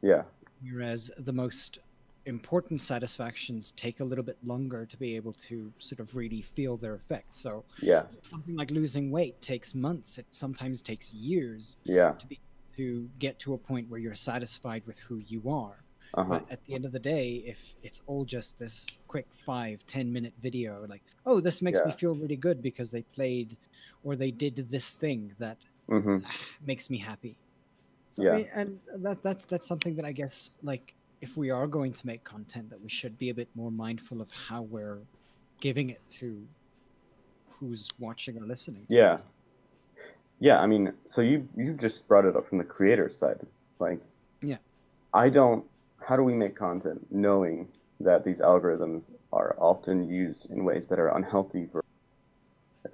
yeah. 0.02 0.22
Whereas 0.62 1.10
the 1.18 1.32
most 1.32 1.78
important 2.26 2.80
satisfactions 2.82 3.72
take 3.72 4.00
a 4.00 4.04
little 4.04 4.24
bit 4.24 4.36
longer 4.44 4.84
to 4.86 4.96
be 4.96 5.16
able 5.16 5.32
to 5.32 5.72
sort 5.78 6.00
of 6.00 6.14
really 6.14 6.42
feel 6.42 6.76
their 6.76 6.94
effect. 6.94 7.34
So 7.34 7.64
yeah. 7.80 8.02
something 8.22 8.56
like 8.56 8.70
losing 8.70 9.10
weight 9.10 9.40
takes 9.40 9.74
months. 9.74 10.18
It 10.18 10.26
sometimes 10.30 10.82
takes 10.82 11.12
years 11.14 11.76
yeah. 11.84 12.12
to 12.12 12.26
be 12.26 12.40
to 12.76 13.08
get 13.18 13.38
to 13.40 13.54
a 13.54 13.58
point 13.58 13.90
where 13.90 13.98
you're 13.98 14.14
satisfied 14.14 14.82
with 14.86 14.98
who 15.00 15.16
you 15.26 15.50
are 15.50 15.79
uh-huh. 16.14 16.28
But 16.28 16.46
at 16.50 16.64
the 16.64 16.74
end 16.74 16.84
of 16.84 16.92
the 16.92 16.98
day, 16.98 17.42
if 17.46 17.74
it's 17.82 18.02
all 18.06 18.24
just 18.24 18.58
this 18.58 18.86
quick 19.06 19.26
five, 19.44 19.86
ten 19.86 20.12
minute 20.12 20.32
video, 20.40 20.84
like, 20.88 21.02
oh, 21.24 21.40
this 21.40 21.62
makes 21.62 21.78
yeah. 21.78 21.86
me 21.86 21.92
feel 21.92 22.14
really 22.14 22.36
good 22.36 22.62
because 22.62 22.90
they 22.90 23.02
played 23.02 23.56
or 24.02 24.16
they 24.16 24.30
did 24.30 24.56
this 24.68 24.92
thing 24.92 25.32
that 25.38 25.58
mm-hmm. 25.88 26.18
makes 26.66 26.90
me 26.90 26.98
happy. 26.98 27.36
So, 28.10 28.22
yeah. 28.22 28.32
I 28.32 28.36
mean, 28.36 28.48
and 28.54 28.80
that 29.04 29.22
that's 29.22 29.44
that's 29.44 29.66
something 29.66 29.94
that 29.94 30.04
I 30.04 30.12
guess 30.12 30.58
like 30.62 30.94
if 31.20 31.36
we 31.36 31.50
are 31.50 31.66
going 31.66 31.92
to 31.92 32.06
make 32.06 32.24
content, 32.24 32.70
that 32.70 32.80
we 32.80 32.88
should 32.88 33.16
be 33.18 33.30
a 33.30 33.34
bit 33.34 33.48
more 33.54 33.70
mindful 33.70 34.20
of 34.20 34.30
how 34.30 34.62
we're 34.62 34.98
giving 35.60 35.90
it 35.90 36.00
to 36.10 36.42
who's 37.48 37.88
watching 37.98 38.38
or 38.38 38.46
listening. 38.46 38.86
Yeah. 38.88 39.18
yeah, 40.40 40.60
I 40.60 40.66
mean, 40.66 40.92
so 41.04 41.20
you 41.20 41.46
you 41.56 41.74
just 41.74 42.08
brought 42.08 42.24
it 42.24 42.34
up 42.36 42.48
from 42.48 42.58
the 42.58 42.64
creator 42.64 43.08
side, 43.08 43.40
like, 43.78 44.00
Yeah. 44.42 44.56
I 45.12 45.28
don't. 45.28 45.64
How 46.06 46.16
do 46.16 46.22
we 46.24 46.34
make 46.34 46.56
content 46.56 47.06
knowing 47.10 47.68
that 48.00 48.24
these 48.24 48.40
algorithms 48.40 49.12
are 49.32 49.56
often 49.58 50.08
used 50.08 50.50
in 50.50 50.64
ways 50.64 50.88
that 50.88 50.98
are 50.98 51.16
unhealthy 51.16 51.66
for? 51.66 51.82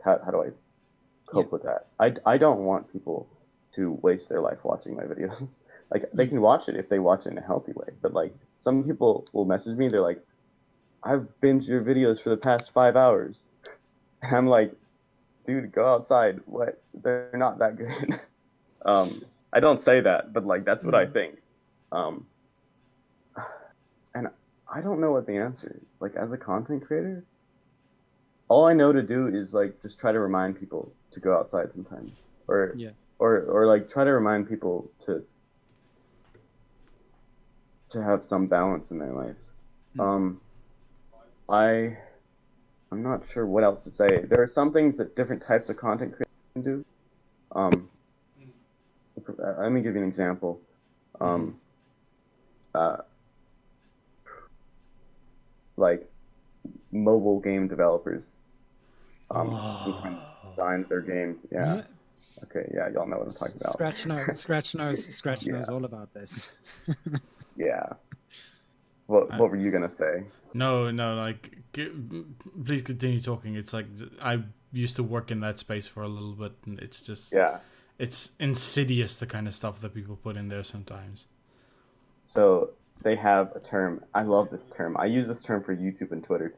How 0.05 0.19
how 0.25 0.31
do 0.33 0.43
I 0.43 0.51
cope 1.27 1.47
Yeah. 1.47 1.51
with 1.53 1.63
that? 1.63 1.87
I 1.99 2.15
I 2.35 2.39
don't 2.39 2.61
want 2.65 2.93
people 2.93 3.29
to 3.75 3.93
waste 4.03 4.29
their 4.29 4.41
life 4.41 4.65
watching 4.65 4.97
my 4.97 5.05
videos. 5.05 5.57
Like 5.89 6.11
they 6.13 6.27
can 6.27 6.41
watch 6.41 6.69
it 6.69 6.75
if 6.77 6.89
they 6.89 6.99
watch 6.99 7.27
it 7.27 7.31
in 7.31 7.39
a 7.39 7.43
healthy 7.43 7.73
way, 7.73 7.87
but 8.03 8.13
like 8.13 8.35
some 8.59 8.83
people 8.83 9.25
will 9.33 9.45
message 9.45 9.79
me, 9.79 9.89
they're 9.89 10.01
like, 10.01 10.21
"I've 11.05 11.29
binged 11.41 11.69
your 11.69 11.83
videos 11.83 12.21
for 12.21 12.31
the 12.31 12.37
past 12.37 12.73
five 12.73 12.97
hours," 12.97 13.51
and 14.23 14.37
I'm 14.37 14.49
like, 14.49 14.75
dude, 15.47 15.73
go 15.73 15.85
outside. 15.87 16.41
What? 16.47 16.83
They're 16.95 17.31
not 17.35 17.59
that 17.61 17.77
good. 17.77 18.15
um, 18.87 19.25
I 19.53 19.61
don't 19.61 19.85
say 19.85 20.01
that, 20.01 20.33
but 20.33 20.47
like 20.47 20.65
that's 20.65 20.85
what 20.85 20.95
I 20.97 21.07
think. 21.07 21.39
Um, 21.93 22.27
and 24.17 24.29
I 24.73 24.81
don't 24.81 25.01
know 25.01 25.13
what 25.13 25.27
the 25.27 25.37
answer 25.37 25.79
is. 25.85 26.01
Like 26.01 26.17
as 26.17 26.33
a 26.33 26.39
content 26.39 26.87
creator, 26.87 27.25
all 28.49 28.65
I 28.65 28.73
know 28.73 28.93
to 28.93 29.03
do 29.03 29.29
is 29.29 29.53
like 29.53 29.81
just 29.83 30.01
try 30.01 30.11
to 30.11 30.19
remind 30.19 30.59
people 30.59 30.93
to 31.13 31.21
go 31.21 31.37
outside 31.37 31.73
sometimes, 31.73 32.29
or 32.49 32.73
Yeah. 32.77 32.91
or 33.19 33.43
or 33.43 33.67
like 33.67 33.89
try 33.89 34.05
to 34.05 34.13
remind 34.13 34.49
people 34.49 34.91
to 35.05 35.25
to 37.91 38.03
have 38.03 38.25
some 38.25 38.47
balance 38.47 38.91
in 38.91 38.99
their 38.99 39.13
life. 39.13 39.37
Mm. 39.97 40.01
Um, 40.01 40.41
I 41.51 41.97
I'm 42.91 43.03
not 43.03 43.27
sure 43.27 43.47
what 43.47 43.65
else 43.65 43.85
to 43.85 43.91
say. 43.91 44.25
There 44.25 44.43
are 44.43 44.49
some 44.49 44.73
things 44.73 44.97
that 44.97 45.15
different 45.15 45.45
types 45.45 45.69
of 45.69 45.77
content 45.77 46.13
creators 46.13 46.53
can 46.55 46.63
do. 46.63 46.85
Um, 47.53 47.91
uh, 49.29 49.55
let 49.61 49.73
me 49.73 49.83
give 49.83 49.95
you 49.95 50.03
an 50.03 50.09
example. 50.09 50.61
Um, 51.21 51.59
uh, 52.75 52.99
like 55.77 56.09
mobile 56.93 57.41
game 57.41 57.69
developers. 57.69 58.37
Um, 59.31 59.51
sometimes 59.83 60.19
design 60.51 60.87
their 60.89 61.01
games. 61.01 61.47
Yeah. 61.51 61.83
Okay. 62.45 62.71
Yeah. 62.75 62.89
Y'all 62.91 63.07
know 63.09 63.19
what 63.19 63.27
I'm 63.27 63.33
talking 63.33 63.57
about. 63.61 63.73
Scratch 63.73 64.07
knows. 64.07 64.39
Scratch 64.41 64.75
knows. 64.75 65.05
Scratch 65.15 65.43
Yeah. 65.45 65.53
knows 65.55 65.69
all 65.69 65.85
about 65.85 66.13
this. 66.15 66.51
Yeah. 67.59 67.87
What 69.07 69.31
What 69.39 69.51
were 69.51 69.57
you 69.57 69.71
gonna 69.71 69.89
say? 69.89 70.25
No, 70.55 70.91
no, 70.91 71.15
like, 71.15 71.57
g- 71.73 71.91
please 72.65 72.83
continue 72.83 73.21
talking. 73.21 73.55
It's 73.55 73.73
like 73.73 73.87
I 74.21 74.43
used 74.73 74.97
to 74.97 75.03
work 75.03 75.31
in 75.31 75.41
that 75.41 75.59
space 75.59 75.87
for 75.87 76.03
a 76.03 76.09
little 76.09 76.35
bit, 76.35 76.53
and 76.67 76.79
it's 76.81 77.01
just, 77.01 77.33
Yeah. 77.33 77.61
it's 77.99 78.33
insidious 78.39 79.17
the 79.17 79.27
kind 79.27 79.49
of 79.49 79.55
stuff 79.55 79.81
that 79.81 79.95
people 79.95 80.17
put 80.17 80.37
in 80.37 80.49
there 80.49 80.65
sometimes. 80.65 81.29
So 82.23 82.71
they 83.03 83.17
have 83.17 83.53
a 83.55 83.61
term. 83.61 84.03
I 84.15 84.23
love 84.23 84.51
this 84.51 84.69
term. 84.77 84.97
I 84.99 85.07
use 85.07 85.29
this 85.29 85.43
term 85.43 85.63
for 85.63 85.75
YouTube 85.77 86.13
and 86.13 86.23
Twitter. 86.25 86.53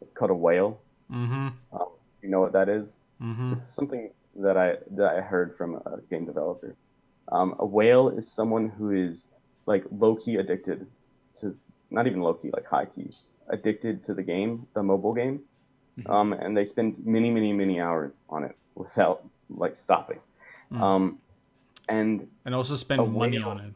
It's 0.00 0.12
called 0.12 0.30
a 0.30 0.34
whale. 0.34 0.80
Mm-hmm. 1.12 1.48
Um, 1.72 1.88
you 2.22 2.28
know 2.28 2.40
what 2.40 2.52
that 2.52 2.68
is? 2.68 2.98
Mm-hmm. 3.22 3.50
This 3.50 3.60
is 3.60 3.68
something 3.68 4.10
that 4.36 4.56
I 4.56 4.76
that 4.92 5.14
I 5.16 5.20
heard 5.20 5.56
from 5.56 5.76
a 5.76 6.00
game 6.08 6.24
developer. 6.24 6.74
Um, 7.32 7.54
a 7.58 7.66
whale 7.66 8.08
is 8.08 8.30
someone 8.30 8.68
who 8.68 8.90
is 8.90 9.28
like 9.66 9.84
low 9.96 10.16
key 10.16 10.36
addicted 10.36 10.86
to, 11.36 11.56
not 11.90 12.06
even 12.06 12.20
low 12.20 12.34
key, 12.34 12.50
like 12.52 12.66
high 12.66 12.86
key, 12.86 13.10
addicted 13.48 14.04
to 14.04 14.14
the 14.14 14.22
game, 14.22 14.66
the 14.74 14.82
mobile 14.82 15.12
game, 15.14 15.40
Mhm. 15.98 16.10
um, 16.10 16.32
and 16.32 16.56
they 16.56 16.64
spend 16.64 17.04
many, 17.06 17.30
many, 17.30 17.52
many 17.52 17.80
hours 17.80 18.18
on 18.28 18.44
it 18.44 18.56
without 18.74 19.22
like 19.48 19.76
stopping. 19.76 20.18
Mm. 20.72 20.80
Um, 20.80 21.18
and 21.88 22.28
And 22.44 22.54
also 22.54 22.74
spend 22.76 23.12
money 23.12 23.38
whale. 23.38 23.48
on 23.48 23.60
it. 23.60 23.74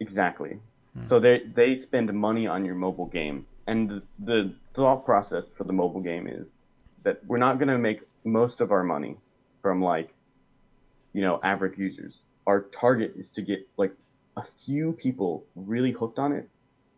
Exactly. 0.00 0.58
Hmm. 0.96 1.04
So 1.04 1.20
they 1.20 1.42
they 1.54 1.76
spend 1.76 2.12
money 2.12 2.46
on 2.46 2.64
your 2.64 2.74
mobile 2.74 3.06
game, 3.06 3.46
and 3.66 3.90
the, 3.90 4.02
the 4.18 4.54
thought 4.74 5.04
process 5.04 5.52
for 5.52 5.64
the 5.64 5.72
mobile 5.72 6.00
game 6.00 6.26
is 6.26 6.56
that 7.02 7.24
we're 7.26 7.38
not 7.38 7.58
going 7.58 7.68
to 7.68 7.78
make 7.78 8.00
most 8.24 8.60
of 8.60 8.72
our 8.72 8.82
money 8.82 9.16
from 9.60 9.82
like, 9.82 10.12
you 11.12 11.20
know, 11.20 11.38
average 11.42 11.78
users. 11.78 12.22
Our 12.46 12.62
target 12.62 13.14
is 13.16 13.30
to 13.32 13.42
get 13.42 13.66
like 13.76 13.92
a 14.36 14.42
few 14.42 14.92
people 14.92 15.44
really 15.54 15.90
hooked 15.90 16.18
on 16.18 16.32
it, 16.32 16.48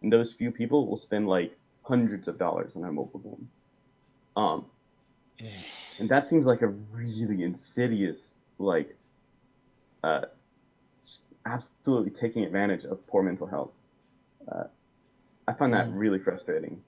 and 0.02 0.12
those 0.12 0.32
few 0.32 0.51
people 0.51 0.86
will 0.86 0.98
spend 0.98 1.28
like 1.28 1.56
hundreds 1.82 2.28
of 2.28 2.39
dollars 2.39 2.77
on 2.77 2.85
our 2.85 2.93
mobile 2.93 3.20
game. 3.20 3.48
Um, 4.36 4.66
and 5.98 6.09
that 6.09 6.27
seems 6.27 6.47
like 6.47 6.62
a 6.62 6.68
really 6.93 7.43
insidious 7.43 8.36
like 8.59 8.97
uh, 10.02 10.23
absolutely 11.44 12.10
taking 12.10 12.44
advantage 12.44 12.85
of 12.85 13.06
poor 13.06 13.23
mental 13.23 13.47
health 13.47 13.70
uh, 14.52 14.64
i 15.48 15.52
find 15.52 15.73
that 15.73 15.89
Mm. 15.89 15.94
really 15.94 16.18
frustrating 16.18 16.82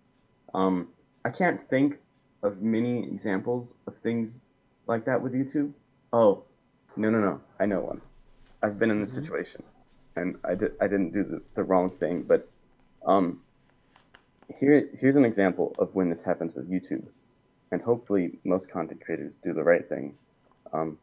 um, 0.54 0.88
i 1.24 1.30
can't 1.30 1.60
think 1.68 1.96
of 2.42 2.62
many 2.62 3.04
examples 3.04 3.74
of 3.86 3.96
things 4.02 4.40
like 4.86 5.04
that 5.06 5.20
with 5.22 5.32
youtube 5.34 5.72
oh 6.12 6.44
no 6.96 7.10
no 7.10 7.20
no 7.20 7.40
i 7.60 7.66
know 7.66 7.80
one 7.80 8.00
i've 8.62 8.78
been 8.78 8.90
in 8.90 9.00
this 9.00 9.10
Mhm. 9.10 9.22
situation 9.22 9.62
and 10.16 10.36
i, 10.44 10.54
did, 10.54 10.72
I 10.80 10.88
didn't 10.88 11.12
do 11.12 11.24
the, 11.24 11.42
the 11.56 11.62
wrong 11.64 11.90
thing 11.98 12.24
but 12.28 12.40
um, 13.06 13.42
here, 14.58 14.88
here's 15.00 15.16
an 15.16 15.24
example 15.24 15.74
of 15.78 15.94
when 15.94 16.10
this 16.10 16.22
happens 16.22 16.54
with 16.54 16.70
youtube 16.70 17.06
and 17.70 17.82
hopefully 17.82 18.38
most 18.44 18.70
content 18.70 19.00
creators 19.04 19.34
do 19.44 19.52
the 19.52 19.62
right 19.62 19.88
thing. 19.88 20.14
Um, 20.72 20.98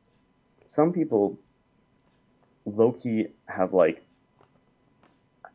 some 0.65 0.93
people 0.93 1.39
low 2.65 2.91
key 2.91 3.27
have 3.47 3.73
like 3.73 4.03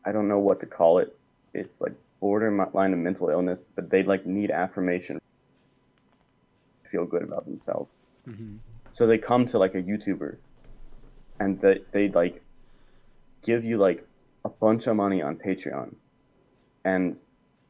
I 0.05 0.13
don't 0.13 0.29
know 0.29 0.39
what 0.39 0.61
to 0.61 0.67
call 0.67 0.99
it. 0.99 1.17
It's 1.55 1.81
like 1.81 1.93
borderline 2.21 2.93
of 2.93 2.99
mental 2.99 3.29
illness, 3.31 3.69
but 3.75 3.91
they 3.91 4.03
like 4.03 4.27
need 4.27 4.51
affirmation 4.51 5.21
feel 6.85 7.07
good 7.07 7.23
about 7.23 7.45
themselves. 7.45 8.07
Mhm. 8.27 8.59
So 8.93 9.07
they 9.07 9.19
come 9.19 9.47
to 9.47 9.59
like 9.59 9.75
a 9.75 9.83
YouTuber 9.83 10.37
and 11.39 11.61
they 11.61 11.81
they 11.93 12.09
like 12.09 12.43
give 13.43 13.65
you 13.65 13.79
like 13.79 14.07
a 14.45 14.49
bunch 14.49 14.87
of 14.87 14.97
money 14.97 15.23
on 15.23 15.37
Patreon. 15.37 15.95
And 16.85 17.19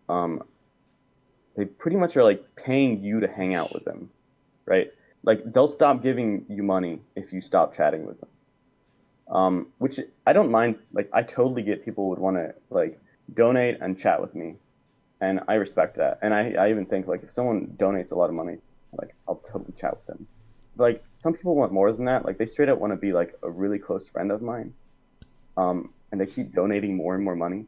um 0.08 0.42
they 1.56 1.64
pretty 1.64 1.96
much 1.96 2.16
are 2.16 2.24
like 2.24 2.56
paying 2.56 3.02
you 3.04 3.20
to 3.20 3.28
hang 3.28 3.54
out 3.54 3.72
with 3.74 3.84
them. 3.84 4.10
Right? 4.66 4.92
Like 5.22 5.52
they'll 5.52 5.68
stop 5.68 6.02
giving 6.02 6.46
you 6.48 6.62
money 6.62 7.02
if 7.14 7.32
you 7.32 7.42
stop 7.42 7.74
chatting 7.74 8.06
with 8.06 8.18
them. 8.20 8.30
Um, 9.30 9.68
which 9.78 10.00
I 10.26 10.32
don't 10.32 10.50
mind 10.50 10.76
like 10.92 11.08
I 11.12 11.22
totally 11.22 11.62
get 11.62 11.84
people 11.84 12.08
would 12.08 12.18
want 12.18 12.36
to 12.36 12.54
like 12.68 13.00
donate 13.32 13.78
and 13.80 13.96
chat 13.98 14.20
with 14.20 14.34
me. 14.34 14.56
And 15.20 15.40
I 15.48 15.54
respect 15.54 15.96
that. 15.98 16.18
And 16.22 16.34
I, 16.34 16.52
I 16.52 16.70
even 16.70 16.86
think 16.86 17.06
like 17.06 17.22
if 17.22 17.30
someone 17.30 17.76
donates 17.78 18.10
a 18.10 18.16
lot 18.16 18.30
of 18.30 18.34
money, 18.34 18.58
like 18.92 19.14
I'll 19.28 19.36
totally 19.36 19.72
chat 19.72 19.92
with 19.96 20.06
them 20.06 20.26
like 20.80 21.04
some 21.12 21.34
people 21.34 21.54
want 21.54 21.72
more 21.72 21.92
than 21.92 22.06
that. 22.06 22.24
Like 22.24 22.38
they 22.38 22.46
straight 22.46 22.68
up 22.68 22.78
want 22.78 22.92
to 22.92 22.96
be 22.96 23.12
like 23.12 23.38
a 23.42 23.50
really 23.50 23.78
close 23.78 24.08
friend 24.08 24.32
of 24.32 24.42
mine, 24.42 24.74
um, 25.56 25.92
and 26.10 26.20
they 26.20 26.26
keep 26.26 26.54
donating 26.54 26.96
more 26.96 27.14
and 27.14 27.22
more 27.22 27.36
money. 27.36 27.66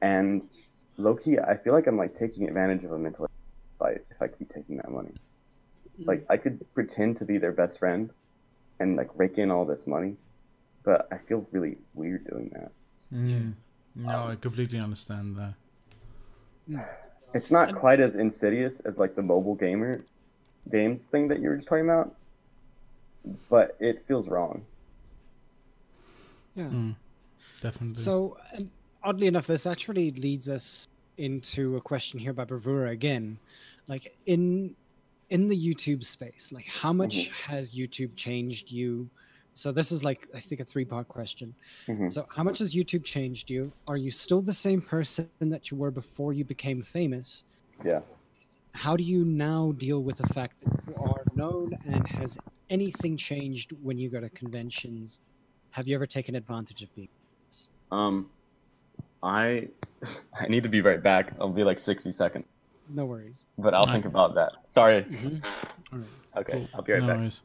And 0.00 0.48
low 0.96 1.14
key, 1.16 1.38
I 1.38 1.56
feel 1.56 1.72
like 1.72 1.86
I'm 1.86 1.96
like 1.96 2.14
taking 2.14 2.48
advantage 2.48 2.84
of 2.84 2.92
a 2.92 2.98
mental 2.98 3.24
if 3.26 3.82
I 3.82 3.90
if 3.90 4.22
I 4.22 4.28
keep 4.28 4.48
taking 4.48 4.76
that 4.76 4.90
money. 4.90 5.12
Like 5.98 6.24
I 6.30 6.36
could 6.36 6.64
pretend 6.74 7.18
to 7.18 7.24
be 7.24 7.38
their 7.38 7.52
best 7.52 7.78
friend, 7.78 8.10
and 8.78 8.96
like 8.96 9.10
rake 9.16 9.38
in 9.38 9.50
all 9.50 9.64
this 9.64 9.86
money, 9.86 10.16
but 10.84 11.08
I 11.10 11.18
feel 11.18 11.46
really 11.50 11.78
weird 11.94 12.26
doing 12.30 12.50
that. 12.52 12.70
Mm. 13.12 13.54
No, 13.96 14.28
I 14.28 14.36
completely 14.36 14.78
understand 14.78 15.36
that. 15.36 15.54
It's 17.34 17.50
not 17.50 17.74
quite 17.74 17.98
as 17.98 18.14
insidious 18.14 18.78
as 18.80 18.96
like 18.96 19.16
the 19.16 19.22
mobile 19.22 19.56
gamer 19.56 20.04
games 20.70 21.02
thing 21.02 21.26
that 21.26 21.40
you 21.40 21.48
were 21.48 21.56
just 21.56 21.66
talking 21.66 21.84
about, 21.84 22.14
but 23.50 23.76
it 23.80 24.04
feels 24.06 24.28
wrong. 24.28 24.64
Yeah. 26.54 26.68
Mm. 26.68 26.94
Definitely. 27.60 28.00
So, 28.00 28.36
um, 28.56 28.70
oddly 29.02 29.26
enough, 29.26 29.48
this 29.48 29.66
actually 29.66 30.12
leads 30.12 30.48
us 30.48 30.86
into 31.18 31.76
a 31.76 31.80
question 31.80 32.20
here 32.20 32.32
by 32.32 32.44
Bravura 32.44 32.90
again. 32.90 33.40
Like 33.88 34.16
in 34.26 34.76
in 35.28 35.48
the 35.48 35.56
YouTube 35.56 36.04
space, 36.04 36.52
like 36.52 36.66
how 36.66 36.92
much 36.92 37.16
Mhm. 37.16 37.30
has 37.48 37.74
YouTube 37.74 38.14
changed 38.14 38.70
you? 38.70 39.10
So 39.54 39.70
this 39.72 39.92
is 39.92 40.02
like 40.04 40.28
I 40.34 40.40
think 40.40 40.60
a 40.60 40.64
three 40.64 40.84
part 40.84 41.08
question. 41.08 41.54
Mhm. 41.86 42.10
So 42.10 42.26
how 42.28 42.42
much 42.42 42.58
has 42.58 42.74
YouTube 42.74 43.04
changed 43.04 43.48
you? 43.50 43.72
Are 43.88 43.96
you 43.96 44.10
still 44.10 44.40
the 44.40 44.52
same 44.52 44.82
person 44.82 45.28
that 45.40 45.70
you 45.70 45.76
were 45.76 45.90
before 45.92 46.32
you 46.32 46.44
became 46.44 46.82
famous? 46.82 47.44
Yeah. 47.84 48.02
How 48.72 48.96
do 48.96 49.04
you 49.04 49.24
now 49.24 49.72
deal 49.78 50.02
with 50.02 50.16
the 50.16 50.26
fact 50.34 50.60
that 50.62 50.72
you 50.88 50.94
are 51.12 51.22
known 51.36 51.66
and 51.86 52.06
has 52.18 52.36
anything 52.70 53.16
changed 53.16 53.70
when 53.82 53.96
you 53.98 54.08
go 54.10 54.20
to 54.20 54.28
conventions? 54.30 55.20
Have 55.70 55.86
you 55.86 55.94
ever 55.94 56.06
taken 56.06 56.34
advantage 56.34 56.82
of 56.82 56.92
being 56.96 57.08
Um, 57.92 58.28
I 59.22 59.68
I 60.40 60.46
need 60.48 60.64
to 60.64 60.68
be 60.68 60.80
right 60.80 61.00
back. 61.02 61.32
I'll 61.40 61.52
be 61.52 61.62
like 61.62 61.78
sixty 61.78 62.10
seconds, 62.10 62.46
no 62.88 63.04
worries. 63.06 63.46
but 63.56 63.72
I'll 63.74 63.86
think 63.86 64.04
about 64.04 64.34
that. 64.34 64.52
Sorry. 64.64 65.04
Mhm. 65.04 65.44
All 65.92 65.98
right. 66.00 66.08
Okay, 66.38 66.52
Cool. 66.52 66.68
I'll 66.74 66.82
be 66.82 66.92
right 66.92 67.00
no 67.02 67.06
back. 67.06 67.16
worries. 67.18 67.42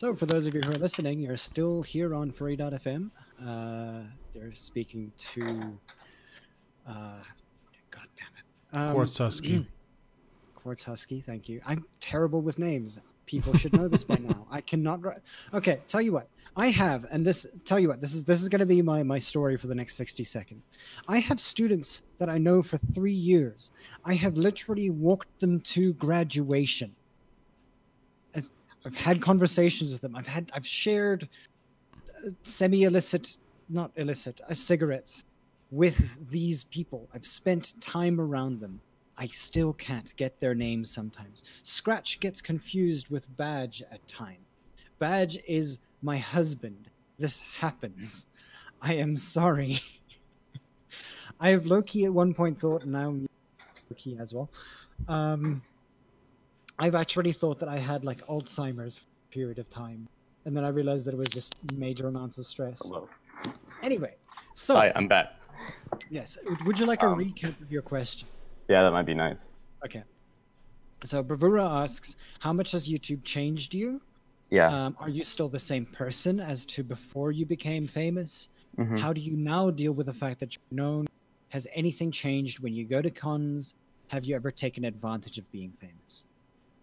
So, 0.00 0.14
for 0.14 0.24
those 0.24 0.46
of 0.46 0.54
you 0.54 0.62
who 0.62 0.70
are 0.70 0.78
listening, 0.78 1.20
you're 1.20 1.36
still 1.36 1.82
here 1.82 2.14
on 2.14 2.32
Free.fm. 2.32 3.10
Uh, 3.38 4.00
they're 4.32 4.54
speaking 4.54 5.12
to. 5.34 5.78
Uh, 6.88 7.18
God 7.90 8.06
damn 8.16 8.32
it. 8.38 8.78
Um, 8.78 8.94
Quartz 8.94 9.18
Husky. 9.18 9.66
Quartz 10.54 10.84
Husky, 10.84 11.20
thank 11.20 11.50
you. 11.50 11.60
I'm 11.66 11.84
terrible 12.00 12.40
with 12.40 12.58
names. 12.58 12.98
People 13.26 13.54
should 13.54 13.74
know 13.74 13.88
this 13.88 14.02
by 14.02 14.16
now. 14.22 14.46
I 14.50 14.62
cannot. 14.62 15.04
Ri- 15.04 15.20
okay, 15.52 15.80
tell 15.86 16.00
you 16.00 16.12
what. 16.12 16.30
I 16.56 16.70
have, 16.70 17.04
and 17.10 17.26
this. 17.26 17.46
Tell 17.66 17.78
you 17.78 17.88
what. 17.88 18.00
This 18.00 18.14
is 18.14 18.24
this 18.24 18.40
is 18.40 18.48
going 18.48 18.60
to 18.60 18.66
be 18.66 18.80
my 18.80 19.02
my 19.02 19.18
story 19.18 19.58
for 19.58 19.66
the 19.66 19.74
next 19.74 19.96
sixty 19.96 20.24
seconds. 20.24 20.62
I 21.08 21.18
have 21.18 21.38
students 21.38 22.04
that 22.16 22.30
I 22.30 22.38
know 22.38 22.62
for 22.62 22.78
three 22.78 23.12
years. 23.12 23.70
I 24.06 24.14
have 24.14 24.38
literally 24.38 24.88
walked 24.88 25.40
them 25.40 25.60
to 25.60 25.92
graduation. 25.92 26.96
I've 28.84 28.96
had 28.96 29.20
conversations 29.20 29.92
with 29.92 30.00
them. 30.00 30.16
I've 30.16 30.26
had. 30.26 30.50
I've 30.54 30.66
shared 30.66 31.28
uh, 31.94 32.30
semi-illicit, 32.42 33.36
not 33.68 33.90
illicit, 33.96 34.40
uh, 34.48 34.54
cigarettes 34.54 35.24
with 35.70 36.30
these 36.30 36.64
people. 36.64 37.08
I've 37.14 37.26
spent 37.26 37.80
time 37.80 38.20
around 38.20 38.60
them. 38.60 38.80
I 39.18 39.26
still 39.26 39.74
can't 39.74 40.14
get 40.16 40.40
their 40.40 40.54
names 40.54 40.90
sometimes. 40.90 41.44
Scratch 41.62 42.20
gets 42.20 42.40
confused 42.40 43.10
with 43.10 43.34
Badge 43.36 43.82
at 43.92 44.06
time. 44.08 44.38
Badge 44.98 45.38
is 45.46 45.78
my 46.02 46.16
husband. 46.16 46.88
This 47.18 47.40
happens. 47.40 48.26
I 48.80 48.94
am 48.94 49.14
sorry. 49.14 49.80
I 51.40 51.50
have 51.50 51.66
Loki 51.66 52.04
at 52.06 52.12
one 52.12 52.32
point 52.32 52.58
thought, 52.58 52.82
and 52.84 52.92
now 52.92 53.08
I'm 53.08 53.28
Loki 53.90 54.16
as 54.18 54.32
well. 54.32 54.50
Um, 55.06 55.62
I've 56.80 56.94
actually 56.94 57.32
thought 57.32 57.58
that 57.58 57.68
I 57.68 57.78
had 57.78 58.04
like 58.04 58.24
Alzheimer's 58.26 59.02
period 59.30 59.58
of 59.58 59.68
time, 59.68 60.08
and 60.46 60.56
then 60.56 60.64
I 60.64 60.68
realized 60.68 61.06
that 61.06 61.12
it 61.12 61.18
was 61.18 61.28
just 61.28 61.54
major 61.74 62.08
amounts 62.08 62.38
of 62.38 62.46
stress. 62.46 62.80
Hello. 62.82 63.06
Anyway, 63.82 64.14
so 64.54 64.76
Hi, 64.76 64.90
I'm 64.96 65.06
back. 65.06 65.34
yes, 66.08 66.38
would 66.64 66.78
you 66.78 66.86
like 66.86 67.02
a 67.02 67.06
Um, 67.08 67.18
recap 67.18 67.60
of 67.60 67.70
your 67.70 67.82
question? 67.82 68.26
Yeah, 68.70 68.82
that 68.82 68.92
might 68.92 69.04
be 69.04 69.12
nice. 69.12 69.48
Okay. 69.84 70.02
So 71.04 71.22
Bravura 71.22 71.66
asks, 71.68 72.16
how 72.38 72.52
much 72.54 72.72
has 72.72 72.88
YouTube 72.88 73.24
changed 73.24 73.74
you? 73.74 74.00
Yeah. 74.50 74.68
Um, 74.86 74.96
are 74.98 75.10
you 75.10 75.22
still 75.22 75.50
the 75.50 75.58
same 75.58 75.84
person 75.84 76.40
as 76.40 76.64
to 76.66 76.82
before 76.82 77.30
you 77.30 77.44
became 77.44 77.86
famous? 77.86 78.48
mhm. 78.78 78.98
How 78.98 79.12
do 79.12 79.20
you 79.20 79.36
now 79.36 79.70
deal 79.70 79.92
with 79.92 80.06
the 80.06 80.14
fact 80.14 80.40
that 80.40 80.56
you're 80.56 80.76
known? 80.76 81.06
Has 81.50 81.66
anything 81.74 82.10
changed 82.10 82.60
when 82.60 82.72
you 82.74 82.86
go 82.86 83.02
to 83.02 83.10
cons? 83.10 83.74
Have 84.08 84.24
you 84.24 84.34
ever 84.34 84.50
taken 84.50 84.84
advantage 84.84 85.36
of 85.38 85.50
being 85.52 85.72
famous? 85.78 86.26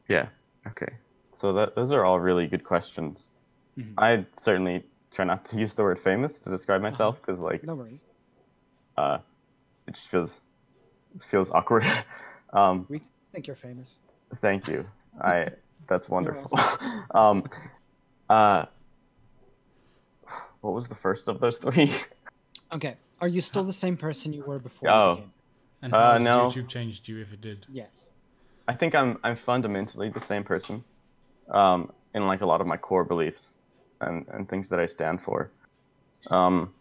Yeah. 0.07 0.27
Okay. 0.67 0.93
So 1.31 1.53
that 1.53 1.75
those 1.75 1.91
are 1.91 2.05
all 2.05 2.19
really 2.19 2.47
good 2.47 2.63
questions. 2.63 3.29
Mhm. 3.77 3.93
I 3.97 4.25
certainly 4.38 4.84
try 5.11 5.25
not 5.25 5.45
to 5.45 5.57
use 5.63 5.73
the 5.75 5.84
word 5.84 5.99
famous 5.99 6.39
to 6.39 6.49
describe 6.49 6.81
Uh-huh. 6.81 6.89
myself 6.91 7.21
because 7.21 7.39
like 7.39 7.63
No 7.63 7.75
worries. 7.75 8.01
uh, 8.97 9.19
it 9.88 9.93
just 9.95 10.07
feels 10.07 10.41
feels 11.21 11.49
awkward. 11.51 11.85
um, 12.53 12.85
We 12.89 13.01
think 13.31 13.47
you're 13.47 13.55
famous. 13.55 13.99
thank 14.41 14.67
you. 14.67 14.85
I 15.21 15.49
that's 15.88 16.09
wonderful. 16.15 16.57
um, 17.13 17.43
uh, 18.29 18.65
what 20.61 20.73
was 20.73 20.88
the 20.88 20.95
first 20.95 21.27
of 21.27 21.39
those 21.39 21.57
three? 21.59 21.91
Okay. 22.71 22.97
Are 23.21 23.27
you 23.27 23.41
still 23.41 23.63
the 23.63 23.73
same 23.73 23.97
person 23.97 24.34
you 24.34 24.43
were 24.43 24.59
before? 24.59 24.89
Oh. 24.89 25.23
And 25.81 25.91
how 25.93 25.99
Uh, 25.99 26.13
has 26.13 26.23
no. 26.23 26.47
YouTube 26.49 26.67
changed 26.67 27.07
you 27.07 27.19
if 27.21 27.31
it 27.34 27.41
did? 27.41 27.65
Yes. 27.69 28.09
I 28.68 28.73
think 28.76 28.95
I'm 28.95 29.18
I'm 29.23 29.35
fundamentally 29.35 30.10
the 30.10 30.22
same 30.22 30.44
person, 30.44 30.84
um, 31.49 31.91
in 32.14 32.27
like 32.27 32.41
a 32.41 32.45
lot 32.45 32.61
of 32.61 32.68
my 32.68 32.77
core 32.77 33.03
beliefs, 33.06 33.53
and 34.02 34.26
and 34.30 34.49
things 34.49 34.69
that 34.69 34.80
I 34.80 34.88
stand 34.88 35.22
for. 35.22 35.52
Um, 36.31 36.73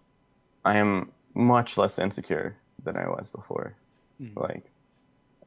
I 0.65 0.79
am 0.79 1.13
much 1.35 1.77
less 1.79 1.99
insecure 1.99 2.57
than 2.85 2.97
I 2.97 3.09
was 3.09 3.31
before. 3.31 3.77
Mhm. 4.21 4.37
Like, 4.37 4.65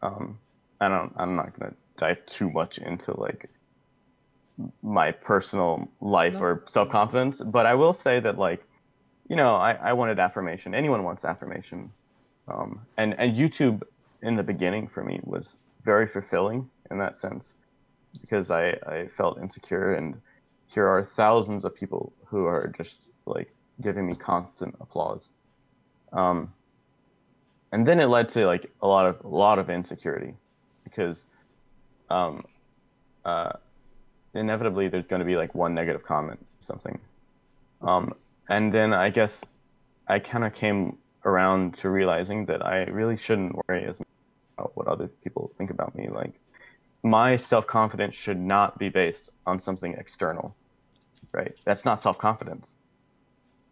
um, 0.01 0.39
I 0.79 0.87
don't. 0.87 1.13
I'm 1.17 1.35
not 1.35 1.57
gonna 1.59 1.73
dive 1.97 2.25
too 2.25 2.49
much 2.49 2.77
into 2.77 3.19
like 3.19 3.49
my 4.81 5.11
personal 5.11 5.89
life 6.01 6.33
No. 6.33 6.41
or 6.41 6.63
self 6.67 6.89
confidence, 6.89 7.41
but 7.41 7.65
I 7.65 7.75
will 7.75 7.93
say 7.93 8.19
that 8.19 8.37
like, 8.37 8.63
you 9.29 9.35
know, 9.35 9.55
I 9.55 9.73
I 9.73 9.93
wanted 9.93 10.19
affirmation. 10.19 10.73
Anyone 10.73 11.03
wants 11.03 11.25
affirmation, 11.25 11.91
um, 12.47 12.85
and 12.97 13.13
and 13.19 13.35
YouTube 13.35 13.83
in 14.21 14.35
the 14.35 14.43
beginning 14.43 14.87
for 14.87 15.03
me 15.03 15.19
was 15.23 15.57
very 15.89 16.05
fulfilling 16.05 16.69
in 16.91 16.99
that 16.99 17.17
sense 17.17 17.55
because 18.21 18.51
I, 18.51 18.77
I 18.85 19.07
felt 19.07 19.41
insecure 19.41 19.95
and 19.95 20.21
here 20.67 20.87
are 20.87 21.09
thousands 21.15 21.65
of 21.65 21.73
people 21.73 22.13
who 22.27 22.45
are 22.45 22.71
just 22.77 23.09
like 23.25 23.51
giving 23.81 24.05
me 24.05 24.13
constant 24.13 24.75
applause. 24.79 25.31
Um, 26.13 26.53
and 27.71 27.87
then 27.87 27.99
it 27.99 28.05
led 28.05 28.29
to 28.29 28.45
like 28.45 28.69
a 28.83 28.87
lot 28.87 29.07
of 29.07 29.15
a 29.23 29.27
lot 29.27 29.57
of 29.57 29.71
insecurity 29.71 30.35
because 30.83 31.25
um, 32.11 32.45
uh, 33.25 33.53
inevitably 34.35 34.89
there's 34.89 35.07
going 35.07 35.21
to 35.21 35.31
be 35.33 35.37
like 35.37 35.55
one 35.55 35.73
negative 35.73 36.03
comment 36.03 36.39
or 36.39 36.63
something. 36.71 36.99
Um, 37.81 38.13
and 38.47 38.71
then 38.71 38.93
I 38.93 39.09
guess 39.09 39.43
I 40.07 40.19
kind 40.19 40.43
of 40.43 40.53
came 40.53 40.97
around 41.25 41.73
to 41.81 41.89
realizing 41.89 42.45
that 42.45 42.63
I 42.63 42.83
really 42.99 43.17
shouldn't 43.17 43.55
worry 43.67 43.85
as 43.85 43.99
much 43.99 44.08
about 44.59 44.71
what 44.75 44.87
other 44.87 45.09
people 45.23 45.53
think 45.57 45.69
about 45.71 45.95
me. 45.95 46.09
Like 46.09 46.39
my 47.03 47.37
self 47.37 47.67
confidence 47.67 48.15
should 48.15 48.39
not 48.39 48.79
be 48.79 48.89
based 48.89 49.29
on 49.45 49.59
something 49.59 49.93
external, 49.93 50.57
right? 51.33 51.53
That's 51.65 51.85
not 51.85 52.01
self 52.01 52.17
confidence. 52.17 52.77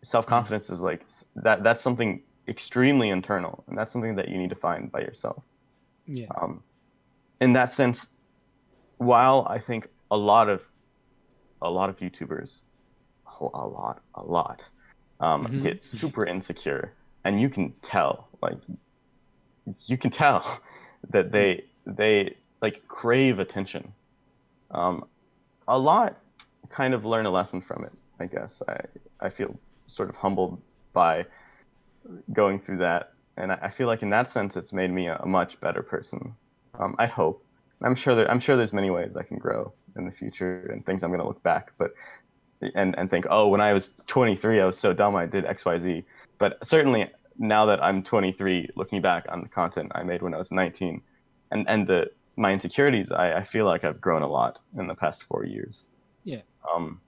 Self 0.03 0.27
confidence 0.27 0.69
is 0.69 0.81
like 0.81 1.05
that. 1.35 1.63
That's 1.63 1.81
something 1.81 2.23
extremely 2.47 3.09
internal, 3.09 3.63
and 3.67 3.77
that's 3.77 3.93
something 3.93 4.15
that 4.17 4.29
you 4.29 4.37
need 4.37 4.51
to 4.51 4.55
find 4.55 4.91
by 4.91 5.01
yourself. 5.01 5.43
Yeah. 6.07 6.27
Um, 6.41 6.63
in 7.41 7.53
that 7.53 7.71
sense, 7.73 8.07
while 8.97 9.47
I 9.49 9.59
think 9.59 9.87
a 10.11 10.17
lot 10.17 10.49
of 10.49 10.63
a 11.61 11.69
lot 11.69 11.89
of 11.89 11.97
YouTubers, 11.97 12.61
a 13.41 13.67
lot, 13.67 14.01
a 14.15 14.23
lot, 14.23 14.61
um, 15.19 15.47
Mhm. 15.49 15.61
get 15.61 15.83
super 15.83 16.25
insecure, 16.25 16.97
and 17.25 17.41
you 17.41 17.49
can 17.49 17.75
tell, 17.83 18.29
like, 18.41 18.59
you 19.85 19.97
can 19.97 20.11
tell 20.11 20.61
that 21.09 21.31
they 21.31 21.65
they 21.85 22.35
like 22.61 22.87
crave 22.87 23.39
attention. 23.39 23.93
Um, 24.71 25.05
a 25.67 25.77
lot 25.77 26.17
kind 26.69 26.93
of 26.93 27.05
learn 27.05 27.25
a 27.25 27.29
lesson 27.29 27.61
from 27.61 27.83
it. 27.83 28.01
I 28.19 28.25
guess 28.25 28.61
I 28.67 28.79
I 29.19 29.29
feel 29.29 29.57
sort 29.87 30.09
of 30.09 30.15
humbled 30.15 30.61
by 30.93 31.25
going 32.33 32.59
through 32.59 32.77
that, 32.77 33.13
and 33.37 33.51
I, 33.51 33.59
I 33.63 33.69
feel 33.69 33.87
like 33.87 34.01
in 34.01 34.09
that 34.11 34.31
sense, 34.31 34.57
it's 34.57 34.73
made 34.73 34.91
me 34.91 35.07
a, 35.07 35.17
a 35.17 35.25
much 35.25 35.59
better 35.59 35.81
person. 35.81 36.35
Um, 36.79 36.95
I 36.99 37.07
hope. 37.07 37.43
I'm 37.81 37.95
sure 37.95 38.15
there, 38.15 38.29
I'm 38.29 38.39
sure 38.39 38.57
there's 38.57 38.73
many 38.73 38.89
ways 38.89 39.15
I 39.15 39.23
can 39.23 39.37
grow 39.37 39.71
in 39.95 40.05
the 40.05 40.11
future 40.11 40.69
and 40.71 40.85
things 40.85 41.03
I'm 41.03 41.11
going 41.11 41.21
to 41.21 41.27
look 41.27 41.43
back, 41.43 41.71
but 41.77 41.93
and 42.75 42.97
and 42.97 43.09
think, 43.09 43.25
oh, 43.29 43.47
when 43.49 43.61
I 43.61 43.73
was 43.73 43.93
23, 44.07 44.61
I 44.61 44.65
was 44.65 44.79
so 44.79 44.93
dumb, 44.93 45.15
I 45.15 45.25
did 45.25 45.45
X, 45.45 45.65
Y, 45.65 45.79
Z. 45.79 46.03
But 46.39 46.65
certainly 46.65 47.07
now 47.37 47.65
that 47.65 47.83
I'm 47.83 48.03
23, 48.03 48.69
looking 48.75 49.01
back 49.01 49.25
on 49.29 49.41
the 49.41 49.49
content 49.49 49.91
I 49.95 50.03
made 50.03 50.21
when 50.21 50.33
I 50.33 50.37
was 50.37 50.51
19, 50.51 51.01
and 51.51 51.67
and 51.67 51.87
the 51.87 52.11
my 52.35 52.53
insecurities, 52.53 53.11
I, 53.11 53.33
I 53.33 53.43
feel 53.43 53.65
like 53.65 53.83
I've 53.83 53.99
grown 53.99 54.21
a 54.21 54.27
lot 54.27 54.59
in 54.77 54.87
the 54.87 54.95
past 54.95 55.23
four 55.23 55.45
years. 55.45 55.85
Yeah. 56.23 56.41
Um, 56.71 57.01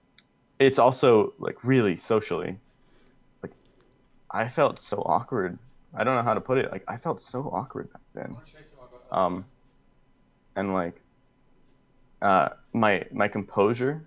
it's 0.60 0.80
also 0.80 1.34
like 1.38 1.64
really 1.64 1.98
socially, 1.98 2.58
like 3.44 3.52
I 4.32 4.48
felt 4.48 4.82
so 4.82 4.98
awkward. 5.06 5.58
I 5.96 6.04
don't 6.04 6.16
know 6.16 6.24
how 6.24 6.34
to 6.34 6.42
put 6.42 6.58
it. 6.58 6.72
Like 6.72 6.84
I 6.88 6.98
felt 6.98 7.22
so 7.22 7.42
awkward 7.54 7.92
back 7.94 8.02
then. 8.14 8.36
Um, 9.12 9.46
and 10.56 10.74
like, 10.74 11.00
uh, 12.22 12.50
my 12.74 13.06
my 13.12 13.28
composure. 13.28 14.06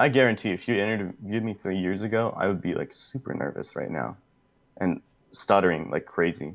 I 0.00 0.08
guarantee, 0.08 0.50
if 0.50 0.68
you 0.68 0.76
interviewed 0.76 1.42
me 1.42 1.54
three 1.60 1.78
years 1.78 2.02
ago, 2.02 2.32
I 2.38 2.46
would 2.46 2.62
be 2.62 2.74
like 2.74 2.94
super 2.94 3.34
nervous 3.34 3.74
right 3.74 3.90
now, 3.90 4.16
and 4.80 5.00
stuttering 5.32 5.90
like 5.90 6.06
crazy. 6.06 6.54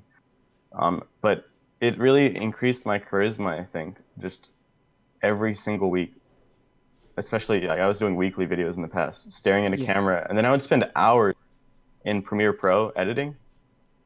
Um, 0.73 1.03
but 1.21 1.45
it 1.81 1.97
really 1.99 2.35
increased 2.37 2.85
my 2.85 2.99
charisma. 2.99 3.59
I 3.59 3.65
think 3.65 3.97
just 4.19 4.49
every 5.21 5.55
single 5.55 5.89
week, 5.89 6.13
especially 7.17 7.61
like 7.61 7.79
I 7.79 7.87
was 7.87 7.99
doing 7.99 8.15
weekly 8.15 8.47
videos 8.47 8.75
in 8.75 8.81
the 8.81 8.87
past, 8.87 9.31
staring 9.31 9.65
at 9.65 9.73
a 9.73 9.77
Yeah. 9.77 9.93
camera, 9.93 10.25
and 10.27 10.37
then 10.37 10.45
I 10.45 10.51
would 10.51 10.61
spend 10.63 10.89
hours 10.95 11.35
in 12.05 12.21
Premiere 12.21 12.53
Pro 12.53 12.89
editing, 12.89 13.35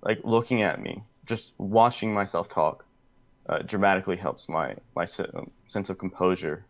like 0.04 0.20
looking 0.24 0.62
at 0.64 0.82
me, 0.82 1.04
just 1.26 1.54
watching 1.58 2.14
myself 2.14 2.50
talk, 2.50 2.86
uh, 3.50 3.60
dramatically 3.60 4.18
helps 4.18 4.50
my 4.50 4.76
my 4.96 5.06
se- 5.06 5.32
um, 5.34 5.52
sense 5.68 5.90
of 5.90 5.98
composure, 5.98 6.66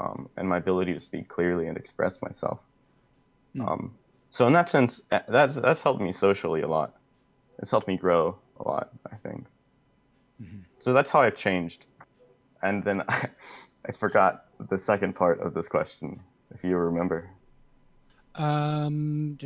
um, 0.00 0.28
and 0.36 0.48
my 0.48 0.56
ability 0.58 0.94
to 0.94 1.00
speak 1.00 1.28
clearly 1.28 1.68
and 1.68 1.76
express 1.76 2.20
myself. 2.22 2.60
Hmm. 3.54 3.68
Um, 3.68 3.98
so 4.30 4.46
in 4.46 4.52
that 4.54 4.68
sense, 4.68 5.00
that's 5.10 5.56
that's 5.56 5.82
helped 5.82 6.00
me 6.00 6.12
socially 6.12 6.62
a 6.62 6.68
lot. 6.68 6.94
It's 7.58 7.70
helped 7.70 7.88
me 7.88 7.96
grow 7.96 8.38
a 8.60 8.68
lot, 8.68 8.90
I 9.10 9.16
think. 9.16 9.46
Mhm. 10.42 10.64
So 10.80 10.92
that's 10.92 11.10
how 11.10 11.20
I've 11.20 11.36
changed. 11.36 11.84
And 12.62 12.84
then 12.84 13.02
I, 13.08 13.28
I 13.88 13.92
forgot 13.92 14.44
the 14.70 14.78
second 14.78 15.14
part 15.14 15.40
of 15.40 15.54
this 15.54 15.68
question, 15.68 16.20
if 16.54 16.64
you 16.64 16.76
remember. 16.76 17.30
Um, 18.34 19.38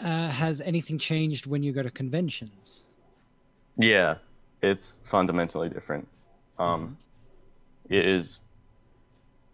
uh, 0.00 0.28
has 0.28 0.60
anything 0.60 0.98
changed 0.98 1.46
when 1.46 1.62
you 1.62 1.72
go 1.72 1.82
to 1.82 1.90
conventions? 1.90 2.84
Yeah, 3.78 4.16
it's 4.62 5.00
fundamentally 5.04 5.68
different. 5.68 6.06
Um, 6.58 6.98
it 7.88 8.04
is. 8.04 8.40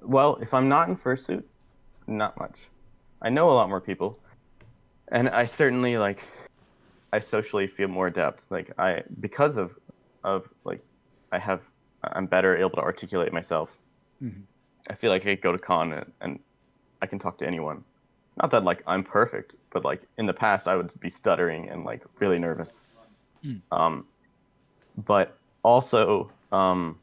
Well, 0.01 0.37
if 0.41 0.53
I'm 0.55 0.69
not 0.69 0.89
in 0.89 0.97
fursuit, 0.97 1.45
not 2.07 2.39
much. 2.39 2.69
I 3.21 3.31
know 3.31 3.51
a 3.51 3.55
lot 3.55 3.69
more 3.69 3.81
people, 3.81 4.19
and 5.13 5.29
I 5.29 5.47
certainly 5.47 5.97
like. 5.97 6.25
I 7.15 7.21
socially 7.21 7.67
feel 7.67 7.89
more 7.89 8.07
adept. 8.07 8.51
Like 8.51 8.73
I 8.79 9.03
because 9.21 9.59
of 9.59 9.79
of 10.25 10.49
like 10.65 10.83
I 11.31 11.39
have 11.39 11.61
I'm 12.03 12.27
better 12.27 12.57
able 12.57 12.71
to 12.71 12.81
articulate 12.81 13.33
myself. 13.33 13.71
Mhm. 14.23 14.43
I 14.89 14.95
feel 14.95 15.11
like 15.11 15.27
I 15.27 15.35
go 15.37 15.53
to 15.53 15.59
con 15.59 15.93
and, 15.93 16.13
and 16.23 16.39
I 17.03 17.07
can 17.07 17.19
talk 17.19 17.39
to 17.39 17.47
anyone. 17.47 17.85
Not 18.41 18.51
that 18.51 18.65
like 18.65 18.83
I'm 18.87 19.05
perfect, 19.05 19.55
but 19.71 19.85
like 19.85 20.03
in 20.17 20.27
the 20.27 20.33
past 20.33 20.67
I 20.67 20.75
would 20.75 20.91
be 21.01 21.11
stuttering 21.11 21.69
and 21.69 21.85
like 21.85 22.03
really 22.19 22.39
nervous. 22.39 22.87
Mm. 23.45 23.61
Um, 23.71 24.07
but 25.05 25.37
also 25.63 26.31
um, 26.51 26.99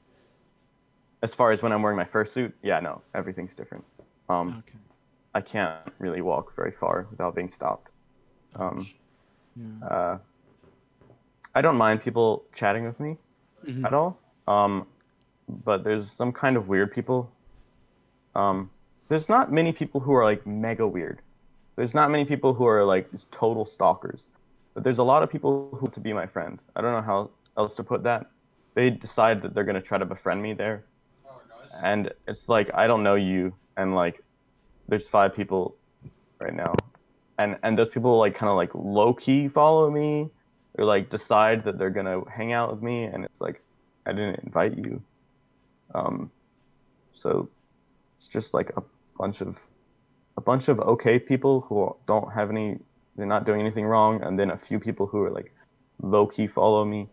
as 1.22 1.36
far 1.36 1.52
as 1.52 1.62
when 1.62 1.72
I'm 1.72 1.84
wearing 1.84 1.98
my 1.98 2.06
fursuit, 2.06 2.52
yeah, 2.64 2.80
no, 2.80 3.02
everything's 3.14 3.54
different. 3.56 3.86
Um, 4.28 4.64
Okay. 4.68 4.80
I 5.36 5.42
can't 5.42 5.94
really 6.00 6.22
walk 6.22 6.56
very 6.56 6.72
far 6.72 7.06
without 7.12 7.36
being 7.36 7.50
stopped. 7.50 7.92
Um, 8.56 8.88
Yeah. 9.56 9.88
uh, 9.88 10.18
I 11.56 11.62
don't 11.62 11.78
mind 11.78 12.02
people 12.02 12.44
chatting 12.54 12.86
with 12.86 13.00
me 13.00 13.18
Mhm. 13.66 13.86
at 13.86 13.94
all. 13.94 14.18
Um, 14.48 14.88
but 15.48 15.84
there's 15.84 16.12
some 16.12 16.32
kind 16.32 16.58
of 16.58 16.68
weird 16.68 16.92
people. 16.92 17.32
Um, 18.36 18.70
there's 19.10 19.30
not 19.30 19.52
many 19.52 19.74
people 19.74 20.00
who 20.00 20.14
are 20.14 20.24
like 20.24 20.46
mega 20.46 20.88
weird. 20.88 21.22
There's 21.76 21.96
not 21.96 22.12
many 22.12 22.26
people 22.26 22.54
who 22.54 22.68
are 22.68 22.84
like 22.86 23.10
just 23.12 23.32
total 23.32 23.66
stalkers. 23.66 24.32
But 24.74 24.84
there's 24.84 25.00
a 25.00 25.04
lot 25.04 25.24
of 25.24 25.30
people 25.30 25.76
who 25.80 25.90
to 25.90 26.00
be 26.00 26.14
my 26.14 26.28
friend. 26.28 26.60
I 26.76 26.82
don't 26.82 26.94
know 26.94 27.02
how 27.02 27.32
else 27.58 27.76
to 27.76 27.84
put 27.84 28.04
that. 28.04 28.28
They 28.76 28.90
decide 28.92 29.42
that 29.42 29.54
they're 29.54 29.64
gonna 29.64 29.82
try 29.82 29.98
to 29.98 30.06
befriend 30.06 30.42
me 30.42 30.54
there, 30.54 30.86
and 31.84 32.14
it's 32.28 32.48
like 32.48 32.70
I 32.74 32.86
don't 32.88 33.04
know 33.04 33.16
you, 33.16 33.54
and 33.78 33.96
like 33.96 34.22
there's 34.88 35.10
five 35.10 35.34
people 35.34 35.76
right 36.40 36.54
now, 36.54 36.76
and 37.40 37.58
and 37.64 37.80
those 37.80 37.90
people 37.90 38.18
like 38.18 38.36
kind 38.36 38.50
of 38.50 38.58
like 38.58 38.70
low 38.76 39.14
key 39.14 39.48
follow 39.48 39.90
me, 39.90 40.30
or 40.78 40.86
like 40.86 41.10
decide 41.10 41.64
that 41.64 41.80
they're 41.80 41.90
gonna 41.90 42.22
hang 42.30 42.54
out 42.54 42.72
with 42.72 42.84
me, 42.84 43.06
and 43.06 43.26
it's 43.26 43.42
like 43.42 43.64
I 44.06 44.12
didn't 44.12 44.42
invite 44.44 44.78
you. 44.78 45.02
Um, 45.96 46.30
so 47.14 47.50
it's 48.18 48.28
just 48.28 48.54
like 48.54 48.70
a 48.78 48.84
bunch 49.18 49.42
of 49.42 49.66
a 50.38 50.42
bunch 50.42 50.68
of 50.68 50.80
okay 50.82 51.18
people 51.18 51.62
who 51.62 51.96
don't 52.08 52.32
have 52.32 52.50
any, 52.50 52.78
they're 53.16 53.26
not 53.26 53.46
doing 53.46 53.62
anything 53.62 53.86
wrong, 53.86 54.22
and 54.22 54.38
then 54.38 54.52
a 54.52 54.58
few 54.58 54.80
people 54.80 55.08
who 55.08 55.24
are 55.24 55.32
like 55.32 55.54
low 56.02 56.28
key 56.28 56.46
follow 56.46 56.84
me. 56.84 57.08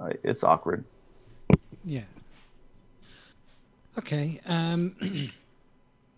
Uh, 0.00 0.10
it's 0.24 0.42
awkward. 0.42 0.84
Yeah. 1.84 2.02
Okay. 3.96 4.40
Um, 4.46 4.96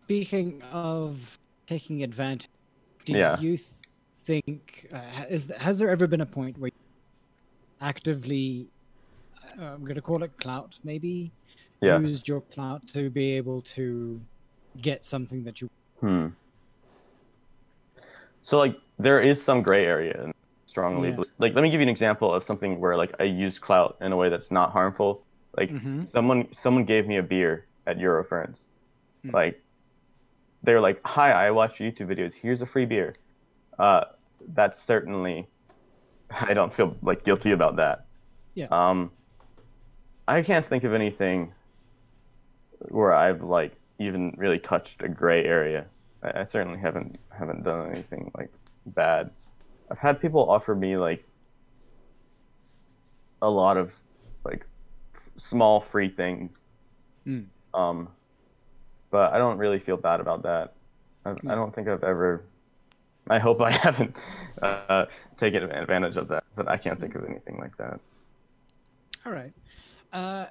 speaking 0.03 0.63
of 0.73 1.39
taking 1.67 2.03
advantage, 2.03 2.49
do 3.07 3.13
Yeah. 3.13 3.39
you 3.39 3.57
think 4.27 4.87
uh, 4.93 5.25
is 5.31 5.51
has 5.59 5.79
there 5.79 5.89
ever 5.89 6.07
been 6.07 6.21
a 6.21 6.27
point 6.27 6.59
where 6.59 6.69
you 6.69 6.85
actively, 7.81 8.69
uh, 9.59 9.75
I'm 9.75 9.83
going 9.83 9.95
to 9.95 10.03
call 10.03 10.23
it 10.23 10.33
clout, 10.39 10.79
maybe 10.85 11.31
Yeah. 11.81 11.99
used 12.01 12.29
your 12.29 12.43
clout 12.53 12.87
to 12.89 13.11
be 13.11 13.33
able 13.41 13.63
to 13.77 14.21
get 14.81 15.05
something 15.05 15.45
that 15.45 15.61
you? 15.61 15.69
Hmm. 16.01 16.29
So 18.43 18.59
like 18.59 18.77
there 18.99 19.21
is 19.21 19.43
some 19.43 19.63
gray 19.63 19.85
area 19.87 20.15
and 20.23 20.33
strongly 20.67 21.11
Yeah. 21.11 21.23
like 21.39 21.55
let 21.55 21.63
me 21.63 21.71
give 21.71 21.81
you 21.81 21.87
an 21.91 21.95
example 21.97 22.33
of 22.35 22.45
something 22.45 22.81
where 22.81 22.97
like 22.97 23.15
I 23.21 23.25
used 23.25 23.61
clout 23.61 23.97
in 24.01 24.13
a 24.13 24.17
way 24.17 24.29
that's 24.29 24.51
not 24.51 24.73
harmful. 24.73 25.23
Like 25.57 25.71
Mhm. 25.71 26.09
someone 26.09 26.49
someone 26.53 26.85
gave 26.85 27.07
me 27.07 27.17
a 27.17 27.23
beer 27.23 27.67
at 27.87 27.99
Eurofurence. 27.99 28.67
Hmm. 29.23 29.31
Like 29.31 29.63
they 30.67 30.75
were 30.75 30.81
like, 30.81 31.01
"Hi, 31.07 31.33
I 31.33 31.51
watch 31.51 31.79
YouTube 31.79 32.09
videos. 32.09 32.35
Here's 32.35 32.61
a 32.61 32.67
free 32.67 32.85
beer." 32.85 33.15
Uh, 33.79 34.05
that's 34.55 34.79
certainly 34.79 35.49
I 36.31 36.55
don't 36.55 36.73
feel 36.73 36.97
like 37.03 37.25
guilty 37.25 37.53
about 37.53 37.77
that. 37.77 38.07
Yeah. 38.55 38.67
Um, 38.71 39.11
I 40.29 40.43
can't 40.43 40.65
think 40.65 40.85
of 40.85 40.93
anything 40.93 41.53
where 42.89 43.15
I've 43.15 43.43
like 43.43 43.73
even 43.99 44.35
really 44.37 44.59
touched 44.59 45.03
a 45.03 45.09
gray 45.09 45.45
area. 45.45 45.87
I, 46.23 46.41
I 46.41 46.45
certainly 46.45 46.79
haven't 46.79 47.19
haven't 47.31 47.65
done 47.65 47.91
anything 47.91 48.31
like 48.37 48.53
bad. 48.87 49.31
I've 49.91 49.99
had 49.99 50.21
people 50.21 50.51
offer 50.51 50.75
me 50.75 50.97
like 50.97 51.25
a 53.43 53.49
lot 53.49 53.77
of 53.77 53.95
like 54.45 54.67
f- 55.15 55.31
small 55.37 55.81
free 55.81 56.09
things. 56.09 56.57
Mm. 57.27 57.47
Um, 57.75 58.09
but 59.11 59.33
I 59.33 59.39
don't 59.39 59.59
really 59.59 59.79
feel 59.79 59.97
bad 59.97 60.21
about 60.21 60.43
that. 60.43 60.73
I. 61.25 61.31
I 61.31 61.55
don't 61.55 61.75
think 61.75 61.89
I've 61.89 62.05
ever. 62.05 62.43
I 63.29 63.39
hope 63.39 63.61
I 63.61 63.71
haven't 63.87 64.15
uh, 64.63 65.07
taken 65.37 65.65
advantage 65.71 66.17
of 66.17 66.29
that, 66.29 66.45
but 66.55 66.69
I 66.69 66.77
can't 66.77 67.01
think 67.01 67.15
of 67.15 67.25
anything 67.25 67.59
like 67.59 67.77
that. 67.79 68.01
All 69.25 69.33
right. 69.33 69.53
Uh, 70.13 70.47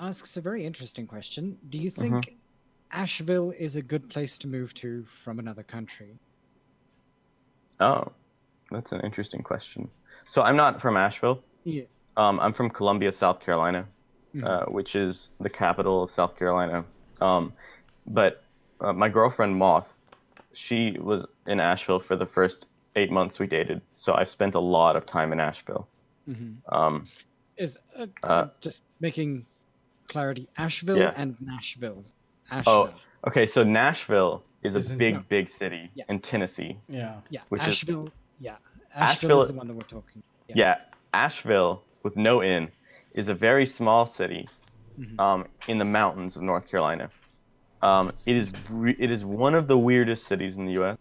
asks 0.00 0.36
a 0.36 0.40
very 0.40 0.64
interesting 0.64 1.06
question. 1.06 1.56
Do 1.70 1.78
you 1.78 1.88
think 1.90 2.14
Mhm. 2.14 2.34
Asheville 2.90 3.52
is 3.52 3.76
a 3.76 3.82
good 3.82 4.10
place 4.10 4.36
to 4.38 4.48
move 4.48 4.74
to 4.74 5.04
from 5.04 5.38
another 5.38 5.62
country? 5.62 6.18
Oh, 7.80 8.10
that's 8.70 8.92
an 8.92 9.00
interesting 9.00 9.42
question. 9.42 9.88
So 10.02 10.42
I'm 10.42 10.56
not 10.56 10.80
from 10.80 10.96
Asheville. 10.96 11.42
Yeah. 11.64 11.84
Um, 12.16 12.40
I'm 12.40 12.52
from 12.52 12.68
Columbia, 12.68 13.12
South 13.12 13.40
Carolina, 13.40 13.86
Mhm. 14.34 14.44
uh, 14.44 14.66
which 14.70 14.94
is 14.96 15.30
the 15.40 15.48
capital 15.48 16.02
of 16.02 16.10
South 16.10 16.36
Carolina. 16.36 16.84
Um, 17.22 17.52
but 18.08 18.42
uh, 18.80 18.92
my 18.92 19.08
girlfriend 19.08 19.56
Moth, 19.56 19.86
she 20.52 20.96
was 21.00 21.24
in 21.46 21.60
Asheville 21.60 22.00
for 22.00 22.16
the 22.16 22.26
first 22.26 22.66
eight 22.96 23.10
months 23.10 23.38
we 23.38 23.46
dated. 23.46 23.80
So 23.94 24.12
I 24.14 24.24
spent 24.24 24.54
a 24.54 24.60
lot 24.60 24.96
of 24.96 25.06
time 25.06 25.32
in 25.32 25.40
Asheville. 25.40 25.88
Mhm. 26.28 26.56
Um, 26.70 27.08
Is 27.56 27.78
uh, 27.96 28.06
Uh, 28.22 28.46
just 28.60 28.82
making 29.00 29.46
clarity 30.08 30.48
Asheville 30.56 30.98
Yeah. 30.98 31.12
and 31.16 31.36
Nashville. 31.40 32.04
Asheville. 32.50 32.92
okay, 33.28 33.46
so 33.46 33.62
Nashville 33.62 34.42
is 34.62 34.74
a 34.74 34.78
Isn't- 34.78 34.98
big, 34.98 35.14
Yeah. 35.14 35.20
big 35.28 35.48
city 35.48 35.88
Yeah. 35.94 36.04
in 36.08 36.18
Tennessee. 36.20 36.76
Yeah. 36.88 37.20
yeah. 37.30 37.40
which 37.50 37.62
is- 37.62 37.68
Asheville. 37.68 38.10
yeah. 38.40 38.56
Asheville, 38.94 39.02
Asheville- 39.08 39.42
is 39.42 39.48
the 39.48 39.54
one 39.54 39.68
that 39.68 39.74
we're 39.74 39.82
talking. 39.98 40.22
Yeah. 40.48 40.80
Asheville, 41.14 41.82
with 42.02 42.16
no 42.16 42.40
N, 42.40 42.70
is 43.14 43.28
a 43.28 43.34
very 43.34 43.66
small 43.66 44.06
city 44.06 44.48
Mhm. 44.98 45.18
um, 45.20 45.46
in 45.68 45.78
the 45.78 45.84
mountains 45.84 46.36
of 46.36 46.42
North 46.42 46.68
Carolina. 46.68 47.08
Um, 47.82 48.12
it 48.26 48.36
is 48.36 48.52
re- 48.70 48.96
it 48.98 49.10
is 49.10 49.24
one 49.24 49.54
of 49.54 49.66
the 49.66 49.76
weirdest 49.78 50.26
cities 50.26 50.56
in 50.56 50.66
the 50.66 50.72
U.S. 50.72 50.98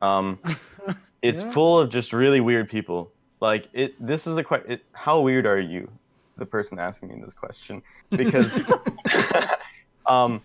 Um, 0.00 0.38
it's 1.22 1.40
Yeah. 1.40 1.50
full 1.52 1.78
of 1.80 1.90
just 1.90 2.12
really 2.12 2.40
weird 2.40 2.68
people. 2.68 3.10
Like 3.40 3.68
it. 3.72 3.94
This 4.04 4.26
is 4.26 4.36
a 4.36 4.44
question. 4.44 4.78
How 4.92 5.20
weird 5.20 5.46
are 5.46 5.58
you? 5.58 5.90
The 6.36 6.46
person 6.46 6.78
asking 6.78 7.08
me 7.08 7.20
this 7.24 7.34
question 7.34 7.82
because 8.10 8.52
um, 10.06 10.40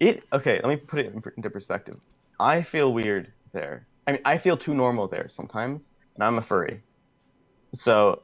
it. 0.00 0.24
Okay, 0.32 0.54
let 0.62 0.68
me 0.68 0.76
put 0.76 0.98
it 1.00 1.06
in- 1.12 1.22
into 1.36 1.50
perspective. 1.50 1.98
I 2.40 2.62
feel 2.62 2.92
weird 2.92 3.32
there. 3.52 3.86
I 4.06 4.12
mean, 4.12 4.22
I 4.24 4.38
feel 4.38 4.56
too 4.56 4.74
normal 4.74 5.06
there 5.08 5.28
sometimes, 5.28 5.90
and 6.14 6.24
I'm 6.24 6.38
a 6.38 6.42
furry. 6.42 6.80
So, 7.74 8.22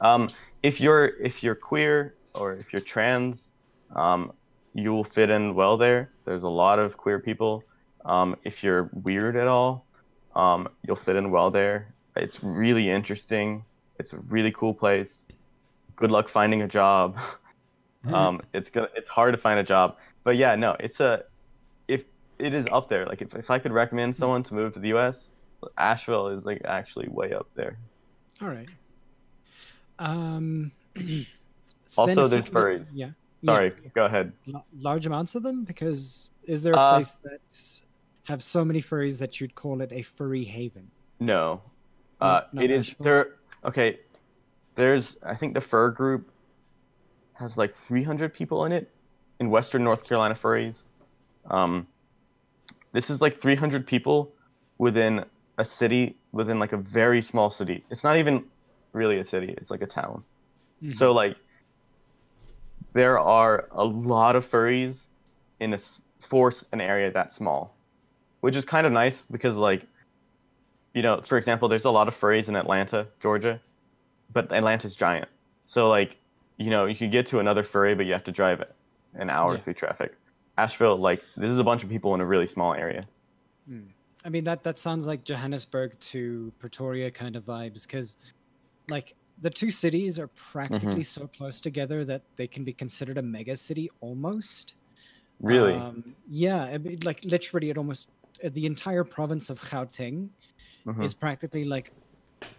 um, 0.00 0.28
if 0.62 0.80
you're 0.80 1.06
if 1.20 1.42
you're 1.42 1.54
queer 1.54 2.14
or 2.34 2.52
if 2.54 2.72
you're 2.72 2.82
trans, 2.82 3.50
um, 3.94 4.32
you 4.74 4.92
will 4.92 5.04
fit 5.04 5.30
in 5.30 5.54
well 5.54 5.76
there. 5.76 6.10
There's 6.24 6.42
a 6.42 6.48
lot 6.48 6.78
of 6.78 6.96
queer 6.96 7.20
people. 7.20 7.64
Um, 8.04 8.36
if 8.44 8.62
you're 8.62 8.90
weird 8.92 9.36
at 9.36 9.46
all, 9.46 9.86
um, 10.34 10.68
you'll 10.86 10.96
fit 10.96 11.16
in 11.16 11.30
well 11.30 11.50
there. 11.50 11.94
It's 12.16 12.42
really 12.42 12.90
interesting. 12.90 13.64
It's 13.98 14.12
a 14.12 14.18
really 14.18 14.52
cool 14.52 14.74
place. 14.74 15.24
Good 15.96 16.10
luck 16.10 16.28
finding 16.28 16.62
a 16.62 16.68
job. 16.68 17.16
um, 18.12 18.40
it's 18.52 18.68
gonna 18.68 18.88
it's 18.96 19.08
hard 19.08 19.32
to 19.34 19.40
find 19.40 19.58
a 19.58 19.62
job, 19.62 19.96
but 20.24 20.36
yeah, 20.36 20.54
no, 20.56 20.76
it's 20.80 21.00
a 21.00 21.24
if 21.88 22.04
it 22.38 22.52
is 22.52 22.66
up 22.72 22.88
there. 22.88 23.06
Like 23.06 23.22
if 23.22 23.34
if 23.34 23.50
I 23.50 23.58
could 23.58 23.72
recommend 23.72 24.16
someone 24.16 24.42
to 24.44 24.54
move 24.54 24.74
to 24.74 24.80
the 24.80 24.88
U.S., 24.88 25.30
Asheville 25.78 26.28
is 26.28 26.44
like 26.44 26.62
actually 26.64 27.08
way 27.08 27.32
up 27.32 27.48
there. 27.54 27.78
All 28.42 28.48
right. 28.48 28.68
Um. 29.98 30.72
Also, 31.96 32.26
there's 32.26 32.48
furries. 32.48 32.86
Yeah. 32.92 33.10
Sorry, 33.44 33.72
Yeah. 33.82 33.90
go 33.94 34.04
ahead. 34.06 34.32
L- 34.52 34.64
large 34.78 35.06
amounts 35.06 35.34
of 35.34 35.42
them 35.42 35.64
because 35.64 36.30
is 36.44 36.62
there 36.62 36.72
a 36.72 36.78
Uh, 36.78 36.94
place 36.94 37.12
that 37.24 37.82
have 38.24 38.42
so 38.42 38.64
many 38.64 38.80
furries 38.80 39.18
that 39.18 39.38
you'd 39.40 39.54
call 39.54 39.80
it 39.82 39.92
a 39.92 40.02
furry 40.02 40.44
haven? 40.44 40.90
No. 41.20 41.60
No, 42.20 42.26
Uh, 42.26 42.42
it 42.54 42.70
is 42.70 42.94
there. 43.00 43.34
Okay, 43.64 43.98
there's. 44.74 45.16
I 45.22 45.34
think 45.34 45.52
the 45.52 45.60
fur 45.60 45.90
group 45.90 46.30
has 47.34 47.58
like 47.58 47.74
300 47.76 48.32
people 48.32 48.64
in 48.64 48.72
it 48.72 48.90
in 49.40 49.50
Western 49.50 49.84
North 49.84 50.04
Carolina 50.04 50.34
furries. 50.34 50.82
Um, 51.50 51.86
this 52.92 53.10
is 53.10 53.20
like 53.20 53.36
300 53.36 53.86
people 53.86 54.32
within 54.78 55.24
a 55.58 55.64
city, 55.64 56.16
within 56.32 56.58
like 56.58 56.72
a 56.72 56.76
very 56.78 57.20
small 57.20 57.50
city. 57.50 57.84
It's 57.90 58.04
not 58.04 58.16
even 58.16 58.44
really 58.92 59.18
a 59.18 59.24
city; 59.24 59.52
it's 59.58 59.70
like 59.70 59.82
a 59.82 59.86
town. 59.86 60.24
Mm-hmm. 60.82 60.92
So 60.92 61.12
like, 61.12 61.36
there 62.94 63.18
are 63.20 63.68
a 63.72 63.84
lot 63.84 64.34
of 64.36 64.50
furries 64.50 65.08
in 65.60 65.74
a 65.74 65.78
for 66.20 66.50
s- 66.50 66.66
an 66.72 66.80
area 66.80 67.10
that 67.12 67.32
small, 67.32 67.76
which 68.40 68.56
is 68.56 68.64
kind 68.64 68.86
of 68.86 68.92
nice 68.92 69.22
because 69.30 69.56
like, 69.58 69.86
you 70.94 71.02
know, 71.02 71.20
for 71.22 71.36
example, 71.36 71.68
there's 71.68 71.84
a 71.84 71.90
lot 71.90 72.08
of 72.08 72.18
furries 72.18 72.48
in 72.48 72.56
Atlanta, 72.56 73.06
Georgia, 73.20 73.60
but 74.32 74.50
Atlanta's 74.52 74.94
giant. 74.96 75.28
So 75.64 75.88
like, 75.90 76.16
you 76.56 76.70
know, 76.70 76.86
you 76.86 76.94
could 76.96 77.10
get 77.10 77.26
to 77.26 77.40
another 77.40 77.62
furry, 77.64 77.94
but 77.94 78.06
you 78.06 78.12
have 78.12 78.24
to 78.24 78.32
drive 78.32 78.62
an 79.14 79.28
hour 79.28 79.54
Yeah. 79.54 79.60
through 79.60 79.74
traffic. 79.74 80.14
Asheville, 80.56 80.96
like, 80.96 81.20
this 81.36 81.50
is 81.50 81.58
a 81.58 81.64
bunch 81.64 81.82
of 81.82 81.90
people 81.90 82.14
in 82.14 82.20
a 82.20 82.24
really 82.26 82.46
small 82.46 82.74
area. 82.74 83.04
Hmm. 83.66 83.88
I 84.24 84.28
mean 84.30 84.44
that 84.44 84.62
that 84.62 84.78
sounds 84.78 85.04
like 85.06 85.24
Johannesburg 85.24 85.98
to 86.00 86.52
Pretoria 86.60 87.10
kind 87.10 87.34
of 87.36 87.44
vibes 87.44 87.86
because, 87.86 88.16
like, 88.88 89.16
the 89.40 89.50
two 89.50 89.70
cities 89.70 90.18
are 90.18 90.28
practically 90.28 91.02
so 91.02 91.26
close 91.26 91.60
together 91.60 92.04
that 92.04 92.22
they 92.36 92.46
can 92.46 92.64
be 92.64 92.72
considered 92.72 93.18
a 93.18 93.22
mega 93.22 93.56
city 93.56 93.90
almost. 94.00 94.74
Really, 95.40 95.74
Um, 95.74 96.14
yeah, 96.30 96.62
I 96.62 96.78
mean, 96.78 97.00
like 97.04 97.24
literally, 97.24 97.70
it 97.70 97.76
almost 97.78 98.08
uh, 98.44 98.50
the 98.52 98.66
entire 98.66 99.04
province 99.04 99.50
of 99.50 99.60
Gauteng 99.60 100.28
Mhm. 100.86 101.02
is 101.02 101.14
practically 101.14 101.64
like 101.64 101.92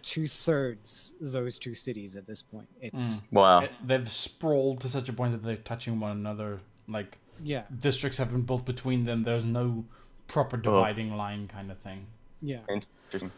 two 0.02 0.26
thirds 0.26 1.14
those 1.20 1.58
two 1.58 1.74
cities 1.74 2.16
at 2.16 2.26
this 2.26 2.42
point. 2.42 2.68
It's 2.80 3.22
wow. 3.30 3.60
They- 3.60 3.70
They've 3.98 4.10
sprawled 4.10 4.80
to 4.82 4.88
such 4.88 5.08
a 5.08 5.12
point 5.12 5.32
that 5.32 5.42
they're 5.42 5.56
touching 5.56 5.98
one 6.00 6.10
another. 6.12 6.60
Like 6.88 7.18
yeah, 7.42 7.64
districts 7.78 8.18
have 8.18 8.30
been 8.30 8.42
built 8.42 8.64
between 8.64 9.04
them. 9.04 9.22
There's 9.22 9.44
no 9.44 9.84
proper 10.26 10.56
dividing 10.56 11.16
line 11.16 11.48
kind 11.48 11.70
of 11.70 11.78
thing. 11.78 12.06
yeah. 12.42 12.60
Interesting. 12.68 13.30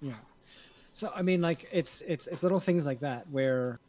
Yeah. 0.00 0.14
So 0.94 1.10
I 1.14 1.22
mean, 1.22 1.42
like 1.42 1.66
it's 1.72 2.02
it's 2.06 2.28
it's 2.28 2.44
little 2.44 2.60
things 2.60 2.86
like 2.86 3.00
that 3.00 3.28
where, 3.28 3.80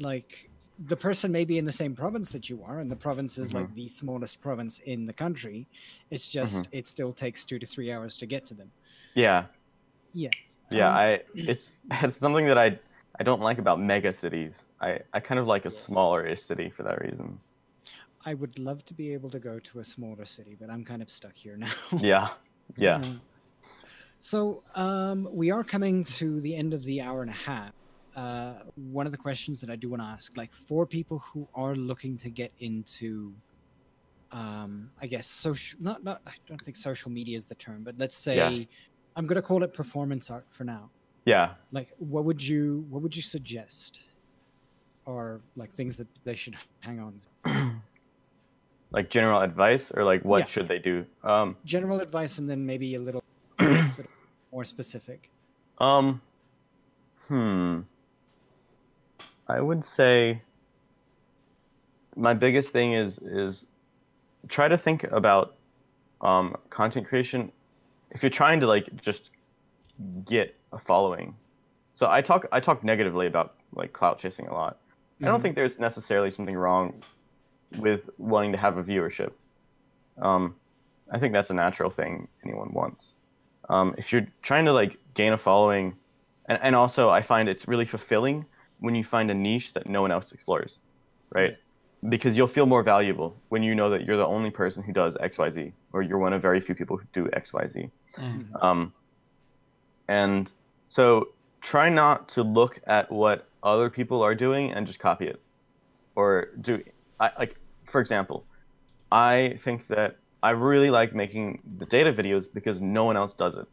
like, 0.00 0.50
the 0.86 0.96
person 0.96 1.30
may 1.30 1.44
be 1.44 1.58
in 1.58 1.64
the 1.64 1.70
same 1.72 1.94
province 1.94 2.32
that 2.32 2.50
you 2.50 2.60
are, 2.64 2.80
and 2.80 2.90
the 2.90 2.96
province 2.96 3.38
is 3.38 3.54
like 3.54 3.72
the 3.74 3.86
smallest 3.88 4.40
province 4.42 4.80
in 4.80 5.06
the 5.06 5.12
country. 5.12 5.68
It's 6.10 6.28
just 6.28 6.66
it 6.72 6.88
still 6.88 7.12
takes 7.12 7.44
two 7.44 7.60
to 7.60 7.66
three 7.66 7.92
hours 7.92 8.16
to 8.16 8.26
get 8.26 8.44
to 8.46 8.54
them. 8.54 8.72
Yeah, 9.14 9.44
Yeah. 10.12 10.30
yeah. 10.72 10.88
Um, 10.88 10.96
I 10.96 11.20
it's 11.34 11.72
it's 12.02 12.16
something 12.16 12.46
that 12.46 12.58
I 12.58 12.78
I 13.20 13.22
don't 13.22 13.40
like 13.40 13.58
about 13.58 13.80
mega 13.80 14.12
cities. 14.12 14.54
I 14.80 14.98
I 15.12 15.20
kind 15.20 15.38
of 15.38 15.46
like 15.46 15.66
a 15.66 15.70
Yes. 15.70 15.84
smaller-ish 15.84 16.42
city 16.42 16.70
for 16.76 16.82
that 16.82 17.00
reason. 17.00 17.38
I 18.26 18.34
would 18.34 18.58
love 18.58 18.84
to 18.86 18.94
be 18.94 19.12
able 19.14 19.30
to 19.30 19.38
go 19.38 19.58
to 19.60 19.78
a 19.78 19.84
smaller 19.84 20.24
city, 20.24 20.56
but 20.60 20.68
I'm 20.68 20.84
kind 20.84 21.00
of 21.00 21.08
stuck 21.10 21.34
here 21.34 21.56
now. 21.56 21.72
Yeah, 22.00 22.28
yeah. 22.76 22.98
Mm. 22.98 23.20
So 24.20 24.62
um, 24.74 25.26
we 25.32 25.50
are 25.50 25.64
coming 25.64 26.04
to 26.04 26.40
the 26.42 26.54
end 26.54 26.74
of 26.74 26.82
the 26.84 27.00
hour 27.00 27.22
and 27.22 27.30
a 27.30 27.34
half. 27.34 27.72
Uh, 28.14 28.54
one 28.74 29.06
of 29.06 29.12
the 29.12 29.18
questions 29.18 29.60
that 29.60 29.70
I 29.70 29.76
do 29.76 29.88
want 29.88 30.02
to 30.02 30.06
ask, 30.06 30.36
like 30.36 30.50
for 30.68 30.84
people 30.86 31.22
who 31.32 31.48
are 31.54 31.74
looking 31.74 32.18
to 32.18 32.30
get 32.30 32.52
into, 32.58 33.32
um, 34.30 34.90
I 35.00 35.06
guess 35.06 35.26
social, 35.26 35.78
not 35.80 36.04
not 36.04 36.20
I 36.26 36.32
don't 36.46 36.60
think 36.60 36.76
social 36.76 37.10
media 37.10 37.34
is 37.36 37.46
the 37.46 37.54
term, 37.54 37.82
but 37.82 37.94
let's 37.98 38.16
say 38.16 38.36
Yeah. 38.36 38.64
I'm 39.16 39.26
going 39.26 39.36
to 39.36 39.42
call 39.42 39.62
it 39.62 39.72
performance 39.72 40.30
art 40.30 40.46
for 40.50 40.64
now. 40.64 40.90
Yeah. 41.24 41.54
Like, 41.72 41.88
what 41.98 42.24
would 42.24 42.46
you 42.46 42.84
what 42.90 43.02
would 43.02 43.16
you 43.16 43.22
suggest, 43.22 44.00
or 45.06 45.40
like 45.56 45.72
things 45.72 45.96
that 45.96 46.08
they 46.24 46.34
should 46.34 46.56
hang 46.80 47.00
on? 47.00 47.20
to? 47.46 47.72
Like 48.92 49.08
general 49.08 49.40
advice 49.40 49.92
or 49.92 50.02
like 50.02 50.24
what 50.24 50.40
Yeah. 50.40 50.46
should 50.46 50.66
they 50.68 50.80
do? 50.80 51.06
Um 51.22 51.56
General 51.64 52.00
advice, 52.00 52.38
and 52.38 52.50
then 52.50 52.66
maybe 52.66 52.96
a 52.96 53.00
little 53.00 53.22
sort 53.90 54.06
of 54.06 54.12
more 54.52 54.64
specific. 54.64 55.30
Um, 55.78 56.20
hmm. 57.28 57.80
I 59.48 59.60
would 59.60 59.84
say 59.84 60.42
my 62.16 62.34
biggest 62.34 62.70
thing 62.70 62.92
is 62.94 63.18
is 63.18 63.66
try 64.48 64.68
to 64.68 64.78
think 64.78 65.04
about 65.04 65.56
um, 66.20 66.56
content 66.70 67.06
creation. 67.06 67.50
If 68.10 68.22
you're 68.22 68.30
trying 68.30 68.60
to 68.60 68.66
like 68.66 68.88
just 69.00 69.30
get 70.24 70.54
a 70.72 70.78
following, 70.78 71.34
so 71.94 72.08
I 72.10 72.20
talk 72.20 72.46
I 72.52 72.60
talk 72.60 72.84
negatively 72.84 73.26
about 73.26 73.54
like 73.74 73.92
clout 73.92 74.18
chasing 74.18 74.46
a 74.48 74.52
lot. 74.52 74.78
I 75.22 75.26
don't 75.26 75.40
Mhm. 75.40 75.42
think 75.42 75.54
there's 75.54 75.78
necessarily 75.78 76.30
something 76.30 76.56
wrong 76.56 77.02
with 77.78 78.08
wanting 78.18 78.52
to 78.52 78.58
have 78.58 78.78
a 78.78 78.82
viewership. 78.82 79.32
Um, 80.20 80.56
I 81.10 81.18
think 81.18 81.32
that's 81.32 81.50
a 81.50 81.54
natural 81.54 81.90
thing 81.90 82.28
anyone 82.44 82.72
wants. 82.72 83.16
Um, 83.70 83.94
if 83.96 84.12
you're 84.12 84.26
trying 84.42 84.64
to 84.66 84.72
like 84.72 84.98
gain 85.14 85.32
a 85.32 85.38
following, 85.38 85.94
and, 86.46 86.58
and 86.60 86.74
also 86.74 87.08
I 87.08 87.22
find 87.22 87.48
it's 87.48 87.66
really 87.68 87.86
fulfilling 87.86 88.44
when 88.80 88.94
you 88.94 89.04
find 89.04 89.30
a 89.30 89.34
niche 89.34 89.72
that 89.74 89.86
no 89.86 90.02
one 90.02 90.10
else 90.10 90.32
explores, 90.32 90.80
right? 91.30 91.56
Because 92.08 92.36
you'll 92.36 92.48
feel 92.48 92.66
more 92.66 92.82
valuable 92.82 93.36
when 93.48 93.62
you 93.62 93.74
know 93.74 93.90
that 93.90 94.04
you're 94.04 94.16
the 94.16 94.26
only 94.26 94.50
person 94.50 94.82
who 94.82 94.92
does 94.92 95.16
X 95.20 95.38
Y 95.38 95.50
Z, 95.50 95.72
or 95.92 96.02
you're 96.02 96.18
one 96.18 96.32
of 96.32 96.42
very 96.42 96.60
few 96.60 96.74
people 96.74 96.96
who 96.96 97.06
do 97.12 97.30
X 97.32 97.52
Y 97.52 97.68
Z. 97.68 97.90
Mm. 98.18 98.64
Um, 98.64 98.92
and 100.08 100.50
so 100.88 101.28
try 101.60 101.88
not 101.88 102.28
to 102.30 102.42
look 102.42 102.80
at 102.86 103.12
what 103.12 103.46
other 103.62 103.88
people 103.88 104.22
are 104.22 104.34
doing 104.34 104.72
and 104.72 104.86
just 104.86 104.98
copy 104.98 105.26
it, 105.26 105.40
or 106.16 106.48
do 106.60 106.82
I 107.20 107.30
like 107.38 107.56
for 107.90 108.00
example, 108.00 108.44
I 109.12 109.58
think 109.64 109.86
that 109.88 110.16
I 110.42 110.50
really 110.50 110.90
like 110.90 111.14
making 111.14 111.62
the 111.78 111.86
data 111.86 112.12
videos 112.12 112.46
because 112.52 112.80
no 112.80 113.04
one 113.04 113.16
else 113.16 113.34
does 113.34 113.56
it. 113.56 113.66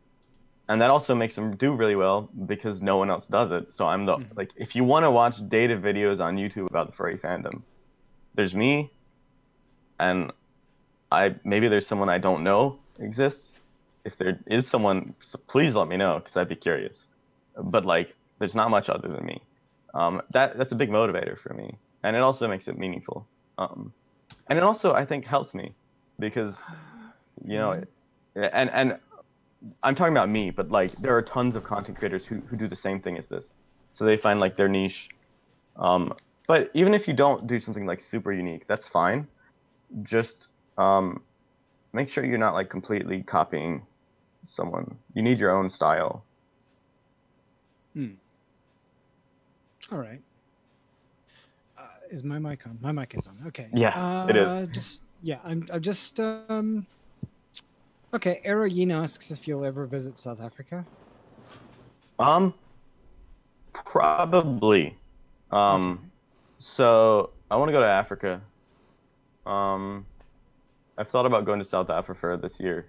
And 0.70 0.82
that 0.82 0.90
also 0.90 1.16
makes 1.16 1.36
them 1.36 1.56
do 1.58 1.74
really 1.74 1.96
well 1.96 2.30
because 2.48 2.82
no 2.82 2.98
one 2.98 3.10
else 3.10 3.28
does 3.28 3.52
it. 3.52 3.72
So 3.74 3.88
I'm 3.88 4.06
the 4.06 4.18
Mhm. 4.18 4.38
like 4.38 4.52
if 4.58 4.76
you 4.76 4.84
want 4.84 5.06
to 5.06 5.12
watch 5.12 5.38
data 5.50 5.76
videos 5.78 6.20
on 6.20 6.38
YouTube 6.38 6.68
about 6.70 6.88
the 6.88 6.94
furry 6.94 7.18
fandom, 7.18 7.64
there's 8.36 8.56
me 8.56 8.92
and 10.00 10.32
I 11.12 11.36
maybe 11.44 11.68
there's 11.68 11.88
someone 11.88 12.10
I 12.10 12.18
don't 12.18 12.44
know 12.44 12.80
exists. 13.00 13.60
If 14.06 14.18
there 14.18 14.40
is 14.48 14.68
someone, 14.68 15.16
s- 15.22 15.36
please 15.48 15.76
let 15.76 15.88
me 15.88 15.98
know 15.98 16.20
because 16.20 16.38
I'd 16.38 16.50
be 16.50 16.56
curious. 16.56 17.08
But 17.58 17.86
like, 17.86 18.16
there's 18.40 18.56
not 18.56 18.70
much 18.72 18.90
other 18.90 19.08
than 19.08 19.26
me. 19.26 19.42
Um, 19.94 20.22
that 20.32 20.58
that's 20.58 20.72
a 20.72 20.76
big 20.76 20.90
motivator 20.90 21.38
for 21.38 21.54
me, 21.54 21.78
and 22.04 22.16
it 22.16 22.22
also 22.22 22.48
makes 22.48 22.68
it 22.68 22.78
meaningful. 22.78 23.28
Um, 23.58 23.94
and 24.50 24.58
it 24.58 24.64
also 24.64 24.94
I 24.94 25.06
think 25.06 25.26
helps 25.26 25.54
me 25.54 25.76
because 26.20 26.62
you 27.46 27.58
know, 27.58 27.84
and 28.36 28.70
and 28.70 28.98
I'm 29.84 29.96
talking 29.96 30.14
about 30.14 30.30
me, 30.30 30.50
but 30.52 30.70
like 30.70 30.92
there 30.98 31.16
are 31.16 31.22
tons 31.22 31.56
of 31.56 31.64
content 31.64 31.98
creators 31.98 32.26
who 32.26 32.42
who 32.50 32.56
do 32.58 32.68
the 32.68 32.76
same 32.76 33.02
thing 33.02 33.18
as 33.18 33.28
this, 33.28 33.56
so 33.94 34.06
they 34.06 34.18
find 34.18 34.40
like 34.40 34.58
their 34.58 34.70
niche. 34.70 35.10
Um, 35.78 36.14
but 36.48 36.72
even 36.74 36.94
if 36.94 37.08
you 37.08 37.14
don't 37.14 37.48
do 37.48 37.60
something 37.60 37.86
like 37.86 38.02
super 38.02 38.32
unique, 38.32 38.68
that's 38.68 38.88
fine. 38.88 39.28
Just 40.04 40.50
um, 40.78 41.24
make 41.94 42.10
sure 42.10 42.26
you're 42.26 42.38
not 42.38 42.54
like 42.54 42.70
completely 42.70 43.24
copying 43.24 43.86
someone. 44.44 44.98
You 45.14 45.22
need 45.22 45.40
your 45.40 45.52
own 45.52 45.70
style. 45.70 46.26
All 49.92 50.00
right. 50.00 50.22
Uh, 51.78 51.88
is 52.12 52.24
my 52.24 52.40
mic 52.40 52.66
on? 52.66 52.78
My 52.82 52.92
mic 52.92 53.16
is 53.16 53.28
on. 53.28 53.38
Okay. 53.48 53.68
Yeah, 53.74 53.90
uh, 53.98 54.26
it 54.30 54.36
is. 54.36 54.68
Just 54.72 55.02
yeah, 55.22 55.40
I'm. 55.44 55.68
I'm 55.72 55.82
just 55.82 56.20
um. 56.20 56.86
Okay, 58.14 58.40
Era 58.44 58.70
Yin 58.70 58.92
asks 58.92 59.32
if 59.32 59.48
you'll 59.48 59.66
ever 59.66 59.86
visit 59.86 60.18
South 60.18 60.40
Africa. 60.40 60.86
Um, 62.20 62.54
probably. 63.74 64.96
Um, 65.52 66.10
so 66.60 67.32
I 67.52 67.58
want 67.58 67.70
to 67.70 67.74
go 67.74 67.82
to 67.82 67.86
Africa. 67.86 68.42
Um, 69.46 70.06
I've 70.98 71.10
thought 71.10 71.26
about 71.26 71.46
going 71.46 71.60
to 71.60 71.66
South 71.66 71.90
Africa 71.90 72.40
this 72.42 72.60
year. 72.60 72.88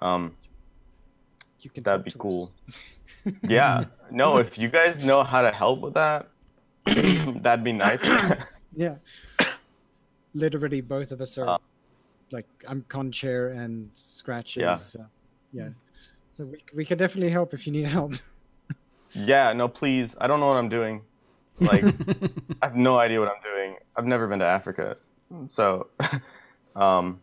Um, 0.00 0.34
You 1.60 1.70
can. 1.70 1.82
that'd 1.82 2.04
be 2.04 2.12
cool. 2.18 2.50
yeah. 3.48 3.84
No, 4.10 4.38
if 4.38 4.58
you 4.58 4.68
guys 4.68 5.04
know 5.04 5.22
how 5.22 5.42
to 5.42 5.52
help 5.52 5.80
with 5.80 5.94
that, 5.94 6.28
that'd 6.86 7.64
be 7.64 7.72
nice. 7.72 8.00
Yeah. 8.74 8.96
Literally, 10.34 10.80
both 10.80 11.12
of 11.12 11.20
us 11.20 11.36
are 11.38 11.48
Uh, 11.48 11.58
like 12.30 12.46
I'm 12.68 12.84
con 12.88 13.12
chair 13.12 13.48
and 13.48 13.90
Scratch 13.94 14.56
Yeah. 14.56 14.72
is. 14.72 14.96
Uh, 14.98 15.04
yeah. 15.52 15.68
So 16.32 16.46
we 16.46 16.64
we 16.74 16.84
can 16.84 16.98
definitely 16.98 17.30
help 17.30 17.52
if 17.54 17.66
you 17.66 17.72
need 17.72 17.86
help. 17.86 18.14
yeah. 19.14 19.52
No, 19.52 19.68
please. 19.68 20.16
I 20.20 20.26
don't 20.26 20.40
know 20.40 20.46
what 20.48 20.56
I'm 20.56 20.70
doing. 20.70 21.02
Like, 21.60 21.84
I 22.62 22.66
have 22.66 22.76
no 22.76 22.98
idea 22.98 23.20
what 23.20 23.28
I'm 23.28 23.42
doing. 23.42 23.76
I've 23.96 24.06
never 24.06 24.26
been 24.26 24.38
to 24.38 24.46
Africa, 24.46 24.96
so, 25.48 25.88
um, 26.76 27.20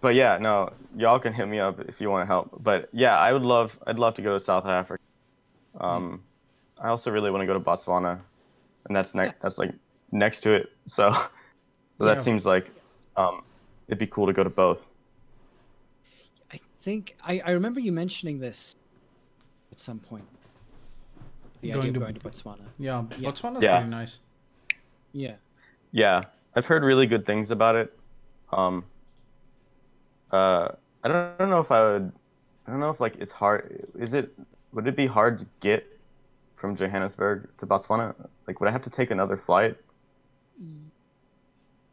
but 0.00 0.14
yeah, 0.14 0.38
no, 0.38 0.72
y'all 0.96 1.18
can 1.18 1.32
hit 1.32 1.48
me 1.48 1.58
up 1.58 1.80
if 1.80 2.00
you 2.00 2.10
want 2.10 2.22
to 2.22 2.26
help. 2.26 2.62
But 2.62 2.88
yeah, 2.92 3.16
I 3.18 3.32
would 3.32 3.42
love, 3.42 3.78
I'd 3.86 3.98
love 3.98 4.14
to 4.14 4.22
go 4.22 4.38
to 4.38 4.44
South 4.44 4.66
Africa. 4.66 5.02
Um, 5.80 6.22
I 6.78 6.88
also 6.88 7.10
really 7.10 7.30
want 7.30 7.42
to 7.42 7.46
go 7.46 7.54
to 7.54 7.60
Botswana, 7.60 8.20
and 8.86 8.94
that's 8.94 9.14
next. 9.14 9.40
That's 9.40 9.58
like 9.58 9.74
next 10.12 10.42
to 10.42 10.52
it. 10.52 10.68
So, 10.86 11.10
so 11.96 12.04
that 12.04 12.16
Yeah. 12.18 12.22
seems 12.22 12.46
like, 12.46 12.70
um, 13.16 13.42
it'd 13.88 13.98
be 13.98 14.06
cool 14.06 14.26
to 14.26 14.32
go 14.32 14.44
to 14.44 14.50
both. 14.50 14.78
I 16.52 16.58
think 16.78 17.16
I, 17.24 17.40
I 17.44 17.50
remember 17.50 17.80
you 17.80 17.92
mentioning 17.92 18.38
this 18.38 18.76
at 19.72 19.80
some 19.80 19.98
point. 19.98 20.24
The 21.60 21.68
Going 21.72 21.80
idea 21.80 21.92
to- 21.94 21.98
of 21.98 22.02
going 22.02 22.14
to 22.14 22.20
Botswana. 22.20 22.64
Yeah, 22.78 23.04
Yeah. 23.18 23.30
Botswana's 23.30 23.62
Yeah. 23.62 23.76
pretty 23.78 23.90
nice. 23.90 24.20
Yeah. 25.12 25.36
Yeah, 25.92 26.22
I've 26.54 26.66
heard 26.66 26.82
really 26.84 27.06
good 27.06 27.24
things 27.24 27.50
about 27.50 27.74
it. 27.76 27.98
Um, 28.52 28.84
uh, 30.32 30.68
I 31.02 31.08
don't, 31.08 31.16
I 31.16 31.34
don't 31.38 31.50
know 31.50 31.60
if 31.60 31.70
I 31.70 31.82
would. 31.82 32.12
I 32.66 32.70
don't 32.70 32.80
know 32.80 32.90
if 32.90 33.00
like 33.00 33.16
it's 33.16 33.32
hard. 33.32 33.88
Is 33.98 34.12
it? 34.12 34.36
Would 34.72 34.86
it 34.86 34.96
be 34.96 35.06
hard 35.06 35.38
to 35.38 35.46
get 35.60 35.86
from 36.56 36.76
Johannesburg 36.76 37.48
to 37.58 37.66
Botswana? 37.66 38.14
Like, 38.46 38.60
would 38.60 38.68
I 38.68 38.72
have 38.72 38.82
to 38.82 38.90
take 38.90 39.10
another 39.10 39.36
flight? 39.36 39.76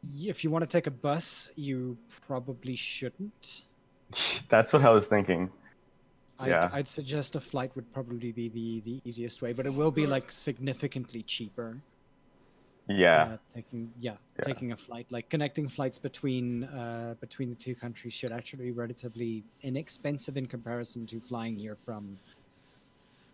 If 0.03 0.43
you 0.43 0.49
want 0.49 0.63
to 0.63 0.67
take 0.67 0.87
a 0.87 0.91
bus, 0.91 1.51
you 1.55 1.97
probably 2.27 2.75
shouldn't. 2.75 3.63
That's 4.49 4.73
what 4.73 4.83
I 4.83 4.89
was 4.89 5.05
thinking. 5.05 5.49
I'd, 6.39 6.49
Yeah. 6.49 6.69
I'd 6.73 6.87
suggest 6.87 7.35
a 7.35 7.39
flight 7.39 7.71
would 7.75 7.91
probably 7.93 8.31
be 8.31 8.49
the, 8.49 8.81
the 8.81 9.01
easiest 9.05 9.41
way, 9.41 9.53
but 9.53 9.65
it 9.65 9.73
will 9.73 9.91
be 9.91 10.05
like 10.05 10.31
significantly 10.31 11.23
cheaper. 11.23 11.77
Yeah, 12.89 13.23
Uh, 13.23 13.37
taking 13.53 13.93
yeah, 14.01 14.17
Yeah. 14.39 14.43
taking 14.43 14.73
a 14.73 14.77
flight 14.77 15.07
like 15.09 15.29
connecting 15.29 15.69
flights 15.69 15.97
between 15.97 16.65
uh, 16.65 17.15
between 17.21 17.49
the 17.49 17.55
two 17.55 17.75
countries 17.75 18.13
should 18.13 18.33
actually 18.33 18.65
be 18.65 18.71
relatively 18.71 19.41
inexpensive 19.61 20.35
in 20.35 20.47
comparison 20.47 21.07
to 21.07 21.21
flying 21.21 21.55
here 21.55 21.77
from 21.77 22.19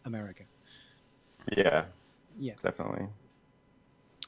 America. 0.06 0.44
yeah, 1.58 1.86
Yeah, 2.40 2.54
definitely. 2.62 3.08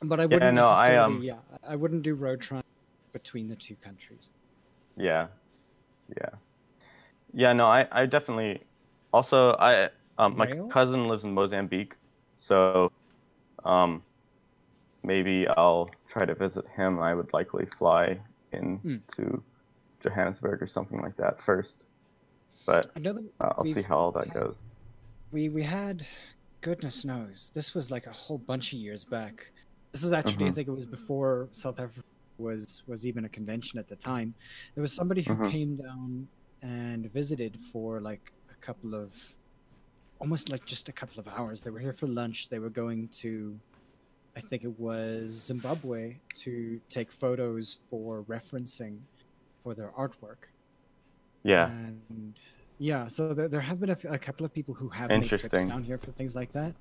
But 0.02 0.20
I 0.20 0.26
wouldn't 0.26 0.56
no, 0.56 0.62
I, 0.64 0.66
necessarily. 0.90 1.16
um, 1.16 1.24
Yeah, 1.24 1.36
I 1.68 1.76
wouldn't 1.76 2.04
do 2.04 2.16
road 2.16 2.42
trip 2.42 2.66
between 3.14 3.48
the 3.50 3.56
two 3.56 3.76
countries. 3.76 4.30
Yeah, 4.98 5.28
yeah, 6.18 6.30
yeah. 7.34 7.54
No, 7.54 7.68
I, 7.68 7.88
I 7.92 8.06
definitely. 8.06 8.62
Also, 9.14 9.52
I, 9.60 9.90
um, 10.18 10.38
my 10.38 10.46
Rail? 10.46 10.68
cousin 10.68 11.08
lives 11.08 11.24
in 11.26 11.34
Mozambique, 11.34 11.96
so, 12.38 12.92
um, 13.66 14.02
maybe 15.04 15.48
I'll 15.50 15.90
try 16.08 16.26
to 16.26 16.34
visit 16.34 16.66
him. 16.76 17.00
I 17.00 17.14
would 17.14 17.32
likely 17.34 17.66
fly 17.66 18.18
in 18.54 18.78
Hmm. 18.78 18.96
to 19.18 19.44
Johannesburg 20.02 20.62
or 20.62 20.68
something 20.68 21.02
like 21.02 21.16
that 21.18 21.42
first, 21.42 21.86
but 22.66 22.90
I 22.96 23.00
know 23.00 23.14
that 23.14 23.24
uh, 23.42 23.54
I'll 23.58 23.66
see 23.66 23.82
how 23.82 23.98
all 23.98 24.12
that 24.14 24.28
had- 24.28 24.34
goes. 24.34 24.64
we 25.32 25.50
we 25.50 25.64
had, 25.64 26.06
goodness 26.62 27.04
knows, 27.06 27.52
this 27.54 27.74
was 27.76 27.92
like 27.92 28.08
a 28.08 28.12
whole 28.14 28.38
bunch 28.38 28.72
of 28.74 28.80
years 28.80 29.04
back. 29.04 29.52
This 29.92 30.04
is 30.04 30.14
actually, 30.14 30.46
I 30.46 30.50
Mhm. 30.50 30.56
think 30.56 30.68
it 30.68 30.72
was 30.72 30.86
before 30.86 31.50
South 31.52 31.80
Africa 31.80 32.06
was 32.38 32.82
was 32.88 33.06
even 33.06 33.26
a 33.26 33.30
convention 33.30 33.78
at 33.78 33.88
the 33.88 33.96
time. 33.96 34.34
There 34.74 34.82
was 34.82 34.94
somebody 34.94 35.22
who 35.22 35.34
Mhm. 35.36 35.52
came 35.52 35.76
down 35.76 36.28
and 36.62 37.12
visited 37.12 37.60
for 37.72 38.00
like 38.02 38.32
a 38.50 38.56
couple 38.66 38.96
of, 38.96 39.14
almost 40.20 40.50
like 40.50 40.66
just 40.66 40.90
a 40.90 40.92
couple 40.92 41.20
of 41.20 41.28
hours. 41.28 41.62
They 41.62 41.70
were 41.72 41.80
here 41.80 41.94
for 41.94 42.08
lunch. 42.08 42.50
They 42.50 42.60
were 42.60 42.70
going 42.70 43.10
to, 43.24 43.60
I 44.36 44.42
think 44.42 44.64
it 44.64 44.80
was 44.80 45.32
Zimbabwe 45.34 46.18
to 46.44 46.80
take 46.90 47.12
photos 47.12 47.76
for 47.90 48.24
referencing 48.24 49.00
for 49.64 49.74
their 49.76 49.90
artwork. 49.92 50.48
Yeah, 51.44 51.70
And 51.72 52.34
yeah, 52.80 53.08
so 53.08 53.34
there, 53.34 53.48
there 53.48 53.62
have 53.62 53.80
been 53.80 53.90
a, 53.90 53.94
f- 53.94 54.06
a 54.06 54.18
couple 54.20 54.46
of 54.46 54.54
people 54.54 54.74
who 54.76 54.90
have 54.90 55.10
made 55.10 55.28
trips 55.28 55.50
down 55.50 55.84
here 55.84 55.98
for 55.98 56.12
things 56.12 56.36
like 56.36 56.52
that. 56.54 56.76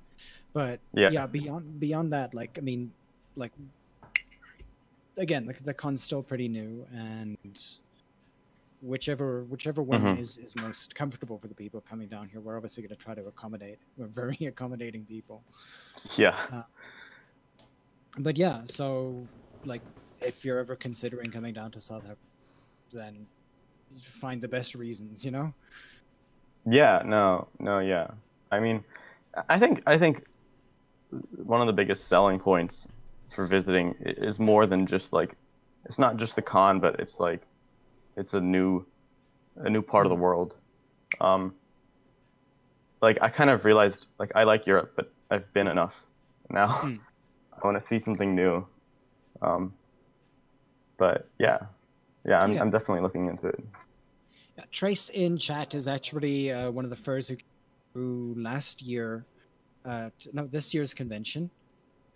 But 0.53 0.79
Yeah. 0.93 1.09
yeah, 1.09 1.25
beyond 1.27 1.79
beyond 1.79 2.13
that, 2.13 2.33
like 2.33 2.57
I 2.57 2.61
mean, 2.61 2.93
like 3.35 3.51
again, 5.17 5.45
the, 5.45 5.53
the 5.63 5.73
con's 5.73 6.01
still 6.03 6.23
pretty 6.23 6.47
new, 6.47 6.85
and 6.93 7.37
whichever 8.81 9.43
whichever 9.45 9.81
one 9.81 10.01
Mhm. 10.01 10.19
is 10.19 10.37
is 10.37 10.55
most 10.61 10.95
comfortable 10.95 11.37
for 11.37 11.47
the 11.47 11.53
people 11.55 11.81
coming 11.81 12.07
down 12.07 12.27
here, 12.29 12.41
we're 12.41 12.55
obviously 12.57 12.81
going 12.83 12.95
to 12.95 13.01
try 13.03 13.13
to 13.15 13.25
accommodate. 13.27 13.79
We're 13.97 14.07
very 14.07 14.37
accommodating 14.47 15.05
people. 15.05 15.43
yeah, 16.17 16.63
But 18.17 18.37
yeah, 18.37 18.61
so 18.65 19.27
like 19.65 19.81
if 20.21 20.43
you're 20.43 20.59
ever 20.59 20.75
considering 20.75 21.31
coming 21.31 21.53
down 21.53 21.71
to 21.71 21.79
South 21.79 22.03
Africa, 22.03 22.19
then 22.91 23.27
find 24.19 24.41
the 24.41 24.47
best 24.47 24.75
reasons, 24.75 25.23
you 25.25 25.31
know. 25.31 25.53
yeah. 26.65 27.01
No, 27.05 27.47
no, 27.59 27.79
yeah. 27.79 28.07
I 28.51 28.59
mean, 28.59 28.83
I 29.49 29.59
think 29.59 29.81
I 29.85 29.97
think 29.97 30.23
one 31.43 31.61
of 31.61 31.67
the 31.67 31.73
biggest 31.73 32.07
selling 32.07 32.39
points 32.39 32.87
for 33.31 33.45
visiting 33.47 33.95
is 34.01 34.39
more 34.39 34.65
than 34.67 34.85
just 34.85 35.13
like 35.13 35.35
it's 35.85 35.97
not 35.97 36.17
just 36.17 36.35
the 36.35 36.41
con, 36.41 36.79
but 36.79 36.99
it's 36.99 37.19
like 37.19 37.41
it's 38.17 38.33
a 38.33 38.41
new 38.41 38.85
a 39.57 39.69
new 39.69 39.81
part 39.81 40.05
of 40.05 40.09
the 40.09 40.15
world. 40.15 40.55
Um, 41.19 41.53
like 43.01 43.17
I 43.21 43.29
kind 43.29 43.49
of 43.49 43.65
realized 43.65 44.07
like 44.19 44.31
I 44.35 44.43
like 44.43 44.67
Europe, 44.67 44.93
but 44.95 45.11
I've 45.31 45.51
been 45.53 45.67
enough. 45.67 46.03
Now 46.49 46.67
Hmm. 46.67 46.95
I 47.53 47.65
want 47.65 47.81
to 47.81 47.87
see 47.87 47.99
something 47.99 48.35
new. 48.35 48.65
Um, 49.41 49.73
but 50.97 51.29
yeah, 51.39 51.59
yeah, 52.25 52.39
I'm 52.39 52.53
Yeah. 52.53 52.61
I'm 52.61 52.69
definitely 52.71 53.01
looking 53.01 53.27
into 53.27 53.47
it. 53.47 53.59
Yeah, 54.57 54.65
Trace 54.71 55.09
in 55.09 55.37
chat 55.37 55.73
is 55.73 55.87
actually 55.87 56.51
uh, 56.51 56.69
one 56.71 56.85
of 56.85 56.91
the 56.91 56.97
first 56.97 57.29
who 57.29 57.37
who 57.93 58.35
last 58.37 58.81
year, 58.81 59.25
uh, 59.85 60.09
no, 60.33 60.47
this 60.47 60.73
year's 60.73 60.93
convention. 60.93 61.49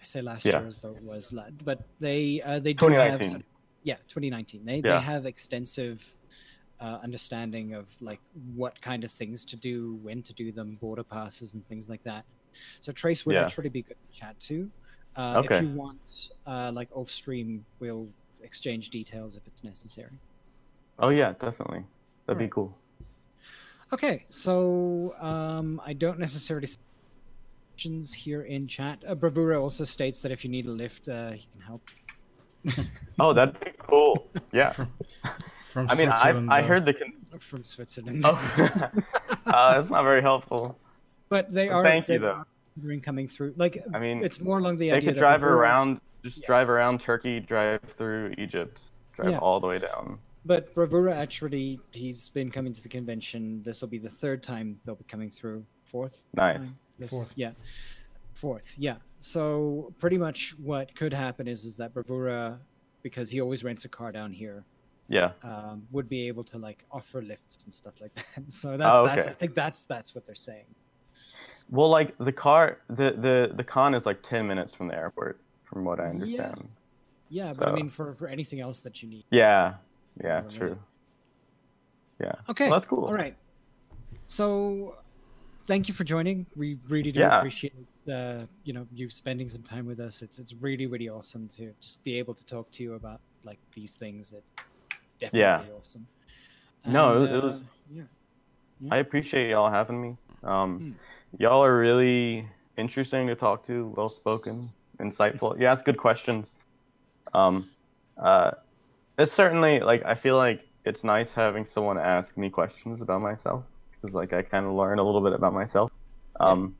I 0.05 0.07
say 0.07 0.21
last 0.21 0.45
Yeah. 0.45 0.59
year 0.59 0.67
as 0.67 0.77
though 0.77 0.91
it 0.95 1.01
was, 1.01 1.33
la- 1.33 1.49
but 1.63 1.79
they 1.99 2.39
uh, 2.43 2.59
they 2.59 2.73
do 2.73 2.85
have 2.89 3.17
2019. 3.19 3.43
yeah 3.83 3.97
2019 4.07 4.63
they 4.63 4.75
Yeah. 4.75 4.81
they 4.93 5.01
have 5.13 5.25
extensive 5.25 5.97
uh, 6.79 6.99
understanding 7.07 7.73
of 7.73 7.87
like 8.01 8.19
what 8.55 8.79
kind 8.81 9.03
of 9.03 9.11
things 9.11 9.43
to 9.45 9.55
do 9.55 9.95
when 10.03 10.21
to 10.21 10.33
do 10.33 10.51
them 10.51 10.75
border 10.75 11.03
passes 11.03 11.55
and 11.55 11.67
things 11.67 11.89
like 11.89 12.03
that 12.03 12.23
so 12.81 12.91
trace 12.91 13.25
would 13.25 13.33
Yeah. 13.35 13.45
actually 13.45 13.69
be 13.69 13.81
good 13.81 13.97
to 14.05 14.19
chat 14.19 14.39
to 14.41 14.69
uh, 15.17 15.39
Okay. 15.41 15.55
if 15.55 15.61
you 15.63 15.69
want 15.83 16.29
uh, 16.45 16.69
like 16.79 16.89
off 16.99 17.09
stream 17.09 17.65
we'll 17.79 18.07
exchange 18.43 18.89
details 18.91 19.35
if 19.37 19.43
it's 19.47 19.63
necessary 19.63 20.17
Oh 20.99 21.09
yeah, 21.09 21.31
definitely. 21.45 21.83
That'd 22.25 22.37
be 22.37 22.43
Alright. 22.45 22.51
cool. 22.51 22.77
okay 23.95 24.17
so 24.29 24.53
um, 25.19 25.81
i 25.85 25.93
don't 25.93 26.19
necessarily 26.19 26.67
questions 27.75 28.13
here 28.13 28.43
in 28.43 28.65
chat 28.67 29.03
uh, 29.05 29.13
bravura 29.13 29.61
also 29.61 29.83
states 29.83 30.21
that 30.21 30.31
if 30.31 30.45
you 30.45 30.49
need 30.49 30.65
a 30.65 30.69
lift 30.71 31.09
uh, 31.09 31.31
he 31.31 31.45
can 31.51 31.59
help 31.61 31.81
Oh, 33.19 33.31
that'd 33.33 33.59
be 33.59 33.71
cool. 33.77 34.27
Yeah. 34.51 34.71
From 34.71 35.87
I 35.89 35.95
mean, 35.95 36.09
I 36.09 36.15
Switzerland, 36.15 36.49
I 36.51 36.61
though. 36.61 36.67
heard 36.67 36.85
the. 36.85 36.93
Con- 36.93 37.13
from 37.39 37.63
switzerland 37.63 38.21
oh, 38.25 38.31
uh, 39.45 39.73
that's 39.75 39.89
not 39.91 40.01
very 40.03 40.21
helpful. 40.23 40.75
But 41.29 41.51
they 41.53 41.67
Well, 41.69 41.79
are. 41.79 41.83
thank 41.83 42.07
you, 42.07 42.13
they 42.15 42.17
though. 42.25 42.31
are 42.31 42.47
considering 42.73 43.01
coming 43.01 43.27
through. 43.27 43.53
Like 43.55 43.77
I 43.93 43.99
mean, 43.99 44.23
it's 44.23 44.39
more 44.41 44.57
along 44.57 44.77
the 44.77 44.89
they 44.89 44.95
idea 44.97 45.11
could 45.11 45.19
drive 45.19 45.41
before- 45.41 45.53
around, 45.57 45.99
just 46.23 46.37
Yeah. 46.39 46.47
drive 46.47 46.69
around 46.69 47.01
Turkey, 47.01 47.39
drive 47.39 47.81
through 47.97 48.33
Egypt, 48.39 48.81
drive 49.15 49.31
Yeah. 49.31 49.37
all 49.39 49.59
the 49.59 49.67
way 49.67 49.77
down. 49.79 50.17
But 50.43 50.73
Bravura 50.73 51.13
actually, 51.15 51.79
he's 51.91 52.29
been 52.29 52.49
coming 52.49 52.73
to 52.73 52.81
the 52.81 52.89
convention. 52.89 53.61
This 53.63 53.81
will 53.81 53.89
be 53.89 53.99
the 53.99 54.09
third 54.23 54.41
time 54.41 54.79
they'll 54.85 54.95
be 54.95 55.03
coming 55.03 55.29
through. 55.29 55.65
Fourth. 55.83 56.23
Nice. 56.33 56.57
time? 56.57 56.75
This- 56.99 57.09
Fourth. 57.09 57.33
Yeah. 57.35 57.51
Fourth. 58.33 58.73
Yeah. 58.77 58.97
So 59.19 59.93
pretty 59.99 60.17
much 60.17 60.55
what 60.61 60.93
could 60.95 61.13
happen 61.13 61.47
is 61.47 61.65
is 61.65 61.75
that 61.77 61.93
Bravura, 61.93 62.59
because 63.01 63.29
he 63.29 63.41
always 63.41 63.63
rents 63.63 63.85
a 63.85 63.89
car 63.89 64.11
down 64.11 64.31
here, 64.33 64.63
Yeah. 65.07 65.31
um, 65.43 65.87
would 65.91 66.07
be 66.09 66.27
able 66.27 66.43
to 66.45 66.57
like 66.57 66.85
offer 66.91 67.21
lifts 67.21 67.63
and 67.63 67.73
stuff 67.73 67.93
like 68.01 68.13
that. 68.35 68.51
So 68.51 68.77
that's 68.77 68.97
Oh, 68.97 69.05
that's 69.05 69.27
I 69.27 69.33
think 69.33 69.55
that's 69.55 69.83
that's 69.83 70.13
what 70.13 70.25
they're 70.25 70.35
saying. 70.35 70.65
Well, 71.69 71.89
like 71.89 72.15
the 72.19 72.31
car, 72.31 72.79
the 72.89 73.11
the 73.13 73.51
the 73.55 73.63
con 73.63 73.95
is 73.95 74.05
like 74.05 74.21
ten 74.21 74.45
minutes 74.45 74.73
from 74.73 74.87
the 74.87 74.95
airport, 74.95 75.39
from 75.63 75.83
what 75.85 75.99
I 75.99 76.07
understand. 76.09 76.67
Yeah, 77.29 77.45
yeah, 77.47 77.53
but 77.57 77.69
I 77.69 77.73
mean 77.73 77.89
for 77.89 78.13
for 78.13 78.27
anything 78.27 78.59
else 78.59 78.81
that 78.81 79.01
you 79.01 79.09
need. 79.09 79.23
Yeah. 79.31 79.75
Yeah. 80.23 80.41
True. 80.41 80.77
Yeah. 82.21 82.33
Okay. 82.49 82.69
Well, 82.69 82.79
that's 82.79 82.87
cool. 82.89 83.05
All 83.05 83.13
right. 83.13 83.35
So, 84.27 84.95
thank 85.67 85.87
you 85.87 85.93
for 85.93 86.03
joining. 86.03 86.45
We 86.55 86.77
really 86.89 87.11
do 87.11 87.19
Yeah. 87.21 87.37
appreciate 87.37 87.73
uh, 88.11 88.45
you 88.63 88.73
know 88.73 88.85
you 88.93 89.09
spending 89.09 89.47
some 89.47 89.63
time 89.63 89.85
with 89.85 89.99
us. 89.99 90.21
It's 90.21 90.39
it's 90.39 90.53
really 90.53 90.85
really 90.85 91.09
awesome 91.09 91.47
to 91.57 91.73
just 91.81 92.03
be 92.03 92.17
able 92.19 92.33
to 92.33 92.45
talk 92.45 92.71
to 92.73 92.83
you 92.83 92.93
about 92.93 93.19
like 93.43 93.59
these 93.73 93.95
things. 93.95 94.31
It's 94.31 94.51
definitely 95.19 95.39
Yeah. 95.67 95.77
awesome. 95.79 96.07
No, 96.85 97.23
And, 97.23 97.35
it 97.35 97.43
was- 97.43 97.61
uh, 97.61 97.65
yeah. 97.91 98.03
I 98.91 98.97
appreciate 98.97 99.49
y'all 99.49 99.71
having 99.71 100.01
me. 100.01 100.17
Um, 100.43 100.79
Hmm. 100.79 100.91
y'all 101.41 101.63
are 101.63 101.77
really 101.77 102.47
interesting 102.77 103.25
to 103.27 103.35
talk 103.35 103.65
to, 103.67 103.87
well 103.95 104.09
spoken, 104.09 104.69
insightful. 104.99 105.57
You 105.59 105.65
ask 105.65 105.85
good 105.85 105.97
questions. 105.97 106.59
Um, 107.33 107.69
uh, 108.17 108.51
it's 109.17 109.31
certainly 109.33 109.79
like 109.79 110.03
I 110.05 110.13
feel 110.15 110.37
like 110.37 110.61
it's 110.83 111.03
nice 111.03 111.31
having 111.31 111.65
someone 111.65 111.97
ask 111.97 112.37
me 112.37 112.49
questions 112.49 113.01
about 113.01 113.21
myself 113.21 113.63
because 114.05 114.15
like 114.15 114.33
I 114.33 114.41
kind 114.41 114.65
of 114.65 114.73
learn 114.73 114.99
a 114.99 115.03
little 115.03 115.21
bit 115.21 115.33
about 115.33 115.53
myself. 115.53 115.91
Um, 116.39 116.75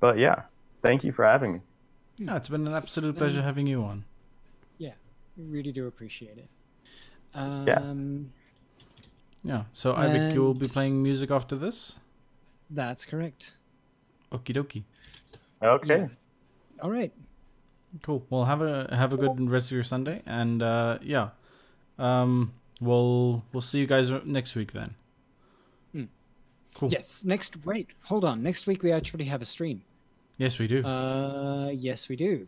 but 0.00 0.18
yeah, 0.18 0.42
thank 0.82 1.04
you 1.04 1.12
for 1.12 1.24
having 1.24 1.54
me. 1.54 1.58
Yeah, 2.18 2.36
it's 2.36 2.48
been 2.48 2.66
an 2.66 2.74
absolute 2.74 3.16
pleasure 3.16 3.42
having 3.42 3.66
you 3.66 3.82
on. 3.82 4.04
Yeah, 4.78 4.92
we 5.36 5.44
really 5.44 5.72
do 5.72 5.86
appreciate 5.86 6.38
it. 6.38 6.48
Um, 7.34 8.30
yeah. 9.42 9.64
So 9.72 9.94
Ivik, 9.94 10.34
you 10.34 10.42
will 10.42 10.54
be 10.54 10.68
playing 10.68 11.02
music 11.02 11.30
after 11.30 11.56
this. 11.56 11.98
That's 12.70 13.04
correct. 13.04 13.56
Okie 14.32 14.54
dokie. 14.54 14.84
Okay. 15.62 16.00
Yeah. 16.00 16.08
All 16.80 16.90
right. 16.90 17.12
Cool. 18.02 18.26
Well, 18.28 18.44
have 18.44 18.60
a 18.60 18.94
have 18.94 19.12
a 19.12 19.16
good 19.16 19.50
rest 19.50 19.68
of 19.68 19.72
your 19.72 19.84
Sunday, 19.84 20.22
and 20.26 20.62
uh, 20.62 20.98
yeah, 21.00 21.30
um, 21.98 22.52
we'll 22.80 23.44
we'll 23.52 23.60
see 23.60 23.78
you 23.78 23.86
guys 23.86 24.10
next 24.24 24.54
week 24.54 24.72
then. 24.72 24.94
Cool. 26.74 26.90
Yes. 26.90 27.24
Next. 27.24 27.64
Wait. 27.64 27.88
Hold 28.02 28.24
on. 28.24 28.42
Next 28.42 28.66
week 28.66 28.82
we 28.82 28.92
actually 28.92 29.24
have 29.24 29.40
a 29.42 29.44
stream. 29.44 29.82
Yes, 30.38 30.58
we 30.58 30.66
do. 30.66 30.84
Uh, 30.84 31.68
yes, 31.72 32.08
we 32.08 32.16
do. 32.16 32.46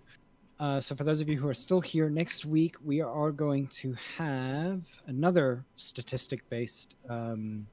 Uh, 0.58 0.80
so 0.80 0.94
for 0.96 1.04
those 1.04 1.20
of 1.20 1.28
you 1.28 1.36
who 1.36 1.46
are 1.46 1.54
still 1.54 1.80
here, 1.80 2.08
next 2.08 2.44
week 2.46 2.76
we 2.84 3.00
are 3.00 3.30
going 3.30 3.66
to 3.68 3.94
have 4.16 4.80
another 5.06 5.64
statistic-based 5.76 6.96
um, 7.10 7.66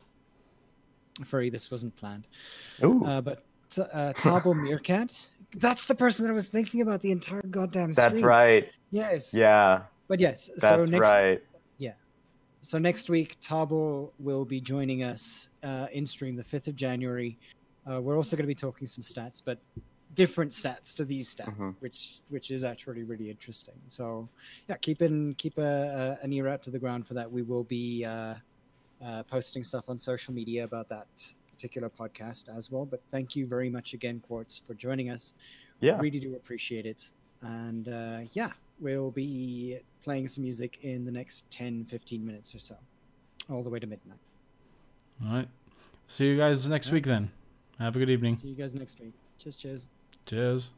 furry. 1.26 1.50
This 1.50 1.72
wasn't 1.72 1.96
planned, 1.96 2.28
Ooh, 2.84 3.04
uh, 3.06 3.22
but 3.22 3.44
uh, 3.80 4.12
Tabo 4.18 4.54
Meerkat. 4.62 5.30
That's 5.56 5.86
the 5.86 5.96
person 5.96 6.26
that 6.26 6.32
I 6.32 6.36
was 6.36 6.48
thinking 6.50 6.82
about 6.82 7.00
the 7.00 7.12
entire 7.12 7.42
goddamn. 7.44 7.94
Stream. 7.94 8.10
that's 8.10 8.22
right. 8.22 8.70
Yes. 8.92 9.34
Yeah, 9.34 9.84
But 10.08 10.20
yes. 10.20 10.50
that's 10.58 10.84
so 10.84 10.90
next 10.90 11.08
right. 11.08 11.42
So 12.64 12.78
next 12.78 13.10
week, 13.10 13.36
Tabo 13.42 14.12
will 14.20 14.46
be 14.46 14.62
joining 14.62 15.04
us 15.04 15.50
uh, 15.64 15.88
in 15.92 16.06
stream 16.06 16.38
the 16.38 16.46
5th 16.46 16.68
of 16.70 16.78
January. 16.78 17.38
Uh, 17.86 18.00
we're 18.00 18.16
also 18.16 18.38
going 18.38 18.46
to 18.46 18.48
be 18.48 18.56
talking 18.56 18.88
some 18.88 19.04
stats, 19.04 19.42
but 19.44 19.60
different 20.16 20.50
stats 20.50 20.96
to 20.96 21.04
these 21.04 21.34
stats, 21.36 21.58
Mhm. 21.58 21.76
which 21.82 22.22
which 22.30 22.52
is 22.52 22.64
actually 22.64 23.04
really 23.04 23.30
interesting. 23.30 23.74
So 23.88 24.30
yeah, 24.70 24.78
keep 24.78 25.02
in 25.02 25.36
keep 25.36 25.58
a, 25.58 26.18
a, 26.22 26.24
an 26.24 26.32
ear 26.32 26.48
out 26.48 26.64
to 26.64 26.72
the 26.72 26.80
ground 26.80 27.06
for 27.06 27.16
that. 27.16 27.30
We 27.30 27.42
will 27.42 27.66
be 27.66 28.06
uh, 28.06 28.36
uh, 29.04 29.24
posting 29.24 29.64
stuff 29.64 29.90
on 29.90 30.00
social 30.00 30.34
media 30.34 30.64
about 30.64 30.88
that 30.88 31.08
particular 31.52 31.90
podcast 31.90 32.48
as 32.56 32.72
well. 32.72 32.86
But 32.86 33.02
thank 33.12 33.36
you 33.36 33.46
very 33.46 33.70
much 33.70 33.94
again, 33.94 34.22
Quartz, 34.22 34.62
for 34.66 34.74
joining 34.74 35.10
us. 35.10 35.34
Yeah. 35.82 36.00
Really 36.00 36.20
do 36.20 36.36
appreciate 36.36 36.86
it. 36.86 37.12
And 37.42 37.90
uh, 37.90 38.20
yeah, 38.32 38.52
we'll 38.80 39.12
be 39.12 39.80
playing 40.04 40.28
some 40.28 40.44
music 40.44 40.80
in 40.82 41.06
the 41.06 41.12
next 41.12 41.50
10, 41.52 41.86
15 41.86 42.26
minutes 42.26 42.54
or 42.54 42.60
so, 42.60 42.76
all 43.50 43.64
the 43.64 43.70
way 43.70 43.80
to 43.80 43.88
midnight. 43.88 44.20
All 45.26 45.34
right. 45.34 45.48
See 46.08 46.28
you 46.28 46.38
guys 46.38 46.68
next 46.68 46.92
week 46.92 47.06
then. 47.06 47.32
Have 47.80 47.96
a 47.96 48.00
good 48.00 48.10
evening. 48.10 48.38
See 48.38 48.50
you 48.50 48.56
guys 48.56 48.76
next 48.76 49.00
week. 49.00 49.14
Cheers, 49.40 49.56
cheers. 49.56 49.88
Cheers. 50.26 50.72